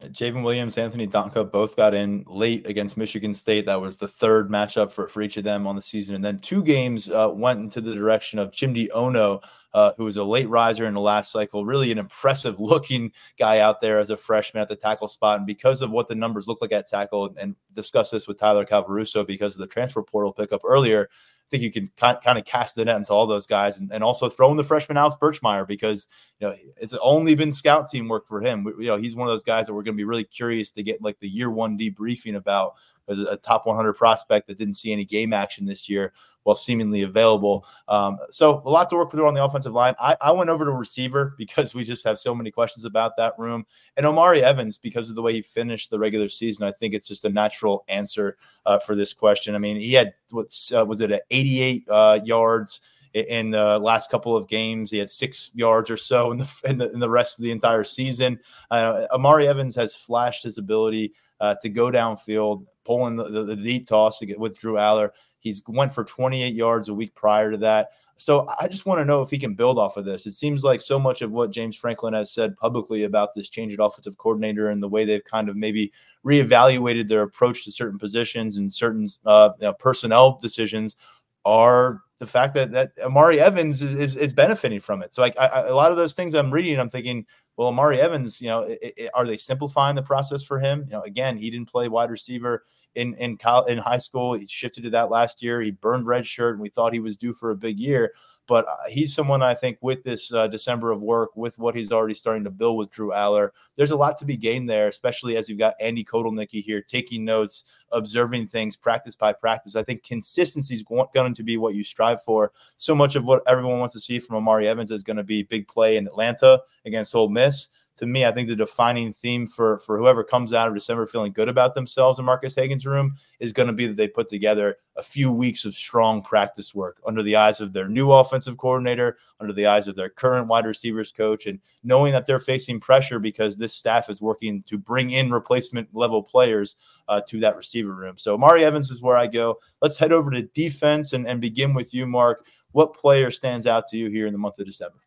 J'ven 0.01 0.43
Williams, 0.43 0.79
Anthony 0.79 1.07
Donkoh 1.07 1.51
both 1.51 1.77
got 1.77 1.95
in 1.95 2.25
late 2.27 2.67
against 2.67 2.97
Michigan 2.97 3.35
State. 3.35 3.67
That 3.67 3.81
was 3.81 3.97
the 3.97 4.09
third 4.09 4.51
matchup 4.51 4.91
for, 4.91 5.09
for 5.09 5.23
each 5.23 5.37
of 5.37 5.45
them 5.45 5.67
on 5.67 5.77
the 5.77 5.83
season. 5.83 6.15
And 6.15 6.25
then 6.25 6.39
two 6.39 6.63
games 6.63 7.11
uh, 7.11 7.31
went 7.33 7.61
into 7.61 7.81
the 7.81 7.95
direction 7.95 8.39
of 8.39 8.51
Chimdy 8.51 8.89
Onoh, 8.89 9.43
uh, 9.75 9.93
who 9.97 10.05
was 10.05 10.17
a 10.17 10.25
late 10.25 10.49
riser 10.49 10.87
in 10.87 10.95
the 10.95 11.01
last 11.01 11.31
cycle, 11.31 11.65
really 11.65 11.93
an 11.93 11.99
impressive 11.99 12.59
looking 12.61 13.13
guy 13.39 13.59
out 13.59 13.81
there 13.81 13.99
as 13.99 14.11
a 14.11 14.17
freshman 14.17 14.63
at 14.63 14.69
the 14.69 14.77
tackle 14.77 15.09
spot. 15.09 15.39
And 15.39 15.47
because 15.47 15.83
of 15.83 15.91
what 15.91 16.09
the 16.09 16.15
numbers 16.15 16.49
look 16.49 16.61
like 16.61 16.73
at 16.73 16.87
tackle, 16.87 17.35
and 17.39 17.55
discuss 17.73 18.11
this 18.11 18.27
with 18.27 18.39
Tyler 18.39 18.65
Calvaruso 18.65 19.27
because 19.27 19.55
of 19.55 19.61
the 19.61 19.67
transfer 19.67 20.03
portal 20.03 20.33
pickup 20.33 20.63
earlier, 20.65 21.09
think 21.51 21.63
you 21.63 21.71
can 21.71 21.91
kind 21.97 22.39
of 22.39 22.45
cast 22.45 22.77
the 22.77 22.85
net 22.85 22.97
into 22.97 23.13
all 23.13 23.27
those 23.27 23.47
guys 23.47 23.79
and, 23.79 23.93
and 23.93 24.05
also 24.05 24.29
throw 24.29 24.51
in 24.51 24.57
the 24.57 24.65
freshman 24.65 24.97
Alex 24.97 25.17
Birchmeier 25.21 25.67
because 25.67 26.07
you 26.39 26.49
know 26.49 26.57
it's 26.77 26.95
only 27.03 27.35
been 27.35 27.53
scout 27.53 27.89
team 27.89 28.09
work 28.09 28.27
for 28.27 28.41
him. 28.41 28.67
You 28.79 28.87
know, 28.87 28.97
he's 28.97 29.17
one 29.17 29.27
of 29.27 29.33
those 29.33 29.43
guys 29.43 29.67
that 29.67 29.75
we're 29.75 29.83
going 29.83 29.95
to 29.95 30.01
be 30.01 30.05
really 30.05 30.25
curious 30.25 30.71
to 30.73 30.83
get 30.83 31.03
like 31.03 31.19
the 31.21 31.29
year 31.29 31.51
one 31.51 31.77
debriefing 31.77 32.37
about 32.37 32.75
as 33.11 33.21
a 33.21 33.37
top 33.37 33.67
100 33.67 33.95
prospect 33.95 34.47
that 34.47 34.59
didn't 34.59 34.75
see 34.75 34.93
any 34.93 35.05
game 35.05 35.33
action 35.33 35.67
this 35.67 35.89
year 35.89 36.13
while 36.45 36.57
seemingly 36.57 37.03
available. 37.03 37.67
Um, 37.89 38.19
so 38.31 38.63
a 38.65 38.71
lot 38.71 38.89
to 38.91 38.97
work 38.97 39.13
with 39.13 39.21
on 39.21 39.35
the 39.35 39.45
offensive 39.45 39.75
line. 39.75 39.95
I, 40.01 40.17
I, 40.21 40.33
went 40.33 40.49
over 40.49 40.65
to 40.65 40.71
receiver 40.71 41.35
because 41.39 41.75
we 41.75 41.85
just 41.85 42.07
have 42.07 42.19
so 42.19 42.35
many 42.35 42.51
questions 42.51 42.85
about 42.85 43.17
that 43.19 43.39
room. 43.39 43.67
And 43.97 44.07
Omari 44.07 44.43
Evans, 44.43 44.79
because 44.79 45.11
of 45.11 45.17
the 45.17 45.23
way 45.23 45.35
he 45.35 45.43
finished 45.43 45.91
the 45.91 45.99
regular 45.99 46.29
season, 46.29 46.67
I 46.67 46.73
think 46.73 46.95
it's 46.95 47.09
just 47.09 47.25
a 47.25 47.31
natural 47.31 47.85
answer 47.89 48.37
uh, 48.65 48.79
for 48.79 48.95
this 48.95 49.13
question. 49.13 49.55
I 49.55 49.59
mean, 49.59 49.77
he 49.77 49.93
had 49.93 50.15
what's 50.31 50.73
uh, 50.73 50.87
was 50.87 51.01
it 51.01 51.11
at 51.11 51.25
88 51.31 51.85
uh, 51.91 52.21
yards 52.25 52.81
in 53.13 53.51
the 53.51 53.79
last 53.79 54.11
couple 54.11 54.37
of 54.37 54.49
games. 54.49 54.91
He 54.91 54.99
had 54.99 55.11
six 55.11 55.51
yards 55.55 55.91
or 55.91 55.97
so 55.97 56.31
in 56.33 56.39
the 56.39 56.61
in 56.65 56.79
the, 56.79 56.91
in 56.93 57.01
the 57.01 57.11
rest 57.11 57.39
of 57.39 57.43
the 57.43 57.51
entire 57.51 57.85
season. 57.85 58.41
Uh, 58.71 59.07
Omari 59.13 59.47
Evans 59.47 59.75
has 59.77 59.95
flashed 59.95 60.45
his 60.45 60.59
ability 60.59 61.13
uh, 61.41 61.55
to 61.63 61.69
go 61.69 61.91
downfield, 61.91 62.67
pulling 62.91 63.15
the, 63.15 63.29
the, 63.29 63.45
the, 63.45 63.55
deep 63.55 63.87
toss 63.87 64.19
to 64.19 64.27
get 64.27 64.41
with 64.41 64.59
Drew 64.59 64.73
Allar. 64.73 65.11
He's 65.39 65.63
went 65.69 65.95
for 65.95 66.03
28 66.03 66.53
yards 66.53 66.89
a 66.89 66.95
week 66.95 67.15
prior 67.15 67.53
to 67.53 67.57
that. 67.59 67.91
So 68.17 68.49
I 68.61 68.67
just 68.67 68.85
want 68.85 68.99
to 68.99 69.05
know 69.05 69.23
if 69.23 69.31
he 69.31 69.39
can 69.39 69.55
build 69.55 69.79
off 69.79 69.97
of 69.97 70.05
this. 70.05 70.27
It 70.27 70.33
seems 70.33 70.65
like 70.65 70.81
so 70.81 70.99
much 70.99 71.23
of 71.23 71.31
what 71.31 71.53
James 71.53 71.77
Franklin 71.77 72.15
has 72.15 72.33
said 72.33 72.57
publicly 72.57 73.05
about 73.05 73.33
this 73.33 73.49
change 73.49 73.73
at 73.73 73.79
offensive 73.79 74.19
coordinator 74.19 74.71
and 74.71 74.83
the 74.83 74.89
way 74.89 75.05
they've 75.05 75.23
kind 75.23 75.49
of 75.49 75.55
maybe 75.55 75.93
reevaluated 76.27 77.07
their 77.07 77.23
approach 77.23 77.65
to 77.65 77.71
certain 77.71 77.97
positions 77.97 78.57
and 78.57 78.75
certain 78.75 79.07
uh, 79.25 79.51
you 79.61 79.69
know, 79.69 79.73
personnel 79.75 80.41
decisions 80.43 80.97
are 81.45 82.03
the 82.19 82.27
fact 82.27 82.55
that 82.55 82.73
that 82.73 82.91
Omari 83.01 83.39
Evans 83.39 83.83
is, 83.83 83.95
is, 83.95 84.17
is 84.17 84.35
benefiting 84.35 84.81
from 84.81 85.01
it. 85.01 85.15
So 85.15 85.23
like 85.23 85.39
I, 85.39 85.47
I, 85.47 85.61
a 85.69 85.75
lot 85.77 85.93
of 85.93 85.97
those 85.97 86.15
things 86.15 86.35
I'm 86.35 86.51
reading, 86.51 86.81
I'm 86.81 86.91
thinking, 86.91 87.25
well, 87.57 87.69
Omari 87.69 88.01
Evans, 88.01 88.43
you 88.43 88.49
know, 88.49 88.63
it, 88.63 88.79
it, 88.83 89.11
are 89.15 89.25
they 89.25 89.37
simplifying 89.37 89.95
the 89.95 90.03
process 90.03 90.43
for 90.43 90.59
him? 90.59 90.83
You 90.87 90.95
know, 90.95 91.03
again, 91.03 91.37
he 91.37 91.51
didn't 91.51 91.69
play 91.69 91.89
wide 91.89 92.11
receiver 92.11 92.65
in 92.95 93.15
in 93.15 93.37
college, 93.37 93.71
in 93.71 93.79
high 93.79 93.99
school. 93.99 94.35
He 94.35 94.47
shifted 94.47 94.85
to 94.85 94.91
that 94.91 95.11
last 95.11 95.43
year. 95.43 95.61
He 95.61 95.71
burned 95.71 96.07
red 96.07 96.27
shirt, 96.27 96.55
and 96.55 96.63
we 96.63 96.69
thought 96.69 96.93
he 96.93 97.01
was 97.01 97.17
due 97.17 97.33
for 97.33 97.51
a 97.51 97.57
big 97.57 97.79
year. 97.79 98.13
But 98.47 98.67
uh, 98.67 98.77
he's 98.89 99.15
someone 99.15 99.43
I 99.43 99.55
think 99.55 99.79
with 99.81 100.03
this 100.03 100.33
uh, 100.33 100.49
December 100.49 100.91
of 100.91 101.01
work, 101.01 101.37
with 101.37 101.57
what 101.61 101.77
he's 101.77 101.93
already 101.93 102.15
starting 102.15 102.43
to 102.43 102.51
build 102.51 102.79
with 102.79 102.91
Drew 102.91 103.13
Allar, 103.13 103.51
there's 103.77 103.93
a 103.93 103.97
lot 103.97 104.19
to 104.19 104.25
be 104.25 104.37
gained 104.37 104.69
there, 104.69 104.89
especially 104.89 105.37
as 105.37 105.49
you've 105.49 105.61
got 105.61 105.77
Andy 105.79 106.03
Kotelnicki 106.03 106.61
here 106.61 106.83
taking 106.83 107.25
notes, 107.25 107.65
observing 107.93 108.49
things 108.49 108.75
practice 108.75 109.15
by 109.15 109.33
practice. 109.33 109.77
I 109.77 109.85
think 109.85 110.03
consistency 110.03 110.75
is 110.75 110.83
going 110.83 111.35
to 111.35 111.43
be 111.45 111.59
what 111.59 111.77
you 111.77 111.85
strive 111.85 112.25
for. 112.25 112.51
So 112.77 112.93
much 112.93 113.15
of 113.15 113.25
what 113.25 113.45
everyone 113.47 113.79
wants 113.79 113.95
to 113.95 114.01
see 114.01 114.19
from 114.19 114.35
Omari 114.35 114.67
Evans 114.67 114.91
is 114.91 115.05
going 115.05 115.19
to 115.19 115.23
be 115.23 115.45
big 115.45 115.69
play 115.69 115.97
in 115.97 116.09
Atlanta 116.09 116.61
against 116.85 117.15
Ole 117.15 117.29
Miss 117.29 117.69
to 118.01 118.07
me, 118.07 118.25
I 118.25 118.33
think 118.33 118.49
the 118.49 118.57
defining 118.57 119.13
theme 119.13 119.47
for 119.47 119.79
for 119.81 119.99
whoever 119.99 120.25
comes 120.25 120.55
out 120.55 120.67
of 120.67 120.73
December 120.75 121.07
feeling 121.07 121.33
good 121.33 121.51
about 121.51 121.75
themselves 121.75 122.19
in 122.19 122.25
Marques 122.25 122.55
Hagans' 122.55 122.87
room 122.87 123.15
is 123.41 123.53
going 123.53 123.67
to 123.67 123.75
be 123.75 123.87
that 123.87 123.97
they 123.99 124.09
put 124.09 124.27
together 124.27 124.79
a 124.97 125.03
few 125.03 125.31
weeks 125.31 125.67
of 125.67 125.75
strong 125.75 126.23
practice 126.23 126.75
work 126.75 126.99
under 127.07 127.23
the 127.23 127.37
eyes 127.37 127.61
of 127.61 127.75
their 127.75 127.91
new 127.91 128.11
offensive 128.11 128.57
coordinator, 128.57 129.19
under 129.39 129.53
the 129.53 129.67
eyes 129.67 129.87
of 129.87 129.97
their 129.97 130.09
current 130.09 130.49
wide 130.49 130.65
receivers 130.65 131.13
coach, 131.13 131.47
and 131.47 131.61
knowing 131.85 132.13
that 132.13 132.25
they're 132.25 132.39
facing 132.39 132.81
pressure 132.81 133.19
because 133.19 133.59
this 133.59 133.75
staff 133.75 134.09
is 134.09 134.23
working 134.23 134.63
to 134.63 134.79
bring 134.79 135.11
in 135.11 135.31
replacement 135.31 135.87
level 135.95 136.23
players 136.23 136.77
uh, 137.09 137.21
to 137.29 137.39
that 137.41 137.55
receiver 137.55 137.95
room. 137.95 138.17
So 138.17 138.39
Mari 138.39 138.65
Evans 138.65 138.91
is 138.91 139.03
where 139.03 139.19
I 139.19 139.27
go. 139.27 139.59
Let's 139.83 139.99
head 139.99 140.11
over 140.11 140.31
to 140.31 140.41
defense 140.41 141.13
and, 141.13 141.27
and 141.27 141.39
begin 141.39 141.75
with 141.75 141.93
you, 141.93 142.07
Mark. 142.07 142.47
What 142.73 142.95
player 142.95 143.31
stands 143.31 143.67
out 143.67 143.89
to 143.89 143.99
you 143.99 144.09
here 144.09 144.27
in 144.27 144.33
the 144.33 144.39
month 144.39 144.59
of 144.59 144.65
December? 144.65 145.01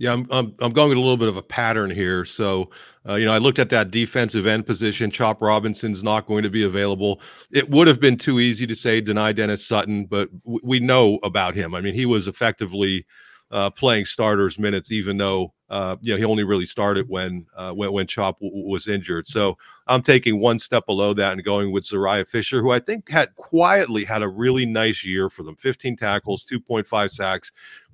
Yeah, 0.00 0.14
I'm, 0.14 0.26
I'm, 0.30 0.54
I'm 0.60 0.72
going 0.72 0.88
with 0.88 0.96
a 0.96 1.00
little 1.02 1.18
bit 1.18 1.28
of 1.28 1.36
a 1.36 1.42
pattern 1.42 1.90
here. 1.90 2.24
So, 2.24 2.70
uh, 3.06 3.16
you 3.16 3.26
know, 3.26 3.32
I 3.32 3.36
looked 3.38 3.58
at 3.58 3.68
that 3.68 3.90
defensive 3.90 4.46
end 4.46 4.64
position. 4.66 5.10
Chop 5.10 5.42
Robinson's 5.42 6.02
not 6.02 6.24
going 6.24 6.42
to 6.42 6.48
be 6.48 6.62
available. 6.62 7.20
It 7.52 7.68
would 7.68 7.86
have 7.86 8.00
been 8.00 8.16
too 8.16 8.40
easy 8.40 8.66
to 8.66 8.74
say 8.74 9.02
Dani 9.02 9.36
Dennis-Sutton, 9.36 10.06
but 10.06 10.30
w- 10.44 10.60
we 10.64 10.80
know 10.80 11.18
about 11.22 11.54
him. 11.54 11.74
I 11.74 11.82
mean, 11.82 11.92
he 11.92 12.06
was 12.06 12.28
effectively 12.28 13.04
uh, 13.50 13.68
playing 13.68 14.06
starters 14.06 14.58
minutes, 14.58 14.90
even 14.90 15.18
though 15.18 15.52
uh, 15.68 15.96
you 16.00 16.12
know 16.12 16.16
he 16.18 16.24
only 16.24 16.44
really 16.44 16.66
started 16.66 17.08
when 17.08 17.44
uh, 17.56 17.72
when 17.72 17.92
when 17.92 18.06
Chop 18.06 18.38
w- 18.40 18.68
was 18.68 18.86
injured. 18.88 19.26
So 19.26 19.58
I'm 19.88 20.02
taking 20.02 20.40
one 20.40 20.58
step 20.60 20.86
below 20.86 21.12
that 21.14 21.32
and 21.32 21.44
going 21.44 21.72
with 21.72 21.84
Zuriah 21.84 22.26
Fisher, 22.26 22.62
who 22.62 22.70
I 22.70 22.78
think 22.78 23.08
had 23.08 23.34
quietly 23.34 24.04
had 24.04 24.22
a 24.22 24.28
really 24.28 24.66
nice 24.66 25.04
year 25.04 25.28
for 25.28 25.42
them: 25.42 25.56
15 25.56 25.96
tackles, 25.96 26.46
2.5 26.46 27.10
sacks 27.10 27.50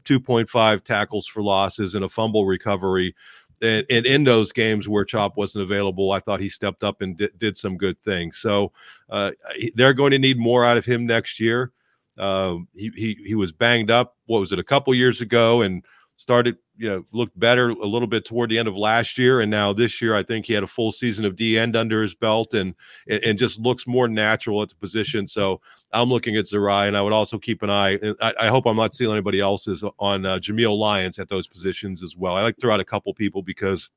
2.5 0.07 0.84
tackles 0.84 1.26
for 1.26 1.42
losses 1.42 1.94
and 1.94 2.04
a 2.04 2.09
fumble 2.09 2.46
recovery. 2.46 3.14
And, 3.62 3.86
and, 3.88 4.04
in 4.04 4.24
those 4.24 4.52
games 4.52 4.86
where 4.86 5.04
Chop 5.04 5.36
wasn't 5.36 5.64
available, 5.64 6.12
I 6.12 6.18
thought 6.18 6.40
he 6.40 6.50
stepped 6.50 6.84
up 6.84 7.00
and 7.00 7.16
did, 7.38 7.57
some 7.57 7.78
good 7.78 7.98
things. 7.98 8.36
So 8.36 8.72
uh, 9.09 9.30
they're 9.74 9.94
going 9.94 10.11
to 10.11 10.18
need 10.18 10.38
more 10.38 10.64
out 10.64 10.76
of 10.76 10.84
him 10.84 11.07
next 11.07 11.40
year. 11.40 11.72
Uh, 12.18 12.57
he, 12.74 12.90
he 12.94 13.18
he 13.26 13.34
was 13.34 13.52
banged 13.52 13.90
up. 13.90 14.16
What 14.26 14.40
was 14.40 14.52
it? 14.52 14.59
A 14.59 14.64
couple 14.64 14.94
years 14.94 15.20
ago, 15.22 15.62
and 15.62 15.82
started 16.16 16.57
you 16.79 16.89
know 16.89 17.05
looked 17.12 17.39
better 17.39 17.70
a 17.70 17.87
little 17.87 18.09
bit 18.09 18.24
toward 18.24 18.51
the 18.51 18.59
end 18.59 18.68
of 18.68 18.77
last 18.77 19.18
year. 19.18 19.41
And 19.41 19.51
now 19.51 19.72
this 19.72 20.01
year 20.01 20.14
i 20.14 20.22
think 20.22 20.47
he 20.47 20.53
had 20.53 20.62
a 20.62 20.68
full 20.68 20.93
season 20.93 21.24
of 21.24 21.37
d 21.37 21.59
end 21.59 21.77
under 21.77 22.03
his 22.03 22.14
belt 22.14 22.55
and 22.55 22.74
and 23.09 23.39
just 23.39 23.59
looks 23.59 23.87
more 23.87 24.09
natural 24.09 24.62
at 24.62 24.68
the 24.68 24.74
position. 24.77 25.27
So 25.27 25.61
i'm 25.93 26.09
looking 26.09 26.37
at 26.37 26.47
Zuriah, 26.47 26.89
and 26.89 26.97
i 26.97 27.03
would 27.03 27.12
also 27.12 27.39
keep 27.39 27.62
an 27.62 27.70
eye 27.70 27.99
i, 28.20 28.35
I 28.41 28.49
hope 28.49 28.66
i'm 28.66 28.77
not 28.77 28.95
seeing 28.95 29.11
anybody 29.11 29.41
else's 29.41 29.85
on 29.99 30.27
uh, 30.27 30.39
Jameial 30.39 30.79
Lyons 30.79 31.18
at 31.18 31.29
those 31.29 31.47
positions 31.47 32.03
as 32.03 32.16
well. 32.16 32.35
I 32.35 32.43
like 32.43 32.57
to 32.57 32.61
throw 32.61 32.74
out 32.74 32.81
a 32.81 32.85
couple 32.85 33.12
people 33.14 33.43
because 33.43 33.89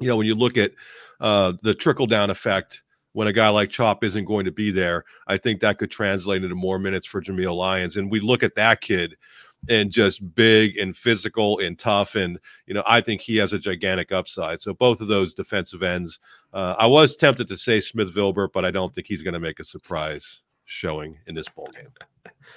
you 0.00 0.08
know 0.08 0.16
when 0.16 0.26
you 0.26 0.34
look 0.34 0.56
at 0.56 0.72
uh, 1.20 1.52
the 1.62 1.74
trickle 1.74 2.06
down 2.06 2.30
effect 2.30 2.82
when 3.14 3.28
a 3.28 3.32
guy 3.32 3.48
like 3.48 3.70
Chop 3.70 4.02
isn't 4.02 4.24
going 4.24 4.44
to 4.44 4.50
be 4.50 4.72
there, 4.72 5.04
I 5.28 5.36
think 5.36 5.60
that 5.60 5.78
could 5.78 5.90
translate 5.90 6.42
into 6.42 6.56
more 6.56 6.80
minutes 6.80 7.06
for 7.06 7.22
Jameial 7.22 7.56
Lyons. 7.56 7.96
And 7.96 8.10
we 8.10 8.18
look 8.18 8.42
at 8.42 8.56
that 8.56 8.80
kid 8.80 9.16
and 9.68 9.90
just 9.90 10.34
big 10.34 10.76
and 10.76 10.96
physical 10.96 11.58
and 11.58 11.78
tough. 11.78 12.14
And, 12.14 12.38
you 12.66 12.74
know, 12.74 12.82
I 12.86 13.00
think 13.00 13.20
he 13.20 13.36
has 13.36 13.52
a 13.52 13.58
gigantic 13.58 14.12
upside. 14.12 14.60
So 14.60 14.74
both 14.74 15.00
of 15.00 15.08
those 15.08 15.34
defensive 15.34 15.82
ends, 15.82 16.20
uh, 16.52 16.74
I 16.78 16.86
was 16.86 17.16
tempted 17.16 17.48
to 17.48 17.56
say 17.56 17.80
Smith 17.80 18.14
Vilbert, 18.14 18.52
but 18.52 18.64
I 18.64 18.70
don't 18.70 18.94
think 18.94 19.06
he's 19.06 19.22
going 19.22 19.34
to 19.34 19.40
make 19.40 19.60
a 19.60 19.64
surprise 19.64 20.42
showing 20.66 21.18
in 21.26 21.34
this 21.34 21.48
bowl 21.48 21.68
game. 21.74 21.88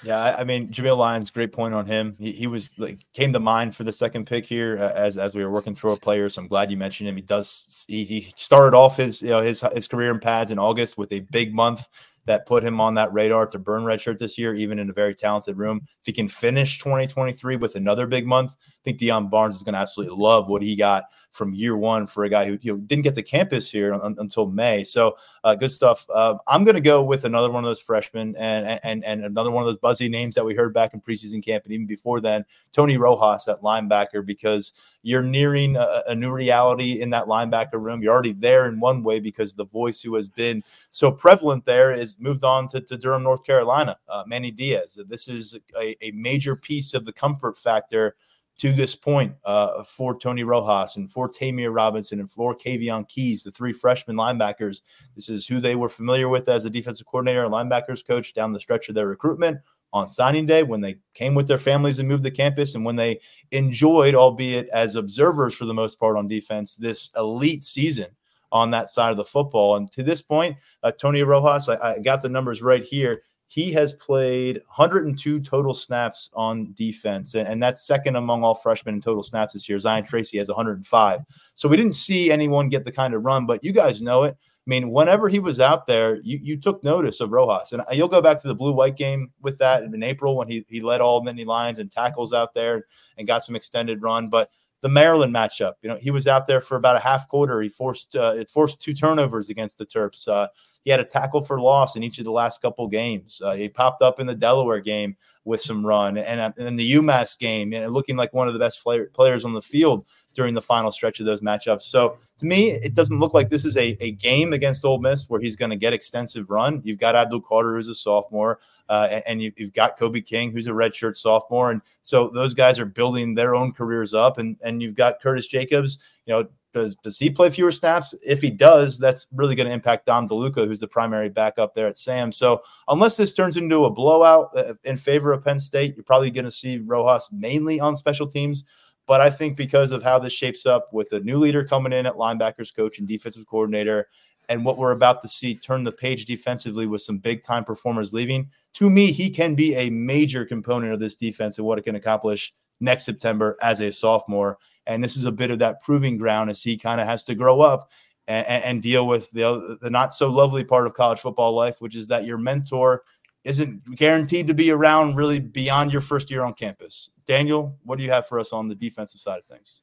Yeah, 0.02 0.36
I 0.38 0.44
mean 0.44 0.68
Jameial 0.68 0.96
Lyons, 0.96 1.30
great 1.30 1.52
point 1.52 1.74
on 1.74 1.84
him. 1.84 2.14
He, 2.18 2.32
he 2.32 2.46
was 2.46 2.78
like 2.78 3.04
came 3.12 3.32
to 3.32 3.40
mind 3.40 3.74
for 3.74 3.84
the 3.84 3.92
second 3.92 4.26
pick 4.26 4.46
here 4.46 4.78
uh, 4.78 4.92
as 4.94 5.18
as 5.18 5.34
we 5.34 5.44
were 5.44 5.50
working 5.50 5.74
through 5.74 5.92
a 5.92 5.96
player. 5.96 6.28
So 6.28 6.40
I'm 6.40 6.48
glad 6.48 6.70
you 6.70 6.76
mentioned 6.76 7.08
him. 7.08 7.16
He 7.16 7.22
does 7.22 7.84
he, 7.88 8.04
he 8.04 8.20
started 8.36 8.76
off 8.76 8.96
his 8.96 9.22
you 9.22 9.30
know 9.30 9.42
his 9.42 9.62
his 9.74 9.88
career 9.88 10.10
in 10.10 10.20
pads 10.20 10.50
in 10.50 10.58
August 10.58 10.98
with 10.98 11.12
a 11.12 11.20
big 11.20 11.54
month 11.54 11.86
that 12.28 12.46
put 12.46 12.62
him 12.62 12.80
on 12.80 12.94
that 12.94 13.12
radar 13.12 13.46
to 13.46 13.58
burn 13.58 13.82
redshirt 13.82 14.18
this 14.18 14.38
year, 14.38 14.54
even 14.54 14.78
in 14.78 14.88
a 14.88 14.92
very 14.92 15.14
talented 15.14 15.56
room. 15.56 15.80
If 15.84 16.06
he 16.06 16.12
can 16.12 16.28
finish 16.28 16.78
2023 16.78 17.56
with 17.56 17.74
another 17.74 18.06
big 18.06 18.26
month, 18.26 18.52
I 18.52 18.80
think 18.84 19.00
Deion 19.00 19.30
Barnes 19.30 19.56
is 19.56 19.62
going 19.62 19.72
to 19.72 19.80
absolutely 19.80 20.16
love 20.16 20.48
what 20.48 20.62
he 20.62 20.76
got 20.76 21.04
from 21.32 21.54
year 21.54 21.76
one 21.76 22.06
for 22.06 22.24
a 22.24 22.28
guy 22.28 22.46
who 22.46 22.58
you 22.60 22.72
know, 22.72 22.78
didn't 22.78 23.04
get 23.04 23.14
to 23.14 23.22
campus 23.22 23.70
here 23.70 23.94
un- 23.94 24.16
until 24.18 24.48
May. 24.48 24.82
So 24.82 25.16
uh, 25.44 25.54
good 25.54 25.70
stuff. 25.70 26.06
Uh, 26.12 26.36
I'm 26.46 26.64
going 26.64 26.74
to 26.74 26.80
go 26.80 27.02
with 27.02 27.24
another 27.24 27.50
one 27.50 27.62
of 27.62 27.68
those 27.68 27.80
freshmen 27.80 28.34
and, 28.36 28.80
and 28.82 29.04
and 29.04 29.24
another 29.24 29.50
one 29.50 29.62
of 29.62 29.68
those 29.68 29.76
buzzy 29.76 30.08
names 30.08 30.34
that 30.34 30.44
we 30.44 30.54
heard 30.54 30.74
back 30.74 30.94
in 30.94 31.00
preseason 31.00 31.44
camp 31.44 31.64
and 31.64 31.72
even 31.72 31.86
before 31.86 32.20
then, 32.20 32.44
Tony 32.72 32.96
Rojas 32.96 33.44
that 33.44 33.60
linebacker, 33.60 34.24
because 34.24 34.72
you're 35.02 35.22
nearing 35.22 35.76
a, 35.76 36.02
a 36.08 36.14
new 36.14 36.32
reality 36.32 37.00
in 37.00 37.10
that 37.10 37.26
linebacker 37.26 37.80
room. 37.80 38.02
You're 38.02 38.12
already 38.12 38.32
there 38.32 38.68
in 38.68 38.80
one 38.80 39.02
way 39.02 39.20
because 39.20 39.54
the 39.54 39.66
voice 39.66 40.02
who 40.02 40.16
has 40.16 40.28
been 40.28 40.62
so 40.90 41.12
prevalent 41.12 41.64
there 41.64 41.92
is 41.92 42.18
moved 42.18 42.44
on 42.44 42.68
to, 42.68 42.80
to 42.80 42.96
Durham, 42.96 43.22
North 43.22 43.44
Carolina, 43.44 43.96
uh, 44.08 44.24
Manny 44.26 44.50
Diaz. 44.50 44.98
This 45.06 45.28
is 45.28 45.58
a, 45.78 45.96
a 46.04 46.10
major 46.12 46.56
piece 46.56 46.94
of 46.94 47.04
the 47.04 47.12
comfort 47.12 47.58
factor 47.58 48.16
to 48.58 48.72
this 48.72 48.94
point 48.94 49.34
uh, 49.44 49.84
for 49.84 50.18
Tony 50.18 50.42
Rojas 50.42 50.96
and 50.96 51.10
for 51.10 51.28
Ta'Mere 51.28 51.70
Robinson 51.70 52.20
and 52.20 52.30
for 52.30 52.56
Kaveion 52.56 53.08
Keys, 53.08 53.44
the 53.44 53.52
three 53.52 53.72
freshman 53.72 54.16
linebackers. 54.16 54.82
This 55.14 55.28
is 55.28 55.46
who 55.46 55.60
they 55.60 55.76
were 55.76 55.88
familiar 55.88 56.28
with 56.28 56.48
as 56.48 56.64
the 56.64 56.70
defensive 56.70 57.06
coordinator 57.06 57.44
and 57.44 57.52
linebackers 57.52 58.06
coach 58.06 58.34
down 58.34 58.52
the 58.52 58.60
stretch 58.60 58.88
of 58.88 58.94
their 58.94 59.06
recruitment 59.06 59.58
on 59.92 60.10
signing 60.10 60.44
day 60.44 60.62
when 60.62 60.80
they 60.80 60.98
came 61.14 61.34
with 61.34 61.48
their 61.48 61.58
families 61.58 61.98
and 61.98 62.08
moved 62.08 62.24
to 62.24 62.30
campus 62.30 62.74
and 62.74 62.84
when 62.84 62.96
they 62.96 63.20
enjoyed, 63.52 64.14
albeit 64.14 64.68
as 64.68 64.96
observers 64.96 65.54
for 65.54 65.64
the 65.64 65.72
most 65.72 65.98
part 65.98 66.16
on 66.16 66.28
defense, 66.28 66.74
this 66.74 67.10
elite 67.16 67.64
season 67.64 68.08
on 68.50 68.70
that 68.70 68.88
side 68.88 69.10
of 69.10 69.16
the 69.16 69.24
football. 69.24 69.76
And 69.76 69.90
to 69.92 70.02
this 70.02 70.20
point, 70.20 70.56
uh, 70.82 70.92
Tony 70.92 71.22
Rojas, 71.22 71.68
I, 71.68 71.94
I 71.94 71.98
got 72.00 72.22
the 72.22 72.28
numbers 72.28 72.60
right 72.60 72.84
here 72.84 73.22
he 73.48 73.72
has 73.72 73.94
played 73.94 74.60
102 74.66 75.40
total 75.40 75.72
snaps 75.72 76.30
on 76.34 76.72
defense, 76.74 77.34
and 77.34 77.62
that's 77.62 77.86
second 77.86 78.16
among 78.16 78.44
all 78.44 78.54
freshmen 78.54 78.94
in 78.94 79.00
total 79.00 79.22
snaps 79.22 79.54
this 79.54 79.68
year. 79.68 79.78
Zion 79.78 80.04
Tracy 80.04 80.36
has 80.36 80.48
105. 80.48 81.20
So 81.54 81.68
we 81.68 81.76
didn't 81.78 81.94
see 81.94 82.30
anyone 82.30 82.68
get 82.68 82.84
the 82.84 82.92
kind 82.92 83.14
of 83.14 83.24
run, 83.24 83.46
but 83.46 83.64
you 83.64 83.72
guys 83.72 84.02
know 84.02 84.24
it. 84.24 84.36
I 84.40 84.68
mean, 84.68 84.90
whenever 84.90 85.30
he 85.30 85.38
was 85.38 85.60
out 85.60 85.86
there, 85.86 86.20
you, 86.20 86.38
you 86.42 86.58
took 86.58 86.84
notice 86.84 87.22
of 87.22 87.32
Rojas. 87.32 87.72
And 87.72 87.80
uh, 87.80 87.92
you'll 87.92 88.06
go 88.06 88.20
back 88.20 88.38
to 88.42 88.48
the 88.48 88.54
blue 88.54 88.72
white 88.72 88.96
game 88.96 89.32
with 89.40 89.56
that 89.58 89.82
in 89.82 90.02
April 90.02 90.36
when 90.36 90.46
he, 90.46 90.66
he 90.68 90.82
led 90.82 91.00
all 91.00 91.24
Nittany 91.24 91.46
Lions 91.46 91.78
and 91.78 91.90
tackles 91.90 92.34
out 92.34 92.52
there 92.52 92.84
and 93.16 93.26
got 93.26 93.42
some 93.42 93.56
extended 93.56 94.02
run. 94.02 94.28
But 94.28 94.50
the 94.80 94.88
Maryland 94.88 95.34
matchup. 95.34 95.74
You 95.82 95.88
know, 95.88 95.96
he 95.96 96.10
was 96.10 96.26
out 96.26 96.46
there 96.46 96.60
for 96.60 96.76
about 96.76 96.96
a 96.96 97.00
half 97.00 97.28
quarter. 97.28 97.60
He 97.60 97.68
forced 97.68 98.14
uh, 98.14 98.34
it 98.36 98.48
forced 98.48 98.80
two 98.80 98.94
turnovers 98.94 99.50
against 99.50 99.78
the 99.78 99.86
Terps. 99.86 100.28
Uh, 100.28 100.48
he 100.84 100.90
had 100.90 101.00
a 101.00 101.04
tackle 101.04 101.44
for 101.44 101.60
loss 101.60 101.96
in 101.96 102.02
each 102.02 102.18
of 102.18 102.24
the 102.24 102.30
last 102.30 102.62
couple 102.62 102.86
games. 102.88 103.42
Uh, 103.44 103.54
he 103.54 103.68
popped 103.68 104.02
up 104.02 104.20
in 104.20 104.26
the 104.26 104.34
Delaware 104.34 104.80
game 104.80 105.16
with 105.44 105.60
some 105.60 105.84
run, 105.84 106.18
and, 106.18 106.40
uh, 106.40 106.52
in 106.58 106.76
the 106.76 106.92
UMass 106.92 107.38
game, 107.38 107.72
and 107.72 107.92
looking 107.92 108.16
like 108.16 108.32
one 108.32 108.48
of 108.48 108.54
the 108.54 108.60
best 108.60 108.86
players 109.14 109.44
on 109.44 109.52
the 109.52 109.62
field 109.62 110.06
during 110.38 110.54
the 110.54 110.62
final 110.62 110.92
stretch 110.92 111.18
of 111.18 111.26
those 111.26 111.40
matchups. 111.40 111.82
So 111.82 112.16
to 112.38 112.46
me, 112.46 112.70
it 112.70 112.94
doesn't 112.94 113.18
look 113.18 113.34
like 113.34 113.50
this 113.50 113.64
is 113.64 113.76
a, 113.76 113.96
a 114.00 114.12
game 114.12 114.52
against 114.52 114.84
Ole 114.84 115.00
Miss 115.00 115.28
where 115.28 115.40
he's 115.40 115.56
going 115.56 115.70
to 115.70 115.76
get 115.76 115.92
extensive 115.92 116.48
run. 116.48 116.80
You've 116.84 117.00
got 117.00 117.16
Abdul 117.16 117.40
Carter, 117.40 117.74
who's 117.74 117.88
a 117.88 117.94
sophomore. 117.96 118.60
Uh, 118.88 119.08
and, 119.10 119.22
and 119.26 119.42
you, 119.42 119.52
have 119.58 119.72
got 119.72 119.98
Kobe 119.98 120.20
King, 120.20 120.52
who's 120.52 120.68
a 120.68 120.70
redshirt 120.70 121.16
sophomore, 121.16 121.72
and 121.72 121.82
so 122.02 122.28
those 122.28 122.54
guys 122.54 122.78
are 122.78 122.86
building 122.86 123.34
their 123.34 123.54
own 123.56 123.72
careers 123.72 124.14
up. 124.14 124.38
And 124.38 124.56
and 124.62 124.80
you've 124.80 124.94
got 124.94 125.20
Curtis 125.20 125.46
Jacobs. 125.46 125.98
You 126.24 126.34
know, 126.34 126.48
does 126.72 126.96
does 126.96 127.18
he 127.18 127.28
play 127.28 127.50
fewer 127.50 127.72
snaps? 127.72 128.14
If 128.24 128.40
he 128.40 128.48
does, 128.48 128.96
that's 128.96 129.26
really 129.34 129.54
going 129.54 129.66
to 129.66 129.74
impact 129.74 130.06
Dom 130.06 130.26
DeLuca, 130.26 130.66
who's 130.66 130.80
the 130.80 130.88
primary 130.88 131.28
backup 131.28 131.74
there 131.74 131.86
at 131.86 131.98
Sam. 131.98 132.32
So 132.32 132.62
unless 132.86 133.18
this 133.18 133.34
turns 133.34 133.58
into 133.58 133.84
a 133.84 133.90
blowout 133.90 134.56
uh, 134.56 134.74
in 134.84 134.96
favor 134.96 135.32
of 135.32 135.44
Penn 135.44 135.60
State, 135.60 135.94
you're 135.94 136.04
probably 136.04 136.30
going 136.30 136.46
to 136.46 136.50
see 136.50 136.78
Rojas 136.78 137.28
mainly 137.30 137.80
on 137.80 137.94
special 137.94 138.26
teams. 138.26 138.64
But 139.08 139.22
I 139.22 139.30
think 139.30 139.56
because 139.56 139.90
of 139.90 140.02
how 140.02 140.18
this 140.18 140.34
shapes 140.34 140.66
up 140.66 140.92
with 140.92 141.10
a 141.12 141.20
new 141.20 141.38
leader 141.38 141.64
coming 141.64 141.94
in 141.94 142.04
at 142.06 142.14
linebackers 142.14 142.74
coach 142.76 142.98
and 142.98 143.08
defensive 143.08 143.46
coordinator, 143.46 144.06
and 144.50 144.64
what 144.64 144.76
we're 144.76 144.92
about 144.92 145.20
to 145.22 145.28
see 145.28 145.54
turn 145.54 145.82
the 145.82 145.92
page 145.92 146.26
defensively 146.26 146.86
with 146.86 147.00
some 147.00 147.18
big 147.18 147.42
time 147.42 147.64
performers 147.64 148.12
leaving, 148.12 148.50
to 148.74 148.90
me, 148.90 149.10
he 149.10 149.30
can 149.30 149.54
be 149.54 149.74
a 149.74 149.90
major 149.90 150.44
component 150.44 150.92
of 150.92 151.00
this 151.00 151.16
defense 151.16 151.58
and 151.58 151.66
what 151.66 151.78
it 151.78 151.82
can 151.82 151.96
accomplish 151.96 152.52
next 152.80 153.04
September 153.04 153.56
as 153.62 153.80
a 153.80 153.90
sophomore. 153.90 154.58
And 154.86 155.02
this 155.02 155.16
is 155.16 155.24
a 155.24 155.32
bit 155.32 155.50
of 155.50 155.58
that 155.58 155.82
proving 155.82 156.18
ground 156.18 156.50
as 156.50 156.62
he 156.62 156.76
kind 156.76 157.00
of 157.00 157.06
has 157.06 157.24
to 157.24 157.34
grow 157.34 157.62
up 157.62 157.90
and, 158.26 158.46
and 158.46 158.82
deal 158.82 159.06
with 159.06 159.30
the, 159.32 159.78
the 159.80 159.90
not 159.90 160.14
so 160.14 160.30
lovely 160.30 160.64
part 160.64 160.86
of 160.86 160.92
college 160.92 161.18
football 161.18 161.52
life, 161.52 161.80
which 161.80 161.96
is 161.96 162.06
that 162.08 162.24
your 162.24 162.38
mentor 162.38 163.04
isn't 163.48 163.96
guaranteed 163.96 164.46
to 164.48 164.54
be 164.54 164.70
around 164.70 165.16
really 165.16 165.40
beyond 165.40 165.90
your 165.90 166.02
first 166.02 166.30
year 166.30 166.44
on 166.44 166.52
campus. 166.52 167.10
Daniel, 167.26 167.76
what 167.84 167.98
do 167.98 168.04
you 168.04 168.10
have 168.10 168.26
for 168.26 168.38
us 168.38 168.52
on 168.52 168.68
the 168.68 168.74
defensive 168.74 169.20
side 169.20 169.38
of 169.38 169.46
things? 169.46 169.82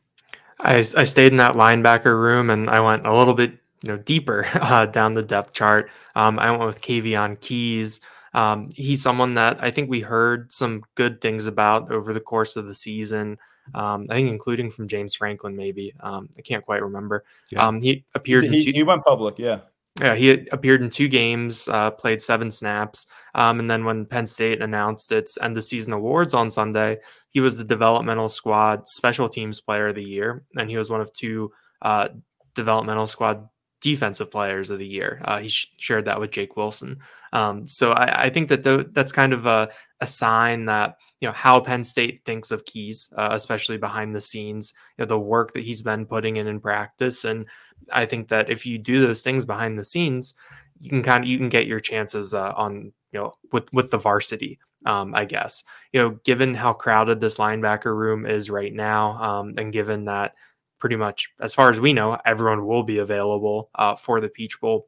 I, 0.60 0.78
I 0.78 1.04
stayed 1.04 1.32
in 1.32 1.38
that 1.38 1.56
linebacker 1.56 2.20
room 2.20 2.50
and 2.50 2.70
I 2.70 2.80
went 2.80 3.06
a 3.06 3.16
little 3.16 3.34
bit 3.34 3.58
you 3.84 3.90
know 3.90 3.98
deeper 3.98 4.46
uh, 4.54 4.86
down 4.86 5.14
the 5.14 5.24
depth 5.24 5.54
chart. 5.54 5.90
Um, 6.16 6.40
I 6.40 6.52
went 6.52 6.64
with 6.64 6.82
Kaveion 6.82 7.40
Keys. 7.42 8.02
Um, 8.34 8.70
he's 8.76 9.02
someone 9.02 9.36
that 9.36 9.64
I 9.64 9.72
think 9.72 9.90
we 9.90 10.02
heard 10.02 10.52
some 10.52 10.84
good 10.96 11.22
things 11.22 11.48
about 11.48 11.92
over 11.92 12.14
the 12.14 12.20
course 12.20 12.58
of 12.58 12.68
the 12.68 12.76
season. 12.76 13.38
Um, 13.74 14.06
I 14.10 14.16
think 14.16 14.30
including 14.30 14.70
from 14.70 14.88
James 14.88 15.16
Franklin, 15.16 15.56
maybe. 15.56 15.94
Um, 16.02 16.30
I 16.38 16.42
can't 16.42 16.64
quite 16.64 16.84
remember. 16.84 17.24
Yeah. 17.50 17.66
Um, 17.66 17.82
he 17.82 18.06
appeared. 18.14 18.44
He, 18.44 18.58
in 18.58 18.66
two- 18.66 18.72
he 18.72 18.84
went 18.84 19.04
public, 19.04 19.40
yeah. 19.40 19.62
Yeah, 20.00 20.16
he 20.16 20.48
appeared 20.52 20.82
in 20.82 20.90
two 20.90 21.08
games, 21.08 21.70
uh, 21.70 21.92
played 21.92 22.22
seven 22.22 22.52
snaps, 22.52 23.06
um, 23.34 23.60
and 23.60 23.70
then 23.70 23.86
when 23.86 24.06
Penn 24.06 24.26
State 24.26 24.62
announced 24.62 25.12
its 25.12 25.38
end 25.42 25.58
of 25.58 25.64
season 25.64 25.94
awards 25.94 26.34
on 26.34 26.50
Sunday, 26.50 26.98
he 27.30 27.40
was 27.40 27.58
the 27.58 27.64
developmental 27.64 28.28
squad 28.28 28.88
special 28.90 29.30
teams 29.30 29.62
player 29.62 29.88
of 29.88 29.96
the 29.96 30.04
year, 30.04 30.44
and 30.58 30.70
he 30.70 30.78
was 30.78 30.90
one 30.90 31.02
of 31.02 31.14
two 31.14 31.52
uh, 31.82 32.10
developmental 32.56 33.08
squad 33.08 33.48
defensive 33.86 34.32
players 34.32 34.72
of 34.72 34.80
the 34.80 34.88
year. 34.88 35.22
Uh, 35.26 35.38
he 35.38 35.48
sh- 35.48 35.72
shared 35.78 36.06
that 36.06 36.20
with 36.20 36.32
Jake 36.32 36.58
Wilson. 36.58 36.98
Um, 37.34 37.68
so 37.68 37.92
I, 37.92 38.24
I, 38.24 38.30
think 38.32 38.50
that 38.50 38.64
th- 38.64 38.88
that's 38.92 39.12
kind 39.12 39.32
of 39.32 39.46
a, 39.46 39.70
a, 40.02 40.08
sign 40.08 40.66
that 40.66 40.98
you 41.20 41.28
know 41.28 41.34
how 41.34 41.60
Penn 41.60 41.84
State 41.84 42.22
thinks 42.26 42.50
of 42.50 42.66
Keys, 42.66 43.14
uh, 43.16 43.30
especially 43.34 43.78
behind 43.78 44.16
the 44.16 44.22
scenes, 44.22 44.74
you 44.98 45.04
know, 45.04 45.08
the 45.08 45.20
work 45.20 45.54
that 45.54 45.64
he's 45.64 45.84
been 45.84 46.06
putting 46.06 46.38
in 46.38 46.48
in 46.48 46.60
practice, 46.60 47.26
and 47.26 47.46
I 47.92 48.06
think 48.06 48.30
that 48.30 48.50
if 48.50 48.66
you 48.66 48.78
do 48.78 49.00
those 49.00 49.22
things 49.22 49.46
behind 49.46 49.78
the 49.78 49.84
scenes, 49.84 50.36
you 50.80 50.90
can 50.90 51.04
kind 51.04 51.24
of 51.24 51.30
you 51.30 51.38
can 51.38 51.50
get 51.50 51.68
your 51.68 51.80
chances 51.80 52.34
uh, 52.34 52.54
on 52.56 52.94
you 53.12 53.20
know 53.20 53.32
with 53.52 53.72
with 53.74 53.92
the 53.92 53.98
varsity. 53.98 54.60
Um, 54.86 55.16
I 55.16 55.26
guess 55.26 55.64
you 55.94 56.02
know, 56.02 56.10
given 56.26 56.54
how 56.54 56.74
crowded 56.74 57.20
this 57.20 57.38
linebacker 57.38 57.96
room 57.96 58.26
is 58.26 58.50
right 58.50 58.74
now, 58.74 59.14
um, 59.22 59.54
and 59.58 59.74
given 59.74 60.06
that 60.06 60.36
pretty 60.80 60.96
much, 60.96 61.32
as 61.40 61.56
far 61.56 61.70
as 61.70 61.80
we 61.80 61.94
know, 61.94 62.18
everyone 62.26 62.66
will 62.66 62.84
be 62.84 63.00
available 63.00 63.70
uh, 63.76 63.96
for 63.96 64.22
the 64.22 64.30
Peach 64.30 64.60
Bowl. 64.60 64.88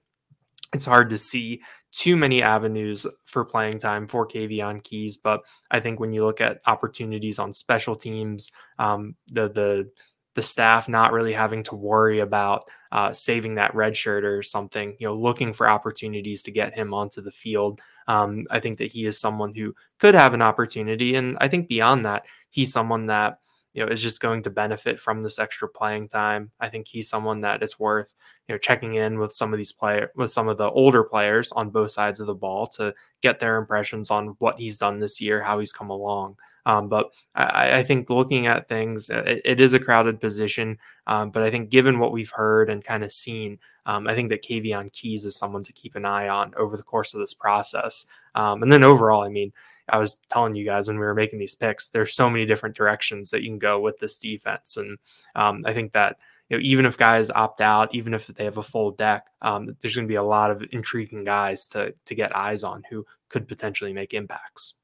It's 0.73 0.85
hard 0.85 1.09
to 1.11 1.17
see 1.17 1.61
too 1.91 2.15
many 2.17 2.43
avenues 2.43 3.07
for 3.25 3.45
playing 3.45 3.79
time 3.79 4.07
for 4.07 4.27
Kaveion 4.27 4.83
Keys, 4.83 5.17
but 5.17 5.41
I 5.71 5.79
think 5.79 5.99
when 5.99 6.13
you 6.13 6.25
look 6.25 6.41
at 6.41 6.59
opportunities 6.65 7.39
on 7.39 7.53
special 7.53 7.95
teams, 7.95 8.51
um, 8.77 9.15
the 9.31 9.49
the 9.49 9.89
the 10.35 10.43
staff 10.43 10.87
not 10.87 11.13
really 11.13 11.33
having 11.33 11.63
to 11.63 11.75
worry 11.75 12.19
about 12.19 12.69
uh, 12.91 13.13
saving 13.13 13.55
that 13.55 13.75
red 13.75 13.95
shirt 13.95 14.23
or 14.23 14.41
something, 14.41 14.95
you 14.99 15.07
know, 15.07 15.15
looking 15.15 15.53
for 15.53 15.69
opportunities 15.69 16.41
to 16.43 16.51
get 16.51 16.75
him 16.75 16.93
onto 16.93 17.21
the 17.21 17.31
field. 17.31 17.81
Um, 18.07 18.45
I 18.49 18.59
think 18.59 18.77
that 18.77 18.91
he 18.91 19.05
is 19.05 19.19
someone 19.19 19.53
who 19.53 19.75
could 19.99 20.15
have 20.15 20.33
an 20.33 20.41
opportunity, 20.41 21.15
and 21.15 21.37
I 21.39 21.47
think 21.47 21.67
beyond 21.67 22.05
that, 22.05 22.25
he's 22.49 22.71
someone 22.71 23.07
that 23.07 23.39
you 23.73 23.85
know 23.85 23.91
is 23.91 24.01
just 24.01 24.21
going 24.21 24.41
to 24.41 24.49
benefit 24.49 24.99
from 24.99 25.21
this 25.21 25.37
extra 25.37 25.69
playing 25.69 26.07
time. 26.07 26.51
I 26.59 26.69
think 26.69 26.87
he's 26.87 27.09
someone 27.09 27.41
that 27.41 27.61
is 27.61 27.79
worth 27.79 28.15
you 28.47 28.55
know 28.55 28.59
checking 28.59 28.95
in 28.95 29.19
with 29.19 29.33
some 29.33 29.53
of 29.53 29.57
these 29.57 29.71
player 29.71 30.11
with 30.15 30.31
some 30.31 30.47
of 30.47 30.57
the 30.57 30.69
older 30.71 31.03
players 31.03 31.51
on 31.51 31.69
both 31.69 31.91
sides 31.91 32.19
of 32.19 32.25
the 32.25 32.33
ball 32.33 32.67
to 32.69 32.95
get 33.21 33.39
their 33.39 33.57
impressions 33.57 34.09
on 34.09 34.35
what 34.39 34.57
he's 34.57 34.79
done 34.79 34.99
this 34.99 35.21
year, 35.21 35.43
how 35.43 35.59
he's 35.59 35.73
come 35.73 35.91
along. 35.91 36.37
Um, 36.67 36.89
but 36.89 37.11
I, 37.33 37.77
I, 37.77 37.83
think 37.83 38.09
looking 38.09 38.45
at 38.45 38.67
things, 38.67 39.09
uh, 39.09 39.23
it, 39.25 39.41
it 39.45 39.61
is 39.61 39.73
a 39.73 39.79
crowded 39.79 40.19
position. 40.19 40.77
Um, 41.07 41.29
but 41.29 41.41
I 41.41 41.49
think 41.49 41.69
given 41.69 41.97
what 41.97 42.11
we've 42.11 42.29
heard 42.29 42.69
and 42.69 42.83
kind 42.83 43.05
of 43.05 43.11
seen, 43.13 43.57
um, 43.85 44.05
I 44.05 44.13
think 44.13 44.29
that 44.31 44.43
Kaveion 44.43 44.91
Keys 44.91 45.23
is 45.23 45.37
someone 45.37 45.63
to 45.63 45.71
keep 45.71 45.95
an 45.95 46.03
eye 46.03 46.27
on 46.27 46.53
over 46.57 46.75
the 46.75 46.83
course 46.83 47.13
of 47.13 47.21
this 47.21 47.33
process. 47.33 48.05
Um, 48.35 48.61
and 48.63 48.69
then 48.71 48.83
overall, 48.83 49.23
I 49.23 49.29
mean, 49.29 49.53
I 49.87 49.97
was 49.97 50.15
telling 50.29 50.55
you 50.55 50.65
guys 50.65 50.89
when 50.89 50.99
we 50.99 51.05
were 51.05 51.13
making 51.13 51.39
these 51.39 51.55
picks, 51.55 51.87
there's 51.87 52.13
so 52.13 52.29
many 52.29 52.45
different 52.45 52.75
directions 52.75 53.29
that 53.29 53.43
you 53.43 53.49
can 53.49 53.59
go 53.59 53.79
with 53.79 53.99
this 53.99 54.17
defense, 54.17 54.75
and 54.75 54.97
um, 55.35 55.61
I 55.65 55.73
think 55.73 55.93
that 55.93 56.17
you 56.49 56.57
know, 56.57 56.61
even 56.63 56.85
if 56.85 56.97
guys 56.97 57.29
opt 57.29 57.61
out, 57.61 57.95
even 57.95 58.13
if 58.13 58.27
they 58.27 58.43
have 58.43 58.57
a 58.57 58.63
full 58.63 58.91
deck, 58.91 59.27
um, 59.41 59.73
there's 59.79 59.95
going 59.95 60.07
to 60.07 60.11
be 60.11 60.15
a 60.15 60.23
lot 60.23 60.51
of 60.51 60.61
intriguing 60.71 61.23
guys 61.23 61.67
to 61.69 61.93
to 62.03 62.15
get 62.15 62.35
eyes 62.35 62.65
on 62.65 62.83
who 62.89 63.05
could 63.29 63.47
potentially 63.47 63.93
make 63.93 64.13
impacts. 64.13 64.76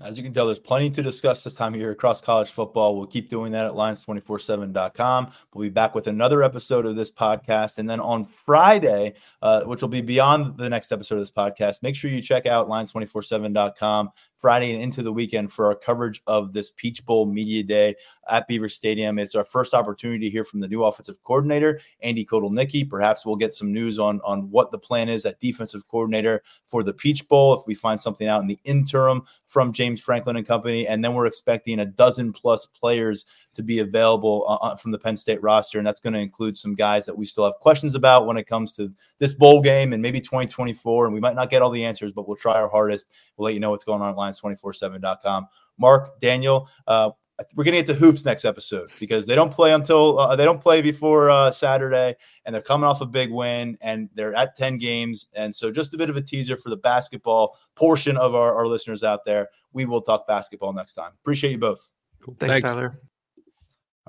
As 0.00 0.16
you 0.16 0.22
can 0.22 0.32
tell, 0.32 0.46
there's 0.46 0.58
plenty 0.58 0.90
to 0.90 1.02
discuss 1.02 1.42
this 1.42 1.54
time 1.54 1.74
of 1.74 1.80
year 1.80 1.90
across 1.90 2.20
college 2.20 2.50
football. 2.50 2.96
We'll 2.96 3.06
keep 3.06 3.28
doing 3.28 3.52
that 3.52 3.66
at 3.66 3.72
lions247.com. 3.72 5.32
We'll 5.52 5.62
be 5.62 5.70
back 5.70 5.94
with 5.94 6.06
another 6.06 6.42
episode 6.42 6.86
of 6.86 6.94
this 6.94 7.10
podcast. 7.10 7.78
And 7.78 7.90
then 7.90 7.98
on 7.98 8.24
Friday, 8.24 9.14
uh, 9.42 9.64
which 9.64 9.82
will 9.82 9.88
be 9.88 10.00
beyond 10.00 10.56
the 10.56 10.70
next 10.70 10.92
episode 10.92 11.16
of 11.16 11.20
this 11.20 11.30
podcast, 11.30 11.82
make 11.82 11.96
sure 11.96 12.10
you 12.10 12.22
check 12.22 12.46
out 12.46 12.68
lions247.com 12.68 14.10
Friday 14.38 14.72
and 14.72 14.80
into 14.80 15.02
the 15.02 15.12
weekend 15.12 15.52
for 15.52 15.66
our 15.66 15.74
coverage 15.74 16.22
of 16.28 16.52
this 16.52 16.70
Peach 16.70 17.04
Bowl 17.04 17.26
Media 17.26 17.64
Day 17.64 17.96
at 18.30 18.46
Beaver 18.46 18.68
Stadium. 18.68 19.18
It's 19.18 19.34
our 19.34 19.44
first 19.44 19.74
opportunity 19.74 20.26
to 20.26 20.30
hear 20.30 20.44
from 20.44 20.60
the 20.60 20.68
new 20.68 20.84
offensive 20.84 21.20
coordinator, 21.24 21.80
Andy 22.02 22.24
Kotelnicki. 22.24 22.88
Perhaps 22.88 23.26
we'll 23.26 23.36
get 23.36 23.52
some 23.52 23.72
news 23.72 23.98
on, 23.98 24.20
on 24.24 24.48
what 24.50 24.70
the 24.70 24.78
plan 24.78 25.08
is 25.08 25.26
at 25.26 25.40
defensive 25.40 25.88
coordinator 25.88 26.42
for 26.66 26.84
the 26.84 26.92
Peach 26.92 27.26
Bowl 27.26 27.52
if 27.52 27.66
we 27.66 27.74
find 27.74 28.00
something 28.00 28.28
out 28.28 28.40
in 28.40 28.46
the 28.46 28.60
interim 28.62 29.22
from 29.48 29.72
James 29.72 30.00
Franklin 30.00 30.36
and 30.36 30.46
company. 30.46 30.86
And 30.86 31.04
then 31.04 31.14
we're 31.14 31.26
expecting 31.26 31.80
a 31.80 31.84
dozen 31.84 32.32
plus 32.32 32.64
players 32.64 33.24
to 33.58 33.62
be 33.64 33.80
available 33.80 34.44
uh, 34.48 34.54
uh, 34.64 34.76
from 34.76 34.92
the 34.92 34.98
Penn 34.98 35.16
State 35.16 35.42
roster. 35.42 35.78
And 35.78 35.86
that's 35.86 35.98
going 35.98 36.12
to 36.12 36.20
include 36.20 36.56
some 36.56 36.76
guys 36.76 37.04
that 37.06 37.18
we 37.18 37.26
still 37.26 37.44
have 37.44 37.54
questions 37.54 37.96
about 37.96 38.24
when 38.24 38.36
it 38.36 38.46
comes 38.46 38.72
to 38.76 38.92
this 39.18 39.34
bowl 39.34 39.60
game 39.60 39.92
and 39.92 40.00
maybe 40.00 40.20
2024. 40.20 41.06
And 41.06 41.12
we 41.12 41.18
might 41.18 41.34
not 41.34 41.50
get 41.50 41.60
all 41.60 41.70
the 41.70 41.84
answers, 41.84 42.12
but 42.12 42.28
we'll 42.28 42.36
try 42.36 42.54
our 42.54 42.68
hardest. 42.68 43.12
We'll 43.36 43.46
let 43.46 43.54
you 43.54 43.60
know 43.60 43.70
what's 43.70 43.82
going 43.82 44.00
on 44.00 44.10
at 44.10 44.16
lions247.com. 44.16 45.48
Mark, 45.76 46.20
Daniel, 46.20 46.68
uh, 46.86 47.10
we're 47.54 47.64
gonna 47.64 47.76
get 47.76 47.86
to 47.86 47.94
hoops 47.94 48.24
next 48.24 48.44
episode 48.44 48.90
because 48.98 49.24
they 49.24 49.36
don't 49.36 49.52
play 49.52 49.72
until 49.72 50.18
uh, 50.18 50.34
they 50.34 50.44
don't 50.44 50.60
play 50.60 50.82
before 50.82 51.30
uh, 51.30 51.52
Saturday, 51.52 52.16
and 52.44 52.52
they're 52.52 52.60
coming 52.60 52.84
off 52.84 53.00
a 53.00 53.06
big 53.06 53.30
win, 53.30 53.78
and 53.80 54.08
they're 54.16 54.34
at 54.34 54.56
ten 54.56 54.76
games, 54.76 55.26
and 55.34 55.54
so 55.54 55.70
just 55.70 55.94
a 55.94 55.96
bit 55.96 56.10
of 56.10 56.16
a 56.16 56.20
teaser 56.20 56.56
for 56.56 56.68
the 56.68 56.76
basketball 56.76 57.56
portion 57.76 58.16
of 58.16 58.34
our, 58.34 58.56
our 58.56 58.66
listeners 58.66 59.04
out 59.04 59.24
there. 59.24 59.50
We 59.72 59.84
will 59.84 60.02
talk 60.02 60.26
basketball 60.26 60.72
next 60.72 60.94
time. 60.94 61.12
Appreciate 61.20 61.52
you 61.52 61.58
both. 61.58 61.92
Thanks, 62.38 62.54
Thanks, 62.54 62.60
Tyler. 62.62 63.00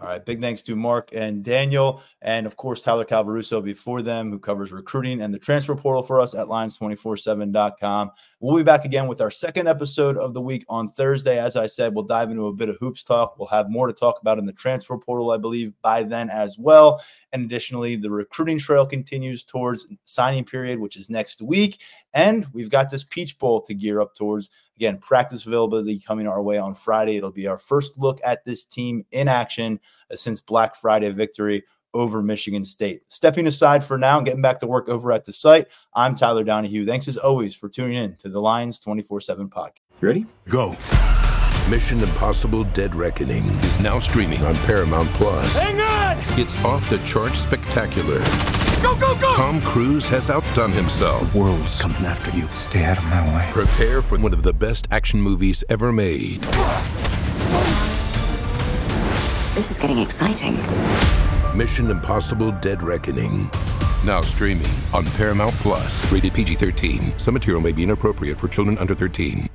All 0.02 0.08
right. 0.08 0.24
Big 0.24 0.40
thanks 0.40 0.62
to 0.62 0.78
Mark 0.78 1.10
and 1.12 1.44
Daniel, 1.44 2.02
and 2.22 2.48
of 2.48 2.56
course, 2.56 2.82
Tyler 2.82 3.04
Calvaruso 3.04 3.62
before 3.62 4.02
them, 4.02 4.32
who 4.32 4.40
covers 4.40 4.72
recruiting 4.72 5.22
and 5.22 5.34
the 5.34 5.40
transfer 5.40 5.76
portal 5.76 6.04
for 6.04 6.22
us 6.22 6.34
at 6.34 6.48
lions247.com. 6.48 8.12
We'll 8.40 8.56
be 8.56 8.64
back 8.64 8.86
again 8.86 9.10
with 9.10 9.20
our 9.20 9.30
second 9.30 9.68
episode 9.68 10.16
of 10.16 10.34
the 10.34 10.42
week 10.42 10.64
on 10.70 10.88
Thursday. 10.88 11.38
As 11.38 11.58
I 11.58 11.66
said, 11.66 11.94
we'll 11.94 12.06
dive 12.06 12.32
into 12.32 12.48
a 12.48 12.54
bit 12.54 12.70
of 12.70 12.78
hoops 12.78 13.04
talk. 13.04 13.38
We'll 13.38 13.50
have 13.50 13.70
more 13.70 13.88
to 13.88 13.94
talk 13.94 14.22
about 14.22 14.40
in 14.40 14.46
the 14.46 14.54
transfer 14.54 14.98
portal, 14.98 15.32
I 15.32 15.38
believe, 15.38 15.74
by 15.82 16.04
then 16.04 16.30
as 16.30 16.58
well. 16.58 17.04
And 17.34 17.44
additionally, 17.44 17.98
the 17.98 18.10
recruiting 18.10 18.58
trail 18.58 18.86
continues 18.86 19.44
towards 19.44 19.86
signing 20.06 20.46
period, 20.46 20.80
which 20.80 20.96
is 20.96 21.10
next 21.10 21.42
week. 21.42 21.82
And 22.14 22.46
we've 22.54 22.70
got 22.70 22.90
this 22.90 23.04
Peach 23.04 23.38
Bowl 23.38 23.62
to 23.64 23.74
gear 23.74 24.00
up 24.00 24.16
towards. 24.16 24.50
Again, 24.80 24.98
practice 24.98 25.46
availability 25.46 26.00
coming 26.00 26.26
our 26.26 26.42
way 26.42 26.58
on 26.58 26.74
Friday. 26.74 27.18
It'll 27.18 27.34
be 27.34 27.48
our 27.48 27.58
first 27.58 27.98
look 27.98 28.22
at 28.24 28.46
this 28.46 28.64
team 28.64 29.06
in 29.12 29.28
action 29.28 29.78
uh, 30.10 30.16
since 30.16 30.40
Black 30.40 30.74
Friday 30.74 31.10
victory 31.10 31.66
over 31.94 32.24
Michigan 32.24 32.64
State. 32.64 33.02
Stepping 33.10 33.46
aside 33.46 33.84
for 33.84 33.98
now 33.98 34.20
and 34.20 34.26
getting 34.26 34.42
back 34.42 34.60
to 34.60 34.68
work 34.68 34.88
over 34.88 35.12
at 35.12 35.26
the 35.26 35.34
site, 35.34 35.68
I'm 35.94 36.16
Tyler 36.16 36.46
Donohue. 36.46 36.86
Thanks 36.86 37.10
as 37.10 37.18
always 37.18 37.54
for 37.54 37.68
tuning 37.68 37.98
in 37.98 38.16
to 38.22 38.30
the 38.30 38.40
Lions 38.40 38.80
24 38.80 39.20
7 39.20 39.50
podcast. 39.50 39.80
Ready? 40.00 40.26
Go. 40.48 40.78
Mission 41.70 42.00
Impossible 42.00 42.64
Dead 42.64 42.96
Reckoning 42.96 43.48
is 43.48 43.82
now 43.82 44.00
streaming 44.00 44.46
on 44.46 44.56
Paramount 44.60 45.10
Plus. 45.10 45.62
Hang 45.62 45.82
on! 45.82 46.40
It's 46.40 46.56
off 46.64 46.90
the 46.90 47.00
chart 47.00 47.34
spectacular. 47.34 48.20
Go, 48.82 48.96
go, 48.96 49.14
go! 49.20 49.30
Tom 49.36 49.60
Cruise 49.62 50.08
has 50.08 50.30
outdone 50.30 50.72
himself. 50.72 51.34
The 51.34 51.40
world's 51.40 51.82
coming 51.82 52.06
after 52.06 52.32
you. 52.38 52.48
Stay 52.50 52.86
out 52.86 52.98
of 52.98 53.04
my 53.06 53.36
way. 53.36 53.50
Prepare 53.52 54.02
for 54.02 54.18
one 54.18 54.32
of 54.32 54.42
the 54.42 54.54
best 54.54 54.88
action 54.90 55.22
movies 55.22 55.66
ever 55.68 55.92
made. 55.92 56.42
This 59.54 59.70
is 59.70 59.78
getting 59.78 60.00
exciting. 60.00 60.58
Mission 61.54 61.92
Impossible 61.92 62.52
Dead 62.62 62.82
Reckoning. 62.82 63.52
Now 64.06 64.22
streaming 64.22 64.72
on 64.94 65.06
Paramount 65.18 65.54
Plus. 65.56 66.10
Rated 66.10 66.34
PG 66.34 66.56
13. 66.56 67.14
Some 67.18 67.34
material 67.34 67.62
may 67.62 67.74
be 67.74 67.84
inappropriate 67.84 68.40
for 68.40 68.48
children 68.48 68.78
under 68.78 68.96
13. 68.96 69.50